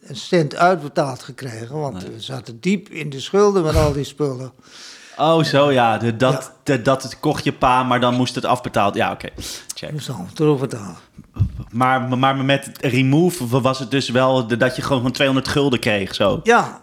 een 0.00 0.16
cent 0.16 0.54
uitbetaald 0.54 1.22
gekregen, 1.22 1.78
want 1.78 2.02
we 2.02 2.20
zaten 2.20 2.60
diep 2.60 2.88
in 2.88 3.10
de 3.10 3.20
schulden 3.20 3.62
met 3.62 3.76
al 3.76 3.92
die 3.92 4.04
spullen. 4.04 4.52
Oh, 5.20 5.42
zo 5.42 5.70
ja. 5.70 5.98
De, 5.98 6.16
dat, 6.16 6.52
De, 6.62 6.82
dat 6.82 7.02
het 7.02 7.20
kocht 7.20 7.44
je 7.44 7.52
pa, 7.52 7.82
maar 7.82 8.00
dan 8.00 8.14
moest 8.14 8.34
het 8.34 8.44
afbetaald. 8.44 8.94
Ja, 8.94 9.12
oké. 9.12 9.26
Okay. 9.26 9.44
Check. 9.74 9.92
Moest 9.92 10.08
al 10.08 10.26
terugbetalen. 10.34 10.96
Maar, 11.70 12.18
maar 12.18 12.36
met 12.36 12.70
remove 12.80 13.60
was 13.60 13.78
het 13.78 13.90
dus 13.90 14.08
wel 14.08 14.46
dat 14.46 14.76
je 14.76 14.82
gewoon 14.82 15.02
van 15.02 15.12
200 15.12 15.48
gulden 15.48 15.78
kreeg, 15.78 16.14
zo? 16.14 16.40
Ja. 16.42 16.82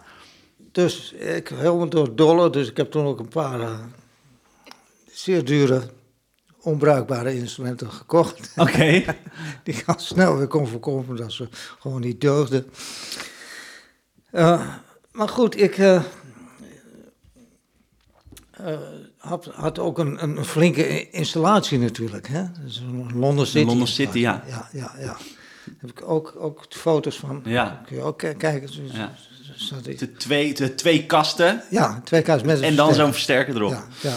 Dus 0.72 1.12
ik 1.12 1.48
helemaal 1.48 1.88
door 1.88 2.16
dollar, 2.16 2.50
dus 2.50 2.68
ik 2.68 2.76
heb 2.76 2.90
toen 2.90 3.06
ook 3.06 3.18
een 3.18 3.28
paar 3.28 3.60
uh, 3.60 3.78
zeer 5.10 5.44
dure, 5.44 5.82
onbruikbare 6.60 7.34
instrumenten 7.34 7.90
gekocht. 7.90 8.52
Oké. 8.56 9.04
Die 9.64 9.74
ik 9.74 9.82
al 9.86 9.94
snel 9.98 10.36
weer 10.36 10.46
kon 10.46 10.66
voorkomen 10.66 11.16
dat 11.16 11.32
ze 11.32 11.48
gewoon 11.78 12.00
niet 12.00 12.20
deugden. 12.20 12.70
Uh, 14.32 14.66
maar 15.12 15.28
goed, 15.28 15.60
ik... 15.60 15.78
Uh, 15.78 16.02
uh, 18.60 18.78
had, 19.16 19.44
had 19.44 19.78
ook 19.78 19.98
een, 19.98 20.22
een 20.22 20.44
flinke 20.44 21.10
installatie 21.10 21.78
natuurlijk. 21.78 22.28
Hè? 22.28 22.44
Dus 22.64 22.82
London 23.14 23.46
City. 23.46 23.66
London 23.66 23.86
City, 23.86 24.18
ja. 24.18 24.42
Ja, 24.46 24.68
ja, 24.72 24.92
ja. 24.98 25.06
Daar 25.06 25.76
heb 25.78 25.90
ik 25.90 26.08
ook, 26.08 26.34
ook 26.38 26.66
foto's 26.68 27.18
van. 27.18 27.40
Ja. 27.44 27.82
Kun 27.86 27.96
je 27.96 28.02
ook 28.02 28.18
kijken. 28.18 28.68
Ja. 28.92 29.12
De 29.96 30.12
twee, 30.12 30.54
de 30.54 30.74
twee 30.74 31.06
kasten. 31.06 31.62
Ja, 31.70 32.00
twee 32.04 32.22
kasten 32.22 32.46
met 32.46 32.60
En 32.60 32.76
dan 32.76 32.94
zo'n 32.94 33.12
versterker 33.12 33.56
erop. 33.56 33.70
Ja, 33.70 33.86
ja. 34.00 34.14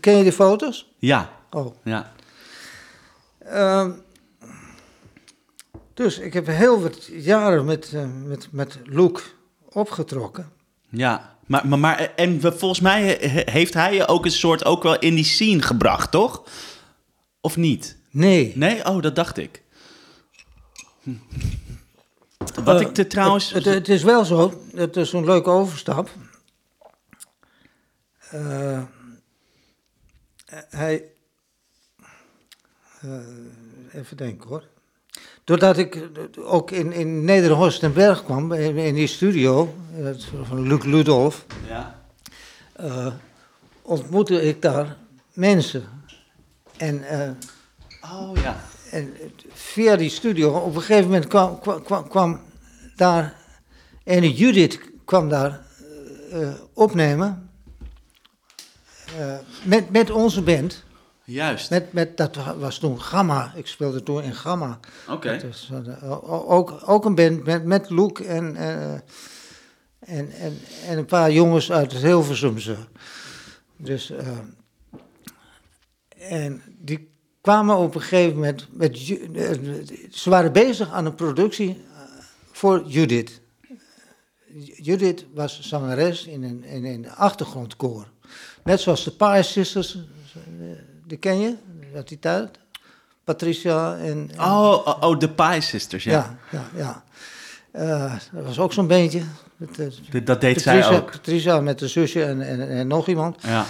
Ken 0.00 0.16
je 0.16 0.22
die 0.22 0.32
foto's? 0.32 0.92
Ja. 0.98 1.30
Oh. 1.50 1.74
Ja. 1.84 2.12
Um, 3.52 4.02
dus 5.94 6.18
ik 6.18 6.32
heb 6.32 6.46
heel 6.46 6.82
wat 6.82 7.04
jaren 7.04 7.64
met, 7.64 7.92
uh, 7.94 8.04
met, 8.24 8.48
met 8.50 8.78
Luke 8.84 9.20
opgetrokken. 9.68 10.50
Ja. 10.88 11.31
Maar, 11.46 11.68
maar, 11.68 11.78
maar 11.78 12.14
en 12.16 12.40
volgens 12.40 12.80
mij 12.80 13.16
heeft 13.44 13.74
hij 13.74 13.94
je 13.94 14.06
ook 14.06 14.24
een 14.24 14.30
soort 14.30 14.64
ook 14.64 14.82
wel 14.82 14.98
in 14.98 15.14
die 15.14 15.24
scene 15.24 15.62
gebracht, 15.62 16.10
toch? 16.10 16.42
Of 17.40 17.56
niet? 17.56 17.96
Nee. 18.10 18.52
Nee? 18.54 18.86
Oh, 18.86 19.02
dat 19.02 19.16
dacht 19.16 19.36
ik. 19.36 19.62
Hm. 21.02 21.14
Wat 22.64 22.80
ik 22.80 22.94
te 22.94 23.06
trouwens... 23.06 23.52
Het, 23.52 23.64
het, 23.64 23.88
is 23.88 24.02
wel 24.02 24.24
zo, 24.24 24.62
het 24.74 24.96
is 24.96 25.12
een 25.12 25.24
leuke 25.24 25.50
overstap. 25.50 26.10
Uh, 28.34 28.82
hij... 30.68 31.04
Uh, 33.04 33.20
even 33.92 34.16
denken 34.16 34.48
hoor. 34.48 34.68
Doordat 35.44 35.78
ik 35.78 36.08
ook 36.36 36.70
in, 36.70 36.92
in 36.92 37.24
Nederhorst 37.24 37.82
en 37.82 37.92
Berg 37.92 38.24
kwam, 38.24 38.52
in, 38.52 38.94
die 38.94 39.06
studio 39.06 39.74
van 40.42 40.66
Luc 40.66 40.84
Ludolf, 40.84 41.46
ja. 41.68 42.00
Uh, 42.80 43.06
ontmoette 43.82 44.42
ik 44.42 44.62
daar 44.62 44.96
mensen. 45.32 45.84
En, 46.76 47.04
uh, 47.12 47.30
oh 48.12 48.36
ja. 48.36 48.64
En 48.90 49.14
via 49.52 49.96
die 49.96 50.10
studio, 50.10 50.50
op 50.50 50.74
een 50.74 50.80
gegeven 50.80 51.04
moment 51.04 51.26
kwam, 51.26 51.58
kwam, 51.60 52.08
kwam 52.08 52.40
daar, 52.96 53.36
en 54.04 54.30
Judith 54.30 54.80
kwam 55.04 55.28
daar 55.28 55.60
uh, 56.32 56.48
opnemen. 56.72 57.50
met, 59.64 59.90
met 59.90 60.10
onze 60.10 60.42
band. 60.42 60.84
Juist. 61.24 61.70
Met, 61.70 61.92
met, 61.92 62.16
dat 62.16 62.36
was 62.58 62.78
toen 62.78 63.00
Gamma. 63.00 63.52
Ik 63.54 63.66
speelde 63.66 64.02
toen 64.02 64.22
in 64.22 64.34
Gamma. 64.34 64.78
Oké. 65.08 65.40
Okay. 65.72 66.20
ook, 66.26 66.82
ook 66.86 67.04
een 67.04 67.14
band 67.14 67.44
met, 67.44 67.64
met 67.64 67.90
Luke 67.90 68.24
en, 68.24 68.54
uh, 68.54 68.92
en, 68.92 69.02
en, 70.30 70.58
en 70.86 70.98
een 70.98 71.04
paar 71.04 71.32
jongens 71.32 71.72
uit 71.72 71.92
het 71.92 72.02
Hilversumse. 72.02 72.76
Dus, 73.76 74.10
uh, 74.10 74.18
en 76.18 76.62
die 76.78 77.10
kwamen 77.40 77.76
op 77.76 77.94
een 77.94 78.00
gegeven 78.00 78.34
moment 78.34 78.66
met... 78.70 78.98
Ze 80.10 80.30
waren 80.30 80.52
bezig 80.52 80.90
aan 80.90 81.06
een 81.06 81.14
productie 81.14 81.84
voor 82.52 82.84
Judith. 82.86 83.40
Judith 84.76 85.26
was 85.34 85.60
zangeres 85.60 86.26
in 86.26 86.42
een, 86.42 86.64
in 86.64 86.84
een 86.84 87.10
achtergrondkoor. 87.10 88.06
Net 88.64 88.80
zoals 88.80 89.04
de 89.04 89.10
Pie 89.10 89.42
Sisters 89.42 89.98
die 91.12 91.20
ken 91.20 91.40
je 91.40 91.54
uit 91.94 92.08
die 92.08 92.18
tijd? 92.18 92.58
Patricia 93.24 93.96
en... 93.96 94.30
oh, 94.38 94.86
oh, 94.86 94.96
oh, 95.00 95.18
de 95.18 95.28
Pie 95.28 95.60
Sisters, 95.60 96.04
ja. 96.04 96.38
Ja, 96.50 96.68
ja, 96.76 97.02
ja. 97.72 98.04
Uh, 98.06 98.14
dat 98.32 98.44
was 98.44 98.58
ook 98.58 98.72
zo'n 98.72 98.86
beentje. 98.86 99.22
Met, 99.56 99.78
uh, 99.78 99.86
dat 100.24 100.40
deed 100.40 100.54
Patricia, 100.54 100.82
zij 100.82 100.96
ook. 100.96 101.10
Patricia 101.10 101.60
met 101.60 101.78
de 101.78 101.88
zusje 101.88 102.24
en, 102.24 102.40
en, 102.40 102.68
en 102.68 102.86
nog 102.86 103.06
iemand. 103.06 103.42
Ja. 103.42 103.66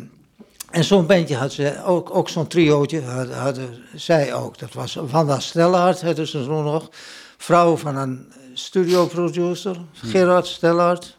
en 0.70 0.84
zo'n 0.84 1.06
bandje 1.06 1.36
had 1.36 1.52
ze, 1.52 1.84
ook, 1.84 2.14
ook 2.14 2.28
zo'n 2.28 2.46
triootje 2.46 3.02
had, 3.02 3.32
hadden 3.32 3.84
zij 3.94 4.34
ook. 4.34 4.58
Dat 4.58 4.72
was 4.72 4.94
Wanda 4.94 5.40
Stellaert, 5.40 5.98
ze 5.98 6.24
toen 6.24 6.64
nog. 6.64 6.90
Vrouw 7.36 7.76
van 7.76 7.96
een 7.96 8.32
studioproducer, 8.54 9.76
hm. 10.00 10.06
Gerard 10.06 10.46
Stellaert. 10.46 11.15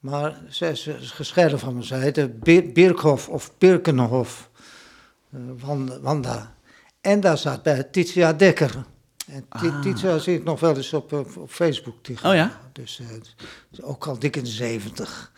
Maar 0.00 0.40
zij 0.48 0.70
is 0.70 0.88
gescheiden 1.00 1.58
van 1.58 1.76
me. 1.76 1.84
Ze 1.84 1.94
heette 1.94 2.28
Birkhoff 2.72 3.28
of 3.28 3.52
Birkenhof. 3.58 4.50
Uh, 5.34 5.98
Wanda. 6.00 6.54
En 7.00 7.20
daar 7.20 7.38
zat 7.38 7.62
bij 7.62 7.84
Titia 7.84 8.32
Dekker. 8.32 8.84
En 9.26 9.46
ah. 9.48 9.80
Titia 9.80 10.18
zie 10.18 10.36
ik 10.36 10.44
nog 10.44 10.60
wel 10.60 10.76
eens 10.76 10.92
op, 10.92 11.12
op, 11.12 11.36
op 11.36 11.50
Facebook. 11.50 11.96
oh 12.08 12.34
ja? 12.34 12.60
Dus 12.72 13.00
uh, 13.00 13.88
ook 13.88 14.06
al 14.06 14.18
dik 14.18 14.36
in 14.36 14.44
de 14.44 14.50
zeventig. 14.50 15.32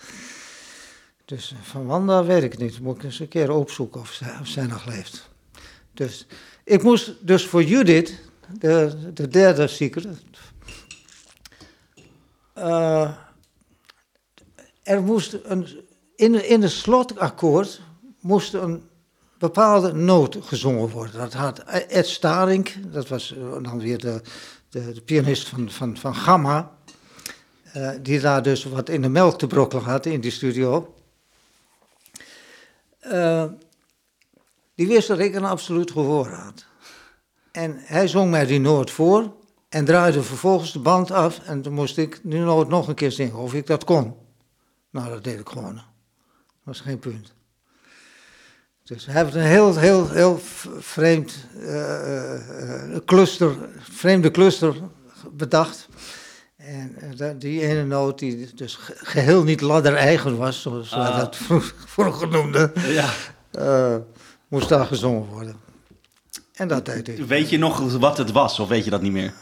Dus 1.24 1.54
van 1.62 1.86
Wanda 1.86 2.24
weet 2.24 2.42
ik 2.42 2.58
niet. 2.58 2.80
Moet 2.80 2.96
ik 2.96 3.02
eens 3.02 3.20
een 3.20 3.28
keer 3.28 3.50
opzoeken 3.50 4.00
of 4.00 4.12
zij, 4.12 4.38
of 4.40 4.46
zij 4.46 4.66
nog 4.66 4.86
leeft. 4.86 5.30
Dus 5.94 6.26
ik 6.64 6.82
moest 6.82 7.26
dus 7.26 7.46
voor 7.46 7.62
Judith, 7.62 8.18
de, 8.58 8.96
de 9.14 9.28
derde 9.28 9.66
secret. 9.66 10.18
Uh, 12.58 13.10
er 14.82 15.02
moest 15.02 15.38
een, 15.42 15.66
in, 16.16 16.48
in 16.48 16.62
het 16.62 16.70
slotakkoord 16.70 17.80
moest 18.20 18.54
een 18.54 18.82
bepaalde 19.38 19.92
noot 19.92 20.36
gezongen 20.40 20.88
worden. 20.88 21.20
Dat 21.20 21.32
had 21.32 21.58
Ed 21.88 22.06
Staring, 22.06 22.68
dat 22.86 23.08
was 23.08 23.36
eh, 23.36 23.62
dan 23.62 23.80
weer 23.80 23.98
de, 23.98 24.20
de, 24.68 25.02
pianist 25.04 25.48
van, 25.48 25.70
van, 25.70 25.96
van 25.96 26.14
Gamma, 26.14 26.70
uh, 27.76 27.90
die 28.02 28.20
daar 28.20 28.42
dus 28.42 28.64
wat 28.64 28.88
in 28.88 29.02
de 29.02 29.08
melk 29.08 29.38
te 29.38 29.46
brokkelen 29.46 29.84
had 29.84 30.06
in 30.06 30.20
die 30.20 30.30
studio. 30.30 30.94
Uh, 33.06 33.44
die 34.74 34.86
wist 34.86 35.08
dat 35.08 35.18
ik 35.18 35.34
een 35.34 35.44
absoluut 35.44 35.90
gehoor 35.90 36.28
had. 36.28 36.66
En 37.52 37.76
hij 37.78 38.08
zong 38.08 38.30
mij 38.30 38.46
die 38.46 38.60
noot 38.60 38.90
voor 38.90 39.32
en 39.68 39.84
draaide 39.84 40.22
vervolgens 40.22 40.72
de 40.72 40.78
band 40.78 41.10
af 41.10 41.38
en 41.38 41.62
toen 41.62 41.72
moest 41.72 41.98
ik 41.98 42.20
die 42.22 42.40
noot 42.40 42.68
nog 42.68 42.88
een 42.88 42.94
keer 42.94 43.12
zingen, 43.12 43.36
of 43.36 43.54
ik 43.54 43.66
dat 43.66 43.84
kon. 43.84 44.21
Nou, 44.92 45.08
dat 45.08 45.24
deed 45.24 45.40
ik 45.40 45.48
gewoon. 45.48 45.74
Dat 45.74 45.84
was 46.62 46.80
geen 46.80 46.98
punt. 46.98 47.32
Dus 48.84 49.06
hij 49.06 49.22
heeft 49.22 49.34
een 49.34 49.42
heel, 49.42 49.76
heel, 49.76 50.10
heel 50.10 50.40
vreemd 50.78 51.34
uh, 51.56 52.96
cluster, 53.04 53.56
vreemde 53.78 54.30
cluster 54.30 54.74
bedacht. 55.32 55.88
En 56.56 57.38
die 57.38 57.60
ene 57.60 57.84
noot 57.84 58.18
die 58.18 58.54
dus 58.54 58.78
geheel 58.80 59.42
niet 59.42 59.60
ladder-eigen 59.60 60.36
was, 60.36 60.62
zoals 60.62 60.90
wij 60.90 61.00
ah. 61.00 61.16
dat 61.16 61.36
vroeger 61.86 62.28
noemden, 62.28 62.72
ja. 62.74 63.10
moest 64.48 64.68
daar 64.68 64.86
gezongen 64.86 65.26
worden. 65.26 65.56
En 66.52 66.68
dat 66.68 66.84
deed 66.84 67.08
ik. 67.08 67.26
Weet 67.26 67.50
je 67.50 67.58
nog 67.58 67.92
wat 67.98 68.18
het 68.18 68.30
was, 68.30 68.58
of 68.58 68.68
weet 68.68 68.84
je 68.84 68.90
dat 68.90 69.02
niet 69.02 69.12
meer? 69.12 69.32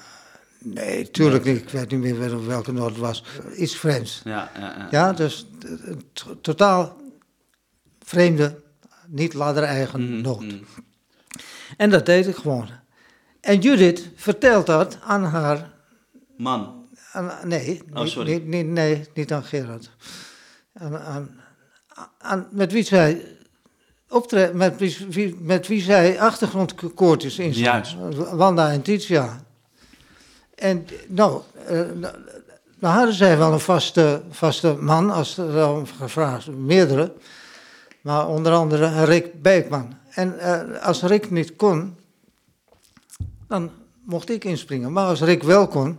Nee, 0.62 1.10
tuurlijk 1.10 1.44
niet. 1.44 1.56
Ik 1.56 1.68
weet 1.68 1.90
niet 1.90 2.00
meer 2.00 2.46
welke 2.46 2.72
noot 2.72 2.90
het 2.90 2.98
was. 2.98 3.24
Iets 3.56 3.76
vreemds. 3.76 4.20
Ja, 4.24 4.50
ja, 4.58 4.60
ja. 4.60 4.88
ja 4.90 5.12
dus 5.12 5.46
totaal 6.40 6.96
vreemde, 8.04 8.62
niet 9.06 9.34
ladder-eigen 9.34 10.00
mm, 10.00 10.20
noot. 10.20 10.40
Mm. 10.40 10.64
En 11.76 11.90
dat 11.90 12.06
deed 12.06 12.26
ik 12.26 12.36
gewoon. 12.36 12.68
En 13.40 13.58
Judith 13.60 14.10
vertelt 14.16 14.66
dat 14.66 14.98
aan 15.02 15.24
haar... 15.24 15.70
Man? 16.36 16.88
Aan, 17.12 17.30
nee, 17.44 17.82
oh, 17.92 18.06
sorry. 18.06 18.32
Niet, 18.32 18.46
niet, 18.46 18.66
nee, 18.66 19.08
niet 19.14 19.32
aan 19.32 19.44
Gerard. 19.44 19.90
Aan, 20.72 20.98
aan, 20.98 21.40
aan, 22.18 22.48
met 22.50 22.72
wie 22.72 22.82
zij 22.82 23.24
optreden, 24.08 24.56
met 24.56 24.78
wie, 25.08 25.36
met 25.40 25.66
wie 25.66 25.82
zij 25.82 26.20
achtergrondkoortjes 26.20 27.38
inzet. 27.38 27.96
Wanda 28.32 28.70
en 28.70 28.82
Titia. 28.82 29.44
En 30.60 30.86
nou, 31.06 31.40
uh, 31.70 31.80
nou 32.78 32.94
hadden 32.94 33.14
zij 33.14 33.38
wel 33.38 33.52
een 33.52 33.60
vaste, 33.60 34.22
vaste 34.30 34.76
man, 34.80 35.10
als 35.10 35.38
er 35.38 35.52
dan 35.52 35.86
gevraagd, 35.86 36.46
meerdere. 36.46 37.12
Maar 38.00 38.28
onder 38.28 38.52
andere 38.52 39.04
Rick 39.04 39.42
Beekman. 39.42 39.94
En 40.10 40.34
uh, 40.38 40.82
als 40.82 41.02
Rick 41.02 41.30
niet 41.30 41.56
kon, 41.56 41.96
dan 43.48 43.70
mocht 44.04 44.30
ik 44.30 44.44
inspringen. 44.44 44.92
Maar 44.92 45.06
als 45.06 45.20
Rick 45.20 45.42
wel 45.42 45.68
kon, 45.68 45.98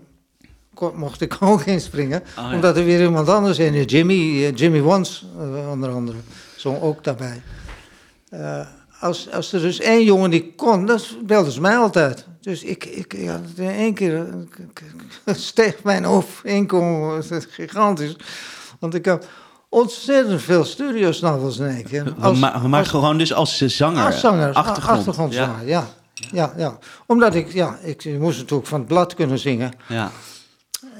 kon 0.73 0.97
mocht 0.97 1.21
ik 1.21 1.37
ook 1.41 1.61
inspringen. 1.61 2.23
Oh, 2.37 2.53
omdat 2.53 2.77
er 2.77 2.83
weer 2.85 3.01
iemand 3.01 3.29
anders 3.29 3.59
in 3.59 3.73
is. 3.73 3.91
Jimmy, 3.91 4.13
uh, 4.13 4.55
Jimmy 4.55 4.81
Wons, 4.81 5.25
onder 5.69 5.89
andere, 5.89 6.17
zong 6.55 6.81
ook 6.81 7.03
daarbij. 7.03 7.41
Als, 9.01 9.31
als 9.31 9.53
er 9.53 9.61
dus 9.61 9.79
één 9.79 10.03
jongen 10.03 10.29
die 10.29 10.53
kon, 10.55 10.85
dan 10.85 10.99
belden 11.25 11.51
ze 11.51 11.61
mij 11.61 11.77
altijd. 11.77 12.25
Dus 12.41 12.63
ik, 12.63 12.85
ik 12.85 13.15
ja, 13.17 13.41
in 13.55 13.69
één 13.69 13.93
keer 13.93 14.25
steeg 15.25 15.83
mijn 15.83 16.23
inkomen 16.43 17.23
gigantisch. 17.49 18.15
Want 18.79 18.93
ik 18.93 19.05
heb 19.05 19.25
ontzettend 19.69 20.41
veel 20.41 20.63
studiosnavels 20.63 21.57
in 21.57 21.67
één 21.67 21.83
keer. 21.83 22.13
Als, 22.19 22.39
maar, 22.39 22.69
maar 22.69 22.85
gewoon 22.85 23.17
dus 23.17 23.33
als 23.33 23.57
zanger? 23.57 24.05
Als 24.05 24.19
zanger, 24.19 24.53
achtergrond. 24.53 24.97
achtergrondzanger, 24.97 25.67
ja. 25.67 25.87
ja. 26.31 26.53
Ja, 26.57 26.77
Omdat 27.05 27.35
ik, 27.35 27.53
ja, 27.53 27.77
ik 27.81 28.17
moest 28.19 28.39
natuurlijk 28.39 28.67
van 28.67 28.79
het 28.79 28.87
blad 28.87 29.13
kunnen 29.13 29.39
zingen. 29.39 29.71
Ja. 29.87 30.11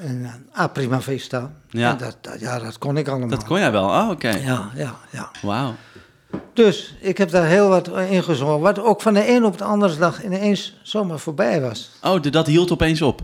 En, 0.02 0.19
uh, 0.19 0.30
ah, 0.52 0.72
prima 0.72 1.02
vista. 1.02 1.52
Ja. 1.69 1.94
Dat, 1.94 2.18
dat, 2.22 2.40
ja, 2.40 2.60
dat 2.60 2.78
kon 2.78 2.98
ik 2.98 3.07
allemaal. 3.07 3.28
Dat 3.28 3.44
kon 3.44 3.60
jij 3.60 3.72
wel, 3.72 3.86
oh, 3.86 4.10
oké. 4.10 4.30
Ja, 4.30 4.72
ja, 4.76 4.95
ja. 5.10 5.32
Wauw. 5.41 5.76
Dus 6.53 6.95
ik 6.99 7.18
heb 7.18 7.30
daar 7.30 7.45
heel 7.45 7.68
wat 7.68 7.88
in 7.88 8.24
gezongen, 8.24 8.60
wat 8.60 8.80
ook 8.80 9.02
van 9.02 9.14
de 9.14 9.30
een 9.30 9.45
op 9.45 9.58
de 9.58 9.64
andere 9.64 9.98
dag 9.98 10.24
ineens 10.24 10.80
zomaar 10.84 11.20
voorbij 11.20 11.62
was. 11.62 11.91
Oh, 12.03 12.22
dat 12.22 12.48
hield 12.48 12.72
opeens 12.72 13.02
op? 13.02 13.22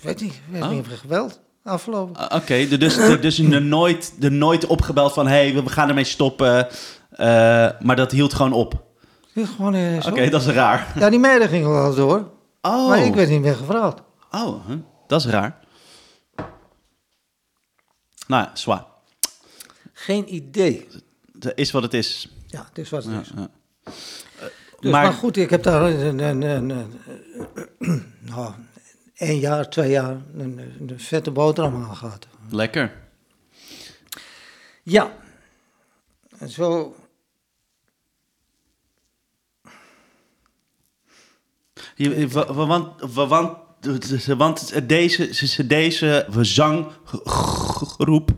Weet 0.00 0.20
niet, 0.20 0.40
weet 0.50 0.62
oh. 0.62 0.68
niet 0.68 0.80
of 0.80 0.98
geweld 0.98 1.40
afgelopen. 1.62 2.14
Uh, 2.16 2.24
Oké, 2.24 2.34
okay, 2.34 2.68
dus, 2.68 2.96
dus 3.20 3.38
er, 3.38 3.62
nooit, 3.62 4.14
er 4.20 4.32
nooit 4.32 4.66
opgebeld 4.66 5.12
van, 5.12 5.26
hé, 5.26 5.50
hey, 5.50 5.62
we 5.62 5.70
gaan 5.70 5.88
ermee 5.88 6.04
stoppen, 6.04 6.68
uh, 7.12 7.18
maar 7.80 7.96
dat 7.96 8.12
hield 8.12 8.34
gewoon 8.34 8.52
op? 8.52 8.84
Hield 9.32 9.48
gewoon 9.48 9.74
ineens 9.74 10.06
Oké, 10.06 10.28
dat 10.28 10.40
is 10.40 10.46
raar. 10.46 10.92
Ja, 10.98 11.10
die 11.10 11.18
meiden 11.18 11.48
gingen 11.48 11.70
wel 11.70 11.94
door, 11.94 12.30
oh. 12.60 12.88
maar 12.88 13.04
ik 13.04 13.14
werd 13.14 13.28
niet 13.28 13.40
meer 13.40 13.54
gevraagd. 13.54 13.98
Oh, 14.30 14.68
dat 15.06 15.24
is 15.24 15.26
raar. 15.26 15.58
Nou 18.26 18.42
ja, 18.42 18.50
zwaar. 18.54 18.84
Geen 19.92 20.34
idee 20.34 20.88
het 21.38 21.52
is 21.54 21.70
wat 21.70 21.82
het 21.82 21.94
is. 21.94 22.28
Ja, 22.46 22.64
het 22.68 22.78
is 22.78 22.90
wat 22.90 23.04
het 23.04 23.20
is. 23.20 23.32
Ja. 23.36 23.50
Dus, 24.80 24.90
maar, 24.90 25.02
maar, 25.02 25.12
goed, 25.12 25.36
ik 25.36 25.50
heb 25.50 25.62
daar 25.62 25.82
een, 25.82 26.18
een, 26.18 26.42
een, 26.42 26.70
een 27.78 28.14
nou, 28.18 28.52
één 29.14 29.38
jaar, 29.38 29.70
twee 29.70 29.90
jaar 29.90 30.16
een, 30.36 30.58
een 30.80 31.00
vette 31.00 31.30
boterham 31.30 31.84
aan 31.84 31.96
gehad. 31.96 32.26
Lekker. 32.50 32.92
Ja. 34.82 35.16
En 36.38 36.48
zo... 36.48 36.96
Je, 41.94 42.28
want, 42.28 43.00
want, 43.00 43.56
want 44.26 44.88
deze, 44.88 45.66
deze 45.66 46.26
zanggroep, 46.40 48.30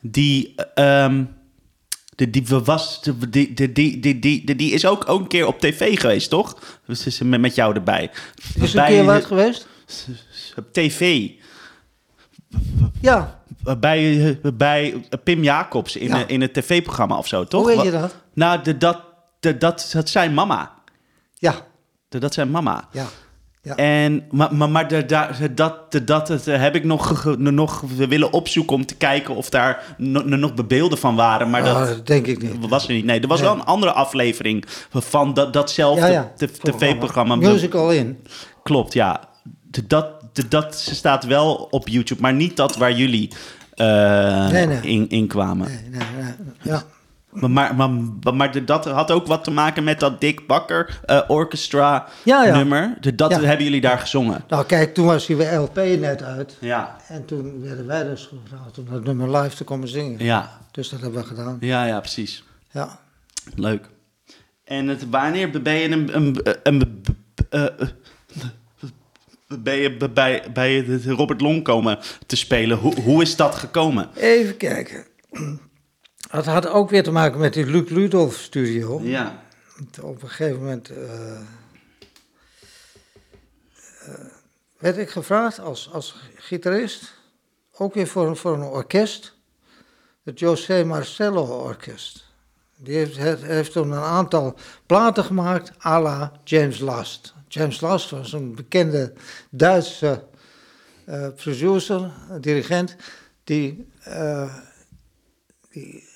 die... 0.00 0.54
Um, 0.74 1.42
de, 2.16 2.30
die, 2.30 2.46
was, 2.46 3.02
de, 3.02 3.28
die, 3.28 3.54
die, 3.54 3.72
die, 3.72 4.18
die, 4.18 4.56
die 4.56 4.72
is 4.72 4.86
ook, 4.86 5.08
ook 5.08 5.20
een 5.20 5.26
keer 5.26 5.46
op 5.46 5.60
tv 5.60 6.00
geweest, 6.00 6.30
toch? 6.30 6.56
Dus 6.86 7.18
met, 7.18 7.40
met 7.40 7.54
jou 7.54 7.74
erbij. 7.74 8.10
Is 8.54 8.74
een 8.74 8.84
keer 8.84 9.04
wat 9.04 9.24
geweest? 9.24 9.66
Op 10.56 10.72
tv. 10.72 11.30
Ja. 13.00 13.42
Bij, 13.78 14.40
bij 14.54 15.04
Pim 15.24 15.42
Jacobs 15.42 15.96
in, 15.96 16.28
in 16.28 16.40
het 16.40 16.54
tv-programma 16.54 17.16
of 17.18 17.26
zo, 17.26 17.44
toch? 17.44 17.64
Hoe 17.64 17.74
weet 17.74 17.84
je 17.84 17.90
dat? 17.90 18.16
Nou, 18.32 18.62
de, 18.62 18.76
dat, 18.78 19.00
de, 19.40 19.58
dat, 19.58 19.90
dat 19.92 20.08
zijn 20.08 20.34
mama. 20.34 20.74
Ja. 21.34 21.54
De, 22.08 22.18
dat 22.18 22.34
zijn 22.34 22.50
mama. 22.50 22.88
Ja. 22.92 23.06
Ja. 23.64 23.76
En, 23.76 24.24
maar 24.30 24.54
maar, 24.54 24.70
maar 24.70 24.88
de, 24.88 25.06
dat, 25.54 25.88
dat, 26.04 26.28
dat 26.28 26.44
heb 26.44 26.74
ik 26.74 26.84
nog, 26.84 27.24
nog 27.38 27.84
willen 27.96 28.32
opzoeken 28.32 28.76
om 28.76 28.86
te 28.86 28.94
kijken 28.94 29.34
of 29.34 29.48
daar 29.48 29.96
nog 29.96 30.66
beelden 30.66 30.98
van 30.98 31.16
waren. 31.16 31.50
Maar 31.50 31.62
oh, 31.62 31.86
dat, 31.86 32.06
denk 32.06 32.26
ik 32.26 32.42
niet. 32.42 32.68
Was 32.68 32.88
er 32.88 32.94
niet. 32.94 33.04
Nee, 33.04 33.20
er 33.20 33.28
was 33.28 33.40
wel 33.40 33.54
een 33.54 33.64
andere 33.64 33.92
aflevering 33.92 34.64
van 34.90 35.34
dat, 35.34 35.52
datzelfde 35.52 36.06
ja, 36.06 36.32
tv-programma. 36.36 37.36
Musical 37.36 37.92
in. 37.92 38.18
Klopt, 38.62 38.92
ja. 38.92 39.20
Dat, 39.86 40.06
dat 40.48 40.74
staat 40.74 41.24
wel 41.24 41.68
op 41.70 41.88
YouTube, 41.88 42.20
maar 42.20 42.34
niet 42.34 42.56
dat 42.56 42.76
waar 42.76 42.92
jullie 42.92 43.30
uh, 43.76 44.48
nee, 44.48 44.66
nee. 44.66 44.80
In, 44.80 45.08
in 45.08 45.26
kwamen. 45.26 45.68
Nee, 45.68 45.78
nee, 45.90 46.22
nee. 46.22 46.32
Ja. 46.62 46.82
Maar, 47.34 47.74
maar, 47.74 47.90
maar, 48.34 48.64
dat 48.64 48.84
had 48.84 49.10
ook 49.10 49.26
wat 49.26 49.44
te 49.44 49.50
maken 49.50 49.84
met 49.84 50.00
dat 50.00 50.20
Dick 50.20 50.46
Bakker 50.46 51.00
uh, 51.06 51.20
orchestra 51.28 52.08
nummer. 52.24 52.96
Dat 53.14 53.32
hebben 53.32 53.64
jullie 53.64 53.80
daar 53.80 53.98
gezongen. 53.98 54.44
Nou 54.48 54.66
kijk, 54.66 54.94
toen 54.94 55.06
was 55.06 55.26
die 55.26 55.54
LP 55.54 55.76
net 55.76 56.22
uit. 56.22 56.56
Ja. 56.60 56.96
En 57.08 57.24
toen 57.24 57.60
werden 57.62 57.86
wij 57.86 58.04
dus 58.04 58.30
gevraagd 58.42 58.78
om 58.78 58.86
dat 58.90 59.04
nummer 59.04 59.40
live 59.40 59.56
te 59.56 59.64
komen 59.64 59.88
zingen. 59.88 60.24
Ja. 60.24 60.60
Dus 60.70 60.88
dat 60.88 61.00
hebben 61.00 61.20
we 61.20 61.26
gedaan. 61.26 61.56
Ja, 61.60 61.84
ja, 61.84 62.00
precies. 62.00 62.44
Ja. 62.70 62.98
Leuk. 63.54 63.88
En 64.64 64.88
het, 64.88 65.10
wanneer 65.10 65.62
ben 65.62 65.74
je 65.74 65.90
een, 65.90 66.16
een, 66.16 66.40
een, 66.62 67.02
ben 69.58 69.76
je 69.76 70.10
bij, 70.14 70.42
bij 70.52 71.00
Robert 71.06 71.40
Long 71.40 71.62
komen 71.62 71.98
te 72.26 72.36
spelen? 72.36 72.78
Hoe, 72.78 73.00
hoe 73.00 73.22
is 73.22 73.36
dat 73.36 73.54
gekomen? 73.54 74.08
Even 74.16 74.56
kijken. 74.56 75.04
Het 76.34 76.46
had 76.46 76.66
ook 76.66 76.90
weer 76.90 77.02
te 77.02 77.10
maken 77.10 77.40
met 77.40 77.52
die 77.52 77.66
Luc 77.66 77.88
Ludolf 77.88 78.36
studio. 78.36 79.00
Ja. 79.02 79.42
Op 80.02 80.22
een 80.22 80.28
gegeven 80.28 80.58
moment 80.58 80.90
uh, 80.90 80.96
uh, 84.08 84.14
werd 84.78 84.96
ik 84.96 85.10
gevraagd 85.10 85.58
als, 85.58 85.90
als 85.92 86.16
gitarist, 86.34 87.14
ook 87.72 87.94
weer 87.94 88.06
voor, 88.06 88.36
voor 88.36 88.54
een 88.54 88.62
orkest, 88.62 89.34
het 90.22 90.38
José 90.38 90.84
Marcelo 90.84 91.42
Orkest. 91.42 92.24
Die 92.76 92.96
heeft, 92.96 93.16
heeft 93.42 93.72
toen 93.72 93.92
een 93.92 94.02
aantal 94.02 94.58
platen 94.86 95.24
gemaakt 95.24 95.84
à 95.84 96.00
la 96.00 96.32
James 96.44 96.78
Last. 96.78 97.34
James 97.48 97.80
Last 97.80 98.10
was 98.10 98.32
een 98.32 98.54
bekende 98.54 99.12
Duitse 99.50 100.24
uh, 101.06 101.28
producer, 101.36 102.10
dirigent, 102.40 102.96
die, 103.44 103.86
die 105.70 106.12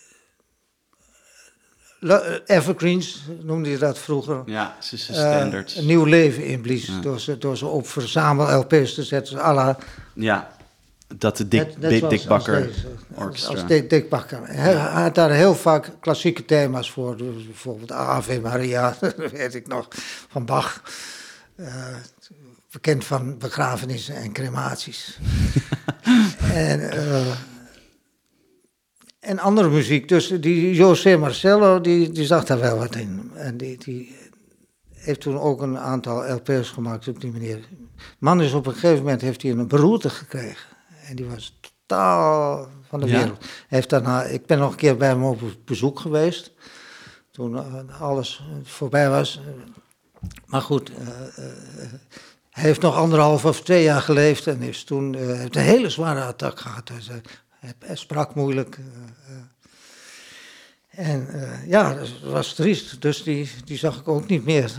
Evergreens 2.47 3.23
noemde 3.43 3.71
je 3.71 3.79
dat 3.79 3.99
vroeger. 3.99 4.43
Ja, 4.47 4.77
ze 4.81 4.95
is 4.95 5.05
standaard. 5.05 5.71
Uh, 5.73 5.77
een 5.77 5.87
nieuw 5.87 6.05
leven 6.05 6.45
inblies 6.45 6.91
door, 7.03 7.21
ze, 7.21 7.39
door 7.39 7.57
ze 7.57 7.67
op 7.67 7.89
verzamel-LP's 7.89 8.95
te 8.95 9.03
zetten. 9.03 9.39
Alla, 9.39 9.79
ja, 10.15 10.51
dat 11.15 11.37
de 11.37 11.49
Dick, 11.49 11.81
Dick, 11.81 12.25
Bakker 12.29 12.71
orchestra. 13.15 13.53
Als 13.53 13.67
Dick, 13.67 13.91
Dick 13.91 14.09
Bakker. 14.09 14.41
Hij, 14.45 14.75
had 14.75 15.15
daar 15.15 15.31
heel 15.31 15.55
vaak 15.55 15.91
klassieke 16.01 16.45
thema's 16.45 16.91
voor. 16.91 17.17
Dus 17.17 17.45
bijvoorbeeld 17.47 17.93
Ave 17.93 18.41
Maria, 18.41 18.97
dat 19.01 19.31
weet 19.31 19.55
ik 19.55 19.67
nog, 19.67 19.89
van 20.29 20.45
Bach. 20.45 20.83
Uh, 21.57 21.67
bekend 22.71 23.05
van 23.05 23.39
begrafenissen 23.39 24.15
en 24.15 24.33
crematies. 24.33 25.19
en... 26.53 26.81
Uh, 26.81 27.27
en 29.29 29.39
andere 29.39 29.69
muziek. 29.69 30.09
Dus 30.09 30.29
die 30.29 30.75
José 30.75 31.17
Marcelo, 31.17 31.81
die, 31.81 32.11
die 32.11 32.27
zag 32.27 32.45
daar 32.45 32.61
wel 32.61 32.79
wat 32.79 32.95
in. 32.95 33.31
En 33.35 33.57
die, 33.57 33.79
die 33.79 34.17
heeft 34.95 35.21
toen 35.21 35.39
ook 35.39 35.63
een 35.63 35.79
aantal 35.79 36.33
LP's 36.33 36.71
gemaakt 36.71 37.09
op 37.09 37.21
die 37.21 37.33
manier. 37.33 37.69
Man 38.19 38.43
is 38.43 38.53
op 38.53 38.67
een 38.67 38.73
gegeven 38.73 38.99
moment 38.99 39.21
heeft 39.21 39.43
hij 39.43 39.51
een 39.51 39.69
beroerte 39.69 40.11
gekregen. 40.11 40.77
En 41.09 41.17
die 41.17 41.27
was 41.27 41.59
totaal 41.61 42.69
van 42.89 43.01
de 43.01 43.07
wereld. 43.07 43.45
Heeft 43.69 43.91
daarna, 43.91 44.23
ik 44.23 44.47
ben 44.47 44.59
nog 44.59 44.71
een 44.71 44.77
keer 44.77 44.97
bij 44.97 45.09
hem 45.09 45.25
op 45.25 45.41
bezoek 45.65 46.01
geweest. 46.01 46.53
Toen 47.31 47.53
uh, 47.53 48.01
alles 48.01 48.43
voorbij 48.63 49.11
was. 49.11 49.41
Maar 50.47 50.63
goed, 50.63 50.91
uh, 50.91 50.97
uh, 50.99 51.45
hij 52.51 52.63
heeft 52.63 52.81
nog 52.81 52.97
anderhalf 52.97 53.45
of 53.45 53.63
twee 53.63 53.83
jaar 53.83 54.03
geleefd 54.03 54.47
en 54.47 54.63
is 54.63 54.85
toen 54.85 55.15
heeft 55.15 55.57
een 55.57 55.63
hele 55.63 55.91
zware 55.91 56.23
attack 56.23 56.59
gehad. 56.61 56.89
Hij 56.89 57.21
sprak 57.93 58.35
moeilijk. 58.35 58.79
Eh, 58.79 58.85
eh. 59.35 61.11
en 61.11 61.29
eh, 61.29 61.69
ja, 61.69 61.95
dat 61.95 62.21
was 62.23 62.55
triest. 62.55 63.03
Dus 63.03 63.23
die, 63.23 63.51
die 63.65 63.79
zag 63.79 63.99
ik 63.99 64.09
ook 64.09 64.29
niet 64.29 64.45
meer. 64.45 64.73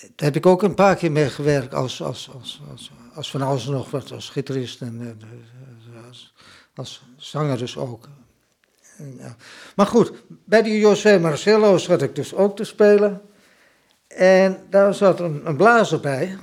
Daar 0.00 0.26
heb 0.26 0.36
ik 0.36 0.46
ook 0.46 0.62
een 0.62 0.74
paar 0.74 0.96
keer 0.96 1.12
mee 1.12 1.30
gewerkt 1.30 1.74
als, 1.74 2.02
als, 2.02 2.30
als, 2.34 2.62
als, 2.70 2.90
als 3.14 3.30
van 3.30 3.42
alles 3.42 3.64
nog 3.64 3.90
wat, 3.90 4.12
als 4.12 4.28
gitarist 4.28 4.80
en 4.80 5.20
als, 6.74 7.02
zanger 7.16 7.58
dus 7.58 7.76
ook. 7.76 8.08
ja. 9.18 9.36
Maar 9.76 9.86
goed, 9.86 10.12
bij 10.44 10.62
die 10.62 10.78
José 10.78 11.18
Marcelo 11.18 11.78
zat 11.78 12.02
ik 12.02 12.14
dus 12.14 12.34
ook 12.34 12.56
te 12.56 12.64
spelen. 12.64 13.22
En 14.06 14.66
daar 14.70 14.94
zat 14.94 15.20
een, 15.20 15.40
een 15.44 15.56
blazer 15.56 16.00
bij 16.00 16.38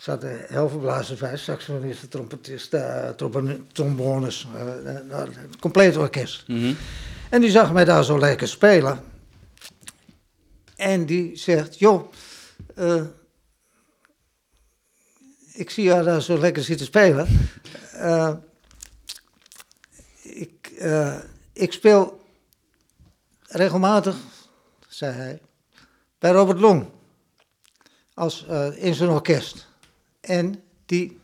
zaten 0.00 0.44
heel 0.48 0.68
veel 0.68 0.78
blazers 0.78 1.20
bij, 1.20 1.36
saxofonisten, 1.36 2.08
trompetisten, 2.08 3.16
uh, 3.20 3.54
trombones, 3.72 4.46
uh, 4.54 5.08
uh, 5.08 5.18
het 5.18 5.56
compleet 5.60 5.96
orkest. 5.96 6.48
Mhm. 6.48 6.74
En 7.30 7.40
die 7.40 7.50
zag 7.50 7.72
mij 7.72 7.84
daar 7.84 8.04
zo 8.04 8.18
lekker 8.18 8.48
spelen. 8.48 9.00
En 10.76 11.06
die 11.06 11.36
zegt, 11.36 11.78
joh, 11.78 12.12
ik 15.52 15.70
zie 15.70 15.84
jou 15.84 16.04
daar 16.04 16.22
zo 16.22 16.38
lekker 16.38 16.62
zitten 16.62 16.86
spelen. 16.86 17.50
ik, 20.22 20.70
ik 21.52 21.72
speel 21.72 22.20
regelmatig, 23.42 24.16
zei 24.88 25.14
hij, 25.14 25.40
bij 26.18 26.30
Robert 26.30 26.60
Long. 26.60 26.86
Als, 28.14 28.46
in 28.74 28.94
zijn 28.94 29.10
orkest. 29.10 29.68
En 30.20 30.62
die 30.86 31.18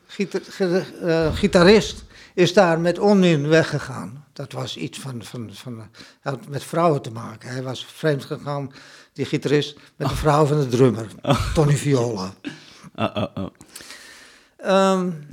uh, 0.58 1.36
gitarist 1.36 2.04
is 2.34 2.52
daar 2.52 2.80
met 2.80 2.98
onmin 2.98 3.48
weggegaan. 3.48 4.24
Dat 4.32 4.52
was 4.52 4.76
iets 4.76 4.98
van, 4.98 5.24
van, 5.24 5.50
van 5.52 5.82
had 6.20 6.48
met 6.48 6.64
vrouwen 6.64 7.02
te 7.02 7.10
maken. 7.10 7.48
Hij 7.48 7.62
was 7.62 7.86
vreemd 7.86 8.24
gegaan, 8.24 8.72
die 9.12 9.24
gitarist, 9.24 9.78
met 9.96 10.08
de 10.08 10.16
vrouw 10.16 10.44
van 10.44 10.60
de 10.60 10.68
drummer, 10.68 11.06
oh. 11.22 11.54
Tony 11.54 11.76
Viola. 11.76 12.34
Oh, 12.94 13.16
oh, 13.16 13.24
oh. 13.34 13.50
Um, 14.64 15.26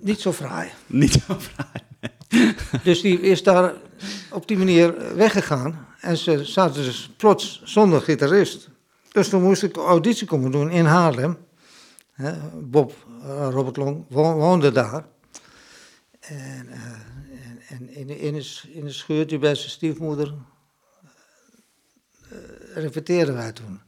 niet 0.00 0.20
zo 0.20 0.32
fraai. 0.32 0.70
niet 0.86 1.12
zo 1.12 1.38
fraai. 1.38 2.52
dus 2.82 3.00
die 3.00 3.20
is 3.20 3.42
daar 3.42 3.74
op 4.30 4.48
die 4.48 4.58
manier 4.58 5.16
weggegaan. 5.16 5.86
En 6.00 6.16
ze 6.16 6.44
zaten 6.44 6.84
dus 6.84 7.10
plots 7.16 7.60
zonder 7.64 8.00
gitarist. 8.00 8.68
Dus 9.12 9.28
toen 9.28 9.42
moest 9.42 9.62
ik 9.62 9.76
auditie 9.76 10.26
komen 10.26 10.50
doen 10.50 10.70
in 10.70 10.84
Haarlem. 10.84 11.36
Bob 12.60 12.92
uh, 13.22 13.48
Robert 13.50 13.76
Long 13.76 14.04
woonde 14.08 14.72
daar. 14.72 15.04
En, 16.20 16.66
uh, 16.66 16.74
en, 17.68 17.88
en 17.88 17.88
in, 17.88 18.08
in, 18.08 18.34
een, 18.34 18.44
in 18.72 18.84
een 18.84 18.94
scheurtje 18.94 19.38
bij 19.38 19.54
zijn 19.54 19.70
stiefmoeder 19.70 20.34
uh, 22.32 22.38
repeteerden 22.74 23.34
wij 23.34 23.52
toen. 23.52 23.80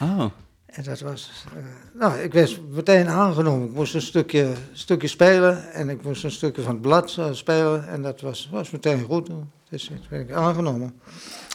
Oh. 0.00 0.24
En 0.66 0.82
dat 0.82 1.00
was, 1.00 1.30
nou, 1.92 2.18
ik 2.18 2.32
werd 2.32 2.70
meteen 2.70 3.08
aangenomen. 3.08 3.68
Ik 3.68 3.74
moest 3.74 3.94
een 3.94 4.02
stukje, 4.02 4.52
stukje 4.72 5.08
spelen 5.08 5.72
en 5.72 5.88
ik 5.88 6.02
moest 6.02 6.24
een 6.24 6.30
stukje 6.30 6.62
van 6.62 6.72
het 6.72 6.82
blad 6.82 7.18
spelen. 7.32 7.88
En 7.88 8.02
dat 8.02 8.20
was, 8.20 8.48
was 8.50 8.70
meteen 8.70 9.02
goed. 9.02 9.30
Dus 9.68 9.84
toen 9.84 10.00
ben 10.08 10.20
ik 10.20 10.32
aangenomen. 10.32 11.00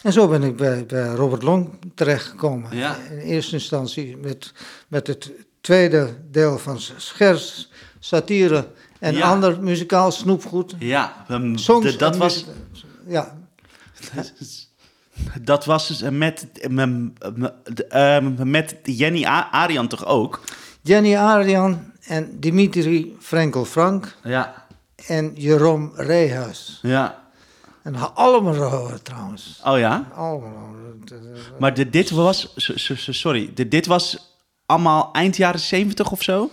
En 0.03 0.13
zo 0.13 0.27
ben 0.27 0.43
ik 0.43 0.55
bij, 0.55 0.85
bij 0.85 1.07
Robert 1.07 1.43
Long 1.43 1.69
terechtgekomen. 1.95 2.77
Ja. 2.77 2.97
In 2.97 3.17
eerste 3.17 3.53
instantie 3.53 4.17
met, 4.17 4.53
met 4.87 5.07
het 5.07 5.31
tweede 5.61 6.17
deel 6.31 6.57
van 6.57 6.79
schers, 6.79 7.69
satire 7.99 8.67
en 8.99 9.21
ander 9.21 9.61
muzikaal 9.61 10.11
snoepgoed. 10.11 10.75
Ja, 10.79 11.25
um, 11.31 11.57
Songs 11.57 11.97
dat 11.97 12.17
was. 12.17 12.45
Ja. 13.07 13.37
Dat 15.41 15.65
was 15.65 15.87
dus 15.87 16.01
met, 16.09 16.47
met 18.43 18.75
Jenny 18.83 19.25
Arian 19.51 19.87
toch 19.87 20.05
ook? 20.05 20.41
Jenny 20.81 21.15
Arian 21.15 21.91
en 22.01 22.39
Dimitri 22.39 23.15
Frenkel-Frank. 23.19 24.15
Ja. 24.23 24.65
En 25.07 25.31
Jeroen 25.35 25.91
Rehuis. 25.95 26.79
Ja. 26.81 27.23
En 27.83 28.15
allemaal 28.15 28.89
trouwens. 29.03 29.61
Oh 29.65 29.77
ja? 29.77 30.07
Allemaal. 30.13 30.75
Maar 31.59 31.73
de, 31.73 31.89
dit 31.89 32.09
was, 32.09 32.53
sorry, 33.09 33.51
de, 33.53 33.67
dit 33.67 33.85
was 33.85 34.28
allemaal 34.69 35.09
eind 35.13 35.37
jaren 35.37 35.59
70 35.59 36.11
of 36.11 36.21
zo? 36.21 36.51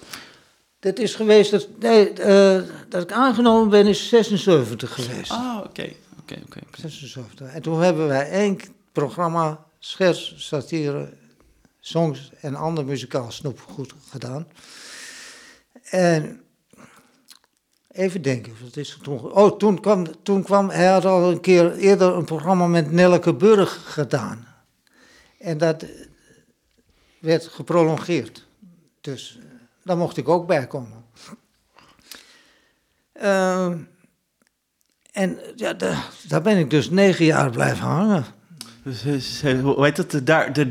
Dat 0.81 0.99
is 0.99 1.15
geweest, 1.15 1.51
dat, 1.51 1.69
nee, 1.81 2.11
uh, 2.19 2.63
dat 2.89 3.03
ik 3.03 3.13
aangenomen 3.13 3.69
ben 3.69 3.87
is 3.87 4.09
76 4.09 4.95
geweest. 4.95 5.31
Ah, 5.31 5.57
oké. 5.65 5.93
oké, 6.21 6.41
oké. 6.47 6.61
76. 6.77 7.49
En 7.49 7.63
toen 7.63 7.81
hebben 7.81 8.09
wij 8.09 8.31
één 8.31 8.59
programma, 8.93 9.65
schets, 9.79 10.35
satire, 10.37 11.13
songs 11.81 12.31
en 12.41 12.55
ander 12.55 12.85
muzikaal 12.85 13.31
snoepgoed 13.31 13.95
gedaan. 14.11 14.47
En 15.91 16.41
even 17.89 18.23
denken, 18.23 18.53
wat 18.63 18.77
is 18.77 18.93
er 18.93 19.01
toen? 19.01 19.33
Oh, 19.33 19.59
toen 19.59 19.81
kwam, 19.81 20.23
toen 20.23 20.43
kwam, 20.43 20.71
hij 20.71 20.87
had 20.87 21.05
al 21.05 21.31
een 21.31 21.41
keer 21.41 21.77
eerder 21.77 22.15
een 22.15 22.25
programma 22.25 22.67
met 22.67 22.93
Nelke 22.93 23.35
Burg 23.35 23.93
gedaan. 23.93 24.47
En 25.39 25.59
dat, 25.59 25.85
werd 27.27 27.47
geprolongeerd. 27.47 28.47
Dus 29.01 29.39
eh, 29.41 29.47
daar 29.83 29.97
mocht 29.97 30.17
ik 30.17 30.29
ook 30.29 30.47
bij 30.47 30.67
komen. 30.67 31.05
Uh, 33.23 33.73
en 35.13 35.39
ja, 35.55 35.73
daar, 35.73 36.11
daar 36.29 36.43
ben 36.43 36.59
ik 36.59 36.71
dus 36.71 36.91
negen 36.91 37.25
jaar 37.25 37.51
blijven 37.51 37.87
hangen. 37.87 38.25
Hoe 39.63 39.85
heet 39.85 39.97
het? 39.97 40.27
Daar, 40.27 40.53
daar, 40.53 40.71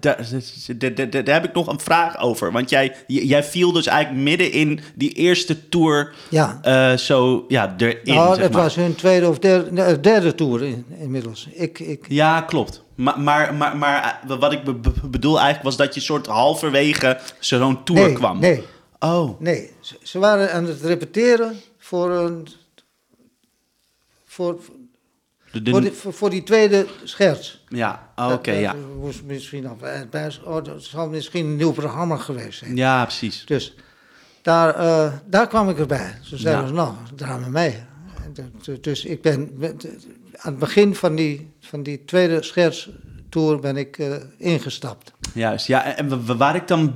daar, 0.00 1.10
daar, 1.10 1.34
heb 1.34 1.44
ik 1.44 1.52
nog 1.52 1.66
een 1.66 1.80
vraag 1.80 2.18
over. 2.18 2.52
Want 2.52 2.70
jij, 2.70 2.96
jij 3.06 3.44
viel 3.44 3.72
dus 3.72 3.86
eigenlijk 3.86 4.24
midden 4.24 4.52
in 4.52 4.80
die 4.94 5.12
eerste 5.12 5.68
tour. 5.68 6.14
Ja. 6.28 6.60
Uh, 6.64 6.96
zo, 6.96 7.44
ja, 7.48 7.74
erin. 7.76 7.98
Nou, 8.04 8.40
het 8.40 8.54
was 8.54 8.74
hun 8.74 8.94
tweede 8.94 9.28
of 9.28 9.38
derde, 9.38 10.00
derde 10.00 10.34
tour 10.34 10.64
in, 10.64 10.84
inmiddels. 10.98 11.48
Ik, 11.52 11.78
ik... 11.78 12.04
Ja, 12.08 12.40
klopt. 12.40 12.86
Maar, 12.98 13.20
maar, 13.20 13.54
maar, 13.54 13.76
maar 13.76 14.20
wat 14.26 14.52
ik 14.52 14.62
bedoel 15.10 15.36
eigenlijk 15.36 15.64
was 15.64 15.76
dat 15.76 15.94
je 15.94 16.00
soort 16.00 16.26
halverwege 16.26 17.20
zo'n 17.38 17.84
tour 17.84 18.02
nee, 18.02 18.12
kwam. 18.12 18.38
Nee. 18.38 18.64
Oh. 18.98 19.40
Nee, 19.40 19.70
ze 20.02 20.18
waren 20.18 20.52
aan 20.52 20.64
het 20.64 20.80
repeteren 20.80 21.60
voor 21.78 22.10
een. 22.10 22.48
Voor, 24.24 24.60
voor, 25.46 25.80
die, 25.80 25.92
voor, 25.92 26.30
die 26.30 26.42
tweede 26.42 26.86
scherts. 27.04 27.64
Ja, 27.68 28.12
oké, 28.16 28.52
ja. 28.52 28.74
moest 29.00 29.22
misschien 29.22 29.66
af. 29.66 29.76
Oh, 30.44 30.64
dat 30.64 30.82
zal 30.82 31.08
misschien 31.08 31.46
een 31.46 31.56
nieuw 31.56 31.72
programma 31.72 32.16
geweest 32.16 32.58
zijn. 32.58 32.76
Ja, 32.76 33.04
precies. 33.04 33.46
Dus 33.46 33.74
daar, 34.42 34.80
uh, 34.80 35.12
daar 35.26 35.46
kwam 35.46 35.68
ik 35.68 35.78
erbij. 35.78 36.18
Ze 36.22 36.36
zeiden 36.36 36.66
ja. 36.66 36.72
nou, 36.72 36.94
draai 37.14 37.40
me 37.40 37.50
mee. 37.50 37.86
Dus 38.80 39.04
ik 39.04 39.22
ben 39.22 39.50
aan 40.32 40.50
het 40.50 40.58
begin 40.58 40.94
van 40.94 41.14
die, 41.14 41.50
van 41.68 41.82
die 41.82 42.04
tweede 42.04 42.42
schertstour 42.42 43.60
ben 43.60 43.76
ik 43.76 43.98
uh, 43.98 44.14
ingestapt. 44.38 45.12
Juist, 45.34 45.66
ja. 45.66 45.96
En 45.96 46.36
waar 46.36 46.56
ik 46.56 46.68
dan 46.68 46.92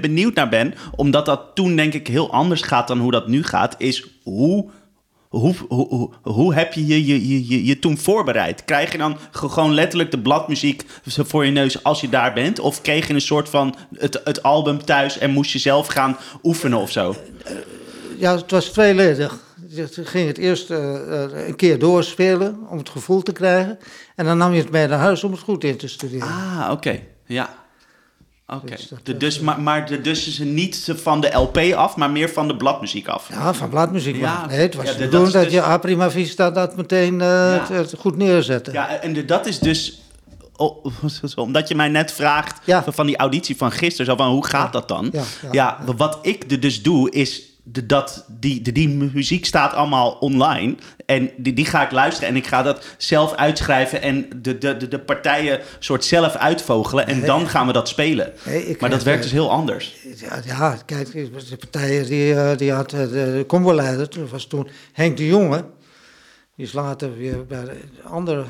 benieuwd 0.00 0.34
naar 0.34 0.48
ben, 0.48 0.74
omdat 0.96 1.26
dat 1.26 1.40
toen 1.54 1.76
denk 1.76 1.94
ik 1.94 2.06
heel 2.06 2.32
anders 2.32 2.62
gaat 2.62 2.88
dan 2.88 2.98
hoe 2.98 3.10
dat 3.10 3.28
nu 3.28 3.44
gaat, 3.44 3.74
is 3.78 4.08
hoe 4.22 4.70
hoe, 5.28 5.54
hoe, 5.68 6.10
hoe 6.22 6.54
heb 6.54 6.72
je 6.72 6.86
je, 6.86 7.06
je, 7.06 7.48
je 7.48 7.64
je 7.64 7.78
toen 7.78 7.98
voorbereid? 7.98 8.64
Krijg 8.64 8.92
je 8.92 8.98
dan 8.98 9.16
gewoon 9.30 9.74
letterlijk 9.74 10.10
de 10.10 10.18
bladmuziek 10.18 10.84
voor 11.04 11.44
je 11.44 11.50
neus 11.50 11.82
als 11.82 12.00
je 12.00 12.08
daar 12.08 12.32
bent? 12.32 12.58
Of 12.58 12.80
kreeg 12.80 13.06
je 13.06 13.14
een 13.14 13.20
soort 13.20 13.48
van 13.48 13.74
het, 13.98 14.20
het 14.24 14.42
album 14.42 14.84
thuis 14.84 15.18
en 15.18 15.30
moest 15.30 15.52
je 15.52 15.58
zelf 15.58 15.86
gaan 15.86 16.16
oefenen 16.42 16.78
of 16.78 16.90
zo? 16.90 17.16
Ja, 18.18 18.36
het 18.36 18.50
was 18.50 18.64
tweeledig. 18.64 19.45
Ging 19.90 20.26
het 20.26 20.38
eerst 20.38 20.70
uh, 20.70 20.78
een 21.46 21.56
keer 21.56 21.78
doorspelen 21.78 22.58
om 22.68 22.78
het 22.78 22.88
gevoel 22.88 23.22
te 23.22 23.32
krijgen. 23.32 23.78
En 24.14 24.24
dan 24.24 24.38
nam 24.38 24.52
je 24.52 24.60
het 24.60 24.70
mee 24.70 24.86
naar 24.86 24.98
huis 24.98 25.24
om 25.24 25.30
het 25.32 25.40
goed 25.40 25.64
in 25.64 25.76
te 25.76 25.88
studeren. 25.88 26.28
Ah, 26.28 26.68
oké. 26.70 27.00
Ja. 27.26 27.64
Oké, 28.48 28.66
dus, 28.66 28.90
de, 29.02 29.16
dus, 29.16 29.40
maar, 29.40 29.60
maar 29.60 29.86
de, 29.86 30.00
dus 30.00 30.26
is 30.26 30.38
niet 30.38 30.92
van 30.94 31.20
de 31.20 31.32
LP 31.32 31.58
af, 31.74 31.96
maar 31.96 32.10
meer 32.10 32.28
van 32.28 32.48
de 32.48 32.56
bladmuziek 32.56 33.08
af? 33.08 33.28
Ja, 33.28 33.54
van 33.54 33.68
bladmuziek 33.68 34.16
ja. 34.16 34.46
Nee, 34.46 34.58
het 34.58 34.74
was 34.74 34.86
ja, 34.86 34.92
de, 34.92 35.08
dat, 35.08 35.32
dat 35.32 35.42
dus, 35.42 35.52
je 35.52 35.62
A 35.62 35.78
prima 35.78 36.10
vista 36.10 36.50
dat 36.50 36.76
meteen 36.76 37.12
uh, 37.12 37.18
ja. 37.18 37.66
het, 37.72 37.94
goed 37.98 38.16
neerzette. 38.16 38.72
Ja, 38.72 39.00
en 39.00 39.12
de, 39.12 39.24
dat 39.24 39.46
is 39.46 39.58
dus... 39.58 40.00
Oh, 40.56 40.84
omdat 41.36 41.68
je 41.68 41.74
mij 41.74 41.88
net 41.88 42.12
vraagt 42.12 42.60
ja. 42.64 42.84
van 42.86 43.06
die 43.06 43.16
auditie 43.16 43.56
van 43.56 43.72
gisteren, 43.72 44.06
zo 44.06 44.16
van 44.16 44.30
hoe 44.30 44.46
gaat 44.46 44.72
dat 44.72 44.88
dan? 44.88 45.12
Ja, 45.52 45.78
wat 45.96 46.18
ik 46.22 46.60
dus 46.62 46.82
doe 46.82 47.10
is 47.10 47.55
de, 47.68 47.86
dat, 47.86 48.24
die, 48.28 48.62
de, 48.62 48.72
die 48.72 48.88
muziek 48.88 49.46
staat 49.46 49.72
allemaal 49.72 50.10
online. 50.10 50.74
En 51.06 51.30
die, 51.36 51.52
die 51.52 51.64
ga 51.64 51.84
ik 51.84 51.90
luisteren 51.90 52.28
en 52.28 52.36
ik 52.36 52.46
ga 52.46 52.62
dat 52.62 52.84
zelf 52.98 53.34
uitschrijven 53.34 54.02
en 54.02 54.28
de, 54.36 54.58
de, 54.58 54.76
de, 54.76 54.88
de 54.88 54.98
partijen 54.98 55.60
soort 55.78 56.04
zelf 56.04 56.34
uitvogelen. 56.34 57.06
En 57.06 57.20
dan 57.24 57.48
gaan 57.48 57.66
we 57.66 57.72
dat 57.72 57.88
spelen. 57.88 58.32
maar 58.80 58.90
dat 58.90 59.02
werkt 59.02 59.22
dus 59.22 59.32
heel 59.32 59.50
anders. 59.50 59.96
Ja, 60.16 60.40
ja 60.44 60.78
kijk, 60.86 61.12
de 61.12 61.56
partijen 61.58 62.06
die, 62.06 62.34
eh, 62.34 62.56
die 62.56 62.72
had 62.72 62.90
de, 62.90 63.10
de 63.10 63.44
combo-leider, 63.46 64.10
dat 64.10 64.30
was 64.30 64.46
toen 64.46 64.68
Henk 64.92 65.16
de 65.16 65.26
Jonge. 65.26 65.64
Die 66.56 66.66
is 66.66 66.72
later 66.72 67.16
weer 67.16 67.46
bij 67.46 67.64
de 67.64 67.78
andere, 68.02 68.44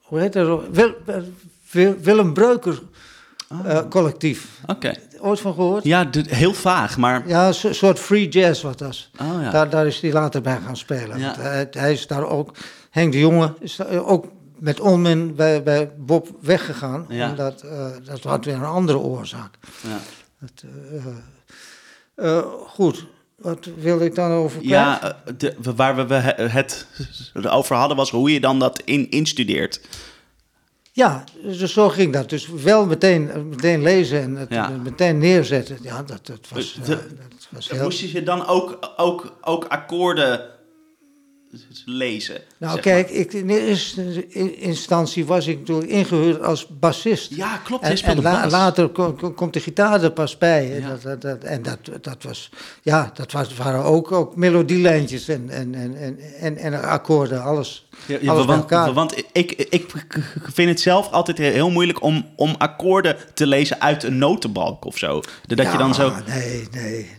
hoe 0.00 0.20
heet 0.20 0.32
dat? 0.32 0.62
Willem 2.02 2.32
Breuker 2.32 2.78
uh, 3.52 3.80
collectief. 3.88 4.60
Oké. 4.66 4.94
Ooit 5.26 5.40
van 5.40 5.54
gehoord? 5.54 5.84
Ja, 5.84 6.08
heel 6.28 6.54
vaag, 6.54 6.96
maar... 6.96 7.28
Ja, 7.28 7.46
een 7.46 7.74
soort 7.74 7.98
free 7.98 8.28
jazz 8.28 8.62
wat 8.62 8.78
dat. 8.78 9.08
Oh, 9.20 9.42
ja. 9.42 9.50
daar, 9.50 9.70
daar 9.70 9.86
is 9.86 10.00
hij 10.00 10.12
later 10.12 10.40
bij 10.40 10.58
gaan 10.64 10.76
spelen. 10.76 11.18
Ja. 11.18 11.34
Hij, 11.38 11.66
hij, 11.70 11.92
is 11.92 12.06
daar 12.06 12.28
ook... 12.28 12.56
Henk 12.90 13.12
de 13.12 13.18
Jonge 13.18 13.54
is 13.60 13.84
ook 13.86 14.26
met 14.58 14.80
onmin 14.80 15.34
bij, 15.34 15.62
bij 15.62 15.90
Bob 15.96 16.28
weggegaan. 16.40 17.06
Ja. 17.08 17.30
Omdat, 17.30 17.64
uh, 17.64 17.86
dat 18.04 18.22
had 18.22 18.44
weer 18.44 18.54
een 18.54 18.64
andere 18.64 18.98
oorzaak. 18.98 19.58
Ja. 19.82 19.98
Dat, 20.40 20.64
uh, 22.16 22.38
goed, 22.66 23.06
wat 23.36 23.68
wilde 23.76 24.04
ik 24.04 24.14
dan 24.14 24.30
over 24.30 24.62
Ja, 24.62 25.16
de, 25.38 25.54
waar 25.76 26.06
we 26.06 26.14
het 26.14 26.86
over 27.48 27.76
hadden 27.76 27.96
was 27.96 28.10
hoe 28.10 28.32
je 28.32 28.40
dan 28.40 28.58
dat 28.58 28.82
in, 28.84 29.10
instudeert. 29.10 29.80
Ja, 30.96 31.24
dus 31.42 31.72
zo 31.72 31.88
ging 31.88 32.12
dat. 32.12 32.30
Dus 32.30 32.48
wel 32.48 32.86
meteen, 32.86 33.48
meteen 33.48 33.82
lezen 33.82 34.22
en 34.22 34.36
het 34.36 34.82
meteen 34.82 35.18
neerzetten. 35.18 35.78
Ja, 35.82 36.02
dat, 36.02 36.26
dat 36.26 36.48
was, 36.48 36.78
de, 36.84 36.92
uh, 36.92 36.98
dat 36.98 37.48
was 37.50 37.70
heel... 37.70 37.82
Moest 37.82 38.00
je 38.00 38.22
dan 38.22 38.46
ook, 38.46 38.92
ook, 38.96 39.32
ook 39.40 39.64
akkoorden 39.64 40.55
lezen? 41.84 42.40
Nou 42.58 42.80
kijk, 42.80 43.10
ik, 43.10 43.32
in 43.32 43.48
eerste 43.50 44.26
instantie 44.56 45.24
was 45.26 45.46
ik 45.46 45.58
natuurlijk 45.58 45.88
ingehuurd 45.88 46.42
als 46.42 46.66
bassist. 46.68 47.34
Ja, 47.34 47.56
klopt. 47.56 47.84
En, 47.84 48.02
en 48.02 48.22
la, 48.22 48.48
later 48.48 48.88
komt 49.34 49.52
de 49.52 49.60
gitaar 49.60 50.02
er 50.02 50.12
pas 50.12 50.38
bij. 50.38 50.66
Ja. 50.66 50.88
Dat, 50.88 51.02
dat, 51.02 51.22
dat, 51.22 51.44
en 51.44 51.62
dat, 51.62 51.78
dat 52.00 52.22
was, 52.22 52.50
ja, 52.82 53.10
dat 53.14 53.32
was, 53.32 53.54
waren 53.54 53.84
ook, 53.84 54.12
ook 54.12 54.36
melodielijntjes 54.36 55.28
en, 55.28 55.50
en, 55.50 55.74
en, 55.74 56.18
en, 56.40 56.56
en 56.56 56.82
akkoorden, 56.82 57.42
alles. 57.42 57.88
Ja, 58.06 58.18
ja, 58.20 58.44
want, 58.44 58.70
want 58.70 59.24
ik, 59.32 59.52
ik 59.52 59.92
vind 60.52 60.68
het 60.68 60.80
zelf 60.80 61.10
altijd 61.10 61.38
heel 61.38 61.70
moeilijk 61.70 62.02
om, 62.02 62.26
om 62.36 62.54
akkoorden 62.58 63.16
te 63.34 63.46
lezen 63.46 63.80
uit 63.80 64.02
een 64.02 64.18
notenbalk 64.18 64.84
of 64.84 64.98
zo. 64.98 65.20
Dat 65.46 65.72
je 65.72 65.78
dan 65.78 65.94
zo. 65.94 66.12
Nee, 66.26 66.68
nee. 66.70 67.10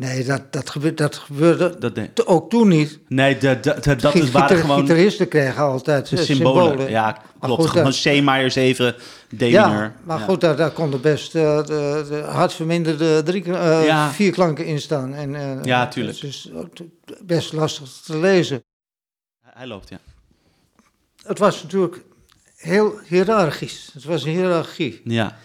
Nee, 0.00 0.24
dat, 0.24 0.52
dat, 0.52 0.70
gebeurde, 0.70 0.96
dat 0.96 1.16
gebeurde 1.16 1.78
dat, 1.78 2.26
ook 2.26 2.50
toen 2.50 2.68
niet. 2.68 2.98
Nee, 3.08 3.38
dat, 3.38 3.62
dat, 3.62 3.84
dat 4.00 4.14
is 4.14 4.30
waar 4.30 4.48
gewoon... 4.48 4.80
Gitaristen 4.80 5.28
kregen 5.28 5.62
altijd 5.62 6.08
symbolen. 6.08 6.36
symbolen. 6.36 6.90
Ja, 6.90 7.22
klopt. 7.40 7.60
Goed, 7.60 7.70
gewoon 7.70 8.20
C 8.20 8.24
major 8.24 8.50
7, 8.50 8.94
D 9.28 9.30
mineur. 9.30 9.50
Ja, 9.50 9.94
maar 10.04 10.18
goed, 10.18 10.40
daar, 10.40 10.56
daar 10.56 10.70
konden 10.70 11.00
best 11.00 11.34
uh, 11.34 11.64
de, 11.66 12.06
de 12.08 12.16
hard 12.16 12.52
verminderde 12.52 13.22
drie, 13.22 13.44
uh, 13.44 13.86
ja. 13.86 14.10
vier 14.10 14.32
klanken 14.32 14.66
in 14.66 14.80
staan. 14.80 15.14
En, 15.14 15.34
uh, 15.34 15.62
ja, 15.62 15.88
tuurlijk. 15.88 16.18
Het 16.18 16.28
is 16.28 16.50
best 17.22 17.52
lastig 17.52 17.88
te 18.04 18.18
lezen. 18.18 18.64
Hij 19.40 19.66
loopt, 19.66 19.88
ja. 19.88 19.98
Het 21.22 21.38
was 21.38 21.62
natuurlijk 21.62 22.02
heel 22.56 22.98
hiërarchisch. 23.04 23.90
Het 23.92 24.04
was 24.04 24.24
een 24.24 24.30
hiërarchie. 24.30 25.00
Ja. 25.04 25.36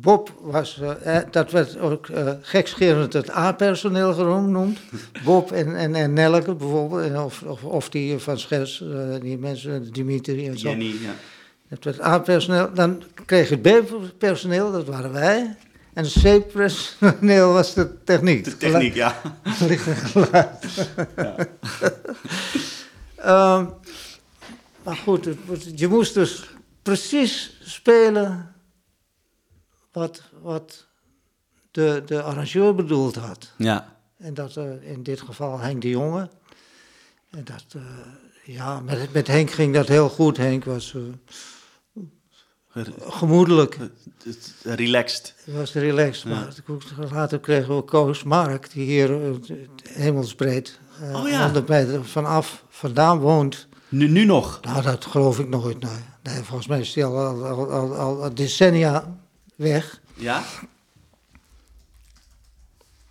Bob 0.00 0.32
was, 0.40 0.80
uh, 0.82 1.16
dat 1.30 1.50
werd 1.50 1.78
ook 1.78 2.06
gekscherend 2.42 3.12
het 3.12 3.30
A-personeel 3.30 4.14
genoemd. 4.14 4.78
Bob 5.24 5.52
en, 5.52 5.76
en, 5.76 5.94
en 5.94 6.12
Nelke 6.12 6.54
bijvoorbeeld, 6.54 7.24
of, 7.24 7.42
of, 7.42 7.64
of 7.64 7.88
die 7.88 8.18
van 8.18 8.38
Schers, 8.38 8.80
uh, 8.80 9.20
die 9.20 9.38
mensen, 9.38 9.92
Dimitri 9.92 10.48
en 10.48 10.58
zo. 10.58 10.68
Jenny, 10.68 10.84
ja. 10.84 11.14
Dat 11.68 11.84
werd 11.84 12.00
A-personeel. 12.00 12.70
Dan 12.74 13.02
kreeg 13.24 13.48
je 13.48 13.58
het 13.62 13.86
B-personeel, 13.86 14.72
dat 14.72 14.86
waren 14.86 15.12
wij. 15.12 15.56
En 15.92 16.04
het 16.04 16.12
C-personeel 16.12 17.52
was 17.52 17.74
de 17.74 18.02
techniek. 18.04 18.44
De 18.44 18.56
techniek, 18.56 18.94
ja. 18.94 19.20
Licht 19.68 19.86
en 19.86 19.96
geluid. 19.96 20.88
ja. 21.16 21.36
um, 23.58 23.70
maar 24.82 24.96
goed, 24.96 25.28
je 25.74 25.88
moest 25.88 26.14
dus 26.14 26.50
precies 26.82 27.58
spelen 27.60 28.54
wat, 29.98 30.22
wat 30.42 30.86
de, 31.70 32.02
de 32.06 32.22
arrangeur 32.22 32.74
bedoeld 32.74 33.16
had. 33.16 33.52
Ja. 33.56 33.96
En 34.16 34.34
dat 34.34 34.56
uh, 34.56 34.90
in 34.90 35.02
dit 35.02 35.20
geval 35.20 35.58
Henk 35.58 35.82
de 35.82 35.88
Jonge. 35.88 36.28
En 37.30 37.44
dat, 37.44 37.64
uh, 37.76 37.82
ja, 38.44 38.80
met, 38.80 39.12
met 39.12 39.26
Henk 39.26 39.50
ging 39.50 39.74
dat 39.74 39.88
heel 39.88 40.08
goed. 40.08 40.36
Henk 40.36 40.64
was 40.64 40.94
uh, 40.94 41.02
gemoedelijk. 43.00 43.78
Relaxed. 44.62 45.34
Hij 45.44 45.54
was 45.54 45.72
relaxed. 45.72 46.22
Ja. 46.22 46.48
Maar 46.96 47.08
later 47.12 47.40
kregen 47.40 47.76
we 47.76 47.82
Koos 47.82 48.22
Mark, 48.22 48.72
die 48.72 48.84
hier 48.84 49.38
hemelsbreed, 49.82 50.78
oh, 51.02 51.28
ja. 51.28 51.42
100 51.42 51.68
meter 51.68 52.04
vanaf 52.04 52.64
vandaan 52.68 53.18
woont. 53.18 53.66
Nu, 53.88 54.08
nu 54.08 54.24
nog? 54.24 54.60
Nou, 54.62 54.82
dat 54.82 55.04
geloof 55.04 55.38
ik 55.38 55.48
nooit. 55.48 55.80
Nee, 55.80 55.90
nee 56.22 56.42
volgens 56.42 56.66
mij 56.66 56.80
is 56.80 56.94
hij 56.94 57.04
al, 57.04 57.44
al, 57.44 57.70
al, 57.70 58.20
al 58.20 58.34
decennia 58.34 59.18
weg. 59.58 60.00
Ja? 60.14 60.42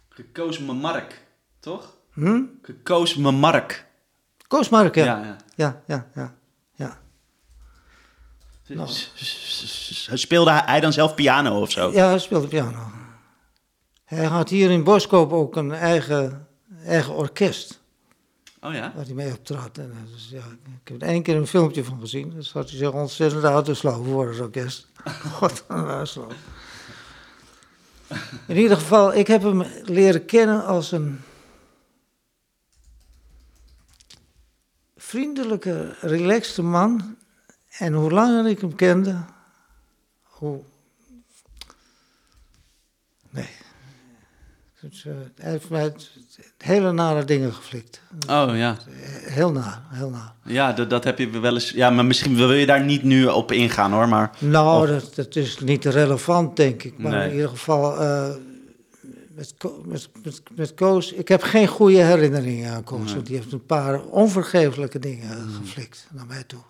Gekozen 0.09 0.65
mijn 0.65 0.77
Mark, 0.77 1.21
toch? 1.59 1.97
Hm? 2.13 2.41
Gekozen 2.61 3.21
mijn 3.21 3.35
Mark. 3.35 3.85
Koos 4.47 4.69
Mark, 4.69 4.95
ja. 4.95 5.05
Ja, 5.05 5.23
ja. 5.23 5.37
ja, 5.55 5.81
ja, 5.87 6.07
ja, 6.15 6.35
ja. 6.75 6.97
Nou. 8.75 8.89
Speelde 10.13 10.51
hij 10.51 10.79
dan 10.79 10.93
zelf 10.93 11.15
piano 11.15 11.61
of 11.61 11.71
zo? 11.71 11.91
Ja, 11.91 12.07
hij 12.07 12.19
speelde 12.19 12.47
piano. 12.47 12.91
Hij 14.05 14.25
had 14.25 14.49
hier 14.49 14.71
in 14.71 14.83
Boskoop 14.83 15.31
ook 15.31 15.55
een 15.55 15.71
eigen, 15.71 16.47
eigen 16.83 17.13
orkest. 17.13 17.81
Oh 18.61 18.73
ja? 18.73 18.91
Waar 18.95 19.05
hij 19.05 19.13
mee 19.13 19.31
optrad. 19.31 19.77
En, 19.77 19.93
dus, 20.13 20.29
ja, 20.29 20.43
ik 20.81 20.87
heb 20.87 21.01
er 21.01 21.07
één 21.07 21.23
keer 21.23 21.35
een 21.35 21.47
filmpje 21.47 21.83
van 21.83 21.99
gezien. 21.99 22.33
Dat 22.35 22.47
had 22.47 22.69
hij 22.69 22.77
zich 22.77 22.91
ontzettend 22.91 23.43
autoslow 23.43 24.05
voor 24.05 24.29
het 24.29 24.39
orkest. 24.39 24.87
God, 25.09 25.63
slow. 26.03 26.31
In 28.47 28.55
ieder 28.57 28.77
geval, 28.77 29.13
ik 29.13 29.27
heb 29.27 29.41
hem 29.41 29.63
leren 29.83 30.25
kennen 30.25 30.65
als 30.65 30.91
een 30.91 31.21
vriendelijke, 34.95 35.95
relaxte 36.01 36.61
man. 36.61 37.17
En 37.77 37.93
hoe 37.93 38.11
langer 38.11 38.47
ik 38.47 38.61
hem 38.61 38.75
kende, 38.75 39.23
hoe. 40.21 40.63
Nee. 43.29 43.49
Dus, 44.81 45.05
uh, 45.05 45.13
hij 45.35 45.51
heeft 45.51 45.69
mij 45.69 45.93
hele 46.57 46.91
nare 46.91 47.25
dingen 47.25 47.53
geflikt. 47.53 48.01
Oh 48.29 48.49
ja. 48.53 48.77
Heel 49.25 49.51
naar, 49.51 49.81
heel 49.89 50.09
naar. 50.09 50.33
Ja, 50.43 50.73
dat, 50.73 50.89
dat 50.89 51.03
heb 51.03 51.17
je 51.17 51.39
wel 51.39 51.53
eens. 51.53 51.69
Ja, 51.69 51.89
maar 51.89 52.05
misschien 52.05 52.35
wil 52.35 52.53
je 52.53 52.65
daar 52.65 52.83
niet 52.83 53.03
nu 53.03 53.25
op 53.25 53.51
ingaan 53.51 53.91
hoor. 53.91 54.07
Maar, 54.07 54.31
nou, 54.39 54.87
dat, 54.87 55.15
dat 55.15 55.35
is 55.35 55.59
niet 55.59 55.85
relevant, 55.85 56.55
denk 56.55 56.83
ik. 56.83 56.97
Maar 56.97 57.25
in 57.25 57.33
ieder 57.33 57.49
geval. 57.49 58.01
Uh, 58.01 58.29
met, 59.37 59.53
met, 59.85 60.09
met, 60.23 60.41
met 60.55 60.73
Koos, 60.73 61.13
ik 61.13 61.27
heb 61.27 61.41
geen 61.41 61.67
goede 61.67 62.03
herinneringen 62.03 62.73
aan 62.73 62.83
Koos. 62.83 63.13
Want 63.13 63.25
die 63.25 63.35
heeft 63.35 63.51
een 63.51 63.65
paar 63.65 64.03
onvergeeflijke 64.03 64.99
dingen 64.99 65.43
mm. 65.43 65.53
geflikt 65.53 66.07
naar 66.11 66.25
mij 66.25 66.43
toe. 66.43 66.61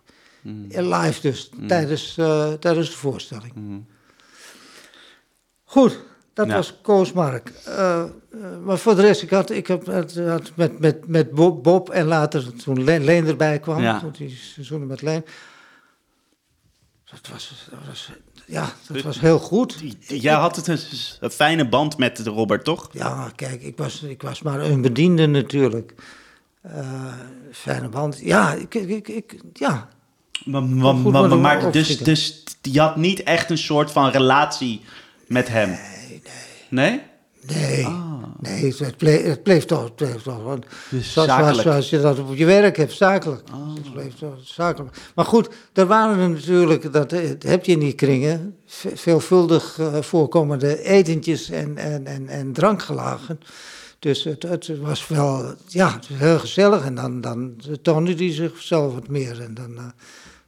Mm. 0.41 0.67
Live 0.69 1.21
dus, 1.21 1.49
mm. 1.55 1.67
tijdens, 1.67 2.17
uh, 2.17 2.53
tijdens 2.53 2.89
de 2.89 2.95
voorstelling. 2.95 3.53
Mm. 3.55 3.85
Goed, 5.63 5.99
dat 6.37 6.47
was 6.47 6.73
Koos 6.81 7.11
Mark. 7.11 7.51
Uh, 7.67 8.03
maar 8.63 8.77
voor 8.77 8.95
de 8.95 9.01
rest, 9.01 9.21
ik 9.21 9.29
had, 9.29 9.49
ik 9.49 9.67
heb, 9.67 9.87
had 10.15 10.51
met, 10.55 10.79
met, 10.79 11.07
met 11.07 11.31
Bob, 11.61 11.89
en 11.89 12.05
later 12.05 12.55
toen 12.55 12.83
Leen, 12.83 13.27
erbij 13.27 13.59
kwam, 13.59 13.81
ja. 13.81 13.99
toen 13.99 14.11
die 14.17 14.29
seizoenen 14.29 14.87
met 14.87 15.01
Leen. 15.01 15.25
Dat 17.05 17.27
was, 17.31 17.67
dat 17.69 17.79
was 17.87 18.11
ja, 18.47 18.73
dat 18.87 19.01
was 19.01 19.19
heel 19.19 19.39
goed. 19.39 19.83
Jij 19.99 20.33
had 20.33 20.55
het 20.55 20.67
een, 20.67 20.79
een, 21.19 21.31
fijne 21.31 21.67
band 21.67 21.97
met 21.97 22.19
Robert, 22.19 22.63
toch? 22.63 22.89
Ja, 22.91 23.31
kijk, 23.35 23.61
ik 23.61 23.77
was, 23.77 24.03
ik 24.03 24.21
was 24.21 24.41
maar 24.41 24.59
een 24.59 24.81
bediende 24.81 25.27
natuurlijk. 25.27 25.93
Uh, 26.65 27.13
fijne 27.51 27.89
band. 27.89 28.19
Ja, 28.19 28.53
ik, 28.53 28.73
ik, 28.73 29.07
ik 29.07 29.35
ja. 29.53 29.89
Maar, 30.45 30.63
maar, 30.63 30.95
maar, 30.95 31.37
maar 31.37 31.71
dus, 31.71 31.97
dus 31.97 32.43
je 32.61 32.79
had 32.79 32.95
niet 32.95 33.23
echt 33.23 33.49
een 33.49 33.57
soort 33.57 33.91
van 33.91 34.09
relatie 34.09 34.81
met 35.27 35.47
hem? 35.47 35.69
Nee, 35.69 35.96
nee. 36.69 37.01
Nee? 37.55 37.85
Ah. 37.85 38.23
nee 38.39 38.75
het, 38.77 38.97
bleef, 38.97 39.23
het 39.23 39.43
bleef 39.43 39.65
toch. 39.65 39.83
Het 39.83 39.95
bleef 39.95 40.21
toch 40.21 40.43
want 40.43 40.65
dus 40.89 41.13
zoals, 41.13 41.61
zoals, 41.61 41.89
je 41.89 41.99
dat 41.99 42.19
op 42.19 42.35
je 42.35 42.45
werk 42.45 42.77
hebt, 42.77 42.93
zakelijk. 42.93 43.41
Ah. 43.51 43.73
Het 43.73 43.93
bleef 43.93 44.15
toch 44.15 44.35
zakelijk. 44.43 44.97
Maar 45.15 45.25
goed, 45.25 45.49
er 45.73 45.85
waren 45.85 46.19
er 46.19 46.29
natuurlijk, 46.29 46.93
dat 46.93 47.11
heb 47.39 47.65
je 47.65 47.71
in 47.71 47.79
die 47.79 47.93
kringen, 47.93 48.57
veelvuldig 48.93 49.77
uh, 49.79 50.01
voorkomende 50.01 50.83
etentjes 50.83 51.49
en, 51.49 51.77
en, 51.77 52.05
en, 52.07 52.27
en 52.27 52.53
drankgelagen. 52.53 53.39
Dus 53.99 54.23
het, 54.23 54.43
het, 54.43 54.79
was 54.79 55.07
wel, 55.07 55.53
ja, 55.67 55.99
heel 56.13 56.39
gezellig. 56.39 56.85
En 56.85 56.95
dan, 56.95 57.21
dan 57.21 57.55
toonde 57.81 58.13
hij 58.13 58.33
zichzelf 58.33 58.93
wat 58.93 59.07
meer. 59.07 59.41
En 59.41 59.53
dan, 59.53 59.71
uh, 59.71 59.83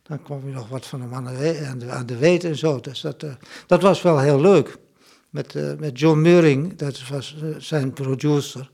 dan 0.03 0.23
kwam 0.23 0.41
je 0.45 0.53
nog 0.53 0.69
wat 0.69 0.85
van 0.85 1.01
hem 1.01 1.13
aan 1.13 1.25
de, 1.25 1.65
aan 1.69 1.79
de, 1.79 1.89
aan 1.89 2.05
de 2.05 2.17
weet 2.17 2.43
en 2.43 2.55
zo. 2.57 2.79
Dus 2.79 3.01
dat, 3.01 3.23
uh, 3.23 3.31
dat 3.67 3.81
was 3.81 4.01
wel 4.01 4.19
heel 4.19 4.41
leuk 4.41 4.77
met, 5.29 5.53
uh, 5.53 5.73
met 5.77 5.99
John 5.99 6.19
Muring, 6.19 6.75
dat 6.75 7.07
was 7.07 7.35
uh, 7.43 7.55
zijn 7.57 7.93
producer. 7.93 8.69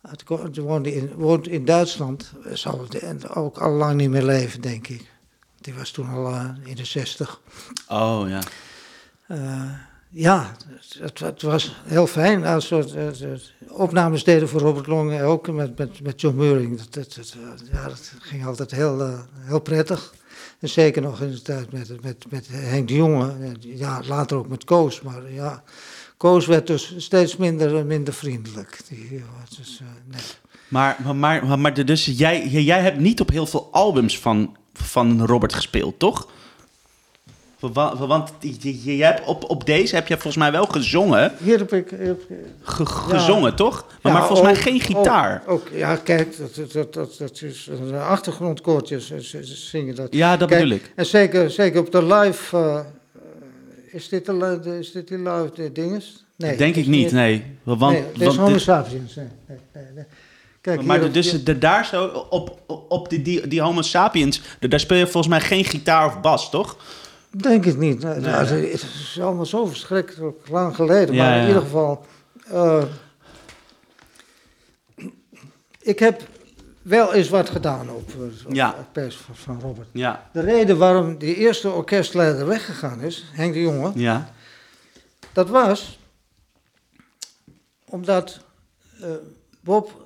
Hij 0.00 0.50
woonde 0.62 0.94
in, 0.94 1.12
woont 1.14 1.48
in 1.48 1.64
Duitsland, 1.64 2.32
zal 2.52 2.86
ook 3.34 3.58
al 3.58 3.70
lang 3.70 3.96
niet 3.96 4.10
meer 4.10 4.22
leven, 4.22 4.60
denk 4.60 4.88
ik. 4.88 5.10
Die 5.60 5.74
was 5.74 5.90
toen 5.90 6.08
al 6.08 6.30
uh, 6.30 6.50
in 6.64 6.74
de 6.74 6.84
zestig. 6.84 7.40
Oh 7.88 8.24
ja. 8.28 8.40
ja, 10.08 10.56
het, 10.98 11.18
het, 11.18 11.42
was 11.42 11.76
heel 11.84 12.06
fijn. 12.06 12.44
Als 12.44 12.68
we 12.68 13.40
opnames 13.68 14.24
deden 14.24 14.48
voor 14.48 14.60
Robert 14.60 14.86
Long, 14.86 15.20
ook 15.20 15.50
met, 15.50 15.78
met, 15.78 16.00
met 16.00 16.20
John 16.20 16.36
Muring. 16.36 16.80
Dat, 16.80 16.92
dat, 16.92 17.36
ja, 17.72 17.88
dat 17.88 18.12
ging 18.18 18.46
altijd 18.46 18.70
heel, 18.70 19.18
heel 19.34 19.60
prettig. 19.60 20.14
En 20.58 20.68
zeker 20.68 21.02
nog 21.02 21.20
in 21.20 21.30
de 21.30 21.42
tijd 21.42 21.72
met, 21.72 22.02
met, 22.02 22.24
met 22.30 22.48
Henk 22.50 22.88
de 22.88 22.94
Jonge, 22.94 23.34
ja, 23.60 24.00
later 24.06 24.36
ook 24.36 24.48
met 24.48 24.64
Koos. 24.64 25.00
Maar 25.00 25.32
ja, 25.32 25.62
Koos 26.16 26.46
werd 26.46 26.66
dus 26.66 26.94
steeds 26.96 27.36
minder, 27.36 27.86
minder 27.86 28.14
vriendelijk. 28.14 28.80
Die, 28.88 29.22
dus, 29.56 29.80
uh, 29.82 29.88
nee. 30.10 30.20
Maar, 30.68 30.96
maar, 31.04 31.16
maar, 31.16 31.58
maar 31.58 31.84
dus 31.84 32.04
jij, 32.04 32.48
jij 32.48 32.80
hebt 32.80 32.98
niet 32.98 33.20
op 33.20 33.30
heel 33.30 33.46
veel 33.46 33.68
albums 33.72 34.18
van, 34.18 34.56
van 34.72 35.26
Robert 35.26 35.54
gespeeld, 35.54 35.98
toch? 35.98 36.28
Want 37.72 38.32
je, 38.40 38.96
je 38.96 39.04
hebt 39.04 39.26
op, 39.26 39.50
op 39.50 39.66
deze 39.66 39.94
heb 39.94 40.06
je 40.06 40.14
volgens 40.14 40.36
mij 40.36 40.52
wel 40.52 40.66
gezongen. 40.66 41.32
Hier 41.42 41.58
heb 41.58 41.72
ik... 41.72 41.90
gezongen, 42.62 43.54
toch? 43.54 43.86
Maar, 44.02 44.12
maar 44.12 44.26
volgens 44.26 44.48
mij 44.48 44.56
geen 44.56 44.80
gitaar. 44.80 45.42
Ook, 45.46 45.68
ja, 45.72 45.96
kijk, 45.96 46.36
dat, 46.38 46.72
dat, 46.72 46.94
dat, 46.94 47.16
dat 47.18 47.42
is 47.42 47.68
een 47.70 47.94
achtergrondkoortje 47.94 49.00
zingen 49.42 49.94
dat. 49.94 50.08
Ja, 50.10 50.36
dat 50.36 50.48
bedoel 50.48 50.70
ik. 50.70 50.92
En 50.94 51.06
zeker, 51.06 51.50
zeker 51.50 51.80
op 51.80 51.92
de 51.92 52.04
live... 52.04 52.56
Uh, 52.56 52.80
is, 53.92 54.08
dit 54.08 54.26
de, 54.26 54.76
is 54.80 54.92
dit 54.92 55.08
die 55.08 55.18
live 55.18 55.50
de 55.54 55.72
dinges? 55.72 56.24
Nee. 56.36 56.56
Denk 56.56 56.74
ik 56.74 56.86
niet, 56.86 57.12
nee. 57.12 57.44
Want, 57.62 57.92
nee, 57.92 58.04
dit 58.16 58.28
is 58.28 58.36
Homo 58.36 58.58
sapiens. 58.58 59.14
Nee, 59.14 59.26
nee, 59.46 59.84
nee. 59.94 60.04
Kijk, 60.60 60.82
maar 60.82 61.12
dus 61.12 61.44
de, 61.44 61.58
daar 61.58 61.86
zo, 61.86 62.26
op, 62.30 62.60
op 62.88 63.08
die, 63.08 63.22
die, 63.22 63.48
die 63.48 63.60
Homo 63.60 63.82
sapiens, 63.82 64.40
daar 64.60 64.80
speel 64.80 64.98
je 64.98 65.06
volgens 65.06 65.28
mij 65.28 65.40
geen 65.40 65.64
gitaar 65.64 66.06
of 66.06 66.20
bas, 66.20 66.50
toch? 66.50 66.76
Denk 67.36 67.64
ik 67.64 67.76
niet. 67.76 68.02
Nee, 68.02 68.12
Het 68.12 68.82
is 68.82 69.18
allemaal 69.20 69.46
zo 69.46 69.66
verschrikkelijk 69.66 70.48
lang 70.48 70.74
geleden. 70.74 71.14
maar 71.16 71.40
in 71.40 71.46
ieder 71.46 71.62
geval. 71.62 72.04
Uh, 72.52 72.84
ik 75.80 75.98
heb 75.98 76.22
wel 76.82 77.14
eens 77.14 77.28
wat 77.28 77.50
gedaan 77.50 77.90
op, 77.90 78.10
eh, 78.10 78.46
op 78.46 78.54
ja. 78.54 78.86
pers 78.92 79.20
van, 79.32 79.60
Robert. 79.60 79.88
Ja. 79.92 80.30
De 80.32 80.40
reden 80.40 80.78
waarom 80.78 81.18
die 81.18 81.34
eerste 81.34 81.70
orkestleider 81.70 82.46
weggegaan 82.46 83.00
is, 83.00 83.24
Henk 83.32 83.52
de 83.52 83.60
Jonge. 83.60 83.92
Ja. 83.94 84.32
Dat 85.32 85.48
was 85.48 85.98
omdat 87.84 88.40
uh, 89.00 89.06
Bob, 89.60 90.02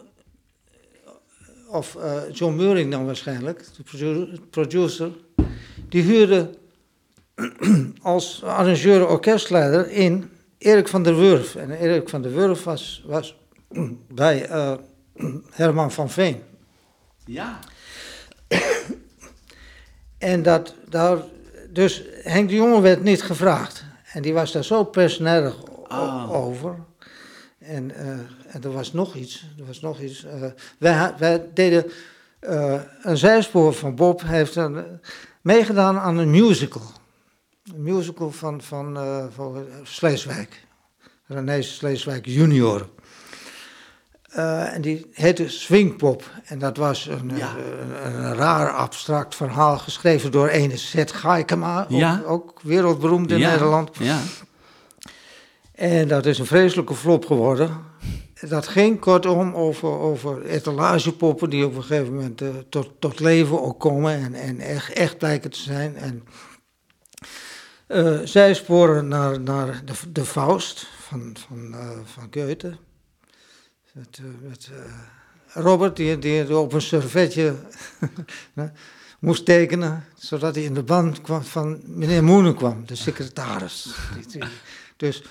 of 1.68 1.94
uh, 1.94 2.20
John 2.32 2.54
Muring 2.54 2.90
dan 2.90 3.06
waarschijnlijk, 3.06 3.64
de 3.76 4.40
producer, 4.50 5.10
die 5.88 6.02
huurde 6.02 6.50
als 8.02 8.42
arrangeur-orkestleider 8.44 9.90
in 9.90 10.30
Erik 10.58 10.88
van 10.88 11.02
der 11.02 11.16
Wurf. 11.16 11.54
En 11.54 11.70
Erik 11.70 12.08
van 12.08 12.22
der 12.22 12.32
Wurf 12.34 12.64
was, 12.64 13.04
was 13.06 13.36
bij 14.12 14.50
uh, 14.50 14.72
Herman 15.50 15.92
van 15.92 16.10
Veen. 16.10 16.42
Ja. 17.24 17.58
en 20.18 20.42
dat, 20.42 20.74
daar, 20.88 21.18
dus 21.70 22.02
Henk 22.22 22.48
de 22.48 22.54
Jonge 22.54 22.80
werd 22.80 23.02
niet 23.02 23.22
gevraagd. 23.22 23.84
En 24.12 24.22
die 24.22 24.32
was 24.32 24.52
daar 24.52 24.64
zo 24.64 24.84
personeel 24.84 25.54
oh. 25.88 26.32
over. 26.32 26.76
En, 27.58 27.90
uh, 27.90 28.08
en 28.46 28.62
er 28.62 28.72
was 28.72 28.92
nog 28.92 29.14
iets. 29.14 29.46
Er 29.58 29.66
was 29.66 29.80
nog 29.80 30.00
iets. 30.00 30.24
Uh, 30.24 30.50
wij, 30.78 31.14
wij 31.18 31.46
deden 31.54 31.90
een 33.02 33.16
zijspoor 33.16 33.72
van 33.74 33.94
Bob. 33.94 34.22
heeft 34.24 34.56
een, 34.56 35.00
meegedaan 35.40 35.98
aan 35.98 36.18
een 36.18 36.30
musical. 36.30 36.82
Een 37.74 37.82
musical 37.82 38.30
van, 38.30 38.62
van, 38.62 38.96
uh, 38.96 39.24
van 39.30 39.66
Sleeswijk. 39.82 40.66
René 41.26 41.62
Sleeswijk 41.62 42.26
junior. 42.26 42.88
Uh, 44.36 44.74
en 44.74 44.80
die 44.80 45.06
heette 45.12 45.48
Swingpop. 45.48 46.30
En 46.44 46.58
dat 46.58 46.76
was 46.76 47.06
een, 47.06 47.30
een, 47.30 48.24
een, 48.24 48.34
raar 48.34 48.72
abstract 48.72 49.34
verhaal 49.34 49.78
geschreven 49.78 50.30
door 50.30 50.48
ene 50.48 50.76
Zet 50.76 51.12
Gaikema. 51.12 51.86
Ja. 51.88 52.22
Ook, 52.24 52.30
ook, 52.30 52.60
wereldberoemd 52.62 53.30
in 53.30 53.40
Nederland. 53.40 53.90
Ja. 53.98 54.18
En 55.74 56.08
dat 56.08 56.26
is 56.26 56.38
een 56.38 56.46
vreselijke 56.46 56.94
flop 56.94 57.26
geworden. 57.26 57.70
Dat 58.40 58.68
ging 58.68 59.00
kortom 59.00 59.54
over, 59.54 59.88
over 59.88 60.44
etalagepoppen 60.44 61.50
die 61.50 61.66
op 61.66 61.76
een 61.76 61.82
gegeven 61.82 62.14
moment 62.14 62.42
uh, 62.42 62.48
tot, 62.68 62.90
tot 62.98 63.20
leven 63.20 63.62
ook 63.62 63.80
komen 63.80 64.14
en, 64.14 64.34
en 64.34 64.60
echt, 64.60 64.92
echt 64.92 65.18
blijken 65.18 65.50
te 65.50 65.60
zijn. 65.60 65.96
En 65.96 66.22
uh, 67.88 68.20
zij 68.24 68.62
naar, 69.02 69.40
naar 69.40 69.82
de, 69.84 70.12
de 70.12 70.24
Faust 70.24 70.86
van, 71.00 71.36
van, 71.48 71.74
uh, 71.74 71.90
van 72.04 72.28
Goethe. 72.30 72.76
Met, 73.92 74.18
uh, 74.22 74.48
met 74.48 74.70
Robert, 75.46 75.96
die, 75.96 76.18
die 76.18 76.58
op 76.58 76.72
een 76.72 76.82
servetje 76.82 77.54
moest 79.18 79.44
tekenen, 79.44 80.04
zodat 80.16 80.54
hij 80.54 80.64
in 80.64 80.74
de 80.74 80.82
band 80.82 81.20
kwam 81.20 81.42
van 81.42 81.80
meneer 81.84 82.24
Moenen 82.24 82.54
kwam, 82.54 82.86
de 82.86 82.94
secretaris. 82.94 83.94
dus 84.96 85.22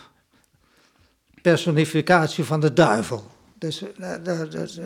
personificatie 1.41 2.43
van 2.43 2.59
de 2.59 2.73
duivel. 2.73 3.31
Dus 3.55 3.83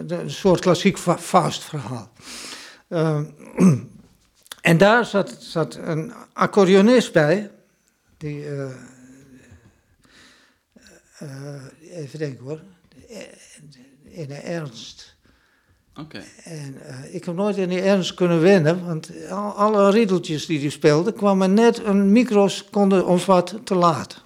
een 0.08 0.32
soort 0.32 0.60
klassiek 0.60 0.98
fast 0.98 1.64
verhaal. 1.64 2.12
Ehm, 2.88 3.26
en 4.62 4.78
daar 4.78 5.06
zat, 5.06 5.36
zat 5.40 5.76
een 5.76 6.14
accordeonist 6.34 7.14
bij, 7.14 7.52
die, 8.22 8.46
uh, 8.46 8.66
uh, 11.22 11.64
even 11.90 12.20
denken 12.20 12.44
hoor, 12.44 12.62
in 14.04 14.28
de 14.28 14.34
ernst. 14.34 15.16
Oké. 15.96 16.24
En 16.44 16.76
uh, 16.88 17.14
ik 17.14 17.26
heb 17.26 17.36
nooit 17.36 17.58
in 17.58 17.70
die 17.70 17.82
ernst 17.82 18.14
kunnen 18.14 18.42
winnen, 18.42 18.86
want 18.86 19.12
al, 19.30 19.52
alle 19.52 19.90
riedeltjes 19.92 20.46
die 20.46 20.60
hij 20.60 20.70
speelde 20.70 21.14
kwamen 21.14 21.54
net 21.54 21.84
een 21.84 22.12
microseconde 22.12 23.06
of 23.06 23.26
wat 23.26 23.60
te 23.64 23.76
laat. 23.76 24.24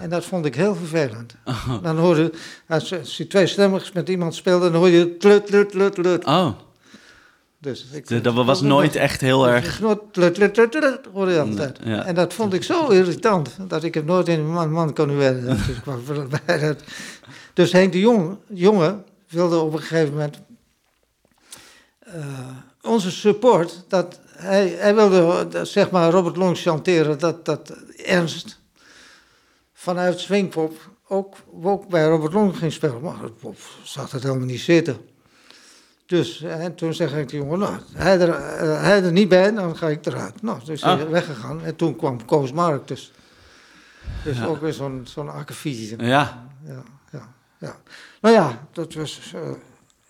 En 0.00 0.10
dat 0.10 0.24
vond 0.24 0.44
ik 0.44 0.54
heel 0.54 0.74
vervelend. 0.74 1.34
Oh. 1.44 1.82
Dan 1.82 1.98
hoorde, 1.98 2.32
als, 2.68 2.92
als 2.92 3.16
je 3.16 3.26
tweestemmig 3.26 3.92
met 3.92 4.08
iemand 4.08 4.34
speelde, 4.34 4.70
dan 4.70 4.80
hoor 4.80 4.88
je 4.88 5.16
tlut, 5.16 5.46
tlut, 5.46 5.70
tlut, 5.70 5.94
tlut. 5.94 6.24
Oh. 6.24 6.52
Dus 7.66 7.84
ik, 7.92 8.24
dat 8.24 8.34
was 8.34 8.60
nooit 8.60 8.96
echt 8.96 9.20
heel 9.20 9.48
erg... 9.48 9.80
hoorde 11.12 11.32
je 11.32 11.40
altijd. 11.40 11.78
En 11.78 12.14
dat 12.14 12.34
vond 12.34 12.52
ik 12.52 12.62
zo 12.62 12.88
irritant, 12.88 13.56
dat 13.68 13.84
ik 13.84 13.94
heb 13.94 14.04
nooit 14.04 14.28
in 14.28 14.38
een 14.38 14.50
man, 14.50 14.72
man 14.72 14.92
werden. 15.16 15.58
dus, 16.46 16.74
dus 17.54 17.72
Henk 17.72 17.92
de 17.92 18.00
Jong, 18.00 18.36
jongen 18.46 19.04
wilde 19.28 19.58
op 19.58 19.72
een 19.72 19.78
gegeven 19.78 20.12
moment 20.12 20.38
uh, 22.06 22.14
onze 22.82 23.10
support, 23.10 23.84
dat 23.88 24.20
hij, 24.26 24.68
hij 24.68 24.94
wilde 24.94 25.48
zeg 25.62 25.90
maar 25.90 26.10
Robert 26.10 26.36
Long 26.36 26.58
chanteren, 26.58 27.18
dat, 27.18 27.44
dat 27.44 27.72
Ernst 28.04 28.60
vanuit 29.72 30.20
Swingpop 30.20 30.90
ook, 31.08 31.36
ook 31.62 31.88
bij 31.88 32.06
Robert 32.06 32.32
Long 32.32 32.56
ging 32.56 32.72
spelen. 32.72 33.00
Maar 33.00 33.16
zag 33.82 34.10
het 34.10 34.22
helemaal 34.22 34.46
niet 34.46 34.60
zitten. 34.60 35.14
Dus 36.06 36.42
en 36.42 36.74
toen 36.74 36.94
zeg 36.94 37.14
ik 37.14 37.28
tegen 37.28 37.46
jongen, 37.46 37.58
nou, 37.58 37.78
hij 37.94 38.20
er, 38.20 38.40
hij 38.80 39.02
er 39.02 39.12
niet 39.12 39.28
bij, 39.28 39.52
dan 39.52 39.76
ga 39.76 39.88
ik 39.88 40.06
eruit. 40.06 40.42
Nou, 40.42 40.64
dus 40.64 40.82
ah. 40.82 40.96
hij 40.96 41.08
weggegaan. 41.08 41.64
En 41.64 41.76
toen 41.76 41.96
kwam 41.96 42.24
Koos 42.24 42.52
Mark, 42.52 42.88
dus, 42.88 43.12
dus 44.24 44.44
ook 44.44 44.60
weer 44.60 44.72
zo'n 44.72 45.00
zo'n 45.04 45.32
akkefietje. 45.32 45.96
Ja. 45.98 46.48
ja. 46.66 46.82
Ja, 47.10 47.28
ja. 47.58 47.76
Nou 48.20 48.34
ja, 48.34 48.66
dat 48.72 48.94
was... 48.94 49.32
Uh, 49.34 49.40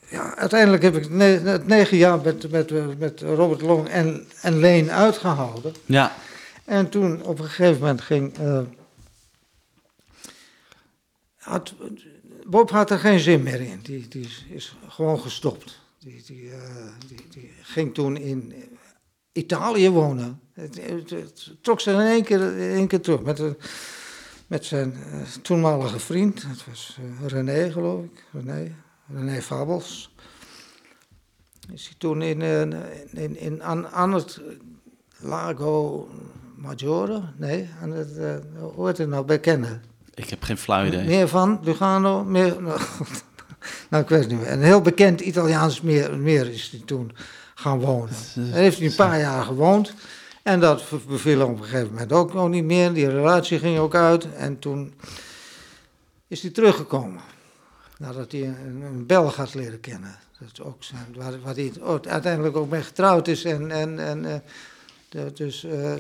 ja, 0.09 0.37
uiteindelijk 0.37 0.83
heb 0.83 0.97
ik 0.97 1.11
ne 1.11 1.25
het 1.25 1.67
negen 1.67 1.97
jaar 1.97 2.21
met, 2.21 2.51
met, 2.51 2.99
met 2.99 3.21
Robert 3.21 3.61
Long 3.61 3.89
en, 3.89 4.27
en 4.43 4.59
Leen 4.59 4.91
uitgehouden. 4.91 5.75
Ja. 5.85 6.13
En 6.65 6.89
toen 6.89 7.23
op 7.23 7.39
een 7.39 7.45
gegeven 7.45 7.81
moment 7.81 8.01
ging... 8.01 8.39
Uh, 8.39 8.61
had, 11.37 11.75
Bob 12.45 12.71
had 12.71 12.91
er 12.91 12.99
geen 12.99 13.19
zin 13.19 13.43
meer 13.43 13.61
in. 13.61 13.81
Die, 13.83 14.09
die 14.09 14.29
is 14.49 14.77
gewoon 14.89 15.21
gestopt. 15.21 15.85
Die, 16.07 16.23
die, 16.27 16.43
uh, 16.43 16.57
die, 17.09 17.27
die, 17.31 17.53
ging 17.63 17.95
toen 17.95 18.17
in 18.17 18.55
Italië 19.33 19.91
wonen. 19.91 20.41
Het, 20.53 20.81
het, 21.11 21.53
trok 21.61 21.81
ze 21.81 21.91
in 21.91 22.01
één 22.01 22.25
keer, 22.25 22.41
in 22.41 22.77
één 22.77 22.87
keer 22.87 23.01
terug 23.01 23.23
met, 23.23 23.39
een, 23.39 23.57
met 24.47 24.65
zijn 24.65 24.93
uh, 24.93 25.23
toenmalige 25.43 25.99
vriend. 25.99 26.43
Dat 26.49 26.65
was 26.65 26.99
uh, 27.01 27.27
René, 27.27 27.71
geloof 27.73 28.05
ik. 28.05 28.25
René, 28.33 28.75
René 29.07 29.43
Fabels. 29.43 30.15
Is 31.73 31.85
hij 31.85 31.95
toen 31.99 32.23
in, 32.23 32.43
in, 33.13 33.39
in, 33.39 33.63
aan, 33.63 33.89
aan 33.89 34.13
het 34.13 34.41
Lago 35.19 36.09
Maggiore? 36.57 37.23
Nee, 37.37 37.71
aan 37.81 37.91
het, 37.91 38.43
hoe 38.75 38.87
heet 38.87 38.99
het 38.99 39.09
nou, 39.09 39.25
bij 39.25 39.41
Kennen. 39.41 39.83
Ik 40.15 40.31
heb 40.31 40.43
geen 40.43 40.59
flauw 40.59 40.85
idee. 40.85 41.07
Meer 41.07 41.29
van 41.29 41.61
Lugano, 41.63 42.25
meer... 42.25 42.57
nou, 43.91 44.03
ik 44.03 44.09
weet 44.09 44.21
het 44.21 44.29
niet 44.29 44.41
meer. 44.41 44.53
Een 44.53 44.63
heel 44.63 44.81
bekend 44.81 45.21
Italiaans 45.21 45.81
meer, 45.81 46.19
meer 46.19 46.49
is 46.49 46.69
hij 46.71 46.83
toen 46.85 47.13
gaan 47.55 47.81
wonen. 47.81 48.15
Daar 48.35 48.61
heeft 48.61 48.79
hij 48.79 48.87
een 48.87 48.95
paar 48.95 49.21
jaar 49.21 49.45
gewoond. 49.45 49.95
En 50.43 50.61
dat 50.61 50.85
beviel 51.07 51.43
op 51.43 51.59
een 51.59 51.65
gegeven 51.65 51.89
moment 51.93 52.13
ook 52.13 52.33
nog 52.33 52.49
niet 52.49 52.65
meer. 52.65 52.93
Die 52.93 53.09
relatie 53.09 53.59
ging 53.59 53.79
ook 53.79 53.95
uit. 53.95 54.35
En 54.35 54.59
toen 54.59 54.95
is 56.27 56.43
hij 56.43 56.51
teruggekomen. 56.51 57.21
Nadat 57.99 58.33
hij 58.33 58.43
een, 58.43 58.83
een 58.83 59.07
Belg 59.07 59.37
had 59.37 59.55
leren 59.55 59.81
kennen. 59.81 60.19
Dat 60.39 60.49
is 60.53 60.61
ook 60.61 60.85
zijn, 60.85 61.07
waar, 61.15 61.41
waar 61.41 61.55
hij 61.55 61.73
uiteindelijk 62.09 62.57
ook 62.57 62.71
mee 62.71 62.83
getrouwd 62.83 63.29
is. 63.29 63.45
En, 63.45 63.71
en, 63.71 63.99
en 63.99 64.25
uh, 64.25 65.23
dus, 65.35 65.65
uh, 65.65 65.93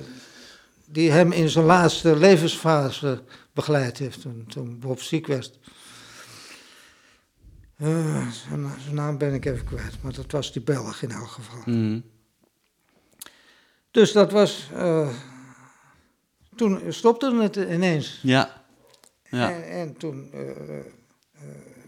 die 0.84 1.10
hem 1.10 1.32
in 1.32 1.48
zijn 1.48 1.64
laatste 1.64 2.16
levensfase 2.16 3.22
begeleid 3.52 3.98
heeft 3.98 4.20
toen, 4.20 4.44
toen 4.48 4.78
Bob 4.78 5.00
ziek 5.00 5.26
werd. 5.26 5.58
Uh, 7.82 8.28
zijn, 8.30 8.66
naam 8.92 9.18
ben 9.18 9.34
ik 9.34 9.44
even 9.44 9.64
kwijt, 9.64 10.02
maar 10.02 10.12
dat 10.12 10.30
was 10.30 10.52
die 10.52 10.62
Belg 10.62 11.02
in 11.02 11.10
elk 11.10 11.28
geval. 11.28 11.58
Mhm. 11.64 12.00
Dus 13.90 14.12
dat 14.12 14.32
was. 14.32 14.70
Uh, 14.74 15.08
toen 16.54 16.80
stopte 16.88 17.34
het 17.34 17.56
ineens. 17.56 18.18
Ja. 18.22 18.62
ja. 19.30 19.52
En, 19.52 19.70
en 19.70 19.96
toen. 19.96 20.30
Uh, 20.34 20.40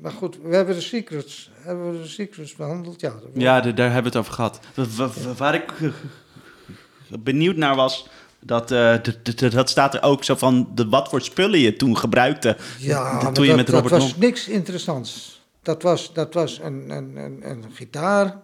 maar 0.01 0.13
goed, 0.13 0.39
we 0.43 0.55
hebben 0.55 0.75
de 0.75 0.81
secrets, 0.81 1.51
hebben 1.55 1.93
we 1.93 1.99
de 2.03 2.09
secrets 2.09 2.55
behandeld. 2.55 3.01
Ja, 3.01 3.13
ja 3.35 3.61
daar 3.61 3.93
hebben 3.93 4.13
we 4.13 4.19
het 4.19 4.27
over 4.27 4.33
gehad. 4.33 4.61
Waar 5.37 5.55
ik 5.55 5.73
benieuwd 7.21 7.57
naar 7.57 7.77
was, 7.77 8.09
dat, 8.41 8.71
uh, 8.71 8.95
dat 9.51 9.71
staat 9.71 9.95
er 9.95 10.03
ook 10.03 10.25
zo 10.25 10.35
van 10.35 10.71
de, 10.75 10.89
wat 10.89 11.09
voor 11.09 11.23
spullen 11.23 11.59
je 11.59 11.77
toen 11.77 11.97
gebruikte. 11.97 12.57
Ja, 12.79 13.33
toen 13.33 13.45
je 13.45 13.49
dat, 13.49 13.57
met 13.57 13.69
Robert 13.69 13.93
dat 13.93 14.03
was 14.03 14.17
niks 14.17 14.49
interessants. 14.49 15.38
Dat 15.69 15.83
was, 15.83 16.13
dat 16.13 16.35
was 16.35 16.59
een, 16.59 16.91
een, 16.91 17.17
een, 17.17 17.51
een 17.51 17.65
gitaar. 17.73 18.43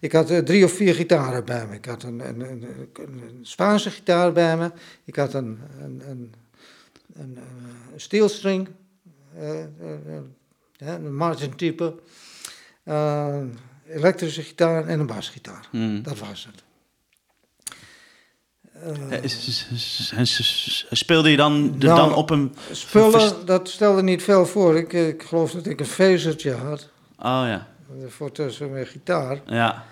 Ik 0.00 0.12
had 0.12 0.30
uh, 0.30 0.38
drie 0.38 0.64
of 0.64 0.72
vier 0.72 0.94
gitaren 0.94 1.44
bij 1.44 1.66
me. 1.66 1.74
Ik 1.74 1.84
had 1.84 2.02
een, 2.02 2.28
een, 2.28 2.40
een, 2.40 2.62
een 2.94 3.38
Spaanse 3.42 3.90
gitaar 3.90 4.32
bij 4.32 4.56
me. 4.56 4.70
Ik 5.04 5.16
had 5.16 5.34
een, 5.34 5.58
een, 5.80 6.02
een, 6.08 6.34
een, 7.12 7.38
een 7.92 8.00
steelstring, 8.00 8.68
een 10.78 11.16
Martin 11.16 11.56
type, 11.56 11.94
elektrische 13.88 14.42
gitaar 14.42 14.86
en 14.86 15.00
een 15.00 15.06
basgitaar. 15.06 15.68
Hmm. 15.70 16.02
Dat 16.02 16.18
was 16.18 16.48
het. 16.52 16.62
Speelde 20.90 21.30
je 21.30 21.36
dan, 21.36 21.78
de, 21.78 21.86
nou, 21.86 21.98
dan 21.98 22.14
op 22.14 22.30
een... 22.30 22.54
Spullen, 22.72 23.46
dat 23.46 23.68
stelde 23.68 24.02
niet 24.02 24.22
veel 24.22 24.46
voor. 24.46 24.76
Ik, 24.76 24.92
ik 24.92 25.22
geloof 25.22 25.52
dat 25.52 25.66
ik 25.66 25.80
een 25.80 25.86
vezertje 25.86 26.52
had. 26.52 26.88
Oh 27.18 27.42
ja. 27.46 27.68
Voor 28.08 28.32
tussen 28.32 28.70
mijn 28.72 28.86
gitaar. 28.86 29.40
Ja. 29.46 29.84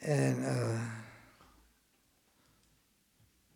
En... 0.00 0.38
Uh, 0.38 0.80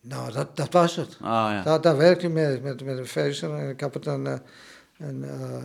nou, 0.00 0.32
dat, 0.32 0.56
dat 0.56 0.72
was 0.72 0.96
het. 0.96 1.16
Oh, 1.20 1.28
ja. 1.28 1.62
daar, 1.62 1.80
daar 1.80 1.96
werkte 1.96 2.26
ik 2.26 2.32
mee, 2.32 2.60
met, 2.60 2.84
met 2.84 2.98
een 2.98 3.06
vezer. 3.06 3.54
En 3.54 3.68
ik 3.68 3.80
heb 3.80 3.94
het 3.94 4.06
een, 4.06 4.24
een, 4.24 4.42
een, 4.98 5.22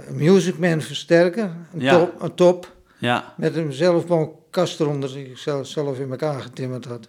een 0.07 0.15
Musicman 0.15 0.81
versterker. 0.81 1.51
Een, 1.73 1.79
ja. 1.79 1.97
top, 1.97 2.21
een 2.21 2.35
top. 2.35 2.75
Ja. 2.97 3.33
Met 3.37 3.55
een 3.55 3.73
zelfbouwkast 3.73 4.79
eronder 4.79 5.13
die 5.13 5.29
ik 5.29 5.37
zelf, 5.37 5.67
zelf 5.67 5.99
in 5.99 6.11
elkaar 6.11 6.41
getimmerd 6.41 6.85
had. 6.85 7.07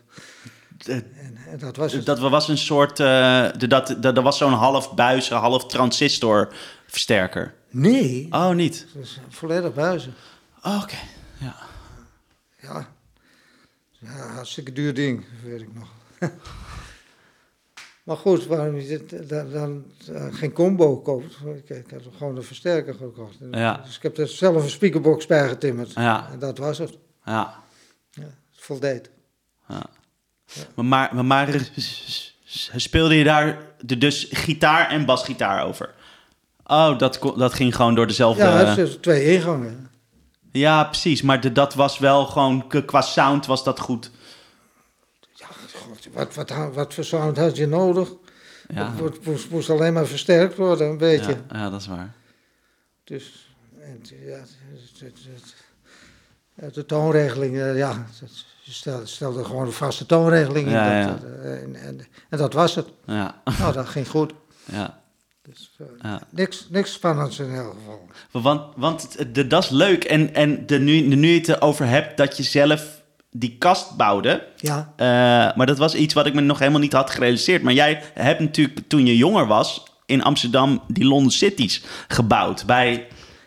En 0.89 1.59
dat 1.59 1.77
was 1.77 1.93
het. 1.93 2.07
Dat 2.07 2.19
was 2.19 2.49
een 2.49 2.59
soort, 2.59 3.01
uh, 3.01 3.49
dat, 3.59 3.71
dat, 3.71 4.03
dat 4.03 4.23
was 4.23 4.39
zo'n 4.39 4.53
half 4.53 4.95
buizen, 4.95 5.37
half 5.37 5.67
transistor 5.67 6.53
versterker. 6.87 7.55
Nee. 7.71 8.27
Oh, 8.31 8.51
niet? 8.51 8.87
Dus 8.95 9.21
volledig 9.29 9.75
buizen. 9.75 10.15
Oh, 10.63 10.81
oké, 10.83 10.99
ja. 11.39 11.57
Ja. 12.61 12.89
Ja, 13.99 14.27
hartstikke 14.35 14.73
duur 14.73 14.95
ding, 14.95 15.25
weet 15.45 15.61
ik 15.61 15.75
nog. 15.75 15.89
maar 18.05 18.17
goed, 18.17 18.47
waarom 18.47 18.77
je 18.77 19.25
dan, 19.29 19.51
dan 19.51 19.85
geen 20.35 20.53
combo 20.53 21.01
koopt? 21.01 21.37
Ik, 21.55 21.69
ik 21.69 21.91
had 21.91 22.03
gewoon 22.17 22.37
een 22.37 22.43
versterker 22.43 22.95
gekocht. 22.95 23.37
Ja. 23.51 23.77
Dus 23.85 23.97
ik 23.97 24.03
heb 24.03 24.19
er 24.19 24.29
zelf 24.29 24.63
een 24.63 24.71
speakerbox 24.71 25.27
bij 25.27 25.49
getimmerd. 25.49 25.93
Ja. 25.93 26.29
En 26.33 26.39
dat 26.39 26.59
was 26.59 26.79
het. 26.79 26.99
Ja. 27.25 27.55
ja 28.11 28.23
het 28.23 28.61
voldeed. 28.61 29.11
Ja. 29.69 29.87
Maar, 30.75 31.15
maar, 31.15 31.25
maar 31.25 31.71
speelde 32.77 33.15
je 33.15 33.25
daar 33.25 33.59
de, 33.81 33.99
dus 33.99 34.29
gitaar 34.31 34.89
en 34.89 35.05
basgitaar 35.05 35.65
over? 35.65 35.91
Oh, 36.67 36.99
dat, 36.99 37.33
dat 37.37 37.55
ging 37.55 37.77
gewoon 37.77 37.95
door 37.95 38.07
dezelfde... 38.07 38.43
Ja, 38.43 38.77
is 38.77 38.97
twee 39.01 39.25
ingangen. 39.25 39.91
Ja, 40.53 40.85
precies. 40.85 41.23
Maar 41.23 41.41
de, 41.41 41.53
dat 41.53 41.75
was 41.75 41.99
wel 41.99 42.27
gewoon, 42.27 42.67
qua 42.87 43.01
sound 43.01 43.47
was 43.47 43.65
dat 43.65 43.81
goed. 43.81 44.11
Ja, 45.35 45.47
wat, 46.13 46.35
wat, 46.35 46.53
wat 46.75 46.95
voor 46.95 47.05
sound 47.05 47.37
had 47.37 47.57
je 47.57 47.67
nodig? 47.67 48.13
Ja. 48.75 48.95
Het 48.95 49.25
moest, 49.25 49.51
moest, 49.51 49.71
alleen 49.71 49.93
maar 49.93 50.07
versterkt 50.07 50.57
worden, 50.57 50.89
een 50.89 50.99
beetje. 50.99 51.37
Ja, 51.49 51.59
ja 51.59 51.71
dat 51.71 51.81
is 51.81 51.87
waar. 51.87 52.15
Dus, 53.05 53.55
en, 53.81 54.01
ja, 56.55 56.69
de 56.73 56.87
toonregeling, 56.87 57.57
ja, 57.57 58.07
je 58.21 58.27
stelde, 58.73 59.07
stelde 59.07 59.45
gewoon 59.45 59.67
een 59.67 59.73
vaste 59.73 60.07
toonregeling 60.07 60.67
in. 60.67 60.73
Ja, 60.73 61.07
dat, 61.07 61.23
en, 61.43 61.75
en, 61.75 62.01
en, 62.31 62.39
dat 62.39 62.53
was 62.53 62.75
het. 62.75 62.87
Ja. 63.07 63.43
Nou, 63.59 63.73
dat 63.73 63.89
ging 63.89 64.09
goed. 64.09 64.33
Ja. 64.65 65.01
Dus, 65.43 65.71
uh, 66.05 66.15
niks, 66.31 66.67
niks 66.71 66.93
spannends 66.93 67.39
in 67.39 67.55
elk 67.55 67.75
geval. 67.75 68.09
Want, 68.43 68.63
want 68.77 69.35
de, 69.35 69.47
dat 69.47 69.63
is 69.63 69.71
leuk. 69.71 70.05
En, 70.05 70.35
en 70.35 70.67
de, 70.67 70.79
nu, 70.79 71.01
nu 71.01 71.29
je 71.29 71.39
het 71.39 71.49
erover 71.49 71.87
hebt 71.87 72.17
dat 72.17 72.37
je 72.37 72.43
zelf 72.43 73.03
die 73.31 73.57
kast 73.59 73.97
bouwde. 73.97 74.47
Ja. 74.57 74.93
Uh, 74.97 75.57
maar 75.57 75.67
dat 75.67 75.79
was 75.79 75.95
iets 75.95 76.15
wat 76.15 76.27
ik 76.27 76.35
me 76.35 76.41
nog 76.41 76.59
helemaal 76.59 76.81
niet 76.81 76.93
had 76.93 77.11
gerealiseerd. 77.11 77.63
Maar 77.63 77.73
jij 77.73 78.03
hebt 78.15 78.41
natuurlijk 78.41 78.89
toen 78.89 79.07
je 79.07 79.17
jonger 79.17 79.47
was 79.47 79.83
in 80.07 80.23
Amsterdam 80.23 80.83
die 80.89 81.05
London 81.05 81.31
Cities 81.31 81.85
gebouwd. 82.09 82.67
Bij... 82.67 83.07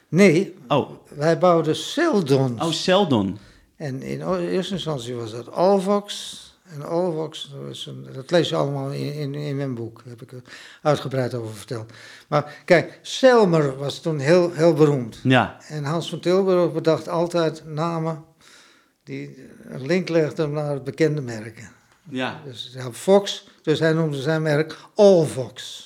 Nee, 0.09 0.55
oh. 0.67 0.89
wij 1.15 1.37
bouwden 1.37 1.75
Seldon. 1.75 2.61
Oh, 2.61 2.71
Seldon. 2.71 3.37
En 3.75 4.01
in 4.01 4.33
eerste 4.37 4.73
instantie 4.73 5.15
was 5.15 5.31
dat 5.31 5.51
Alvox. 5.51 6.43
En 6.65 6.85
Alvox, 6.85 7.53
dat, 7.85 8.13
dat 8.13 8.31
lees 8.31 8.49
je 8.49 8.55
allemaal 8.55 8.91
in, 8.91 9.13
in, 9.13 9.35
in, 9.35 9.55
mijn 9.55 9.75
boek, 9.75 9.97
daar 9.97 10.07
heb 10.07 10.21
ik 10.21 10.31
er 10.31 10.41
uitgebreid 10.81 11.33
over 11.33 11.55
verteld. 11.55 11.91
Maar 12.27 12.61
kijk, 12.65 12.99
Selmer 13.01 13.77
was 13.77 14.01
toen 14.01 14.19
heel, 14.19 14.51
heel 14.51 14.73
beroemd. 14.73 15.19
Ja. 15.23 15.57
En 15.67 15.83
Hans 15.83 16.09
van 16.09 16.19
Tilburg 16.19 16.73
bedacht 16.73 17.07
altijd 17.07 17.65
namen 17.65 18.25
die 19.03 19.49
een 19.63 19.85
link 19.85 20.09
legden 20.09 20.51
naar 20.51 20.73
het 20.73 20.83
bekende 20.83 21.21
merken. 21.21 21.71
Ja. 22.09 22.41
Dus 22.45 22.71
ja, 22.73 22.91
Fox, 22.91 23.47
dus 23.61 23.79
hij 23.79 23.93
noemde 23.93 24.21
zijn 24.21 24.41
merk 24.41 24.77
Allvox. 24.95 25.83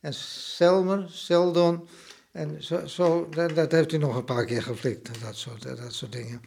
En 0.00 0.14
Selmer, 0.14 1.06
Seldon, 1.10 1.88
en 2.32 2.56
zo, 2.64 2.86
zo 2.86 3.28
dat, 3.28 3.54
dat, 3.54 3.72
heeft 3.72 3.90
hij 3.90 4.00
nog 4.00 4.16
een 4.16 4.24
paar 4.24 4.44
keer 4.44 4.62
geflikt, 4.62 5.20
dat 5.22 5.36
soort, 5.36 5.62
dat 5.62 5.94
soort 5.94 6.12
dingen. 6.12 6.40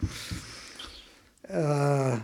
Uh, 1.51 2.17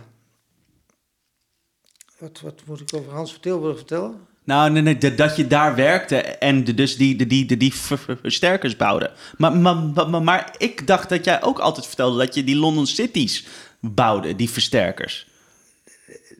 wat, 2.18 2.40
wat 2.40 2.62
moet 2.66 2.80
ik 2.80 2.94
over 2.94 3.12
Hans 3.12 3.32
van 3.32 3.40
Tilburg 3.40 3.76
vertellen? 3.76 4.26
Nou, 4.44 4.70
nee, 4.70 4.82
nee, 4.82 5.14
dat 5.14 5.36
je 5.36 5.46
daar 5.46 5.74
werkte 5.74 6.16
en 6.16 6.64
dus 6.64 6.96
die, 6.96 7.16
die, 7.16 7.46
die, 7.46 7.56
die 7.56 7.74
versterkers 7.74 8.76
bouwde. 8.76 9.12
Maar, 9.36 9.56
maar, 9.56 9.76
maar, 9.76 10.22
maar, 10.22 10.54
ik 10.58 10.86
dacht 10.86 11.08
dat 11.08 11.24
jij 11.24 11.42
ook 11.42 11.58
altijd 11.58 11.86
vertelde 11.86 12.18
dat 12.18 12.34
je 12.34 12.44
die 12.44 12.56
London 12.56 12.86
Cities 12.86 13.46
bouwde, 13.80 14.36
die 14.36 14.50
versterkers. 14.50 15.28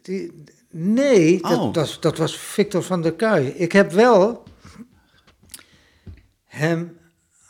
Die, 0.02 0.44
nee, 0.70 1.42
dat, 1.42 1.58
Oh. 1.58 1.72
dat, 1.72 1.96
dat 2.00 2.18
was 2.18 2.36
Victor 2.36 2.82
van 2.82 3.02
der 3.02 3.14
Kuij. 3.14 3.46
Ik 3.46 3.72
heb 3.72 3.92
wel 3.92 4.42
hem 6.44 6.97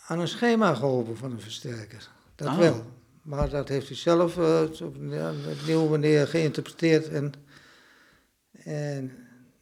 aan 0.08 0.20
een 0.20 0.28
schema 0.28 0.74
geholpen 0.74 1.16
van 1.16 1.32
een 1.32 1.40
versterker. 1.40 2.08
Dat 2.34 2.48
Oh. 2.48 2.58
wel. 2.58 2.84
Maar 3.22 3.50
dat 3.50 3.68
heeft 3.68 3.88
hij 3.88 3.96
zelf 3.96 4.36
uh, 4.36 4.60
op 4.82 4.94
een 4.94 5.34
nieuwe 5.66 5.88
manier 5.88 6.26
geïnterpreteerd 6.26 7.08
en, 7.08 7.32
en 8.64 9.12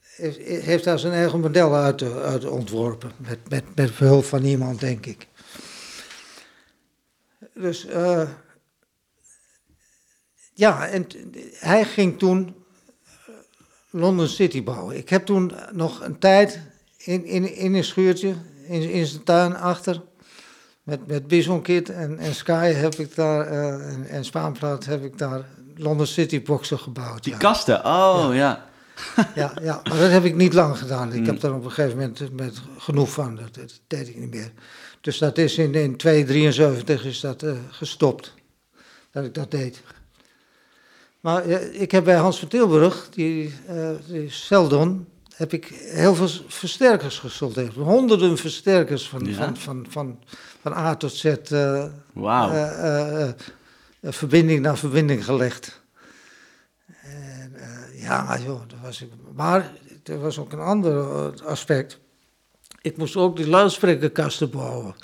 heeft, 0.00 0.36
heeft 0.38 0.84
daar 0.84 0.98
zijn 0.98 1.12
eigen 1.12 1.40
model 1.40 1.74
uit, 1.74 2.02
uit 2.02 2.44
ontworpen. 2.44 3.12
Met, 3.16 3.48
met, 3.48 3.64
met 3.74 3.96
behulp 3.96 4.24
van 4.24 4.44
iemand, 4.44 4.80
denk 4.80 5.06
ik. 5.06 5.28
Dus 7.54 7.86
uh, 7.86 8.30
ja, 10.54 10.88
en 10.88 11.06
hij 11.52 11.84
ging 11.84 12.18
toen 12.18 12.54
London 13.90 14.28
City 14.28 14.62
bouwen. 14.62 14.96
Ik 14.96 15.08
heb 15.08 15.26
toen 15.26 15.52
nog 15.72 16.00
een 16.00 16.18
tijd 16.18 16.60
in, 16.96 17.24
in, 17.24 17.54
in 17.54 17.74
een 17.74 17.84
schuurtje 17.84 18.34
in, 18.66 18.90
in 18.90 19.06
zijn 19.06 19.22
tuin 19.24 19.56
achter. 19.56 20.02
Met, 20.86 21.06
met 21.06 21.26
Bisonkit 21.26 21.90
en, 21.90 22.18
en 22.18 22.34
Sky 22.34 22.72
heb 22.72 22.94
ik 22.94 23.14
daar, 23.14 23.52
uh, 23.52 23.92
en, 23.92 24.06
en 24.08 24.24
Spaanplaat 24.24 24.84
heb 24.84 25.04
ik 25.04 25.18
daar 25.18 25.44
London 25.74 26.06
City 26.06 26.42
boxen 26.42 26.78
gebouwd. 26.78 27.24
Die 27.24 27.32
ja. 27.32 27.38
kasten, 27.38 27.84
oh 27.84 28.28
ja. 28.28 28.34
ja. 28.34 28.64
Ja, 29.34 29.52
ja, 29.62 29.80
maar 29.88 29.98
dat 29.98 30.10
heb 30.10 30.24
ik 30.24 30.34
niet 30.34 30.52
lang 30.52 30.78
gedaan. 30.78 31.12
Ik 31.12 31.26
heb 31.26 31.40
daar 31.40 31.54
op 31.54 31.64
een 31.64 31.72
gegeven 31.72 31.98
moment 31.98 32.32
met 32.32 32.60
genoeg 32.78 33.10
van, 33.10 33.36
dat, 33.36 33.54
dat 33.54 33.80
deed 33.86 34.08
ik 34.08 34.16
niet 34.16 34.34
meer. 34.34 34.52
Dus 35.00 35.18
dat 35.18 35.38
is 35.38 35.58
in, 35.58 35.74
in 35.74 35.96
273 35.96 37.04
is 37.04 37.20
dat 37.20 37.42
uh, 37.42 37.52
gestopt, 37.70 38.34
dat 39.10 39.24
ik 39.24 39.34
dat 39.34 39.50
deed. 39.50 39.82
Maar 41.20 41.46
uh, 41.46 41.80
ik 41.80 41.90
heb 41.90 42.04
bij 42.04 42.16
Hans 42.16 42.38
van 42.38 42.48
Tilburg, 42.48 43.08
die, 43.10 43.54
uh, 43.70 43.90
die 44.06 44.30
Seldon, 44.30 45.06
heb 45.34 45.52
ik 45.52 45.64
heel 45.66 46.14
veel 46.14 46.28
versterkers 46.46 47.18
gesoldeerd. 47.18 47.74
Honderden 47.74 48.36
versterkers 48.36 49.08
van, 49.08 49.24
Ja. 49.24 49.34
van, 49.34 49.56
van, 49.56 49.86
van, 49.88 50.18
van 50.66 50.76
A 50.76 50.96
tot 50.96 51.12
Z. 51.12 51.24
Uh, 51.24 51.84
Wauw. 52.12 52.50
uh, 52.52 53.28
verbinding 54.02 54.60
naar 54.60 54.78
verbinding 54.78 55.24
gelegd. 55.24 55.80
En 57.02 57.52
ja, 57.94 58.38
joh, 58.38 58.60
dat 58.66 58.78
was 58.82 59.02
ik. 59.02 59.10
Maar 59.34 59.72
er 60.04 60.20
was 60.20 60.38
ook 60.38 60.52
een 60.52 60.60
ander 60.60 61.04
aspect. 61.44 61.98
Ik 62.80 62.96
moest 62.96 63.16
ook 63.16 63.36
die 63.36 63.48
luidsprekerkasten 63.48 64.50
bouwen. 64.50 64.94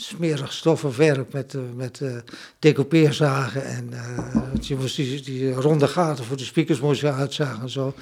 Smerig 0.00 0.52
stoffenwerk 0.52 1.32
met, 1.32 1.54
uh, 1.54 1.62
met 1.76 2.00
uh, 2.00 2.16
decoupeerzagen. 2.58 3.64
En 3.64 3.90
uh, 3.92 4.60
je 4.60 4.76
moest 4.76 4.96
die, 4.96 5.22
die, 5.22 5.52
ronde 5.52 5.88
gaten 5.88 6.24
voor 6.24 6.36
de 6.36 6.44
speakers 6.44 6.80
moest 6.80 7.00
je 7.00 7.12
uitzagen 7.12 7.62
en 7.62 7.70
zo. 7.70 7.94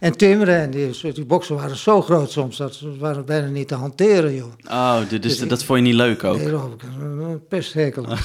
En 0.00 0.16
timmeren. 0.16 0.60
En 0.60 0.70
die, 0.70 1.12
die 1.12 1.24
boksen 1.24 1.56
waren 1.56 1.76
zo 1.76 2.02
groot 2.02 2.30
soms. 2.30 2.56
Dat 2.56 2.74
ze 2.74 2.96
waren 2.98 3.24
bijna 3.24 3.46
niet 3.46 3.68
te 3.68 3.74
hanteren, 3.74 4.34
joh. 4.34 4.52
Oh, 4.70 4.98
dus, 5.08 5.20
dus 5.20 5.38
dat 5.38 5.60
ik, 5.60 5.66
vond 5.66 5.78
je 5.78 5.84
niet 5.84 5.94
leuk 5.94 6.24
ook? 6.24 6.36
Nee, 6.36 6.50
dat 6.50 6.72
ik 6.72 6.82
een 6.82 7.46
pesthekel. 7.48 8.06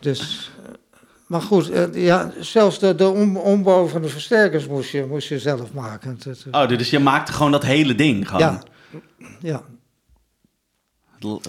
dus... 0.00 0.50
Maar 1.26 1.42
goed, 1.42 1.70
ja, 1.92 2.32
zelfs 2.40 2.78
de, 2.78 2.94
de 2.94 3.08
ombouw 3.38 3.86
van 3.86 4.02
de 4.02 4.08
versterkers 4.08 4.66
moest 4.66 4.90
je, 4.90 5.06
moest 5.08 5.28
je 5.28 5.38
zelf 5.38 5.72
maken. 5.72 6.18
Oh, 6.50 6.68
dus 6.68 6.90
je 6.90 6.98
maakte 6.98 7.32
gewoon 7.32 7.52
dat 7.52 7.62
hele 7.62 7.94
ding 7.94 8.28
gewoon? 8.28 8.40
Ja, 8.40 8.62
ja. 9.40 9.62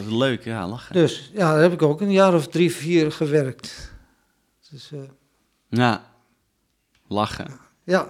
Leuk, 0.09 0.43
ja, 0.43 0.67
lachen. 0.67 0.93
Dus 0.93 1.31
ja, 1.33 1.53
daar 1.53 1.61
heb 1.61 1.73
ik 1.73 1.81
ook 1.81 2.01
een 2.01 2.11
jaar 2.11 2.33
of 2.33 2.47
drie, 2.47 2.75
vier 2.75 3.11
gewerkt. 3.11 3.91
Dus, 4.71 4.91
uh, 4.93 4.99
ja, 5.69 6.03
lachen. 7.07 7.47
Ja. 7.83 8.01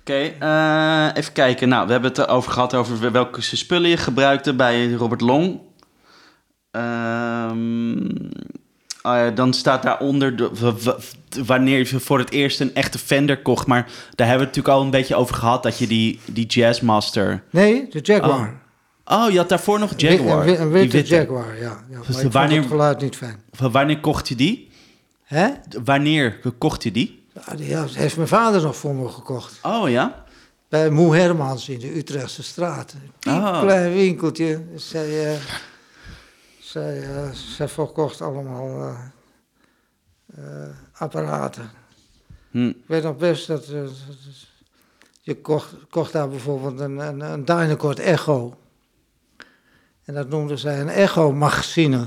Oké, 0.00 0.34
okay, 0.38 1.06
uh, 1.06 1.16
even 1.16 1.32
kijken. 1.32 1.68
Nou, 1.68 1.86
we 1.86 1.92
hebben 1.92 2.10
het 2.10 2.18
erover 2.18 2.52
gehad 2.52 2.74
over 2.74 3.12
welke 3.12 3.40
spullen 3.40 3.90
je 3.90 3.96
gebruikte 3.96 4.54
bij 4.54 4.92
Robert 4.92 5.20
Long. 5.20 5.60
Um, 6.70 8.04
uh, 8.06 8.22
ja, 9.02 9.30
dan 9.30 9.52
staat 9.52 9.82
daaronder 9.82 10.36
de, 10.36 10.96
wanneer 11.46 11.78
je 11.78 12.00
voor 12.00 12.18
het 12.18 12.30
eerst 12.30 12.60
een 12.60 12.74
echte 12.74 12.98
Fender 12.98 13.42
kocht. 13.42 13.66
Maar 13.66 13.82
daar 14.14 14.26
hebben 14.28 14.46
we 14.46 14.52
het 14.52 14.56
natuurlijk 14.56 14.74
al 14.74 14.82
een 14.82 14.90
beetje 14.90 15.14
over 15.14 15.34
gehad, 15.34 15.62
dat 15.62 15.78
je 15.78 15.86
die, 15.86 16.20
die 16.24 16.46
Jazzmaster... 16.46 17.42
Nee, 17.50 17.88
de 17.90 18.00
Jaguar. 18.02 18.48
Oh. 18.48 18.64
Oh, 19.06 19.30
je 19.30 19.36
had 19.36 19.48
daarvoor 19.48 19.78
nog 19.78 19.92
Jaguar. 19.96 20.46
Een, 20.46 20.60
een 20.60 20.70
witte, 20.70 20.96
witte 20.96 21.14
Jaguar, 21.14 21.56
ja. 21.56 21.84
ja 21.90 22.00
dus 22.06 22.22
maar 22.22 22.30
wanneer, 22.30 22.58
het 22.58 22.66
geluid 22.66 23.00
niet 23.00 23.16
fijn. 23.16 23.40
Wanneer 23.58 24.00
kocht 24.00 24.28
je 24.28 24.34
die? 24.34 24.70
Hè? 25.22 25.50
Wanneer 25.84 26.40
kocht 26.58 26.82
je 26.82 26.90
die? 26.90 27.24
Ja, 27.56 27.80
dat 27.80 27.94
heeft 27.94 28.16
mijn 28.16 28.28
vader 28.28 28.62
nog 28.62 28.76
voor 28.76 28.94
me 28.94 29.08
gekocht. 29.08 29.58
Oh, 29.62 29.88
ja? 29.88 30.24
Bij 30.68 30.90
Moe 30.90 31.16
Hermans 31.16 31.68
in 31.68 31.78
de 31.78 31.96
Utrechtse 31.96 32.42
straat. 32.42 32.94
Een 33.20 33.32
oh. 33.32 33.60
klein 33.60 33.92
winkeltje. 33.92 34.62
Zij, 34.74 35.32
uh, 35.32 35.40
zij, 36.60 37.00
uh, 37.00 37.30
zij 37.30 37.68
verkocht 37.68 38.20
allemaal 38.20 38.96
uh, 40.38 40.44
apparaten. 40.92 41.70
Hm. 42.50 42.68
Ik 42.68 42.84
weet 42.86 43.02
nog 43.02 43.16
best 43.16 43.46
dat... 43.46 43.66
je 45.20 45.40
kocht, 45.40 45.74
kocht 45.90 46.12
daar 46.12 46.28
bijvoorbeeld 46.28 46.80
een, 46.80 46.98
een, 46.98 47.20
een 47.20 47.44
Dynacord 47.44 47.98
Echo. 47.98 48.56
En 50.06 50.14
dat 50.14 50.28
noemden 50.28 50.58
zij 50.58 50.80
een 50.80 50.88
Echo-magazine. 50.88 52.06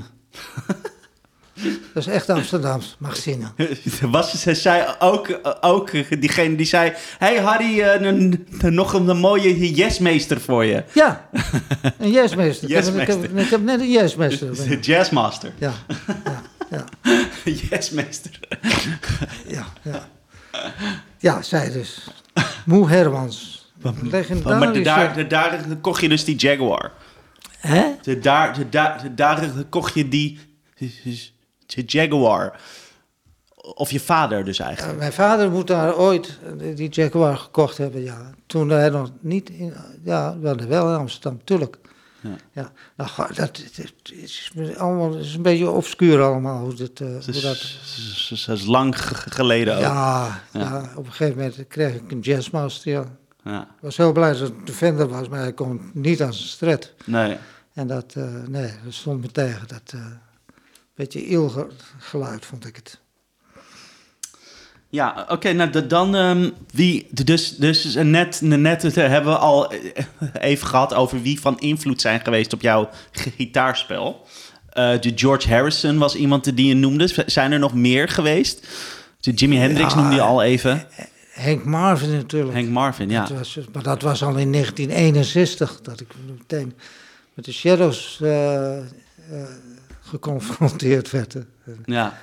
Dat 1.94 2.06
is 2.06 2.06
echt 2.06 2.30
Amsterdams, 2.30 2.96
magazine. 2.98 3.46
Was 4.10 4.42
ze 4.42 4.54
zei 4.54 4.94
ook, 4.98 5.40
ook 5.60 5.90
diegene 6.20 6.56
die 6.56 6.66
zei: 6.66 6.92
Hey 7.18 7.36
Harry, 7.36 7.80
uh, 7.80 8.70
nog 8.70 8.92
een, 8.92 9.08
een 9.08 9.16
mooie 9.16 9.74
yesmeester 9.74 10.40
voor 10.40 10.64
je. 10.64 10.84
Ja, 10.94 11.28
een 11.98 12.10
yesmeester. 12.10 12.68
yesmeester. 12.68 13.16
Ik, 13.22 13.22
heb, 13.22 13.38
ik 13.38 13.50
heb 13.50 13.62
net 13.62 13.80
een 13.80 13.90
yesmeester. 13.90 14.68
De 14.68 14.78
jazzmaster. 14.78 15.52
Ja, 15.58 15.72
ja, 16.24 16.42
ja. 16.70 16.84
Yesmeester. 17.70 18.38
Ja, 19.46 19.66
ja. 19.82 20.08
Ja, 21.18 21.42
zij 21.42 21.70
dus. 21.70 22.06
Moe 22.64 22.88
Hermans. 22.88 23.68
Maar 24.44 24.82
daar, 24.82 25.28
daar 25.28 25.60
kocht 25.80 26.00
je 26.00 26.08
dus 26.08 26.24
die 26.24 26.36
Jaguar. 26.36 26.92
Hè? 27.60 27.94
De 28.02 28.18
daar, 28.18 28.54
de 28.54 28.68
daar, 28.68 29.02
de 29.02 29.14
daar 29.14 29.64
kocht 29.68 29.94
je 29.94 30.08
die 30.08 30.38
de 31.66 31.82
Jaguar. 31.86 32.60
Of 33.74 33.90
je 33.90 34.00
vader 34.00 34.44
dus 34.44 34.58
eigenlijk. 34.58 34.92
Ja, 34.92 34.98
mijn 34.98 35.12
vader 35.12 35.50
moet 35.50 35.66
daar 35.66 35.96
ooit 35.96 36.38
die 36.74 36.88
Jaguar 36.88 37.36
gekocht 37.36 37.78
hebben, 37.78 38.02
ja. 38.02 38.30
Toen 38.46 38.68
hij 38.68 38.88
nog 38.88 39.10
niet 39.20 39.50
in... 39.50 39.74
Ja, 40.04 40.38
wel, 40.38 40.56
wel 40.56 40.88
in 40.92 40.98
Amsterdam, 40.98 41.40
tuurlijk. 41.44 41.78
Ja. 42.20 42.36
ja. 42.52 42.72
Nou, 42.96 43.34
dat, 43.34 43.62
dat, 43.76 43.92
is 44.12 44.50
allemaal, 44.76 45.10
dat 45.10 45.20
is 45.20 45.34
een 45.34 45.42
beetje 45.42 45.70
obscuur 45.70 46.22
allemaal. 46.22 46.58
Hoe, 46.58 46.74
dit, 46.74 46.98
dat, 46.98 47.26
is, 47.26 47.26
hoe 47.26 47.42
dat... 47.42 48.46
dat 48.46 48.56
is 48.56 48.64
lang 48.64 48.94
geleden 48.98 49.74
ook. 49.74 49.80
Ja, 49.80 50.40
ja. 50.52 50.60
ja, 50.60 50.92
op 50.94 51.06
een 51.06 51.12
gegeven 51.12 51.38
moment 51.38 51.66
kreeg 51.68 51.94
ik 51.94 52.10
een 52.10 52.20
jazzmaster, 52.20 52.92
ja. 52.92 53.04
Ja. 53.44 53.60
Ik 53.60 53.80
was 53.80 53.96
heel 53.96 54.12
blij 54.12 54.30
dat 54.30 54.40
het 54.40 54.66
de 54.66 54.72
Fender 54.72 55.08
was, 55.08 55.28
maar 55.28 55.40
hij 55.40 55.52
kon 55.52 55.90
niet 55.94 56.22
aan 56.22 56.34
zijn 56.34 56.48
stret. 56.48 56.94
Nee. 57.04 57.36
En 57.74 57.86
dat, 57.86 58.14
uh, 58.18 58.24
nee, 58.48 58.70
dat 58.84 58.94
stond 58.94 59.20
me 59.20 59.30
tegen. 59.30 59.68
Dat 59.68 59.92
uh, 59.94 60.06
beetje 60.94 61.26
iel 61.26 61.68
geluid 61.98 62.46
vond 62.46 62.66
ik 62.66 62.76
het. 62.76 62.98
Ja, 64.88 65.26
oké, 65.28 65.52
nou 65.52 65.86
dan 65.86 66.14
um, 66.14 66.52
wie, 66.72 67.06
dus, 67.10 67.56
dus 67.56 67.94
net, 67.94 68.40
net 68.40 68.94
hebben 68.94 69.32
we 69.32 69.38
al 69.38 69.72
even 70.32 70.66
gehad 70.66 70.94
over 70.94 71.22
wie 71.22 71.40
van 71.40 71.58
invloed 71.58 72.00
zijn 72.00 72.20
geweest 72.20 72.52
op 72.52 72.60
jouw 72.60 72.88
gitaarspel. 73.12 74.26
Uh, 74.74 75.00
de 75.00 75.12
George 75.14 75.48
Harrison 75.48 75.98
was 75.98 76.14
iemand 76.14 76.56
die 76.56 76.66
je 76.66 76.74
noemde. 76.74 77.24
Zijn 77.26 77.52
er 77.52 77.58
nog 77.58 77.74
meer 77.74 78.08
geweest? 78.08 78.66
De 79.20 79.32
Jimi 79.32 79.56
Hendrix 79.56 79.94
noemde 79.94 80.14
je 80.14 80.20
al 80.20 80.42
even. 80.42 80.86
Henk 81.30 81.64
Marvin 81.64 82.10
natuurlijk. 82.10 82.54
Henk 82.54 82.68
Marvin, 82.68 83.10
ja. 83.10 83.26
Dat 83.26 83.38
was, 83.38 83.58
maar 83.72 83.82
dat 83.82 84.02
was 84.02 84.22
al 84.22 84.36
in 84.36 84.52
1961 84.52 85.80
dat 85.80 86.00
ik 86.00 86.08
meteen 86.26 86.74
met 87.34 87.44
de 87.44 87.52
Shadows 87.52 88.18
uh, 88.22 88.76
uh, 88.76 88.84
geconfronteerd 90.00 91.10
werd. 91.10 91.36
Ja. 91.84 92.18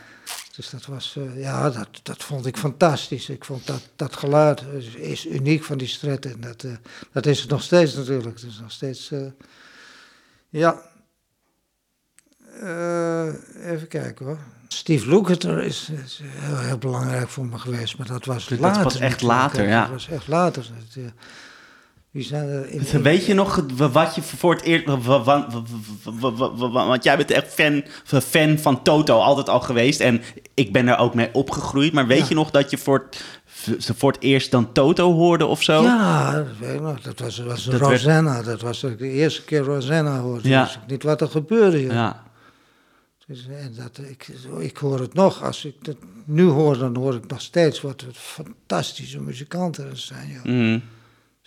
Dus 0.55 0.69
dat 0.69 0.85
was, 0.85 1.15
uh, 1.17 1.41
ja, 1.41 1.69
dat, 1.69 1.99
dat 2.03 2.23
vond 2.23 2.45
ik 2.45 2.57
fantastisch. 2.57 3.29
Ik 3.29 3.45
vond 3.45 3.67
dat, 3.67 3.89
dat 3.95 4.15
geluid 4.15 4.63
is, 4.77 4.95
is 4.95 5.27
uniek 5.27 5.63
van 5.63 5.77
die 5.77 5.87
stret. 5.87 6.25
En 6.25 6.39
dat, 6.39 6.65
dat 7.11 7.25
is 7.25 7.39
het 7.39 7.49
nog 7.49 7.61
steeds 7.61 7.95
natuurlijk. 7.95 8.39
Het 8.39 8.49
is 8.49 8.59
nog 8.59 8.71
steeds, 8.71 9.11
ja. 10.49 10.81
even 13.63 13.87
kijken 13.87 14.25
hoor. 14.25 14.39
Steve 14.67 15.09
Lukather 15.09 15.63
is, 15.63 15.89
is 16.05 16.21
heel, 16.23 16.57
heel, 16.57 16.77
belangrijk 16.77 17.29
voor 17.29 17.45
me 17.45 17.57
geweest, 17.57 17.97
maar 17.97 18.07
dat 18.07 18.25
was 18.25 18.47
dat 18.47 18.59
later. 18.59 18.83
Dat 18.83 18.93
was 18.93 19.01
echt 19.01 19.21
later, 19.21 19.67
ja. 19.67 19.81
Dat 19.81 19.91
was 19.91 20.09
echt 20.09 20.27
later. 20.27 20.65
Er 20.95 22.69
in, 22.69 23.01
Weet 23.01 23.25
je 23.25 23.33
nog 23.33 23.65
wat 23.91 24.15
je 24.15 24.21
voor 24.21 24.53
het 24.53 24.63
eerst... 24.63 24.85
Want 26.71 27.03
jij 27.03 27.17
bent 27.17 27.31
echt 27.31 27.53
fan, 27.53 27.83
fan 28.21 28.57
van 28.57 28.83
Toto 28.83 29.19
altijd 29.19 29.49
al 29.49 29.59
geweest. 29.59 29.99
En 29.99 30.21
ik 30.53 30.71
ben 30.71 30.87
er 30.87 30.97
ook 30.97 31.13
mee 31.13 31.29
opgegroeid. 31.33 31.93
Maar 31.93 32.07
weet 32.07 32.19
ja. 32.19 32.25
je 32.29 32.35
nog 32.35 32.51
dat 32.51 32.69
je 32.69 32.77
voor 32.77 33.07
het, 33.09 33.23
voor 33.95 34.11
het 34.11 34.21
eerst 34.21 34.51
dan 34.51 34.71
Toto 34.71 35.13
hoorde 35.13 35.45
of 35.45 35.63
zo? 35.63 35.83
Ja, 35.83 36.31
dat 36.31 36.45
weet 36.59 36.73
ik 36.73 36.81
nog. 36.81 37.01
Dat 37.01 37.19
was, 37.19 37.39
was 37.39 37.63
dat 37.65 37.79
Rosanna. 37.79 38.33
Werd... 38.33 38.45
Dat 38.45 38.61
was 38.61 38.79
de 38.79 39.09
eerste 39.09 39.43
keer 39.43 39.59
Rosanna 39.59 40.19
hoorde. 40.19 40.49
Ja. 40.49 40.63
Dus 40.63 40.79
niet 40.87 41.03
wat 41.03 41.21
er 41.21 41.29
gebeurde. 41.29 41.81
Ja. 41.81 42.23
Dus, 43.27 43.47
en 43.47 43.73
dat, 43.75 43.97
ik, 43.97 44.27
ik 44.59 44.77
hoor 44.77 44.99
het 44.99 45.13
nog. 45.13 45.43
Als 45.43 45.65
ik 45.65 45.75
het 45.81 45.97
nu 46.25 46.43
hoor, 46.43 46.77
dan 46.77 46.95
hoor 46.95 47.15
ik 47.15 47.27
nog 47.27 47.41
steeds 47.41 47.81
wat 47.81 48.05
fantastische 48.13 49.21
muzikanten 49.21 49.89
er 49.89 49.97
zijn. 49.97 50.27
Joh. 50.27 50.43
Mm. 50.43 50.83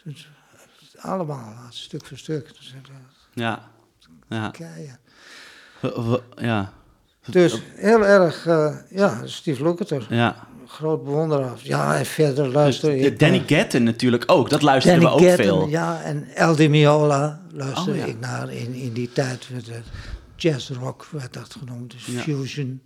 Dus, 0.05 0.29
allemaal, 0.97 1.55
stuk 1.69 2.07
voor 2.07 2.19
stuk. 2.19 2.49
Dus, 2.59 2.75
ja. 3.35 3.71
Ja. 4.29 4.53
ja. 6.37 6.73
Dus 7.27 7.63
heel 7.75 8.07
erg, 8.07 8.47
uh, 8.47 8.75
ja, 8.91 9.21
Steve 9.25 9.63
Lukather. 9.63 10.07
Ja. 10.09 10.49
Groot 10.67 11.05
bewonderaar. 11.05 11.59
Ja, 11.63 11.97
en 11.97 12.07
verder 12.07 12.49
luister 12.49 12.97
ik... 12.97 13.19
Danny 13.19 13.43
Gatton 13.47 13.83
natuurlijk 13.83 14.25
ook, 14.27 14.51
dat 14.51 14.63
luisteren 14.63 15.01
Danny 15.01 15.17
we 15.17 15.23
ook 15.23 15.31
Gatton, 15.31 15.47
veel. 15.47 15.69
Ja, 15.69 16.03
en 16.03 16.29
El 16.35 16.57
Di 16.57 16.69
Miola 16.69 17.41
luisterde 17.53 17.91
oh, 17.91 17.97
ja. 17.97 18.05
ik 18.05 18.21
naar 18.21 18.53
in, 18.53 18.75
in 18.75 18.93
die 18.93 19.13
tijd. 19.13 19.49
Rock 20.81 21.07
werd 21.11 21.33
dat 21.33 21.57
genoemd, 21.59 21.91
dus 21.91 22.07
ja. 22.07 22.21
fusion. 22.21 22.83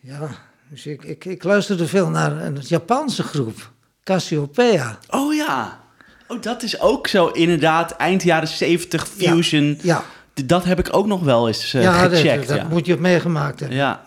Ja, 0.00 0.28
dus 0.68 0.86
ik, 0.86 1.04
ik, 1.04 1.24
ik 1.24 1.44
luisterde 1.44 1.86
veel 1.86 2.08
naar 2.08 2.42
een 2.42 2.58
Japanse 2.60 3.22
groep, 3.22 3.72
Cassiopeia. 4.02 4.98
Oh 5.08 5.34
ja. 5.34 5.84
Oh, 6.28 6.42
dat 6.42 6.62
is 6.62 6.80
ook 6.80 7.06
zo 7.06 7.26
inderdaad 7.26 7.92
eind 7.92 8.22
jaren 8.22 8.48
70 8.48 9.08
fusion. 9.08 9.78
Ja. 9.82 10.04
Dat 10.44 10.64
heb 10.64 10.78
ik 10.78 10.96
ook 10.96 11.06
nog 11.06 11.22
wel 11.22 11.46
eens 11.46 11.74
uh, 11.74 11.82
ja, 11.82 12.08
gecheckt. 12.08 12.48
Dat, 12.48 12.58
dat 12.58 12.68
moet 12.68 12.86
je 12.86 12.96
meegemaakt 12.96 13.60
hebben. 13.60 13.78
Ja. 13.78 14.02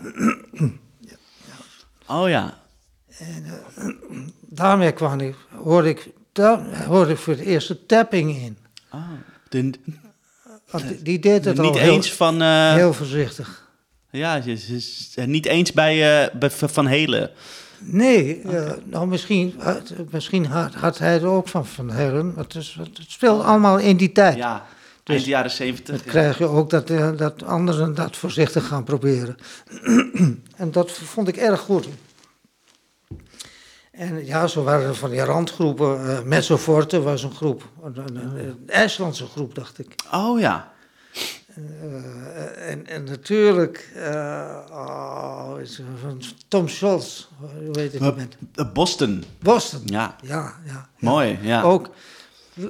Oh 2.10 2.30
ja. 2.30 2.58
En 3.18 3.46
uh, 3.46 4.20
daarmee 4.62 4.92
kwam 4.92 5.20
ik, 5.20 5.36
hoorde 5.64 5.90
ik, 5.90 6.10
daar 6.32 6.86
hoorde 6.86 7.12
ik 7.12 7.18
voor 7.18 7.34
het 7.34 7.42
eerst 7.42 7.68
de 7.68 7.86
tapping 7.86 8.36
in. 8.36 8.58
Oh, 8.92 9.12
de, 9.50 9.72
Want 10.72 11.06
die 11.06 11.20
deed 11.20 11.46
het 11.46 11.58
niet 11.58 11.72
al 11.72 11.80
eens 11.80 12.08
heel, 12.08 12.16
van, 12.16 12.42
uh, 12.42 12.74
heel 12.74 12.94
voorzichtig. 12.94 13.68
Ja, 14.12 14.42
niet 15.26 15.46
eens 15.46 15.72
bij, 15.72 16.30
bij 16.40 16.50
Van 16.50 16.88
Helen. 16.88 17.32
Nee, 17.80 18.42
okay. 18.46 18.66
uh, 18.66 18.72
nou 18.84 19.08
misschien, 19.08 19.56
uh, 19.60 19.76
misschien 20.12 20.46
had, 20.46 20.74
had, 20.74 20.98
hij 20.98 21.16
er 21.16 21.28
ook 21.28 21.48
van 21.48 21.66
Van 21.66 21.92
Helen. 21.92 22.34
Het, 22.38 22.56
is, 22.56 22.78
het 22.80 23.00
speelt 23.08 23.44
allemaal 23.44 23.78
in 23.78 23.98
die 23.98 24.12
tijd. 24.12 24.38
Ja, 24.38 24.66
dus 25.04 25.16
eind 25.16 25.28
jaren 25.28 25.52
zeventig. 25.52 25.96
Dan 25.96 26.06
ja. 26.06 26.12
krijg 26.12 26.38
je 26.38 26.46
ook 26.46 26.70
dat, 26.70 26.88
dat 27.18 27.44
anderen 27.44 27.96
dat 27.96 28.18
voorzichtig 28.18 28.68
gaan 28.68 28.84
proberen. 28.84 29.38
en 30.56 30.72
dat 30.72 30.92
vond 30.92 31.28
ik 31.28 31.38
erg 31.38 31.60
goed. 31.60 31.88
En 34.00 34.26
ja, 34.26 34.48
zo 34.48 34.64
waren 34.64 34.88
er 34.88 34.96
van 34.96 35.10
die 35.10 35.24
randgroepen. 35.24 36.06
Uh, 36.06 36.22
Mezzoforte 36.22 37.02
was 37.02 37.24
een 37.24 37.32
groep, 37.32 37.64
een, 37.84 37.98
een, 37.98 38.16
een 38.16 38.64
IJslandse 38.68 39.26
groep, 39.26 39.56
dacht 39.56 39.80
ik. 39.80 39.96
Oh 40.14 40.40
ja. 40.40 40.72
Uh, 41.58 42.70
en, 42.70 42.88
en, 42.88 43.04
natuurlijk, 43.04 43.92
uh, 43.96 44.58
oh, 44.72 45.54
van 46.02 46.22
Tom 46.48 46.68
Scholz, 46.68 47.26
hoe 47.40 47.72
weet 47.72 47.94
ik 47.94 48.02
het? 48.02 48.74
Boston. 48.74 49.24
Boston, 49.40 49.82
ja. 49.86 50.16
Ja, 50.22 50.54
ja, 50.66 50.90
Mooi, 51.00 51.40
ja. 51.42 51.62
Ook, 51.62 51.90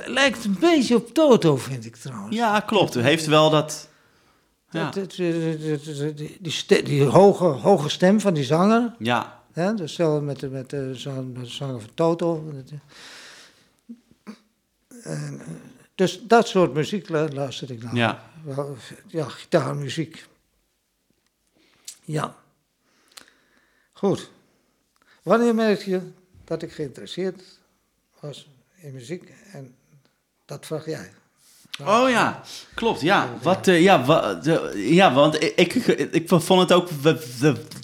lijkt 0.05 0.45
een 0.45 0.57
beetje 0.59 0.95
op 0.95 1.13
Toto, 1.13 1.57
vind 1.57 1.85
ik 1.85 1.95
trouwens. 1.95 2.35
Ja, 2.35 2.59
klopt. 2.59 2.95
U 2.95 3.01
heeft 3.01 3.25
wel 3.25 3.49
dat... 3.49 3.89
Ja. 4.69 4.89
Dat, 4.89 5.11
die, 5.11 5.57
die, 5.57 6.37
die, 6.39 6.83
die, 6.83 7.03
hoge, 7.03 7.45
hoge 7.45 7.89
stem 7.89 8.19
van 8.19 8.33
die 8.33 8.43
zanger. 8.43 8.95
Ja. 8.99 9.38
Ja 9.53 9.75
hetzelfde 9.75 10.25
met, 10.25 10.39
de, 10.39 10.49
met 10.49 10.69
de 10.69 10.95
zanger 11.43 11.81
van 11.81 11.89
Toto. 11.93 12.53
En, 15.03 15.41
dus 15.95 16.21
dat 16.23 16.47
soort 16.47 16.73
muziek 16.73 17.09
luister 17.09 17.71
ik 17.71 17.83
naar. 17.83 17.95
Ja. 17.95 18.23
Ja, 19.07 19.29
gitaarmuziek. 19.29 20.27
Ja. 22.03 22.35
Goed. 23.91 24.31
Wanneer 25.23 25.55
merk 25.55 25.81
je 25.81 26.01
dat 26.43 26.61
ik 26.61 26.71
geïnteresseerd 26.71 27.43
was 28.19 28.49
in 28.75 28.93
muziek? 28.93 29.33
En 29.51 29.75
dat 30.45 30.65
vraag 30.65 30.85
jij. 30.85 31.11
Oh 31.85 32.09
ja, 32.09 32.41
klopt. 32.73 33.01
Ja, 33.01 33.29
wat, 33.41 33.67
uh, 33.67 33.81
ja, 33.81 34.23
ja 34.75 35.13
want 35.13 35.43
ik, 35.43 35.55
ik, 35.55 35.85
ik, 36.11 36.27
vond 36.27 36.59
het 36.59 36.71
ook 36.71 36.89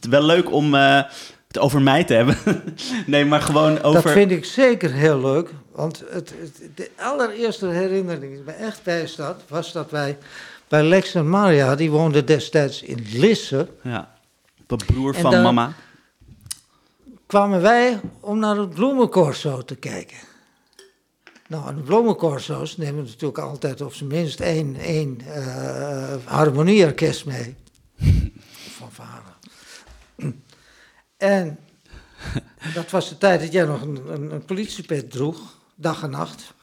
wel 0.09 0.23
leuk 0.23 0.51
om 0.51 0.75
uh, 0.75 1.03
over 1.59 1.81
mij 1.81 2.03
te 2.03 2.13
hebben. 2.13 2.37
nee, 3.05 3.25
maar 3.25 3.41
gewoon 3.41 3.81
over... 3.81 4.01
Dat 4.03 4.11
vind 4.11 4.31
ik 4.31 4.45
zeker 4.45 4.91
heel 4.91 5.19
leuk. 5.19 5.49
Want 5.71 6.03
het, 6.09 6.33
het, 6.39 6.61
de 6.75 6.89
allereerste 6.99 7.67
herinnering 7.67 8.33
die 8.33 8.43
me 8.45 8.51
echt 8.51 8.83
bij 8.83 9.07
staat, 9.07 9.41
was 9.47 9.71
dat 9.71 9.91
wij 9.91 10.17
bij 10.67 10.83
Lex 10.83 11.15
en 11.15 11.29
Maria, 11.29 11.75
die 11.75 11.91
woonden 11.91 12.25
destijds 12.25 12.81
in 12.81 13.05
Lisse. 13.11 13.67
Ja, 13.81 14.15
de 14.67 14.75
broer 14.85 15.15
van 15.15 15.41
mama. 15.41 15.73
kwamen 17.25 17.61
wij 17.61 17.99
om 18.19 18.39
naar 18.39 18.55
het 18.55 18.69
bloemencorso 18.69 19.61
te 19.61 19.75
kijken. 19.75 20.17
Nou, 21.47 21.67
en 21.67 21.75
de 21.75 21.81
bloemencorso's 21.81 22.77
nemen 22.77 23.03
natuurlijk 23.03 23.39
altijd 23.39 23.81
op 23.81 23.93
zijn 23.93 24.09
minst 24.09 24.39
één, 24.39 24.75
één 24.75 25.19
uh, 25.27 26.13
harmonieorkest 26.23 27.25
mee. 27.25 27.55
van 28.77 28.91
vader. 28.91 29.34
En 31.25 31.59
dat 32.73 32.91
was 32.91 33.09
de 33.09 33.17
tijd 33.17 33.39
dat 33.41 33.51
jij 33.51 33.65
nog 33.65 33.81
een, 33.81 34.01
een, 34.07 34.31
een 34.31 34.45
politiepet 34.45 35.11
droeg, 35.11 35.39
dag 35.75 36.03
en 36.03 36.09
nacht. 36.09 36.53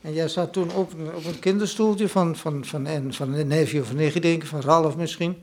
En 0.00 0.12
jij 0.12 0.28
zat 0.28 0.52
toen 0.52 0.72
op, 0.72 0.92
op 1.14 1.24
een 1.24 1.38
kinderstoeltje 1.38 2.08
van, 2.08 2.36
van, 2.36 2.64
van, 2.64 2.86
en, 2.86 3.14
van 3.14 3.34
een 3.34 3.46
neefje 3.46 3.80
of 3.80 3.90
een 3.90 3.96
nichtje, 3.96 4.20
denk 4.20 4.42
ik, 4.42 4.48
van 4.48 4.60
Ralf 4.60 4.96
misschien. 4.96 5.36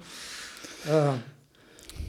Uh, 0.88 1.10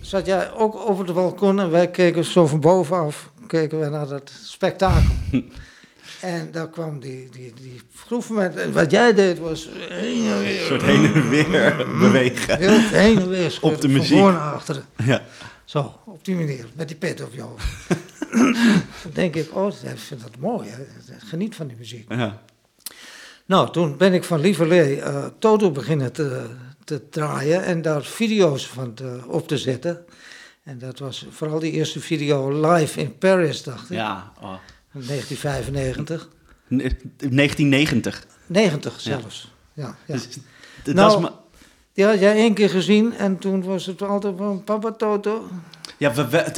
zat 0.01 0.27
jij 0.27 0.53
ook 0.53 0.77
over 0.77 1.07
de 1.07 1.13
balkon 1.13 1.61
en 1.61 1.71
wij 1.71 1.91
keken 1.91 2.25
zo 2.25 2.47
van 2.47 2.61
bovenaf 2.61 3.31
keken 3.47 3.81
we 3.81 3.89
naar 3.89 4.09
dat 4.09 4.33
spektakel. 4.45 5.15
en 6.21 6.49
daar 6.53 6.69
kwam 6.69 7.01
die, 7.01 7.29
die, 7.31 7.53
die 7.61 7.81
groep 7.97 8.29
met, 8.29 8.57
en 8.57 8.73
wat 8.73 8.91
jij 8.91 9.15
deed 9.15 9.39
was 9.39 9.69
heen 9.89 10.27
en 10.27 10.39
weer. 10.39 10.61
Een 10.61 10.67
soort 10.67 10.83
heen 10.83 11.15
en 11.15 11.29
weer 11.29 11.87
bewegen. 12.01 12.59
Heel 12.59 12.79
heen 12.79 13.19
en 13.19 13.29
weer. 13.29 13.59
Op 13.61 13.81
de 13.81 13.89
muziek. 13.89 14.19
Van 14.19 14.19
voor 14.19 14.33
naar 14.33 14.53
achteren. 14.53 14.85
Ja. 15.05 15.23
Zo, 15.67 16.01
op 16.05 16.25
die 16.25 16.35
manier, 16.35 16.67
met 16.75 16.89
die 16.89 16.97
pet 16.97 17.23
op 17.23 17.35
je 17.35 17.41
hoofd. 17.41 17.65
dan 19.03 19.13
denk 19.13 19.35
ik, 19.35 19.55
oh, 19.57 19.73
ik 19.83 19.99
vind 19.99 20.21
dat 20.23 20.37
mooi. 20.39 20.69
Hè? 20.69 20.85
Geniet 21.19 21.55
van 21.55 21.67
die 21.67 21.77
muziek. 21.77 22.13
Ja. 22.13 22.43
Nou, 23.47 23.73
toen 23.73 23.97
ben 23.97 24.13
ik 24.13 24.25
van 24.25 24.41
Lieverlee 24.41 24.97
uh, 24.97 25.27
Toto 25.39 25.71
beginnen 25.71 26.13
te, 26.13 26.51
te 26.85 27.09
draaien 27.09 27.65
en 27.65 27.83
daar 27.83 28.03
video's 28.03 28.67
van 28.67 28.95
te, 28.95 29.21
op 29.27 29.49
te 29.49 29.59
zetten. 29.59 30.05
En 30.63 30.79
dat 30.79 30.99
was 30.99 31.27
vooral 31.31 31.59
die 31.59 31.73
eerste 31.73 32.01
video 32.01 32.67
live 32.71 33.01
in 33.01 33.19
Paris, 33.19 33.63
dacht 33.63 33.91
ik. 33.91 33.97
Ja, 33.97 34.33
oh. 34.41 34.55
1995. 34.93 36.29
1990. 36.69 38.27
90 38.47 39.01
zelfs, 39.01 39.53
ja. 39.73 39.97
ja, 40.07 40.15
Dus, 40.15 40.29
dat 40.83 40.95
Nou, 40.95 41.15
is 41.17 41.21
ma- 41.21 41.41
Die 41.97 42.05
had 42.05 42.19
jij 42.19 42.35
één 42.35 42.55
keer 42.55 42.71
gezien 42.71 43.15
en 43.15 43.39
toen 43.39 43.63
was 43.63 43.87
het 43.87 44.03
altijd 44.03 44.35
van 44.37 44.65
Papa 44.65 44.93
Toto. 44.93 45.49
ja, 45.97 46.15
we, 46.15 46.53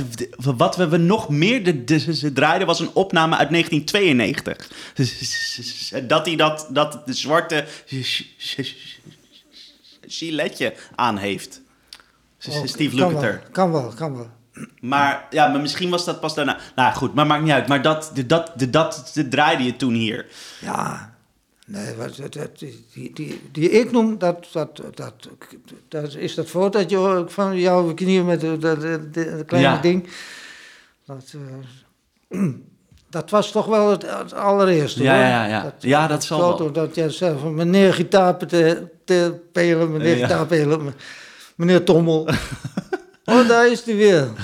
wat 0.56 0.77
we, 0.77 0.89
we 0.89 0.97
nog 0.97 1.28
meer 1.28 1.85
de, 1.86 2.32
draaiden 2.32 2.66
was 2.66 2.81
een 2.81 2.90
opname 2.94 3.36
uit 3.36 3.51
1992. 3.51 4.70
Dus, 4.94 5.93
Dat 6.09 6.27
hij 6.27 6.36
dat, 6.36 6.69
dat 6.70 7.06
de 7.06 7.12
zwarte 7.12 7.65
giletje 10.06 10.74
aan 10.94 11.16
heeft. 11.16 11.60
Oh, 12.48 12.65
Steve 12.65 12.94
Lukather. 12.94 13.43
Kan 13.52 13.73
wel, 13.73 13.93
kan 13.97 14.16
wel. 14.16 14.31
Maar 14.81 15.27
ja, 15.31 15.48
maar 15.48 15.60
misschien 15.60 15.90
was 15.90 16.05
dat 16.05 16.20
pas 16.20 16.35
daarna. 16.35 16.59
Nou 16.74 16.94
goed, 16.94 17.15
maar 17.15 17.27
maakt 17.27 17.43
niet 17.43 17.52
uit. 17.52 17.69
Maar 17.69 17.82
dat, 17.82 18.12
dat, 18.27 18.52
dat 18.69 19.10
de 19.15 19.28
draaide 19.28 19.65
je 19.65 19.77
toen 19.77 19.94
hier. 19.94 20.27
Ja, 20.60 21.16
nee, 21.69 21.95
wat, 21.95 22.16
dat, 22.16 22.32
dat- 22.32 22.59
die, 22.59 23.11
die, 23.15 23.40
die 23.53 23.70
ik 23.70 23.90
noem, 23.93 24.19
dat, 24.19 24.47
dat, 24.53 24.82
dat, 24.95 25.15
dat 25.89 26.15
is 26.15 26.35
dat 26.35 26.47
fotootje 26.47 26.97
ook 26.99 27.31
van 27.31 27.59
jouw 27.59 27.95
knieën 27.95 28.24
met 28.24 28.40
dat 28.40 28.61
dat- 28.61 28.81
dat- 28.81 29.15
dat 29.15 29.45
kleine 29.47 29.69
Ja. 29.69 29.81
ding. 29.81 30.09
Dat, 31.07 31.35
eh, 32.31 32.40
dat 33.11 33.31
was 33.31 33.51
toch 33.53 33.66
wel 33.66 33.90
het, 33.90 34.03
het 34.19 34.32
allereerste. 34.35 35.03
Ja, 35.03 35.12
hoor. 35.15 35.23
ja, 35.23 35.47
ja. 35.47 35.74
Ja, 35.78 36.07
dat 36.07 36.24
zal 36.24 36.40
foto 36.40 36.65
wel. 36.65 36.73
dat 36.73 36.95
jij 36.95 37.11
zei 37.11 37.39
van 37.39 37.55
meneer 37.55 37.95
gitaar 37.95 38.36
te, 38.36 38.89
te 39.05 39.40
spelen, 39.49 39.93
meneer 39.93 40.16
Ja. 40.16 40.27
gitaar 40.27 40.47
meneer 41.57 41.85
Tommel. 41.85 42.28
oh, 43.24 43.49
daar 43.49 43.70
is 43.70 43.85
hij 43.85 43.97
weer. 43.97 44.28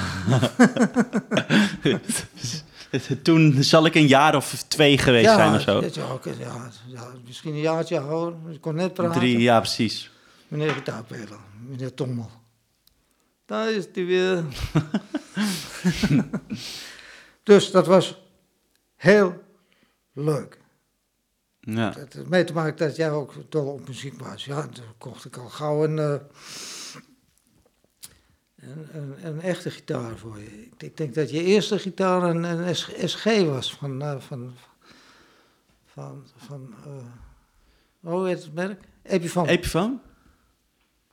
Toen 3.22 3.62
zal 3.62 3.86
ik 3.86 3.94
een 3.94 4.06
jaar 4.06 4.36
of 4.36 4.64
twee 4.68 4.98
geweest 4.98 5.30
zijn 5.30 5.54
of 5.54 5.60
zo. 5.60 5.80
Ja, 5.80 6.18
ja, 6.38 6.70
ja, 6.86 7.12
misschien 7.26 7.54
een 7.54 7.60
jaartje 7.60 8.00
ouder. 8.00 8.52
Ik 8.52 8.60
kon 8.60 8.74
net 8.74 8.94
praten. 8.94 9.20
Drie, 9.20 9.38
ja, 9.38 9.60
precies. 9.60 10.10
Meneer 10.48 10.70
gitaarpeler, 10.70 11.38
meneer 11.68 11.94
Tommel. 11.94 12.30
Daar 13.46 13.72
is 13.72 13.86
hij 13.92 14.04
weer. 14.04 14.44
dus 17.42 17.70
dat 17.70 17.86
was 17.86 18.20
heel 18.96 19.42
leuk. 20.12 20.58
Ja. 21.60 21.94
Het 21.96 22.28
mee 22.28 22.44
te 22.44 22.52
maken 22.52 22.86
dat 22.86 22.96
jij 22.96 23.10
ook 23.10 23.34
dol 23.48 23.66
op 23.66 23.88
muziek 23.88 24.20
was. 24.20 24.44
Ja, 24.44 24.66
toen 24.66 24.84
kocht 24.98 25.24
ik 25.24 25.36
al 25.36 25.48
gauw 25.48 25.84
een, 25.84 25.98
eh, 25.98 26.14
een, 28.64 28.88
een, 29.00 29.26
een 29.26 29.40
echte 29.40 29.70
gitaar 29.70 30.16
voor 30.16 30.38
je. 30.38 30.68
Ik, 30.78 30.96
denk 30.96 31.14
dat 31.14 31.30
je 31.30 31.42
eerste 31.42 31.78
gitaar 31.78 32.22
een, 32.22 32.42
een 32.42 32.76
SG 33.08 33.24
was 33.24 33.74
van, 33.74 34.02
eh, 34.02 34.14
van, 34.18 34.54
van, 35.86 36.26
van 36.36 36.74
eh, 36.84 38.10
hoe 38.10 38.26
heet 38.26 38.42
het 38.42 38.54
merk? 38.54 38.80
Epiphone. 39.02 39.48
Epiphone? 39.48 39.92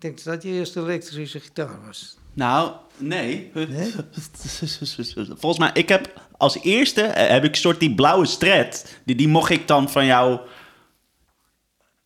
ik 0.01 0.07
denk 0.07 0.23
dat 0.23 0.43
je 0.43 0.49
eerste 0.49 0.79
elektrische 0.79 1.39
gitaar 1.39 1.85
was. 1.85 2.17
Nou, 2.33 2.71
nee. 2.97 3.51
Nee? 3.53 3.91
Volgens 5.39 5.57
mij, 5.57 5.71
ik 5.73 5.89
heb 5.89 6.21
als 6.37 6.61
eerste 6.61 7.01
eh, 7.01 7.29
heb 7.29 7.43
ik 7.43 7.55
soort 7.55 7.79
die 7.79 7.95
blauwe 7.95 8.25
stret. 8.25 8.99
Die, 9.05 9.15
die 9.15 9.27
mocht 9.27 9.49
ik 9.49 9.67
dan 9.67 9.89
van 9.89 10.05
jou 10.05 10.39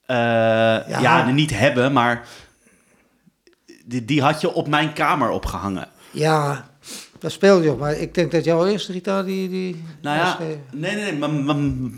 eh, 0.06 0.18
ja. 0.88 1.32
niet 1.32 1.58
hebben, 1.58 1.94
maar 1.94 2.28
die, 3.86 4.06
die 4.06 4.22
had 4.22 4.42
je 4.42 4.54
op 4.54 4.68
mijn 4.68 4.94
kamer 4.94 5.30
opgehangen. 5.30 5.88
Ja, 6.12 6.70
daar 7.20 7.32
speel 7.32 7.62
je 7.62 7.72
op. 7.72 7.80
Maar 7.80 7.94
ik 7.98 8.14
denk 8.14 8.32
dat 8.32 8.44
jouw 8.44 8.66
eerste 8.66 8.92
gitaar 8.92 9.26
die... 9.26 9.50
die 9.50 9.84
Nou 10.02 10.18
ja, 10.18 10.38
nee, 10.74 10.96
nee, 10.96 11.12
nee. 11.12 11.94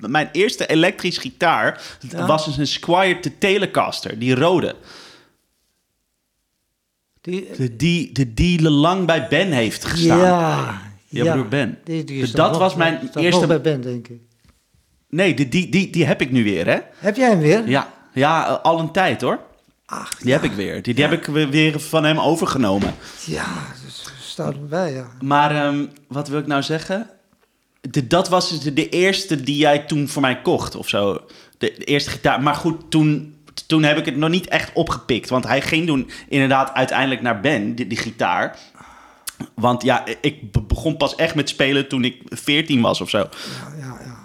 Mijn 0.00 0.28
eerste 0.32 0.66
elektrisch 0.66 1.18
gitaar 1.18 1.96
Ja. 2.08 2.26
was 2.26 2.44
dus 2.44 2.56
een 2.56 2.66
Squier 2.66 3.22
de 3.22 3.38
Telecaster, 3.38 4.18
die 4.18 4.34
rode. 4.34 4.74
die, 7.20 7.48
De, 7.56 7.76
die, 7.76 8.12
de 8.12 8.34
die 8.34 8.70
lang 8.70 9.06
bij 9.06 9.28
Ben 9.28 9.52
heeft 9.52 9.84
gestaan. 9.84 10.18
Ja, 10.18 10.80
Ja, 11.08 11.32
broer 11.32 11.48
Ben. 11.48 11.78
Die, 11.84 12.04
die 12.04 12.20
Dus 12.20 12.32
dat 12.32 12.50
nog- 12.50 12.58
was 12.58 12.74
mijn 12.74 13.10
eerste- 13.14 13.46
bij 13.46 13.60
Ben, 13.60 13.80
denk 13.80 14.08
ik. 14.08 14.20
Nee, 15.08 15.34
die, 15.34 15.48
die, 15.48 15.68
die, 15.68 15.90
die 15.90 16.06
heb 16.06 16.20
ik 16.20 16.30
nu 16.30 16.44
weer, 16.44 16.66
hè? 16.66 16.78
Heb 16.96 17.16
jij 17.16 17.28
hem 17.28 17.38
weer? 17.40 17.68
Ja, 17.68 17.92
ja 18.12 18.42
al 18.62 18.78
een 18.78 18.92
tijd 18.92 19.20
hoor. 19.20 19.40
Ach, 19.86 20.14
Die 20.18 20.32
heb 20.32 20.42
ik 20.42 20.52
weer. 20.52 20.82
Die, 20.82 20.94
die 20.94 21.04
heb 21.04 21.12
ik 21.12 21.24
we- 21.26 21.48
weer 21.48 21.80
van 21.80 22.04
hem 22.04 22.18
overgenomen. 22.18 22.94
ja, 23.26 23.46
dus 23.84 24.04
staat 24.20 24.54
erbij, 24.54 24.92
ja. 24.92 25.06
Maar 25.20 25.50
ehm, 25.56 25.86
wat 26.06 26.28
wil 26.28 26.38
ik 26.38 26.46
nou 26.46 26.62
zeggen? 26.62 27.08
De, 27.80 28.06
dat 28.06 28.28
was 28.28 28.48
dus 28.48 28.60
de, 28.60 28.72
de 28.72 28.88
eerste 28.88 29.42
die 29.42 29.56
jij 29.56 29.78
toen 29.78 30.08
voor 30.08 30.22
mij 30.22 30.40
kocht 30.42 30.74
of 30.74 30.88
zo. 30.88 31.12
De, 31.58 31.74
de 31.78 31.84
eerste 31.84 32.10
gitaar. 32.10 32.42
Maar 32.42 32.54
goed, 32.54 32.90
toen, 32.90 33.36
toen 33.66 33.82
heb 33.82 33.96
ik 33.96 34.04
het 34.04 34.16
nog 34.16 34.30
niet 34.30 34.48
echt 34.48 34.70
opgepikt. 34.74 35.28
Want 35.28 35.46
hij 35.46 35.62
ging 35.62 35.86
toen 35.86 36.10
inderdaad 36.28 36.72
uiteindelijk 36.74 37.22
naar 37.22 37.40
Ben, 37.40 37.74
die, 37.74 37.86
die 37.86 37.98
gitaar. 37.98 38.58
Want 39.54 39.82
ja, 39.82 40.04
ik 40.20 40.52
be- 40.52 40.60
begon 40.62 40.96
pas 40.96 41.14
echt 41.14 41.34
met 41.34 41.48
spelen 41.48 41.88
toen 41.88 42.04
ik 42.04 42.22
14 42.24 42.80
was 42.80 43.00
of 43.00 43.10
zo. 43.10 43.18
ja, 43.18 43.28
ja, 43.78 43.98
ja. 44.04 44.16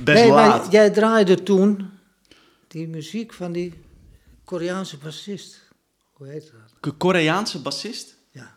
Best 0.00 0.22
nee, 0.22 0.32
maar 0.32 0.48
laat. 0.48 0.72
jij 0.72 0.90
draaide 0.90 1.42
toen 1.42 1.90
die 2.68 2.88
muziek 2.88 3.32
van 3.32 3.52
die 3.52 3.74
Koreaanse 4.56 4.96
bassist. 4.96 5.60
Hoe 6.12 6.26
heet 6.28 6.52
dat? 6.80 6.92
K- 6.92 6.98
Koreaanse 6.98 7.62
bassist? 7.62 8.16
Ja. 8.30 8.54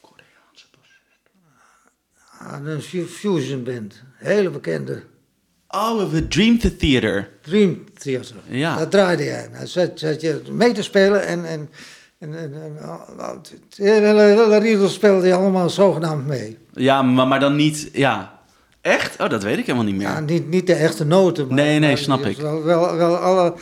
Koreaanse 0.00 0.66
bassist. 0.76 1.20
Aan 2.38 2.66
een 2.66 2.82
fu- 2.82 3.06
fusion 3.06 3.64
band. 3.64 4.02
Hele 4.14 4.50
bekende. 4.50 5.02
Oh, 5.68 6.10
we 6.10 6.28
Dream 6.28 6.58
the 6.58 6.76
Theater. 6.76 7.30
Dream 7.42 7.84
Theater. 7.98 8.36
Ja. 8.48 8.78
Dat 8.78 8.90
draaide 8.90 9.24
jij. 9.24 9.48
Nou, 9.52 9.66
zat, 9.66 9.90
zat 9.94 10.20
je 10.20 10.42
mee 10.50 10.72
te 10.72 10.82
spelen 10.82 11.26
en... 11.26 11.44
en 11.44 11.70
en, 12.18 12.34
en, 12.38 12.52
en 12.54 12.76
het 13.18 13.52
hele, 13.76 14.20
hele 14.22 14.58
riedel 14.58 14.88
speelde 14.88 15.26
je 15.26 15.34
allemaal 15.34 15.70
zogenaamd 15.70 16.26
mee. 16.26 16.58
Ja, 16.72 17.02
maar, 17.02 17.26
maar 17.26 17.40
dan 17.40 17.56
niet... 17.56 17.90
Ja. 17.92 18.40
Echt? 18.80 19.20
Oh, 19.20 19.28
dat 19.30 19.42
weet 19.42 19.58
ik 19.58 19.66
helemaal 19.66 19.86
niet 19.86 19.94
meer. 19.96 20.06
Ja, 20.06 20.20
niet, 20.20 20.48
niet 20.48 20.66
de 20.66 20.74
echte 20.74 21.04
noten. 21.04 21.46
Maar, 21.46 21.54
Nee, 21.56 21.78
nee, 21.78 21.96
snap 21.96 22.24
ik. 22.24 22.36
Wel, 22.36 22.62
wel 22.96 23.16
alle 23.16 23.54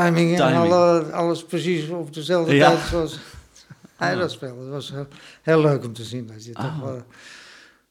timing, 0.00 0.30
en 0.30 0.36
Timing. 0.36 0.72
alle, 0.72 1.12
alles 1.12 1.44
precies 1.44 1.88
op 1.88 2.14
dezelfde 2.14 2.54
Ja. 2.54 2.68
tijd 2.70 2.86
zoals 2.88 3.18
hij 3.96 4.14
dat 4.14 4.30
speelde. 4.30 4.60
Het 4.60 4.70
was 4.70 4.90
heel, 4.90 5.06
heel 5.42 5.60
leuk 5.60 5.84
om 5.84 5.92
te 5.92 6.04
zien 6.04 6.26
dat 6.26 6.44
je 6.44 6.52
toch, 6.52 6.64
Ah. 6.64 6.82
wel, 6.82 7.02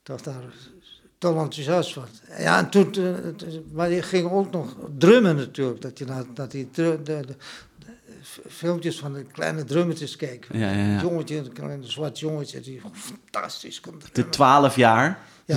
toch 0.03 0.21
daar 0.21 0.43
toch 1.17 1.41
enthousiast 1.43 1.95
was. 1.95 2.09
Ja, 2.37 2.57
en 2.57 2.69
toen, 2.69 2.93
het- 3.23 3.73
maar 3.73 3.91
je 3.91 4.01
ging 4.01 4.29
ook 4.31 4.51
nog 4.51 4.75
drummen 4.97 5.35
natuurlijk. 5.35 5.81
Dat 5.81 5.97
je 5.97 6.05
naar, 6.05 6.23
naar 6.35 6.49
die 6.49 6.67
de, 6.71 6.99
de, 7.03 7.19
de 7.27 7.35
filmpjes 8.49 8.99
van 8.99 9.13
de 9.13 9.23
kleine 9.23 9.63
drummetjes 9.63 10.15
keek. 10.15 10.47
Ja, 10.51 10.59
ja, 10.59 10.71
ja. 10.71 10.77
Een 10.95 10.99
jongetje, 11.01 11.37
een 11.37 11.53
klein 11.53 11.83
zwart 11.83 12.19
jongetje, 12.19 12.59
die 12.59 12.81
fantastisch 12.93 13.79
kon 13.79 13.99
De 13.99 14.05
drummen. 14.11 14.33
12 14.33 14.75
jaar. 14.75 15.19
Ja. 15.45 15.55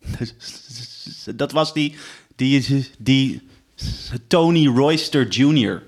Dat 1.36 1.52
was 1.52 1.72
die, 1.72 1.96
die, 2.36 2.90
die 2.98 3.45
Tony 4.26 4.66
Royster 4.66 5.28
Jr. 5.28 5.82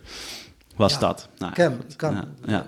was 0.76 0.92
Ja. 0.92 0.98
dat. 0.98 1.28
Nou, 1.38 1.52
Ken- 1.52 1.80
kan- 1.96 2.14
ja, 2.14 2.26
ja. 2.46 2.66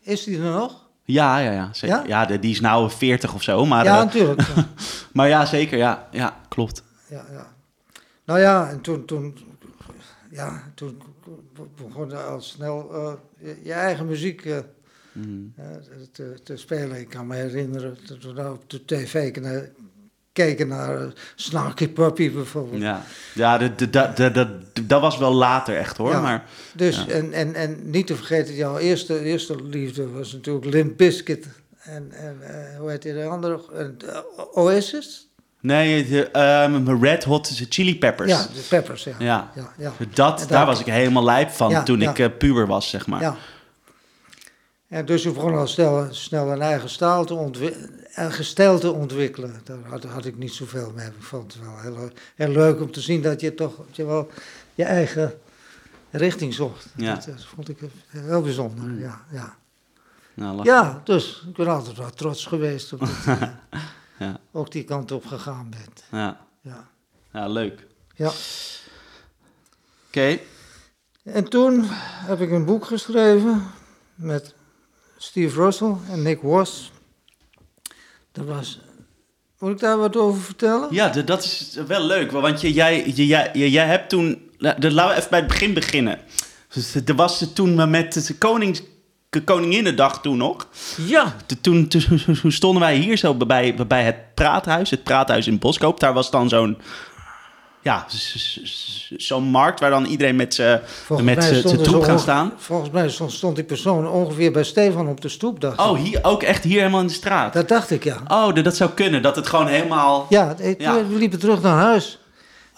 Is 0.00 0.24
die 0.24 0.36
er 0.38 0.52
nog? 0.52 0.88
ja, 1.04 1.38
ja, 1.38 1.50
ja, 1.50 1.72
zeker. 1.72 2.08
Ja? 2.08 2.24
De- 2.26 2.38
die 2.38 2.50
is 2.50 2.60
nou 2.60 2.90
40 2.90 3.34
of 3.34 3.42
zo. 3.42 3.66
Maar, 3.66 3.84
ja, 3.84 3.98
eh, 3.98 4.04
natuurlijk. 4.04 4.48
Maar 5.12 5.28
ja, 5.28 5.44
zeker. 5.46 5.78
Ja, 5.78 6.08
ja 6.10 6.40
klopt. 6.48 6.82
ja, 7.08 7.24
ja. 7.32 7.54
Nou 8.24 8.40
ja, 8.40 8.70
en 8.70 8.80
toen, 8.80 9.04
toen, 9.04 9.36
ja, 10.30 10.62
toen 10.74 11.02
begon 11.76 12.26
al 12.26 12.40
snel 12.40 12.94
eh, 12.94 13.12
je, 13.38 13.60
je 13.64 13.72
eigen 13.72 14.06
muziek 14.06 14.44
eh, 14.44 14.58
Mhm. 15.12 15.28
te, 16.12 16.40
te 16.42 16.56
spelen. 16.56 17.00
Ik 17.00 17.08
kan 17.08 17.26
me 17.26 17.34
herinneren 17.36 17.98
dat 18.06 18.22
we 18.22 18.32
nou 18.32 18.54
op 18.54 18.70
de 18.70 18.84
tv 18.84 19.32
naar, 20.44 20.46
keken 20.48 20.68
naar 20.68 21.12
Snarky 21.34 21.88
Puppy 21.88 22.32
bijvoorbeeld. 22.32 22.82
Ja, 22.82 23.02
ja 23.34 23.58
de, 23.58 23.74
de, 23.74 23.90
de, 23.90 24.12
de, 24.14 24.30
de- 24.32 24.86
dat 24.86 25.00
was 25.00 25.18
wel 25.18 25.32
later 25.32 25.76
echt 25.76 25.96
hoor. 25.96 26.10
Ja. 26.10 26.20
Maar 26.20 26.44
Dus, 26.74 26.96
Ja. 27.08 27.12
en, 27.14 27.32
en, 27.32 27.54
en 27.54 27.90
niet 27.90 28.06
te 28.06 28.16
vergeten, 28.16 28.54
jouw 28.54 28.76
eerste, 28.78 29.24
eerste 29.24 29.64
liefde 29.64 30.08
was 30.08 30.32
natuurlijk 30.32 30.64
Limp 30.66 30.96
Bizkit. 30.96 31.46
En, 31.80 32.12
en 32.12 32.36
eh, 32.40 32.78
hoe 32.78 32.90
heet 32.90 33.02
die 33.02 33.12
de 33.12 33.24
andere? 33.24 33.60
Eh, 33.74 34.18
Oasis? 34.52 35.28
nee, 35.60 36.08
de, 36.08 36.30
ehm, 36.30 37.02
Red 37.02 37.24
Hot 37.24 37.50
Chili 37.68 37.98
Peppers. 37.98 38.30
Ja, 38.30 38.42
de 38.42 38.64
Peppers, 38.68 39.04
ja. 39.04 39.14
Ja. 39.18 39.50
ja, 39.54 39.72
ja. 39.78 39.92
Dat, 40.14 40.38
daar 40.38 40.48
daar- 40.48 40.66
was 40.66 40.80
ik 40.80 40.86
helemaal 40.86 41.24
lijp 41.24 41.50
van 41.50 41.84
toen 41.84 42.02
ik 42.02 42.18
eh, 42.18 42.26
puber 42.38 42.66
was, 42.66 42.88
zeg 42.90 43.06
maar. 43.06 43.20
Ja. 43.20 43.36
En 44.88 45.04
dus 45.06 45.22
je 45.22 45.30
begon 45.30 45.54
al 45.54 45.66
snel, 45.66 46.06
snel 46.10 46.50
een 46.52 46.62
eigen 46.62 46.88
staal 46.88 47.24
te 47.24 47.34
ontwikkelen. 47.34 47.90
Eigen 48.14 48.44
stijl 48.44 48.78
te 48.78 48.92
ontwikkelen. 48.92 49.60
Daar 49.64 49.78
had, 49.84 50.04
had 50.04 50.24
ik 50.24 50.36
niet 50.36 50.52
zoveel 50.52 50.92
mee. 50.94 51.06
Ik 51.06 51.12
vond 51.18 51.52
het 51.52 51.62
wel 51.62 51.80
heel, 51.80 52.10
heel 52.34 52.48
leuk 52.48 52.80
om 52.80 52.90
te 52.90 53.00
zien 53.00 53.22
dat 53.22 53.40
je 53.40 53.54
toch 53.54 53.76
dat 53.76 53.96
je 53.96 54.04
wel 54.04 54.30
je 54.74 54.84
eigen 54.84 55.40
richting 56.10 56.54
zocht. 56.54 56.86
Ja. 56.96 57.14
Dat, 57.14 57.24
dat 57.24 57.44
vond 57.44 57.68
ik 57.68 57.78
heel 58.08 58.42
bijzonder. 58.42 58.98
Ja, 58.98 59.24
ja. 59.30 59.58
Nou, 60.34 60.62
ja, 60.62 61.00
dus 61.04 61.44
ik 61.48 61.54
ben 61.54 61.66
altijd 61.66 61.96
wel 61.96 62.10
trots 62.10 62.46
geweest 62.46 62.92
op 62.92 62.98
dat 62.98 63.10
ja. 64.18 64.40
ook 64.50 64.72
die 64.72 64.84
kant 64.84 65.12
op 65.12 65.26
gegaan 65.26 65.70
bent. 65.70 66.04
Ja. 66.10 66.46
Ja, 66.60 66.88
ja 67.32 67.48
leuk. 67.48 67.86
Ja. 68.14 68.32
Oké. 70.06 70.38
En 71.22 71.48
toen 71.48 71.84
heb 72.26 72.40
ik 72.40 72.50
een 72.50 72.64
boek 72.64 72.84
geschreven 72.84 73.62
met 74.14 74.54
Steve 75.16 75.62
Russell 75.62 75.94
en 76.10 76.22
Nick 76.22 76.42
Was. 76.42 76.92
Dat 78.32 78.44
was. 78.44 78.80
Moet 79.58 79.70
ik 79.70 79.78
daar 79.78 79.98
wat 79.98 80.16
over 80.16 80.42
vertellen? 80.42 80.88
Ja, 80.90 81.08
dat 81.08 81.44
is 81.44 81.78
wel 81.86 82.02
leuk. 82.02 82.30
Want 82.30 82.60
jij, 82.60 83.08
jij, 83.08 83.50
jij 83.52 83.86
hebt 83.86 84.08
toen. 84.08 84.50
Nou, 84.58 84.90
laten 84.90 85.14
we 85.14 85.18
even 85.18 85.30
bij 85.30 85.38
het 85.38 85.48
begin 85.48 85.74
beginnen. 85.74 86.18
Dus 86.72 86.94
er 86.94 87.14
was 87.14 87.52
toen 87.54 87.90
met 87.90 88.26
de 88.26 88.34
konings, 88.38 88.82
Koninginnedag 89.44 90.20
toen 90.20 90.36
nog. 90.36 90.68
Ja. 91.06 91.36
Toen, 91.60 91.88
toen, 91.88 92.52
stonden 92.52 92.82
wij 92.82 92.96
hier 92.96 93.16
zo 93.16 93.34
bij, 93.34 93.74
bij 93.86 94.04
het 94.04 94.34
praathuis. 94.34 94.90
Het 94.90 95.02
praathuis 95.02 95.46
in 95.46 95.58
Boskoop. 95.58 96.00
Daar 96.00 96.12
was 96.12 96.30
dan 96.30 96.48
zo'n 96.48 96.78
ja, 97.82 98.06
zo'n 99.16 99.44
markt 99.44 99.80
waar 99.80 99.90
dan 99.90 100.04
iedereen 100.04 100.36
met 100.36 100.54
zijn 100.54 100.82
troep 101.82 102.02
gaat 102.02 102.20
staan. 102.20 102.52
Volgens 102.56 102.90
mij 102.90 103.08
stond 103.08 103.54
die 103.54 103.64
persoon 103.64 104.08
ongeveer 104.08 104.52
bij 104.52 104.64
Stefan 104.64 105.08
op 105.08 105.20
de 105.20 105.28
stoep. 105.28 105.60
Dacht 105.60 105.78
oh, 105.78 105.98
hier, 105.98 106.18
ook 106.22 106.42
echt 106.42 106.64
hier 106.64 106.78
helemaal 106.78 107.00
in 107.00 107.06
de 107.06 107.12
straat? 107.12 107.52
Dat 107.52 107.68
dacht 107.68 107.90
ik, 107.90 108.04
ja. 108.04 108.16
Oh, 108.28 108.54
dat 108.54 108.76
zou 108.76 108.90
kunnen, 108.90 109.22
dat 109.22 109.36
het 109.36 109.46
gewoon 109.46 109.66
helemaal... 109.66 110.26
Ja, 110.28 110.54
we 110.56 111.04
liepen 111.08 111.38
terug 111.38 111.62
naar 111.62 111.78
huis. 111.78 112.18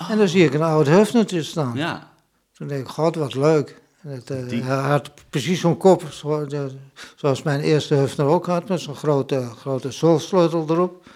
En 0.08 0.18
dan 0.18 0.28
zie 0.28 0.44
ik 0.44 0.54
een 0.54 0.62
oud 0.62 0.86
Hefnertje 0.86 1.42
staan. 1.42 1.72
Ja. 1.74 2.10
Toen 2.56 2.68
denk 2.68 2.80
ik, 2.80 2.88
god, 2.88 3.14
wat 3.14 3.34
leuk. 3.34 3.80
Het, 4.08 4.30
uh, 4.30 4.66
hij 4.66 4.76
had 4.76 5.10
precies 5.30 5.60
zo'n 5.60 5.76
kop, 5.76 6.02
zoals 7.16 7.42
mijn 7.42 7.60
eerste 7.60 7.94
Hefner 7.94 8.26
ook 8.26 8.46
had, 8.46 8.68
met 8.68 8.80
zo'n 8.80 8.94
grote, 8.94 9.48
grote 9.60 9.90
solsleutel 9.90 10.66
erop. 10.68 11.06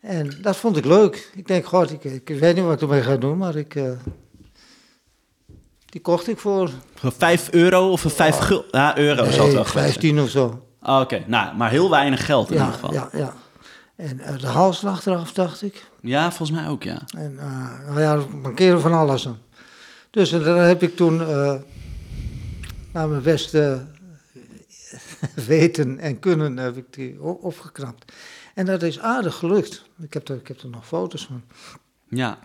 En 0.00 0.30
dat 0.42 0.56
vond 0.56 0.76
ik 0.76 0.84
leuk. 0.84 1.30
Ik 1.34 1.46
denk, 1.46 1.66
god, 1.66 1.92
ik, 1.92 2.04
ik 2.04 2.28
weet 2.28 2.54
niet 2.54 2.64
wat 2.64 2.74
ik 2.74 2.80
ermee 2.80 3.02
ga 3.02 3.16
doen, 3.16 3.38
maar 3.38 3.56
ik, 3.56 3.74
uh, 3.74 3.90
die 5.84 6.00
kocht 6.00 6.28
ik 6.28 6.38
voor... 6.38 6.70
Voor 6.94 7.12
5 7.12 7.50
euro 7.50 7.90
of 7.90 8.00
voor 8.00 8.10
5 8.10 8.34
oh. 8.34 8.42
gul? 8.42 8.64
Ja, 8.70 8.98
euro 8.98 9.22
nee, 9.22 9.32
zal 9.32 9.44
het 9.44 9.54
wel 9.54 9.64
15 9.64 10.20
of 10.20 10.28
zo. 10.28 10.66
Oh, 10.82 11.00
Oké, 11.00 11.24
nou, 11.26 11.56
maar 11.56 11.70
heel 11.70 11.90
weinig 11.90 12.24
geld 12.24 12.50
in 12.50 12.56
ja, 12.56 12.60
ieder 12.60 12.74
geval. 12.78 12.92
Ja, 12.92 13.08
ja. 13.12 13.34
En 13.96 14.20
uh, 14.20 14.38
de 14.38 14.46
hals 14.46 14.82
lag 14.82 15.06
eraf, 15.06 15.32
dacht 15.32 15.62
ik. 15.62 15.86
Ja, 16.00 16.32
volgens 16.32 16.58
mij 16.58 16.68
ook, 16.68 16.82
ja. 16.82 17.02
En 17.16 17.32
uh, 17.32 17.86
nou 17.86 18.00
ja, 18.00 18.24
mankeren 18.42 18.80
van 18.80 18.92
alles. 18.92 19.28
Dus 20.10 20.30
daar 20.30 20.66
heb 20.66 20.82
ik 20.82 20.96
toen 20.96 21.16
naar 22.92 23.08
mijn 23.08 23.22
beste 23.22 23.86
weten 25.46 25.98
en 25.98 26.18
kunnen 26.18 26.56
heb 26.56 26.76
ik 26.76 26.84
die 26.90 27.22
opgeknapt. 27.22 28.12
En 28.60 28.66
dat 28.66 28.82
is 28.82 28.98
aardig 28.98 29.34
gelukt. 29.34 29.84
Ik 30.00 30.12
heb 30.12 30.28
er, 30.28 30.36
ik 30.36 30.48
heb 30.48 30.60
er 30.60 30.68
nog 30.68 30.86
foto's 30.86 31.26
van. 31.26 31.42
Ja. 32.08 32.38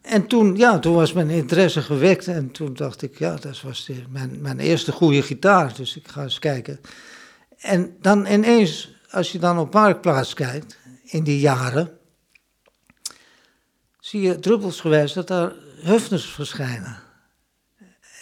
En 0.00 0.26
toen, 0.26 0.56
ja, 0.56 0.78
toen 0.78 0.94
was 0.94 1.12
mijn 1.12 1.30
interesse 1.30 1.82
gewekt 1.82 2.28
en 2.28 2.50
toen 2.50 2.74
dacht 2.74 3.02
ik, 3.02 3.18
ja, 3.18 3.36
dat 3.36 3.60
was 3.60 3.84
de, 3.84 4.02
mijn, 4.08 4.40
mijn 4.40 4.58
eerste 4.58 4.92
goede 4.92 5.22
gitaar. 5.22 5.74
Dus 5.74 5.96
ik 5.96 6.08
ga 6.08 6.22
eens 6.22 6.38
kijken. 6.38 6.80
En 7.58 7.96
dan 8.00 8.26
ineens, 8.26 8.94
als 9.10 9.32
je 9.32 9.38
dan 9.38 9.58
op 9.58 9.74
Marktplaats 9.74 10.34
kijkt, 10.34 10.78
in 11.04 11.24
die 11.24 11.40
jaren, 11.40 11.98
zie 14.00 14.20
je 14.20 14.38
druppelsgewijs 14.38 15.12
dat 15.12 15.28
daar 15.28 15.52
Hufners 15.82 16.26
verschijnen. 16.26 16.96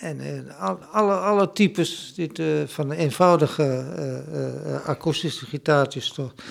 En 0.00 0.20
uh, 0.20 0.92
alle, 0.92 1.14
alle 1.14 1.52
types, 1.52 2.12
dit, 2.14 2.38
uh, 2.38 2.66
van 2.66 2.90
eenvoudige 2.90 3.84
uh, 4.32 4.86
akoestische 4.86 5.46
gitaartjes 5.46 6.12
tot, 6.12 6.42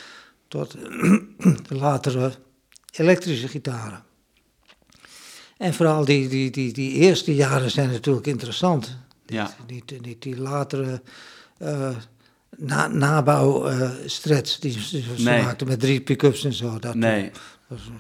tot 0.48 0.72
de 1.68 1.76
latere 1.76 2.32
elektrische 2.92 3.48
gitaren. 3.48 4.04
En 5.58 5.74
vooral 5.74 6.06
die, 6.06 6.28
die, 6.28 6.52
die, 6.52 6.74
die 6.74 6.92
eerste 6.92 7.36
jaren 7.36 7.72
zijn 7.72 7.92
natuurlijk 7.92 8.28
interessant. 8.28 8.98
Ja. 9.26 9.56
Niet, 9.68 10.02
niet 10.02 10.22
die 10.22 10.40
latere 10.40 11.02
na, 12.58 12.88
nabouwstrets 12.88 14.60
die, 14.60 14.74
die 14.74 14.82
ze 14.82 15.24
nee. 15.24 15.44
maakten 15.44 15.68
met 15.68 15.80
drie 15.80 16.02
pick-ups 16.02 16.46
en 16.46 16.54
zo. 16.54 16.80
Dat, 16.80 16.96
nee. 16.96 17.32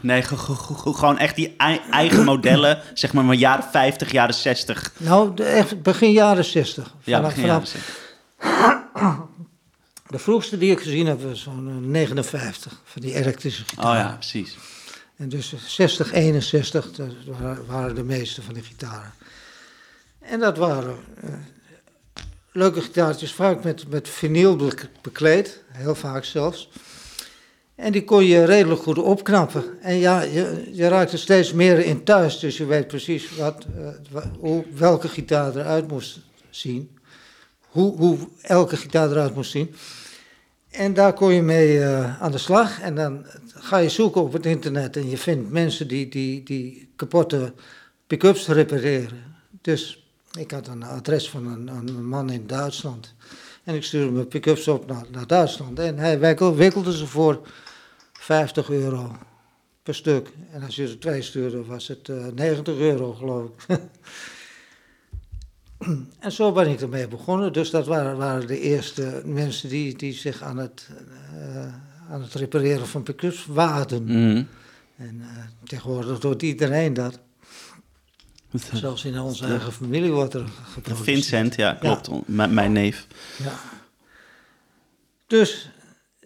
Nee, 0.01 0.21
gewoon 0.21 1.17
echt 1.17 1.35
die 1.35 1.55
eigen 1.91 2.23
modellen, 2.23 2.81
zeg 2.93 3.13
maar, 3.13 3.23
maar 3.23 3.35
jaren 3.35 3.63
50, 3.63 4.11
jaren 4.11 4.33
60. 4.33 4.93
Nou, 4.97 5.43
echt 5.43 5.81
begin 5.81 6.11
jaren 6.11 6.45
60. 6.45 6.95
Ja, 7.03 7.21
begin 7.21 7.45
jaren 7.45 7.67
60. 7.67 8.07
De 10.09 10.19
vroegste 10.19 10.57
die 10.57 10.71
ik 10.71 10.79
gezien 10.79 11.05
heb 11.05 11.21
was 11.21 11.41
zo'n 11.41 11.91
59, 11.91 12.71
eh, 12.71 12.77
van 12.83 13.01
die 13.01 13.13
elektrische 13.13 13.63
gitaar. 13.67 13.85
Oh 13.85 13.97
ja, 13.97 14.13
precies. 14.13 14.57
En 15.17 15.29
dus 15.29 15.53
60, 15.67 16.13
61, 16.13 16.91
dat 16.91 17.11
waren 17.67 17.95
de 17.95 18.03
meeste 18.03 18.41
van 18.41 18.53
die 18.53 18.63
gitaren. 18.63 19.13
En 20.19 20.39
dat 20.39 20.57
waren 20.57 20.97
uh, 21.23 21.29
leuke 22.51 22.81
gitaartjes, 22.81 23.33
vaak 23.33 23.63
met, 23.63 23.89
met 23.89 24.09
vinyl 24.09 24.71
bekleed, 25.01 25.63
heel 25.71 25.95
vaak 25.95 26.23
zelfs. 26.23 26.69
En 27.79 27.91
die 27.91 28.03
kon 28.03 28.25
je 28.25 28.43
redelijk 28.43 28.81
goed 28.81 28.97
opknappen. 28.97 29.63
En 29.81 29.95
ja, 29.95 30.21
je, 30.21 30.69
je 30.71 30.87
raakte 30.87 31.17
steeds 31.17 31.53
meer 31.53 31.79
in 31.79 32.03
thuis, 32.03 32.39
dus 32.39 32.57
je 32.57 32.65
weet 32.65 32.87
precies 32.87 33.35
wat, 33.35 33.65
uh, 34.13 34.21
hoe, 34.39 34.65
welke 34.75 35.07
gitaar 35.07 35.55
eruit 35.55 35.87
moest 35.87 36.19
zien. 36.49 36.97
Hoe, 37.67 37.97
hoe 37.97 38.17
elke 38.41 38.77
gitaar 38.77 39.09
eruit 39.09 39.35
moest 39.35 39.51
zien. 39.51 39.75
En 40.69 40.93
daar 40.93 41.13
kon 41.13 41.33
je 41.33 41.41
mee 41.41 41.77
uh, 41.77 42.21
aan 42.21 42.31
de 42.31 42.37
slag. 42.37 42.81
En 42.81 42.95
dan 42.95 43.25
ga 43.47 43.77
je 43.77 43.89
zoeken 43.89 44.21
op 44.21 44.33
het 44.33 44.45
internet 44.45 44.95
en 44.97 45.09
je 45.09 45.17
vindt 45.17 45.51
mensen 45.51 45.87
die, 45.87 46.09
die, 46.09 46.43
die 46.43 46.89
kapotte 46.95 47.53
pick-ups 48.07 48.47
repareren. 48.47 49.35
Dus 49.61 50.09
ik 50.37 50.51
had 50.51 50.67
een 50.67 50.83
adres 50.83 51.29
van 51.29 51.47
een, 51.47 51.67
een 51.67 52.07
man 52.07 52.29
in 52.29 52.47
Duitsland. 52.47 53.13
En 53.63 53.75
ik 53.75 53.83
stuurde 53.83 54.11
mijn 54.11 54.27
pick-ups 54.27 54.67
op 54.67 54.87
naar, 54.87 55.05
naar 55.11 55.27
Duitsland. 55.27 55.79
En 55.79 55.97
hij 55.97 56.19
wikkelde 56.55 56.97
ze 56.97 57.07
voor 57.07 57.41
50 58.29 58.69
euro 58.69 59.17
per 59.83 59.95
stuk. 59.95 60.31
En 60.51 60.63
als 60.63 60.75
je 60.75 60.83
er 60.83 60.99
twee 60.99 61.21
stuurde, 61.21 61.65
was 61.65 61.87
het 61.87 62.07
uh, 62.07 62.27
eh, 62.27 62.33
90 62.33 62.77
euro, 62.77 63.13
geloof 63.13 63.49
ik. 63.67 63.79
en 66.19 66.31
zo 66.31 66.51
ben 66.51 66.69
ik 66.69 66.81
ermee 66.81 67.07
begonnen. 67.07 67.53
Dus 67.53 67.69
dat 67.69 67.87
waren, 67.87 68.17
waren 68.17 68.47
de 68.47 68.59
eerste 68.59 69.21
mensen 69.25 69.69
die, 69.69 69.97
die 69.97 70.13
zich 70.13 70.41
aan 70.41 70.57
het, 70.57 70.89
uh, 71.33 71.73
aan 72.09 72.21
het 72.21 72.33
repareren 72.33 72.87
van 72.87 73.03
pick-ups 73.03 73.45
waden. 73.45 74.03
Mm. 74.03 74.47
En 74.97 75.15
uh, 75.15 75.27
tegenwoordig 75.63 76.19
doet 76.19 76.41
iedereen 76.41 76.93
dat. 76.93 77.19
Zelfs 78.73 79.05
in 79.05 79.19
onze 79.19 79.45
eigen 79.45 79.73
familie 79.73 80.11
wordt 80.11 80.33
er 80.33 80.47
geproduceerd. 80.73 81.17
Vincent, 81.17 81.55
ja, 81.55 81.73
klopt. 81.73 82.09
Ja. 82.27 82.47
Mijn 82.47 82.71
neef. 82.71 83.07
Ja. 83.37 83.59
Dus 85.27 85.69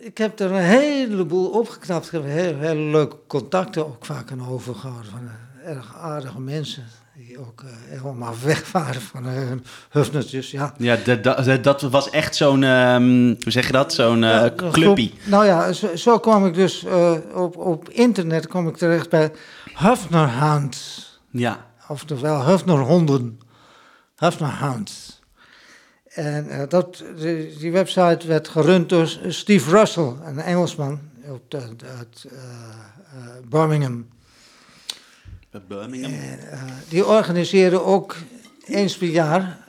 ik 0.04 0.18
heb 0.18 0.40
er 0.40 0.52
een 0.52 0.64
heleboel 0.64 1.50
opgeknapt. 1.50 2.06
Ik 2.06 2.12
heb 2.12 2.24
hele, 2.24 2.58
hele 2.58 2.92
leuke 2.92 3.18
contacten 3.28 3.86
ook 3.86 4.06
vaak 4.06 4.32
aan 4.32 4.50
overgehouden. 4.50 5.12
Van 5.12 5.22
uh, 5.24 5.70
erg 5.70 5.96
aardige 5.96 6.40
mensen. 6.40 6.84
Die 7.16 7.40
ook 7.40 7.62
uh, 7.62 7.70
helemaal 8.00 8.34
weg 8.44 8.72
waren 8.72 9.02
van 9.02 9.24
hun 9.24 9.64
hufnetjes. 9.90 10.52
Ja, 10.52 10.74
ja 10.78 10.96
dat, 10.96 11.64
dat, 11.64 11.82
was 11.82 12.10
echt 12.10 12.36
zo'n, 12.36 12.64
um, 12.64 13.26
hoe 13.28 13.52
zeg 13.52 13.66
je 13.66 13.72
dat? 13.72 13.94
Zo'n 13.94 14.22
uh. 14.22 14.46
Nou 15.24 15.46
ja, 15.46 15.72
zo, 15.72 15.96
zo, 15.96 16.20
kwam 16.20 16.46
ik 16.46 16.54
dus 16.54 16.86
op, 17.34 17.58
op 17.58 17.90
internet 17.90 18.48
kwam 18.48 18.68
ik 18.68 18.78
terecht 18.78 19.10
bij 19.10 19.32
Hufnerhounds. 19.74 21.12
Ja. 21.32 21.66
Oftewel 21.88 22.46
Hufnerhonden. 22.46 23.40
Hufnerhounds. 24.16 25.03
En 26.14 26.48
uh, 26.50 26.62
dat, 26.68 27.04
die, 27.18 27.58
die, 27.58 27.72
website 27.72 28.28
werd 28.28 28.48
gerund 28.48 28.90
door 28.90 29.18
Steve 29.28 29.70
Russell, 29.70 30.14
een 30.26 30.40
Engelsman 30.40 31.00
uit, 31.28 31.84
uit 31.98 32.26
uh, 32.32 32.40
Birmingham. 33.50 34.08
Birmingham? 35.68 36.14
En, 36.14 36.40
die 36.90 37.06
organiseerde 37.06 37.82
ook 37.82 38.16
eens 38.66 38.98
per 38.98 39.08
jaar 39.08 39.62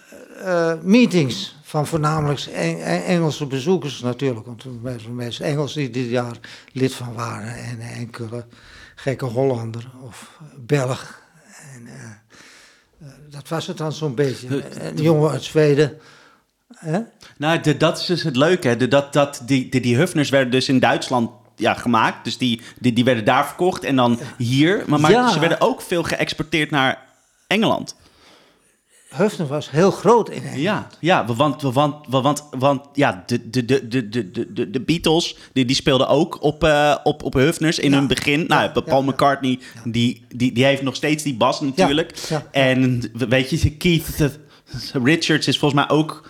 meetings 0.83 1.57
van 1.63 1.87
voornamelijk 1.87 2.41
Engelse 2.41 3.47
bezoekers 3.47 4.01
natuurlijk. 4.01 4.47
Want 4.47 4.63
de 4.63 5.11
meeste 5.11 5.45
Engelsen 5.45 5.81
die 5.81 5.91
dit 5.91 6.11
jaar 6.11 6.39
lid 6.73 6.95
van 6.95 7.15
waren 7.15 7.55
en 7.55 7.81
enkele 7.81 8.45
gekke 8.95 9.25
Hollander 9.25 9.91
of 10.03 10.41
Belg. 10.57 11.23
En, 11.75 11.89
dat 13.31 13.49
was 13.49 13.67
het 13.67 13.77
dan 13.77 13.93
zo'n 13.93 14.15
beetje. 14.15 14.81
Een 14.81 14.97
jongen 14.97 15.31
uit 15.31 15.43
Zweden. 15.43 16.01
Nou, 17.37 17.61
de, 17.61 17.77
dat 17.77 17.99
is 17.99 18.07
dus 18.07 18.23
het 18.23 18.37
leuke. 18.37 18.69
Hè? 18.69 18.77
De, 18.77 18.89
dat, 18.89 19.13
dat, 19.13 19.43
die, 19.47 19.69
die, 19.69 19.81
die 19.81 19.97
Hufners 19.97 20.31
werden 20.31 20.51
dus 20.51 20.69
in 20.69 20.79
Duitsland 20.79 21.31
ja, 21.57 21.75
gemaakt. 21.75 22.25
Dus 22.25 22.39
die, 22.39 22.61
die, 22.81 22.93
die 22.93 23.05
werden 23.05 23.25
daar 23.25 23.47
verkocht 23.47 23.85
en 23.85 23.97
dan 23.97 24.19
hier. 24.39 24.83
Maar, 24.87 25.01
maar 25.01 25.33
ze 25.33 25.39
werden 25.39 25.61
ook 25.61 25.83
veel 25.83 26.03
geëxporteerd 26.03 26.71
naar 26.71 27.03
Engeland. 27.47 27.97
Höfner 29.15 29.47
was 29.49 29.71
heel 29.71 29.91
groot 29.91 30.29
in 30.29 30.43
Engeland. 30.43 30.61
Ja, 30.61 30.89
ja 31.01 31.35
want, 31.35 31.63
want, 31.63 32.07
want, 32.09 32.45
want 32.51 32.83
ja, 32.93 33.23
de, 33.27 33.51
de, 33.51 33.65
de, 33.65 33.89
de, 33.89 34.31
de, 34.31 34.71
de, 34.71 34.81
Beatles 34.81 35.37
die, 35.53 35.65
die 35.65 35.77
speelden 35.77 36.09
ook 36.09 36.43
op, 36.43 36.65
uh, 36.65 36.97
op, 37.03 37.23
op 37.23 37.35
Höfners 37.35 37.79
in 37.79 37.93
hun 37.93 38.07
begin. 38.07 38.45
Nou, 38.47 38.71
ja, 38.75 38.81
Paul 38.81 39.03
McCartney, 39.03 39.59
Die, 39.85 40.27
die, 40.35 40.53
die 40.53 40.65
heeft 40.65 40.83
nog 40.83 40.95
steeds 40.95 41.23
die 41.23 41.35
bas 41.35 41.61
natuurlijk. 41.61 42.15
En 42.51 43.11
weet 43.29 43.51
je, 43.51 43.77
Keith 43.77 44.39
Richards 44.93 45.47
is 45.47 45.59
volgens 45.59 45.87
mij 45.87 45.97
ook 45.97 46.29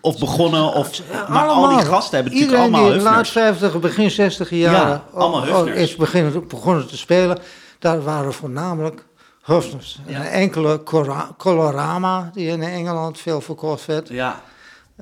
of 0.00 0.18
begonnen, 0.18 0.72
of, 0.74 1.02
maar 1.28 1.46
al 1.46 1.68
die 1.68 1.86
gasten 1.86 2.14
hebben 2.14 2.32
natuurlijk 2.32 2.60
allemaal 2.60 2.84
die 2.84 2.92
in 2.92 2.98
de 2.98 3.04
laat 3.04 3.28
50, 3.28 3.80
begin 3.80 4.10
60 4.10 4.50
jaren 4.50 5.02
allemaal 5.14 5.62
oh, 5.62 5.68
is 5.68 5.96
beginnen, 5.96 6.48
begonnen 6.48 6.86
te 6.86 6.96
spelen. 6.96 7.38
Daar 7.78 8.02
waren 8.02 8.32
voornamelijk 8.32 9.04
Hufners. 9.42 10.00
Ja. 10.06 10.24
enkele 10.24 10.82
Colorama, 11.36 12.30
die 12.32 12.48
in 12.48 12.62
Engeland 12.62 13.18
veel 13.18 13.40
verkocht 13.40 13.86
werd. 13.86 14.08
Ja. 14.08 14.40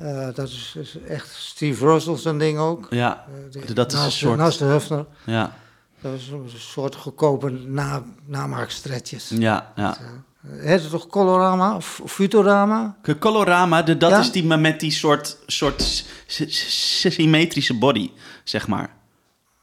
Uh, 0.02 0.28
dat 0.34 0.48
is, 0.48 0.76
echt 1.08 1.34
Steve 1.34 1.84
Russell's 1.84 2.24
een 2.24 2.38
ding 2.38 2.58
ook. 2.58 2.86
Ja, 2.90 3.24
uh, 3.54 3.74
dat 3.74 3.92
is 3.92 3.98
een 4.04 4.10
soort... 4.10 4.38
Naast 4.38 4.58
de 4.58 4.64
Hufner. 4.64 5.06
Ja. 5.24 5.52
Dat 6.00 6.12
is 6.12 6.28
een 6.28 6.50
soort 6.56 6.94
goedkope 6.94 7.50
na, 7.50 8.02
namaakstretjes. 8.24 9.28
Ja, 9.28 9.72
ja. 9.76 9.88
Dat, 9.88 9.98
uh, 10.02 10.08
heet 10.50 10.80
het 10.80 10.90
toch 10.90 11.06
Colorama 11.06 11.76
of 11.76 12.00
Futurama? 12.06 12.96
Colorama, 13.18 13.82
de, 13.82 13.96
dat 13.96 14.18
is 14.18 14.32
die 14.32 14.44
met 14.44 14.80
die 14.80 14.90
soort, 14.90 15.38
soort 15.46 16.04
symmetrische 16.26 17.74
body, 17.74 18.10
zeg 18.44 18.68
maar. 18.68 18.96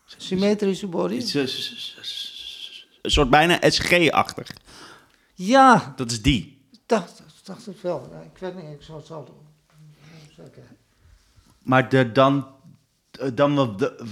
Symmetrische 0.06 0.88
body? 0.88 1.38
Een 3.02 3.12
soort 3.12 3.30
bijna 3.30 3.58
SG-achtig. 3.62 4.48
Ja. 5.34 5.94
Dat 5.96 6.12
is 6.12 6.22
die. 6.22 6.68
Ik 6.72 6.80
dacht, 6.86 7.24
dacht 7.44 7.66
het 7.66 7.82
wel. 7.82 8.12
Ik 8.34 8.38
weet 8.40 8.56
niet, 8.56 8.72
ik 8.72 8.82
zal 8.82 8.96
het 8.96 9.06
zo 9.06 9.24
doen. 9.24 9.46
Maar 11.62 11.90
de, 11.90 12.12
dan, 12.12 12.48
dan 13.34 13.78
de, 13.78 14.06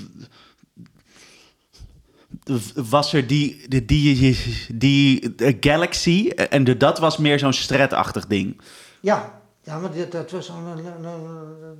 was 2.75 3.13
er 3.13 3.27
die, 3.27 3.67
die, 3.67 3.85
die, 3.85 4.37
die, 4.73 5.35
die 5.35 5.57
Galaxy 5.59 6.29
en 6.29 6.63
de, 6.63 6.77
dat 6.77 6.99
was 6.99 7.17
meer 7.17 7.39
zo'n 7.39 7.53
stretachtig 7.53 8.27
ding. 8.27 8.61
Ja, 8.99 9.41
ja 9.63 9.77
maar 9.77 9.91
dit, 9.91 10.11
dat 10.11 10.31
was 10.31 10.49
al 10.49 10.57
een, 10.57 10.85
een, 10.85 11.05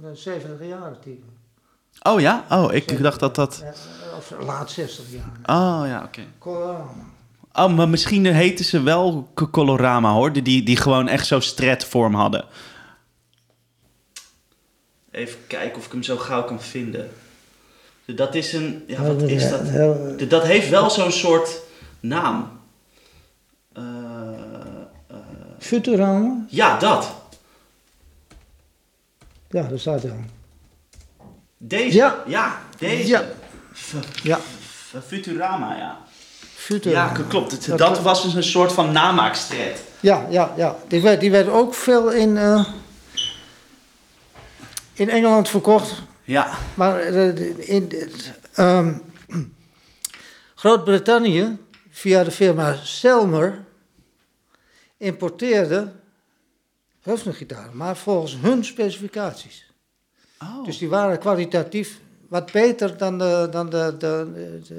een 0.03 0.17
70 0.17 0.67
jaar 0.67 0.99
type. 0.99 1.25
Oh 2.01 2.19
ja? 2.19 2.45
Oh, 2.49 2.73
ik 2.73 3.01
dacht 3.01 3.19
dat 3.19 3.35
dat... 3.35 3.63
Of 4.17 4.33
laat 4.45 4.71
60 4.71 5.05
jaar. 5.11 5.59
Oh 5.59 5.87
ja, 5.87 6.03
oké. 6.03 6.21
Oh, 7.53 7.75
maar 7.75 7.89
misschien 7.89 8.25
heten 8.25 8.65
ze 8.65 8.81
wel 8.81 9.29
Colorama 9.51 10.11
hoor. 10.11 10.33
Die, 10.43 10.63
die 10.63 10.77
gewoon 10.77 11.07
echt 11.07 11.27
zo 11.27 11.39
stretvorm 11.39 12.13
hadden. 12.15 12.45
Even 15.11 15.39
kijken 15.47 15.77
of 15.77 15.85
ik 15.85 15.91
hem 15.91 16.03
zo 16.03 16.17
gauw 16.17 16.43
kan 16.43 16.61
vinden. 16.61 17.11
Dat 18.05 18.35
is 18.35 18.53
een. 18.53 18.83
Ja, 18.87 19.01
wat 19.01 19.21
is 19.21 19.49
dat? 19.49 20.29
Dat 20.29 20.43
heeft 20.43 20.69
wel 20.69 20.89
zo'n 20.89 21.11
soort 21.11 21.59
naam. 21.99 22.61
Uh, 23.77 23.83
uh, 25.11 25.17
Futurama? 25.59 26.45
Ja, 26.49 26.77
dat. 26.79 27.13
Ja, 29.49 29.61
daar 29.61 29.79
staat 29.79 30.01
hij 30.01 30.11
al. 30.11 30.17
Deze? 31.57 31.97
Ja. 31.97 32.23
Ja, 32.27 32.61
deze. 32.77 33.07
Ja. 33.07 33.23
ja. 34.23 34.39
Futurama, 35.05 35.75
ja. 35.77 35.97
Ja, 36.81 37.07
klopt. 37.27 37.67
Dat, 37.67 37.77
dat, 37.77 38.01
was 38.01 38.23
dus 38.23 38.33
een 38.33 38.43
soort 38.43 38.71
van 38.71 38.91
namaakstred. 38.91 39.83
Ja, 39.99 40.25
ja, 40.29 40.53
ja. 40.57 40.75
Die 40.87 41.01
werd, 41.01 41.19
die 41.19 41.31
werd 41.31 41.47
ook 41.47 41.73
veel 41.73 42.11
in, 42.11 42.35
uh, 42.35 42.65
in 44.93 45.09
Engeland 45.09 45.49
verkocht. 45.49 46.01
Ja. 46.23 46.57
Maar 46.73 47.11
uh, 47.11 47.69
in 47.69 47.91
um, 48.57 49.01
Groot-Brittannië, 50.55 51.57
via 51.89 52.23
de 52.23 52.31
firma 52.31 52.75
Selmer, 52.75 53.63
importeerde 54.97 55.91
Höfner-gitaren, 57.01 57.77
maar 57.77 57.97
volgens 57.97 58.37
hun 58.41 58.65
specificaties. 58.65 59.71
Oh. 60.39 60.65
Dus 60.65 60.77
die 60.77 60.89
waren 60.89 61.19
kwalitatief 61.19 61.99
wat 62.27 62.51
beter 62.51 62.97
dan 62.97 63.17
de, 63.17 63.47
dan 63.51 63.69
de, 63.69 63.95
de, 63.97 64.27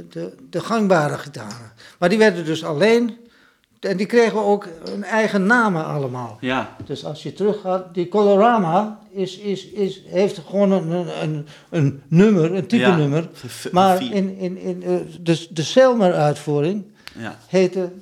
de, 0.08 0.34
de, 0.50 0.60
gangbare 0.60 1.18
gitaren. 1.18 1.72
Maar 1.98 2.08
die 2.08 2.18
werden 2.18 2.44
dus 2.44 2.64
alleen. 2.64 3.18
En 3.84 3.96
die 3.96 4.06
kregen 4.06 4.44
ook 4.44 4.68
hun 4.90 5.04
eigen 5.04 5.46
namen 5.46 5.84
allemaal. 5.84 6.38
Ja. 6.40 6.76
Dus 6.84 7.04
als 7.04 7.22
je 7.22 7.32
teruggaat, 7.32 7.94
die 7.94 8.08
Colorama 8.08 8.98
is, 9.10 9.38
is, 9.38 9.66
is, 9.66 10.02
heeft 10.06 10.40
gewoon 10.48 10.70
een, 10.72 11.06
een, 11.22 11.46
een 11.70 12.02
nummer, 12.08 12.54
een 12.54 12.66
type 12.66 12.90
nummer. 12.90 13.28
Maar 13.72 14.02
in, 14.02 14.36
in, 14.38 14.58
in 14.58 14.82
uh, 14.86 14.96
de, 15.20 15.46
de 15.50 15.62
Selmer-uitvoering 15.62 16.84
ja. 17.18 17.36
heette 17.46 17.92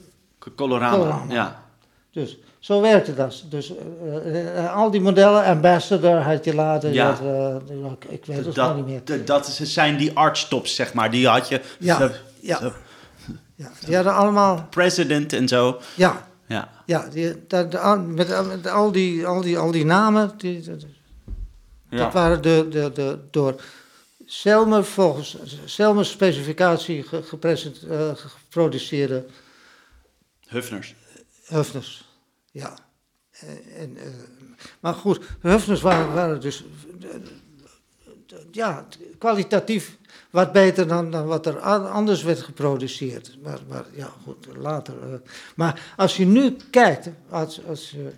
Colorama. 0.57 0.97
Colorama. 0.97 1.33
Ja. 1.33 1.63
Dus 2.11 2.39
zo 2.59 2.81
werkte 2.81 3.15
dat. 3.15 3.45
Dus 3.49 3.73
uh, 4.05 4.55
uh, 4.55 4.77
al 4.77 4.91
die 4.91 5.01
modellen, 5.01 5.45
Ambassador 5.45 6.17
had 6.17 6.45
je 6.45 6.55
later. 6.55 6.93
Ja. 6.93 7.19
Uh, 7.23 7.57
ik 8.09 8.25
weet 8.25 8.45
het 8.45 8.55
dat, 8.55 8.77
niet 8.77 8.87
meer. 8.87 9.25
Dat 9.25 9.47
zijn 9.63 9.97
die 9.97 10.13
archtops, 10.15 10.75
zeg 10.75 10.95
maar. 10.95 11.11
Die 11.11 11.29
had 11.29 11.49
je. 11.49 11.61
Ja, 11.79 11.99
zo, 11.99 12.11
ja. 12.41 12.59
Zo. 12.59 12.73
Ja. 13.55 13.71
Die 13.85 13.95
hadden 13.95 14.15
allemaal. 14.15 14.67
President 14.71 15.33
en 15.33 15.49
zo. 15.49 15.81
Ja. 15.97 16.31
Ja. 16.47 16.71
Ja, 16.87 17.09
die, 17.09 17.47
dat, 17.47 17.73
met, 18.07 18.47
met, 18.47 18.67
al, 18.67 18.93
die, 18.93 19.27
al, 19.27 19.41
die, 19.41 19.59
al 19.59 19.71
die 19.71 19.85
namen. 19.85 20.33
Die, 20.37 20.61
dat, 20.61 20.85
ja. 21.89 21.97
dat 21.97 22.13
waren 22.13 22.43
de, 22.43 22.67
de, 22.71 22.91
de, 22.93 23.19
door 23.31 23.61
Selmer, 24.27 24.85
volgens 24.85 25.37
Selmer's 25.65 26.11
specificatie 26.11 27.05
geproduceerde. 28.15 29.25
Hufners. 30.49 30.95
Hufners. 31.47 32.09
Ja. 32.51 32.75
En, 33.77 33.97
uh, 33.97 34.03
maar 34.81 34.95
goed, 34.95 35.21
Hufners 35.41 35.81
waren, 35.81 36.15
waren 36.15 36.41
dus 36.41 36.65
ja, 38.51 38.87
kwalitatief 39.19 39.97
wat 40.33 40.53
beter 40.53 40.89
dan, 40.89 41.11
dan 41.11 41.27
wat 41.27 41.47
er 41.47 41.59
anders 41.59 42.23
werd 42.23 42.41
geproduceerd. 42.41 43.37
Maar, 43.43 43.59
maar 43.69 43.85
ja, 43.95 44.13
goed, 44.25 44.47
later. 44.57 44.95
Uh, 45.09 45.15
maar 45.55 45.93
als 45.97 46.17
je 46.17 46.27
nu 46.27 46.57
kijkt, 46.71 47.09
als, 47.29 47.61
als 47.67 47.91
je 47.91 48.13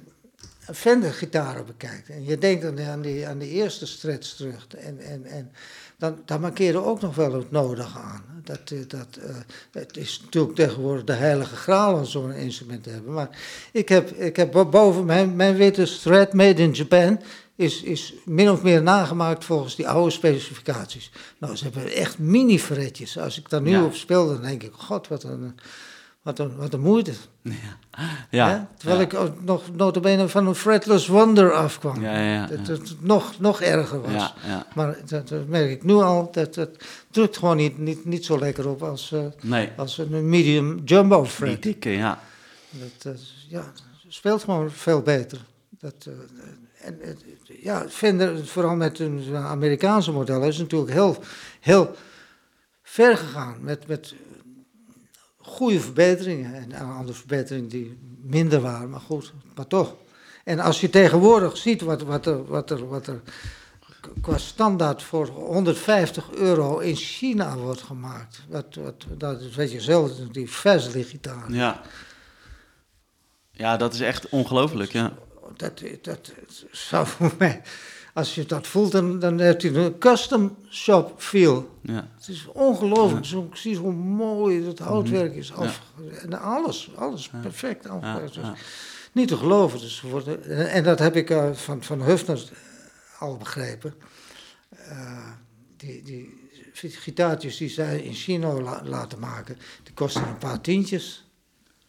Fender-gitaren 0.72 1.66
bekijkt 1.66 2.08
en 2.08 2.24
je 2.24 2.38
denkt 2.38 2.64
aan, 2.64 2.80
aan, 2.80 3.00
die, 3.00 3.26
aan 3.26 3.40
eerste 3.40 3.86
stretch 3.86 4.28
terug 4.28 4.66
en, 4.78 4.98
en, 4.98 5.24
en 5.24 5.52
dan, 5.98 6.18
dan 6.24 6.40
markeerde 6.40 6.84
ook 6.84 7.00
nog 7.00 7.14
wel 7.14 7.32
het 7.32 7.50
nodige 7.50 7.98
aan. 7.98 8.24
Dat, 8.44 8.70
eh, 8.70 8.78
dat, 8.88 9.18
uh, 9.18 9.36
het 9.72 9.96
is 9.96 10.20
natuurlijk 10.24 10.54
tegenwoordig 10.54 11.04
de 11.04 11.12
heilige 11.12 11.56
graal 11.56 11.94
om 11.94 12.04
zo'n 12.04 12.32
instrument 12.32 12.82
te 12.82 12.90
hebben. 12.90 13.12
Maar 13.12 13.38
ik 13.72 13.88
heb, 13.88 14.10
ik 14.10 14.36
heb 14.36 14.66
boven 14.70 15.04
mijn, 15.04 15.36
mijn 15.36 15.56
witte 15.56 15.98
thread 16.00 16.32
made 16.32 16.62
in 16.62 16.72
Japan 16.72 17.20
is, 17.56 17.82
is 17.82 18.14
min 18.24 18.50
of 18.50 18.62
meer 18.62 18.82
nagemaakt 18.82 19.44
volgens 19.44 19.76
die 19.76 19.88
oude 19.88 20.10
specificaties. 20.10 21.10
Nou, 21.38 21.56
ze 21.56 21.64
hebben 21.64 21.92
echt 21.92 22.18
mini-fretjes. 22.18 23.18
Als 23.18 23.38
ik 23.38 23.48
daar 23.48 23.62
nu 23.62 23.82
op 23.82 23.94
speel, 23.94 24.26
dan 24.26 24.42
denk 24.42 24.62
ik, 24.62 24.72
god, 24.72 25.08
wat 25.08 25.22
een 25.22 25.54
wat 26.24 26.38
een, 26.38 26.56
wat 26.56 26.72
een 26.72 26.80
moeite. 26.80 27.12
Ja. 27.42 27.52
ja 28.30 28.68
Terwijl 28.76 29.00
ik 29.00 29.14
ook 29.14 29.42
nog 29.42 29.62
notabene 29.76 30.28
van 30.28 30.46
een 30.46 30.54
fretless 30.54 31.06
wonder 31.06 31.52
afkwam. 31.52 32.02
Dat 32.48 32.66
het 32.66 32.96
nog, 33.00 33.40
nog 33.40 33.60
erger 33.60 34.00
was. 34.00 34.34
Maar 34.74 34.96
dat, 35.06 35.28
dat, 35.28 35.46
merk 35.46 35.70
ik 35.70 35.84
nu 35.84 35.92
al. 35.94 36.28
Dat, 36.32 36.54
dat 36.54 36.70
drukt 37.10 37.36
gewoon 37.36 37.56
niet, 37.56 37.78
niet, 37.78 38.04
niet 38.04 38.24
zo 38.24 38.38
lekker 38.38 38.68
op 38.68 38.82
als, 38.82 39.10
uh, 39.10 39.24
nee. 39.42 39.70
als 39.76 39.98
een 39.98 40.28
medium 40.28 40.82
jumbo 40.84 41.24
fret. 41.24 41.62
Die 41.62 41.72
dikke, 41.72 41.90
ja. 41.90 42.20
Dat, 43.02 43.18
ja, 43.48 43.72
speelt 44.08 44.42
gewoon 44.42 44.70
veel 44.70 45.02
beter. 45.02 45.38
Dat, 45.78 46.06
uh, 46.08 46.14
en, 46.86 46.98
ja, 47.64 47.88
Fender, 47.88 48.46
vooral 48.46 48.76
met 48.76 48.98
een 48.98 49.36
Amerikaanse 49.36 50.12
model, 50.12 50.42
is 50.42 50.58
natuurlijk 50.58 50.92
heel, 50.92 51.16
heel 51.60 51.94
ver 52.82 53.16
gegaan. 53.16 53.56
Met, 53.60 53.86
met 53.86 54.14
goede 55.36 55.80
verbeteringen. 55.80 56.54
En 56.54 56.72
andere 56.72 57.18
verbeteringen 57.18 57.68
die 57.68 57.98
minder 58.22 58.60
waren, 58.60 58.90
maar 58.90 59.00
goed, 59.00 59.32
maar 59.54 59.66
toch. 59.66 59.94
En 60.44 60.58
als 60.58 60.80
je 60.80 60.90
tegenwoordig 60.90 61.56
ziet 61.56 61.80
wat, 61.80 62.02
wat, 62.02 62.26
er, 62.26 62.44
wat, 62.44 62.70
er, 62.70 62.88
wat 62.88 63.06
er 63.06 63.20
qua 64.20 64.38
standaard 64.38 65.02
voor 65.02 65.26
150 65.26 66.30
euro 66.32 66.78
in 66.78 66.96
China 66.96 67.56
wordt 67.56 67.82
gemaakt. 67.82 68.42
Wat, 68.48 68.74
wat, 68.74 69.06
dat 69.18 69.54
weet 69.54 69.72
je 69.72 69.80
zelf, 69.80 70.10
die 70.32 70.50
Vesli-gitaar. 70.50 71.52
Ja. 71.52 71.80
ja, 73.50 73.76
dat 73.76 73.94
is 73.94 74.00
echt 74.00 74.28
ongelooflijk, 74.28 74.92
ja. 74.92 75.12
Dat, 75.56 75.82
dat 76.02 76.32
zou 76.70 77.06
voor 77.06 77.34
mij 77.38 77.62
als 78.14 78.34
je 78.34 78.46
dat 78.46 78.66
voelt, 78.66 78.92
dan, 78.92 79.18
dan 79.18 79.40
heeft 79.40 79.62
hij 79.62 79.74
een 79.74 79.98
custom 79.98 80.56
shop 80.70 81.14
feel. 81.16 81.78
Ja. 81.82 82.08
Het 82.16 82.28
is 82.28 82.46
ongelooflijk. 82.52 83.24
Zo, 83.24 83.48
zie 83.52 83.76
hoe 83.76 83.92
mooi 83.92 84.66
het 84.66 84.78
houtwerk 84.78 85.34
is. 85.34 85.52
Af, 85.52 85.80
en 86.22 86.40
alles, 86.40 86.90
alles 86.96 87.28
perfect. 87.28 87.88
niet 89.12 89.28
te 89.28 89.36
geloven. 89.36 89.80
Dus 89.80 90.00
worden, 90.00 90.68
en 90.70 90.84
dat 90.84 90.98
heb 90.98 91.16
ik 91.16 91.30
uh, 91.30 91.52
van, 91.52 91.82
van 91.82 92.02
Hufner 92.02 92.48
al 93.18 93.36
begrepen. 93.36 93.94
Uh, 94.88 95.28
die, 95.76 96.02
die 96.02 96.52
gitaartjes 96.74 97.56
die 97.56 97.68
zij 97.68 98.00
in 98.00 98.14
China 98.14 98.52
la, 98.52 98.80
laten 98.84 99.18
maken, 99.18 99.58
die 99.82 99.94
kosten 99.94 100.28
een 100.28 100.38
paar 100.38 100.60
tientjes. 100.60 101.28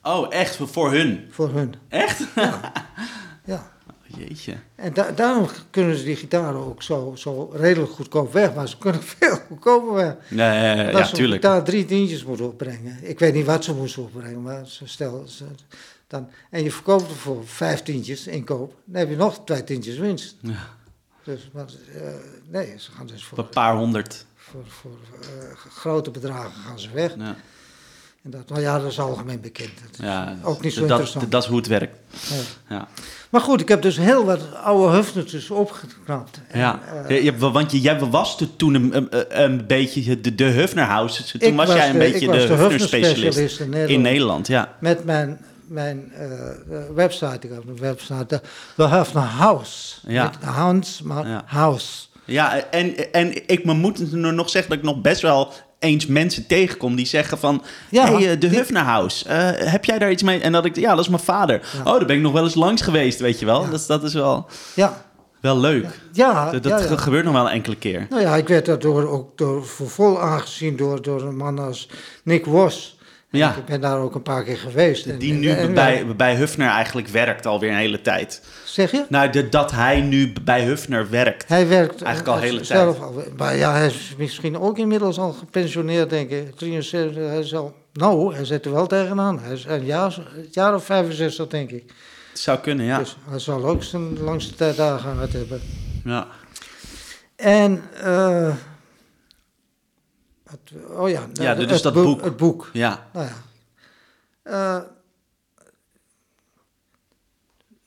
Oh, 0.01 0.33
echt? 0.33 0.55
Voor 0.55 0.91
hun? 0.91 1.27
Voor 1.31 1.49
hun. 1.49 1.75
Echt? 1.87 2.27
Ja. 2.35 2.71
ja. 3.45 3.73
Jeetje. 4.07 4.55
En 4.75 4.93
da 4.93 5.11
daarom 5.11 5.47
kunnen 5.69 5.97
ze 5.97 6.03
die 6.03 6.15
gitaren 6.15 6.59
ook 6.59 6.83
zo, 6.83 7.13
zo 7.15 7.51
redelijk 7.53 7.91
goedkoop 7.91 8.33
weg, 8.33 8.53
maar 8.53 8.69
ze 8.69 8.77
kunnen 8.77 9.03
veel 9.17 9.37
goedkoper 9.47 9.93
weg. 9.93 10.15
Nee, 10.27 10.75
ja, 10.77 10.89
ja, 10.89 11.07
tuurlijk. 11.07 11.41
daar 11.41 11.63
drie 11.63 11.85
tientjes 11.85 12.25
moeten 12.25 12.45
opbrengen. 12.45 12.97
Ik 13.01 13.19
weet 13.19 13.33
niet 13.33 13.45
wat 13.45 13.63
ze 13.63 13.73
moesten 13.73 14.03
opbrengen, 14.03 14.41
maar 14.41 14.67
ze 14.67 14.87
stel, 14.87 15.23
ze, 15.27 15.45
dan, 16.07 16.29
en 16.49 16.63
je 16.63 16.71
verkoopt 16.71 17.07
het 17.07 17.17
voor 17.17 17.47
vijf 17.47 17.81
tientjes 17.81 18.27
inkoop, 18.27 18.73
dan 18.85 18.99
heb 18.99 19.09
je 19.09 19.15
nog 19.15 19.41
twee 19.45 19.63
tientjes 19.63 19.97
winst. 19.97 20.35
Ja. 20.41 20.73
Dus, 21.23 21.49
maar, 21.53 21.65
uh, 21.95 22.01
nee, 22.47 22.73
ze 22.77 22.91
gaan 22.91 23.07
dus 23.07 23.25
voor... 23.25 23.37
Een 23.37 23.49
paar 23.49 23.75
honderd. 23.75 24.25
Voor, 24.35 24.65
voor 24.67 24.97
uh, 25.21 25.55
grote 25.55 26.11
bedragen 26.11 26.51
gaan 26.51 26.79
ze 26.79 26.89
weg. 26.91 27.15
Ja. 27.15 27.35
En 28.25 28.31
dat, 28.31 28.49
nou 28.49 28.61
ja, 28.61 28.79
dat 28.79 28.91
is 28.91 28.99
algemeen 28.99 29.41
bekend. 29.41 29.69
Dat 29.81 30.05
ja, 30.05 30.37
ook 30.43 30.61
niet 30.61 30.73
zo 30.73 30.79
dat, 30.79 30.89
interessant. 30.89 31.31
Dat 31.31 31.43
is 31.43 31.49
hoe 31.49 31.57
het 31.57 31.67
werkt. 31.67 31.97
Ja. 32.09 32.75
ja. 32.75 32.87
Maar 33.29 33.41
goed, 33.41 33.61
ik 33.61 33.67
heb 33.67 33.81
dus 33.81 33.97
heel 33.97 34.25
wat 34.25 34.39
oude 34.63 34.95
hufnertjes 34.95 35.49
opgeknapt. 35.49 36.41
Ja, 36.53 36.79
uh, 37.09 37.23
ja 37.23 37.37
want 37.37 37.71
je, 37.71 37.81
jij 37.81 37.99
was 37.99 38.43
toen 38.57 38.73
een, 38.73 38.95
een, 38.95 39.43
een 39.43 39.67
beetje 39.67 40.21
de, 40.21 40.35
de 40.35 40.43
Hufnerhouse. 40.43 41.37
Toen 41.37 41.55
was, 41.55 41.67
jij 41.67 41.87
een 41.87 41.93
de, 41.93 41.97
beetje 41.97 42.31
de, 42.31 42.47
de 42.47 42.53
Hufner-specialist 42.53 43.59
in, 43.59 43.73
in 43.73 44.01
Nederland. 44.01 44.47
ja. 44.47 44.75
Met 44.79 45.05
mijn 45.05 45.39
mijn 45.67 46.11
uh, 46.69 46.79
website, 46.95 47.47
ik 47.47 47.49
heb 47.53 47.67
een 47.67 47.79
website, 47.79 48.41
The 48.75 48.87
Hufner 48.87 49.23
House. 49.23 49.95
Ja. 50.07 50.23
Niet 50.23 50.43
Hans, 50.43 51.01
maar. 51.01 51.43
House. 51.45 52.05
Ja, 52.25 52.69
en, 52.71 53.11
en 53.13 53.47
ik 53.47 53.63
moet 53.63 54.11
nog 54.11 54.49
zeggen 54.49 54.69
dat 54.69 54.79
ik 54.79 54.85
nog 54.85 55.01
best 55.01 55.21
wel 55.21 55.53
eens 55.85 56.05
mensen 56.05 56.47
tegenkom 56.47 56.95
die 56.95 57.05
zeggen 57.05 57.37
van... 57.37 57.63
Ja, 57.89 58.11
hey, 58.11 58.33
uh, 58.33 58.39
de 58.39 58.47
Hufner 58.47 58.83
House, 58.83 59.25
uh, 59.27 59.71
heb 59.71 59.85
jij 59.85 59.99
daar 59.99 60.11
iets 60.11 60.23
mee? 60.23 60.39
En 60.39 60.51
dat 60.51 60.65
ik, 60.65 60.75
ja, 60.75 60.89
dat 60.89 60.99
is 60.99 61.09
mijn 61.09 61.21
vader. 61.21 61.61
Ja. 61.73 61.79
Oh, 61.79 61.97
daar 61.97 62.05
ben 62.05 62.15
ik 62.15 62.21
nog 62.21 62.33
wel 62.33 62.43
eens 62.43 62.55
langs 62.55 62.81
geweest, 62.81 63.19
weet 63.19 63.39
je 63.39 63.45
wel. 63.45 63.63
Ja. 63.63 63.69
Dus 63.69 63.85
dat 63.85 64.03
is 64.03 64.13
wel... 64.13 64.45
Ja. 64.75 65.03
Wel 65.41 65.59
leuk. 65.59 65.99
Ja, 66.11 66.51
dat, 66.51 66.63
dat 66.63 66.99
gebeurt 66.99 67.25
nog 67.25 67.33
wel 67.33 67.45
een 67.45 67.51
enkele 67.51 67.75
keer. 67.75 68.07
Nou 68.09 68.21
ja, 68.21 68.35
ik 68.35 68.47
werd 68.47 68.65
daardoor 68.65 69.09
ook 69.09 69.37
door, 69.37 69.65
voor 69.65 69.89
vol 69.89 70.21
aangezien 70.21 70.75
door, 70.75 71.01
door 71.01 71.21
een 71.21 71.37
man 71.37 71.59
als 71.59 71.89
Nick 72.23 72.45
Was. 72.45 72.94
Ja. 73.37 73.55
Ik 73.55 73.65
ben 73.65 73.81
daar 73.81 73.99
ook 73.99 74.15
een 74.15 74.21
paar 74.21 74.43
keer 74.43 74.57
geweest. 74.57 75.19
Die 75.19 75.33
nu 75.33 75.67
bij, 75.73 76.05
bij 76.15 76.35
Hufner 76.35 76.67
eigenlijk 76.67 77.07
werkt 77.07 77.45
alweer 77.45 77.69
een 77.69 77.77
hele 77.77 78.01
tijd. 78.01 78.41
Zeg 78.65 78.91
je? 78.91 79.05
Nou, 79.09 79.29
de, 79.29 79.49
dat 79.49 79.71
hij 79.71 80.01
nu 80.01 80.33
bij 80.41 80.63
Hufner 80.63 81.09
werkt. 81.09 81.47
Hij 81.47 81.67
werkt 81.67 82.01
eigenlijk 82.01 82.37
al 82.37 82.43
hele 82.43 82.61
tijd. 82.61 82.99
Al, 82.99 83.23
maar 83.37 83.55
ja, 83.55 83.73
hij 83.73 83.85
is 83.85 84.13
misschien 84.17 84.59
ook 84.59 84.77
inmiddels 84.77 85.19
al 85.19 85.31
gepensioneerd, 85.31 86.09
denk 86.09 86.29
ik. 86.29 86.55
73, 86.55 87.27
hij 87.27 87.39
is 87.39 87.55
al, 87.55 87.75
nou, 87.93 88.35
hij 88.35 88.45
zit 88.45 88.65
er 88.65 88.71
wel 88.71 88.87
tegenaan. 88.87 89.39
Hij 89.39 89.53
is 89.53 89.65
een 89.65 89.85
jaar, 89.85 90.17
jaar 90.51 90.75
of 90.75 90.85
65, 90.85 91.47
denk 91.47 91.69
ik. 91.69 91.83
Het 92.29 92.39
zou 92.39 92.59
kunnen, 92.59 92.85
ja. 92.85 92.97
Dus 92.97 93.17
hij 93.29 93.39
zal 93.39 93.65
ook 93.65 93.83
zijn 93.83 94.19
langste 94.19 94.55
tijd 94.55 94.75
daar 94.75 94.99
gehad 94.99 95.31
hebben. 95.31 95.61
Ja. 96.03 96.27
En... 97.35 97.83
Uh, 98.03 98.53
oh 100.89 101.09
ja, 101.09 101.27
ja 101.33 101.55
dus 101.55 101.71
het 101.71 101.83
dat 101.83 101.93
boek, 101.93 102.23
Het 102.23 102.37
boek. 102.37 102.69
Ja. 102.73 103.09
Nou 103.13 103.27
ja. 103.27 103.35
Uh, 104.43 104.81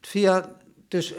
via, 0.00 0.50
dus, 0.88 1.14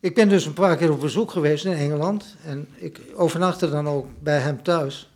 ik 0.00 0.14
ben 0.14 0.28
dus 0.28 0.46
een 0.46 0.52
paar 0.52 0.76
keer 0.76 0.92
op 0.92 1.00
bezoek 1.00 1.30
geweest 1.30 1.64
in 1.64 1.72
Engeland. 1.72 2.36
En 2.44 2.68
ik 2.74 3.00
overnachtte 3.14 3.70
dan 3.70 3.88
ook 3.88 4.06
bij 4.18 4.38
hem 4.38 4.62
thuis. 4.62 5.10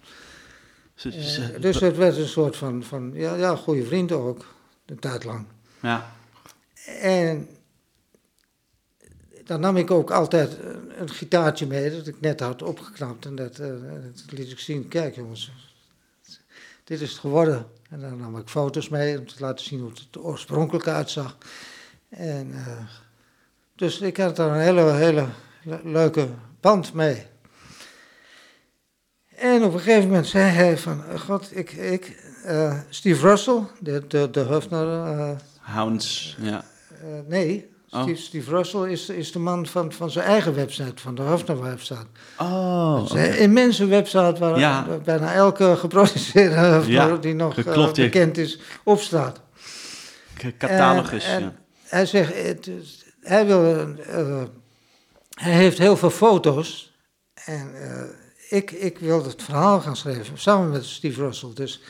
Uh, 1.03 1.61
dus 1.61 1.81
het 1.81 1.97
werd 1.97 2.17
een 2.17 2.29
soort 2.29 2.57
van, 2.57 2.83
van 2.83 3.11
ja, 3.15 3.35
ja, 3.35 3.57
goede 3.57 3.85
vriend 3.85 4.13
ook, 4.13 4.55
een 4.87 4.99
tijd 4.99 5.25
lang. 5.25 5.47
Ja. 5.81 6.13
En 7.01 7.49
dan 9.49 9.61
nam 9.61 9.77
ik 9.77 9.91
ook 9.91 10.11
altijd 10.11 10.57
een 10.99 11.11
gitaartje 11.11 11.67
mee 11.67 11.91
dat 11.91 12.07
ik 12.07 12.21
net 12.21 12.41
had 12.41 12.63
opgeknapt. 12.63 13.25
En 13.25 13.35
dat, 13.35 13.59
uh, 13.59 13.67
dat 14.15 14.33
liet 14.33 14.51
ik 14.51 14.59
zien, 14.59 14.89
kijk 14.89 15.15
jongens, 15.15 15.53
dit 16.85 17.01
is 17.01 17.11
het 17.11 17.19
geworden. 17.19 17.67
En 17.91 18.01
dan 18.01 18.17
nam 18.17 18.39
ik 18.39 18.49
foto's 18.49 18.89
mee 18.89 19.19
om 19.19 19.27
te 19.27 19.35
laten 19.39 19.65
zien 19.65 19.81
hoe 19.81 19.91
het 19.91 20.07
er 20.13 20.23
oorspronkelijk 20.23 20.87
uitzag. 20.87 21.37
En, 22.09 22.49
uh, 22.49 22.67
dus 23.75 24.01
ik 24.01 24.17
had 24.17 24.37
daar 24.37 24.55
een 24.55 24.61
hele, 24.61 24.93
hele 24.93 25.27
leuke 25.83 26.29
band 26.61 26.93
mee. 26.93 27.27
En 29.37 29.65
op 29.65 29.73
een 29.73 29.81
gegeven 29.81 30.09
moment 30.09 30.27
zei 30.27 30.51
hij 30.51 30.79
van, 30.79 31.19
god, 31.19 31.57
ik, 31.57 31.73
ik 31.73 32.31
uh, 32.47 32.79
Steve 32.89 33.29
Russell, 33.29 33.63
de, 33.81 34.07
de, 34.07 34.31
de 34.31 34.41
Hufner... 34.41 35.37
Hounds, 35.59 36.37
ja. 36.41 36.65
nee, 37.27 37.77
Oh. 37.91 38.03
Steve, 38.03 38.21
Steve, 38.21 38.51
Russell 38.51 38.91
is, 38.91 39.09
is 39.09 39.33
de 39.33 39.39
man 39.39 39.67
van, 39.67 39.93
van 39.93 40.11
zijn 40.11 40.27
eigen 40.27 40.55
website, 40.55 41.03
van 41.03 41.15
de 41.15 41.23
Hofner 41.23 41.63
website. 41.63 42.07
Oh. 42.39 43.05
Een 43.15 43.39
immense 43.39 43.87
website 43.87 44.37
waar 44.39 44.59
ja. 44.59 44.87
bijna 45.05 45.33
elke 45.33 45.77
geproduceerde 45.79 46.83
ja, 46.87 47.17
die 47.17 47.35
nog 47.35 47.57
uh, 47.57 47.93
bekend 47.93 48.39
is, 48.39 48.59
op 48.83 49.01
staat. 49.01 49.41
Catalogus, 50.59 51.25
en, 51.25 51.35
en 51.35 51.43
ja. 51.43 51.55
Hij 51.83 52.07
zegt, 52.07 52.35
het, 52.43 52.71
hij, 53.21 53.47
wil, 53.47 53.89
uh, 53.99 54.43
hij 55.31 55.53
heeft 55.53 55.79
heel 55.79 55.97
veel 55.97 56.11
foto's 56.11 56.97
en 57.35 57.71
uh, 57.75 58.03
ik, 58.49 58.71
ik 58.71 58.99
wil 58.99 59.25
het 59.25 59.43
verhaal 59.43 59.81
gaan 59.81 59.97
schrijven, 59.97 60.39
samen 60.39 60.71
met 60.71 60.85
Steve 60.85 61.21
Russell. 61.21 61.51
Dus 61.55 61.83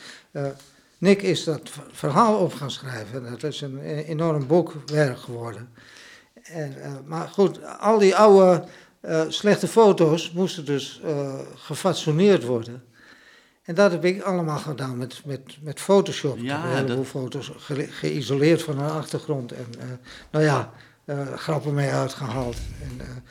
Nick 0.99 1.21
is 1.21 1.43
dat 1.43 1.69
verhaal 1.91 2.37
op 2.37 2.53
gaan 2.53 2.71
schrijven. 2.71 3.23
Dat 3.29 3.43
is 3.43 3.61
een 3.61 3.79
enorm 3.81 4.47
boekwerk 4.47 5.19
geworden. 5.19 5.69
En, 6.43 6.75
uh, 6.77 6.91
maar 7.05 7.27
goed, 7.27 7.59
al 7.79 7.97
die 7.97 8.15
oude 8.15 8.63
uh, 9.01 9.21
slechte 9.27 9.67
foto's 9.67 10.31
moesten 10.31 10.65
dus 10.65 11.01
uh, 11.05 11.33
gefatsoeneerd 11.55 12.43
worden. 12.43 12.83
En 13.63 13.75
dat 13.75 13.91
heb 13.91 14.05
ik 14.05 14.21
allemaal 14.21 14.57
gedaan 14.57 14.97
met, 14.97 15.21
met, 15.25 15.57
met 15.61 15.79
Photoshop. 15.79 16.37
Ja, 16.37 16.57
ik 16.57 16.61
heb 16.63 16.71
een 16.71 16.77
heleboel 16.77 16.95
dat... 16.97 17.07
foto's 17.07 17.51
ge 17.57 17.87
geïsoleerd 17.87 18.61
van 18.61 18.79
een 18.79 18.89
achtergrond. 18.89 19.51
En 19.51 19.65
nou 20.31 20.45
ja, 20.45 20.71
grappen 21.35 21.73
mee 21.73 21.89
uitgehaald. 21.89 22.57
En, 22.81 23.23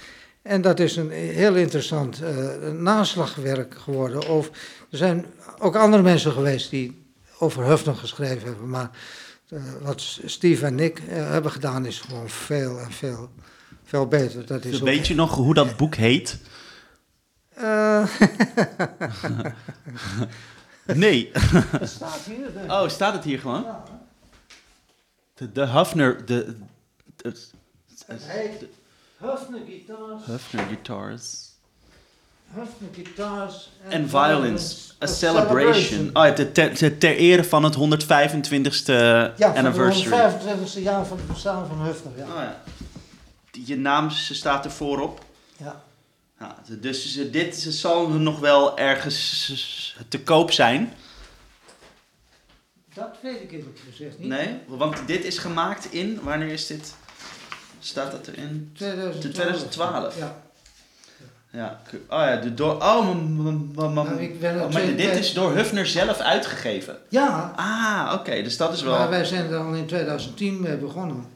en 0.43 0.63
dat 0.63 0.81
is 0.81 0.97
een 0.97 1.11
heel 1.11 1.55
interessant 1.55 2.21
naslagwerk 2.73 3.75
geworden. 3.75 4.29
Of, 4.29 4.51
er 4.91 4.99
zijn 4.99 5.27
ook 5.59 5.77
andere 5.77 6.03
mensen 6.03 6.33
geweest 6.33 6.71
die 6.71 7.08
over 7.39 7.65
Hufner 7.65 7.95
geschreven 7.95 8.49
hebben. 8.49 8.69
Maar 8.69 8.91
uh, 9.49 9.63
wat 9.81 10.21
Steve 10.25 10.67
en 10.67 10.75
Nick 10.75 10.99
uh, 11.01 11.09
hebben 11.09 11.53
gedaan 11.53 11.87
is 11.87 12.01
gewoon 12.01 12.29
veel 12.29 12.79
en 12.79 12.93
veel, 12.93 13.31
veel 13.85 14.07
beter. 14.07 14.47
Dat 14.47 14.65
is 14.65 14.81
Weet 14.81 15.07
je 15.07 15.15
nog 15.15 15.35
hoe 15.35 15.55
dat 15.55 15.77
boek 15.77 15.95
heet? 15.95 16.39
Uh, 17.59 18.07
nee. 20.95 21.31
Het 21.33 21.89
staat 21.89 22.21
hier. 22.21 22.53
Denk 22.53 22.71
oh, 22.71 22.89
staat 22.89 23.15
het 23.15 23.25
hier 23.25 23.39
gewoon? 23.39 23.63
Ja. 23.63 23.85
De, 25.35 25.53
de 25.53 25.67
Hufner... 25.67 26.27
De, 26.27 26.57
de, 27.17 27.35
het 28.07 28.23
heet 28.23 28.65
Hufner 29.17 29.61
Guitars. 29.67 30.25
Hufner 30.25 30.65
Guitars. 30.65 31.48
And, 33.91 34.11
Violins. 34.11 34.97
A, 35.03 35.07
celebration. 35.07 36.11
Oh, 36.13 36.29
ter, 36.29 36.53
ter, 36.53 36.99
ter, 36.99 37.17
ere 37.17 37.45
van 37.45 37.65
het 37.65 37.77
125ste 37.77 38.93
ja, 39.37 39.53
anniversary. 39.55 40.17
Ja, 40.17 40.31
het 40.31 40.43
125ste 40.43 40.83
jaar 40.83 41.07
van 41.07 41.17
het 41.17 41.27
bestaan 41.27 41.67
van 41.67 41.83
Hufner. 41.83 42.13
Ja. 42.17 42.25
Oh, 42.25 42.35
ja. 42.35 42.63
Je 43.65 43.77
naam 43.77 44.11
staat 44.11 44.65
er 44.65 44.71
voorop. 44.71 45.25
Ja. 45.57 45.83
ja 46.39 46.57
dus 46.81 47.31
dit 47.31 47.57
zal 47.57 48.09
nog 48.09 48.41
wel 48.41 48.79
ergens 48.79 49.97
te 50.09 50.21
koop 50.21 50.53
zijn. 50.53 50.93
Dat 52.95 53.17
weet 53.23 53.43
ik 53.43 53.53
eerlijk 53.53 53.79
gezegd 53.91 54.19
niet. 54.19 54.29
Nee, 54.29 54.59
want 54.67 55.07
dit 55.07 55.25
is 55.25 55.39
gemaakt 55.39 55.93
in, 55.93 56.21
wanneer 56.23 56.49
is 56.49 56.67
dit? 56.67 56.95
Staat 57.79 58.11
dat 58.11 58.27
erin? 58.27 58.71
2012. 58.75 59.19
2012. 59.19 60.19
Ja. 60.19 60.48
Ja, 61.51 61.81
oh 61.93 62.19
ja, 62.19 62.37
de 62.37 62.55
door. 62.55 62.75
Oh, 62.75 63.15
nou, 63.75 63.93
maar 64.73 64.97
dit 64.97 65.17
is 65.17 65.33
door 65.33 65.55
Hufner 65.55 65.87
zelf 65.87 66.19
uitgegeven. 66.19 66.99
Ja. 67.09 67.53
Ah, 67.57 68.13
oké, 68.15 68.43
dus 68.43 68.57
dat 68.57 68.73
is 68.73 68.83
wel. 68.83 68.99
Maar 68.99 69.11
wij 69.11 69.25
zijn 69.25 69.51
er 69.51 69.59
al 69.59 69.73
in 69.73 69.87
2010 69.87 70.61
mee 70.61 70.77
begonnen. 70.77 71.27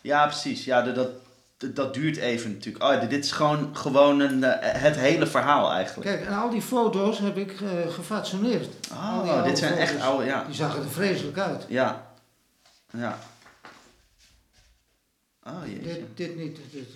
Ja, 0.00 0.26
precies. 0.26 0.64
Ja, 0.64 0.82
dat, 0.82 0.94
dat, 0.94 1.76
dat 1.76 1.94
duurt 1.94 2.16
even 2.16 2.52
natuurlijk. 2.52 2.84
Oh, 2.84 3.00
dit 3.08 3.24
is 3.24 3.32
gewoon, 3.32 3.76
gewoon 3.76 4.20
een, 4.20 4.44
eh, 4.44 4.82
het 4.82 4.96
hele 4.96 5.26
verhaal 5.26 5.72
eigenlijk. 5.72 6.08
Kijk, 6.08 6.26
en 6.26 6.38
al 6.38 6.50
die 6.50 6.62
foto's 6.62 7.18
heb 7.18 7.36
ik 7.36 7.60
uh. 7.60 7.70
Oh, 8.92 9.44
dit 9.44 9.58
zijn 9.58 9.74
echt 9.74 10.00
oude, 10.00 10.24
ja. 10.24 10.44
Die 10.44 10.54
zagen 10.54 10.82
er 10.82 10.90
vreselijk 10.90 11.38
uit. 11.38 11.64
Ja. 11.68 12.06
Ja. 12.90 13.18
Oh 15.46 15.66
jeetje. 15.66 15.82
Dit, 15.82 16.00
dit 16.14 16.36
niet. 16.36 16.56
Dit, 16.56 16.86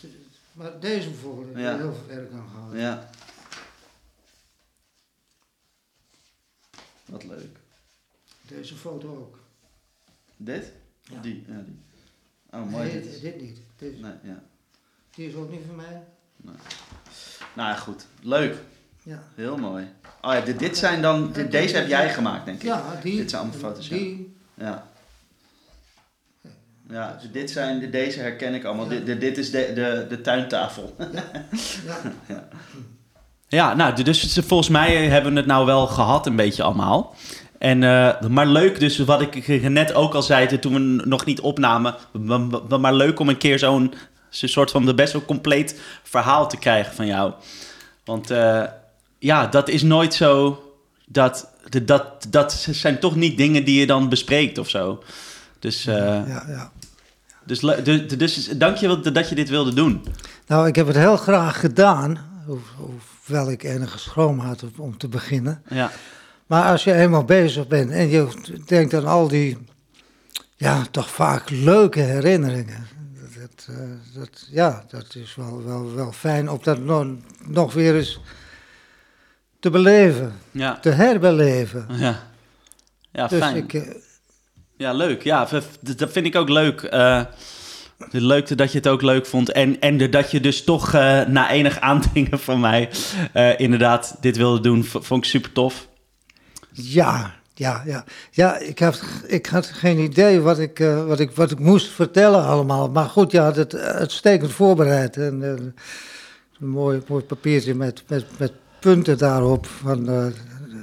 dit, 0.00 0.10
maar 0.54 0.80
deze 0.80 1.08
bijvoorbeeld, 1.08 1.58
ja. 1.58 1.76
heel 1.76 1.94
veel 1.94 2.16
werk 2.16 2.32
aan 2.32 2.48
gehad. 2.48 2.72
Ja. 2.72 3.10
Wat 7.04 7.24
leuk. 7.24 7.58
Deze 8.42 8.74
foto 8.74 9.08
ook. 9.08 9.38
Dit? 10.36 10.72
Ja. 11.02 11.20
Die? 11.20 11.44
Ja, 11.48 11.60
die. 11.60 11.78
Oh, 12.50 12.70
mooi. 12.70 12.92
Nee, 12.92 13.02
dit, 13.02 13.20
dit 13.20 13.40
niet. 13.40 13.58
Deze. 13.78 14.00
Nee, 14.00 14.12
ja. 14.22 14.42
Die 15.14 15.28
is 15.28 15.34
ook 15.34 15.50
niet 15.50 15.62
van 15.66 15.76
mij. 15.76 16.02
Nee. 16.36 16.54
Nou 17.54 17.68
ja, 17.68 17.74
goed. 17.74 18.06
Leuk. 18.20 18.56
Ja. 19.02 19.22
Heel 19.34 19.56
mooi. 19.56 19.88
Oh 20.20 20.32
ja, 20.32 20.40
dit, 20.40 20.58
dit 20.58 20.76
zijn 20.76 21.02
dan, 21.02 21.32
deze 21.50 21.76
heb 21.76 21.88
jij 21.88 22.14
gemaakt, 22.14 22.44
denk 22.44 22.56
ik. 22.56 22.62
Ja, 22.62 23.00
die. 23.02 23.16
Dit 23.16 23.30
zijn 23.30 23.42
allemaal 23.42 23.60
foto's. 23.60 23.88
Die. 23.88 24.36
Ja. 24.54 24.64
Ja, 24.64 24.92
dit 27.32 27.50
zijn, 27.50 27.90
deze 27.90 28.20
herken 28.20 28.54
ik 28.54 28.64
allemaal. 28.64 28.88
Dit, 28.88 29.20
dit 29.20 29.38
is 29.38 29.50
de, 29.50 29.72
de, 29.74 30.06
de 30.08 30.20
tuintafel. 30.20 30.94
Ja. 30.98 31.22
ja. 32.28 32.48
ja. 33.48 33.74
nou, 33.74 34.02
dus 34.02 34.38
volgens 34.46 34.68
mij 34.68 35.06
hebben 35.06 35.32
we 35.32 35.38
het 35.38 35.46
nou 35.46 35.66
wel 35.66 35.86
gehad 35.86 36.26
een 36.26 36.36
beetje 36.36 36.62
allemaal. 36.62 37.14
En, 37.58 37.82
uh, 37.82 38.20
maar 38.20 38.46
leuk, 38.46 38.80
dus 38.80 38.98
wat 38.98 39.20
ik 39.20 39.62
net 39.68 39.94
ook 39.94 40.14
al 40.14 40.22
zei 40.22 40.58
toen 40.58 40.72
we 40.72 41.02
nog 41.04 41.24
niet 41.24 41.40
opnamen. 41.40 41.94
Maar 42.80 42.94
leuk 42.94 43.18
om 43.18 43.28
een 43.28 43.38
keer 43.38 43.58
zo'n 43.58 43.94
soort 44.30 44.70
van 44.70 44.94
best 44.94 45.12
wel 45.12 45.24
compleet 45.24 45.80
verhaal 46.02 46.48
te 46.48 46.56
krijgen 46.56 46.94
van 46.94 47.06
jou. 47.06 47.32
Want 48.04 48.30
uh, 48.30 48.64
ja, 49.18 49.46
dat 49.46 49.68
is 49.68 49.82
nooit 49.82 50.14
zo. 50.14 50.62
Dat, 51.06 51.48
dat, 51.84 52.26
dat 52.28 52.66
zijn 52.70 52.98
toch 52.98 53.16
niet 53.16 53.36
dingen 53.36 53.64
die 53.64 53.80
je 53.80 53.86
dan 53.86 54.08
bespreekt 54.08 54.58
of 54.58 54.68
zo. 54.68 55.02
Dus, 55.64 55.86
uh, 55.86 55.94
ja, 55.94 56.44
ja. 56.48 56.72
Dus, 57.44 57.60
dus, 57.60 58.06
dus 58.06 58.48
dank 58.56 58.76
je 58.76 59.00
dat 59.12 59.28
je 59.28 59.34
dit 59.34 59.48
wilde 59.48 59.74
doen. 59.74 60.04
Nou, 60.46 60.66
ik 60.66 60.76
heb 60.76 60.86
het 60.86 60.96
heel 60.96 61.16
graag 61.16 61.60
gedaan. 61.60 62.18
Hoewel 63.26 63.50
ik 63.50 63.62
enige 63.62 63.98
schroom 63.98 64.38
had 64.38 64.64
om 64.76 64.98
te 64.98 65.08
beginnen. 65.08 65.62
Ja. 65.68 65.90
Maar 66.46 66.70
als 66.70 66.84
je 66.84 66.92
eenmaal 66.92 67.24
bezig 67.24 67.66
bent 67.66 67.90
en 67.90 68.08
je 68.08 68.28
denkt 68.66 68.94
aan 68.94 69.06
al 69.06 69.28
die, 69.28 69.58
ja, 70.56 70.84
toch 70.90 71.10
vaak 71.10 71.50
leuke 71.50 72.00
herinneringen. 72.00 72.86
Dat, 73.40 73.66
uh, 73.70 73.76
dat 74.14 74.46
ja, 74.50 74.84
dat 74.88 75.14
is 75.14 75.34
wel, 75.34 75.64
wel, 75.64 75.94
wel 75.94 76.12
fijn 76.12 76.50
om 76.50 76.58
dat 76.62 76.78
nog, 76.78 77.06
nog 77.46 77.72
weer 77.72 77.96
eens 77.96 78.20
te 79.60 79.70
beleven. 79.70 80.32
Ja. 80.50 80.78
Te 80.78 80.90
herbeleven. 80.90 81.86
Ja, 81.90 82.22
ja 83.10 83.26
dus 83.26 83.38
fijn. 83.38 83.56
Ik, 83.56 83.72
uh, 83.72 83.82
ja, 84.76 84.92
leuk. 84.92 85.22
Ja, 85.22 85.48
dat 85.96 86.12
vind 86.12 86.26
ik 86.26 86.36
ook 86.36 86.48
leuk. 86.48 86.82
Uh, 86.82 87.22
leuk 88.10 88.58
dat 88.58 88.72
je 88.72 88.78
het 88.78 88.88
ook 88.88 89.02
leuk 89.02 89.26
vond. 89.26 89.52
En, 89.52 89.80
en 89.80 90.10
dat 90.10 90.30
je 90.30 90.40
dus 90.40 90.64
toch 90.64 90.92
na 91.28 91.50
enig 91.50 91.80
aandringen 91.80 92.38
van 92.38 92.60
mij 92.60 92.88
inderdaad 93.56 94.16
dit 94.20 94.36
wilde 94.36 94.60
doen, 94.60 94.84
vond 94.84 95.24
ik 95.24 95.30
super 95.30 95.52
tof. 95.52 95.88
Ja, 96.72 97.34
ja, 97.54 97.82
ja. 97.86 98.04
Ja, 98.30 98.58
ik 98.58 98.78
had, 98.78 99.02
ik 99.26 99.46
had 99.46 99.66
geen 99.66 99.98
idee 99.98 100.40
wat 100.40 100.58
ik, 100.58 100.78
wat, 101.06 101.20
ik, 101.20 101.30
wat 101.30 101.50
ik 101.50 101.58
moest 101.58 101.88
vertellen 101.88 102.44
allemaal. 102.44 102.90
Maar 102.90 103.08
goed, 103.08 103.30
je 103.30 103.40
had 103.40 103.56
het 103.56 103.76
uitstekend 103.76 104.52
voorbereid. 104.52 105.16
En 105.16 105.42
een 105.42 105.74
mooi, 106.58 107.02
mooi 107.06 107.24
papiertje 107.24 107.74
met, 107.74 108.02
met, 108.06 108.24
met 108.36 108.52
punten 108.80 109.18
daarop. 109.18 109.66
Van, 109.66 110.10
uh, 110.10 110.26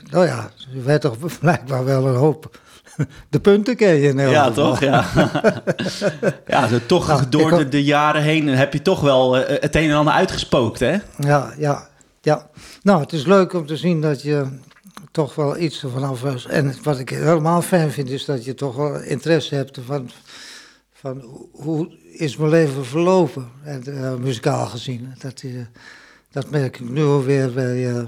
nou 0.10 0.26
ja, 0.26 0.52
je 0.74 0.82
weet 0.82 1.02
toch 1.02 1.40
blijkbaar 1.40 1.86
wel 1.86 2.08
een 2.08 2.16
hoop. 2.16 2.60
De 3.30 3.40
punten 3.40 3.76
ken 3.76 3.95
je 3.95 4.07
in 4.07 4.18
Ja, 4.18 4.52
toch? 4.52 4.80
Ja, 4.80 5.06
ja 6.48 6.68
toch 6.86 7.07
nou, 7.07 7.30
door 7.30 7.57
de, 7.57 7.69
de, 7.69 7.84
jaren 7.84 8.22
heen 8.22 8.48
heb 8.48 8.73
je 8.73 8.82
toch 8.82 8.99
wel 9.02 9.36
het 9.36 9.76
een 9.76 9.90
en 9.90 9.95
ander 9.95 10.14
uitgespookt, 10.14 10.80
hè? 10.80 10.98
Ja, 11.18 11.53
ja, 11.57 11.88
ja. 12.22 12.49
Nou, 12.84 13.02
het 13.02 13.14
is 13.14 13.26
leuk 13.26 13.53
om 13.53 13.65
te 13.65 13.78
zien 13.78 14.02
dat 14.02 14.22
je 14.22 14.48
toch 15.11 15.36
wel 15.36 15.57
iets 15.57 15.84
ervan 15.84 16.03
af 16.03 16.22
was. 16.22 16.48
En 16.48 16.76
wat 16.84 16.99
ik 16.99 17.10
helemaal 17.10 17.61
fijn 17.61 17.91
vind, 17.91 18.10
is 18.10 18.26
dat 18.26 18.45
je 18.45 18.53
toch 18.53 18.76
wel 18.76 19.02
interesse 19.02 19.56
hebt 19.56 19.80
van, 19.86 20.10
van 20.94 21.22
hoe 21.52 21.98
is 22.11 22.38
mijn 22.38 22.49
leven 22.49 22.86
verlopen, 22.86 23.49
en, 23.64 23.84
uh, 23.88 24.15
muzikaal 24.15 24.65
gezien. 24.65 25.14
Dat, 25.19 25.41
uh, 25.41 25.61
dat 26.32 26.49
merk 26.49 26.80
ik 26.80 26.90
nu 26.90 27.03
alweer 27.03 27.52
bij, 27.53 27.91
uh, 27.91 28.03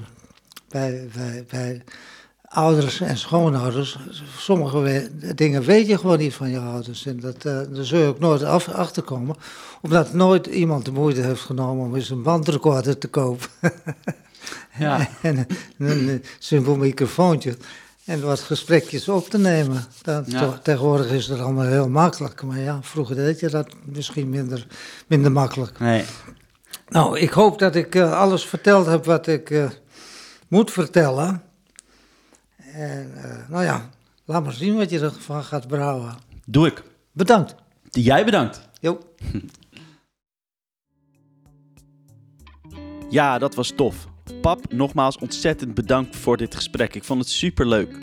bij, 0.70 1.08
bij, 1.14 1.46
bij 1.50 1.84
ouders 2.54 3.02
en 3.02 3.18
schoonouders. 3.18 3.98
Sommige 4.38 5.10
dingen 5.36 5.64
weet 5.64 5.88
je 5.88 5.98
gewoon 5.98 6.18
niet 6.18 6.34
van 6.34 6.50
je 6.50 6.60
ouders. 6.60 7.06
En 7.06 7.20
dat, 7.20 7.42
daar 7.42 7.68
zul 7.72 8.00
je 8.00 8.08
ook 8.08 8.20
nooit 8.20 8.44
af, 8.44 8.68
achterkomen. 8.70 9.36
Omdat 9.82 10.14
nooit 10.14 10.46
iemand 10.46 10.86
de 10.86 10.92
moeite 10.92 11.22
heeft 11.22 11.42
genomen 11.42 11.86
om 11.86 11.96
eens 11.96 12.10
een 12.10 12.24
bandrecorder 12.24 12.98
te 12.98 13.08
kopen. 13.08 13.48
Ja. 14.78 15.10
en 15.22 15.48
een, 15.78 16.24
simpel 16.40 16.76
microfoontje. 16.76 17.58
En 18.06 18.22
wat 18.22 18.40
gesprekjes 18.40 19.10
op 19.10 19.30
te 19.30 19.38
nemen. 19.38 19.86
Dan, 20.02 20.26
Tegenwoordig 20.64 21.12
is 21.12 21.28
het 21.28 21.40
allemaal 21.40 21.66
heel 21.66 21.90
makkelijk. 21.90 22.44
Maar 22.44 22.60
ja, 22.60 22.80
vroeger 22.82 23.16
deed 23.16 23.40
je 23.40 23.50
dat 23.50 23.68
misschien 23.86 24.30
minder, 24.30 24.68
minder 25.08 25.32
makkelijk. 25.32 25.80
Nee. 25.80 26.04
Nou, 26.88 27.20
ik 27.20 27.30
hoop 27.30 27.60
dat 27.60 27.76
ik 27.76 27.96
uh, 27.96 28.20
alles 28.20 28.46
verteld 28.46 28.86
heb 28.86 29.06
wat 29.06 29.28
ik 29.28 29.50
uh, 29.50 29.70
moet 30.48 30.72
vertellen. 30.72 31.42
En 32.74 33.12
uh, 33.16 33.50
nou 33.50 33.64
ja, 33.64 33.90
laat 34.26 34.44
maar 34.44 34.54
zien 34.54 34.76
wat 34.76 34.90
je 34.90 35.00
ervan 35.00 35.44
gaat 35.44 35.68
brouwen. 35.68 36.16
Doe 36.46 36.68
ik. 36.68 36.84
Bedankt. 37.12 37.56
Jij 37.90 38.26
bedankt. 38.26 38.70
Jo. 38.80 39.00
ja, 43.10 43.38
dat 43.38 43.56
was 43.56 43.72
tof. 43.76 44.08
Pap, 44.42 44.74
nogmaals 44.74 45.18
ontzettend 45.18 45.74
bedankt 45.74 46.16
voor 46.16 46.38
dit 46.38 46.56
gesprek. 46.56 46.96
Ik 46.96 47.04
vond 47.04 47.20
het 47.20 47.30
super 47.30 47.68
leuk. 47.68 47.98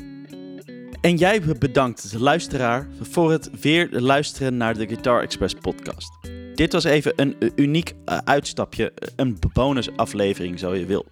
En 1.00 1.16
jij 1.16 1.42
bedankt, 1.58 2.10
de 2.10 2.20
luisteraar, 2.20 2.86
voor 3.00 3.30
het 3.30 3.60
weer 3.60 3.88
luisteren 3.90 4.56
naar 4.56 4.74
de 4.74 4.86
Guitar 4.86 5.22
Express 5.22 5.54
podcast. 5.54 6.10
Dit 6.54 6.72
was 6.72 6.84
even 6.84 7.12
een 7.16 7.52
uniek 7.56 7.94
eh, 8.04 8.18
uitstapje, 8.24 8.92
een 9.16 9.38
bonusaflevering 9.52 10.58
zo 10.58 10.74
je 10.74 10.86
wil. 10.86 11.06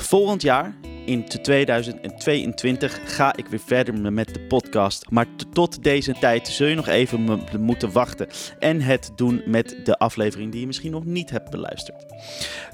Volgend 0.00 0.42
jaar, 0.42 0.74
in 1.04 1.24
2022, 1.24 3.00
ga 3.16 3.36
ik 3.36 3.46
weer 3.46 3.60
verder 3.60 4.12
met 4.12 4.34
de 4.34 4.40
podcast. 4.40 5.10
Maar 5.10 5.26
tot 5.52 5.82
deze 5.82 6.12
tijd 6.12 6.48
zul 6.48 6.66
je 6.66 6.74
nog 6.74 6.88
even 6.88 7.40
moeten 7.60 7.92
wachten 7.92 8.28
en 8.58 8.80
het 8.80 9.10
doen 9.16 9.42
met 9.46 9.76
de 9.84 9.98
aflevering 9.98 10.50
die 10.50 10.60
je 10.60 10.66
misschien 10.66 10.92
nog 10.92 11.04
niet 11.04 11.30
hebt 11.30 11.50
beluisterd. 11.50 12.04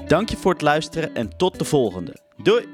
Dank 0.07 0.29
je 0.29 0.37
voor 0.37 0.53
het 0.53 0.63
luisteren 0.63 1.15
en 1.15 1.37
tot 1.37 1.59
de 1.59 1.65
volgende. 1.65 2.17
Doei! 2.43 2.67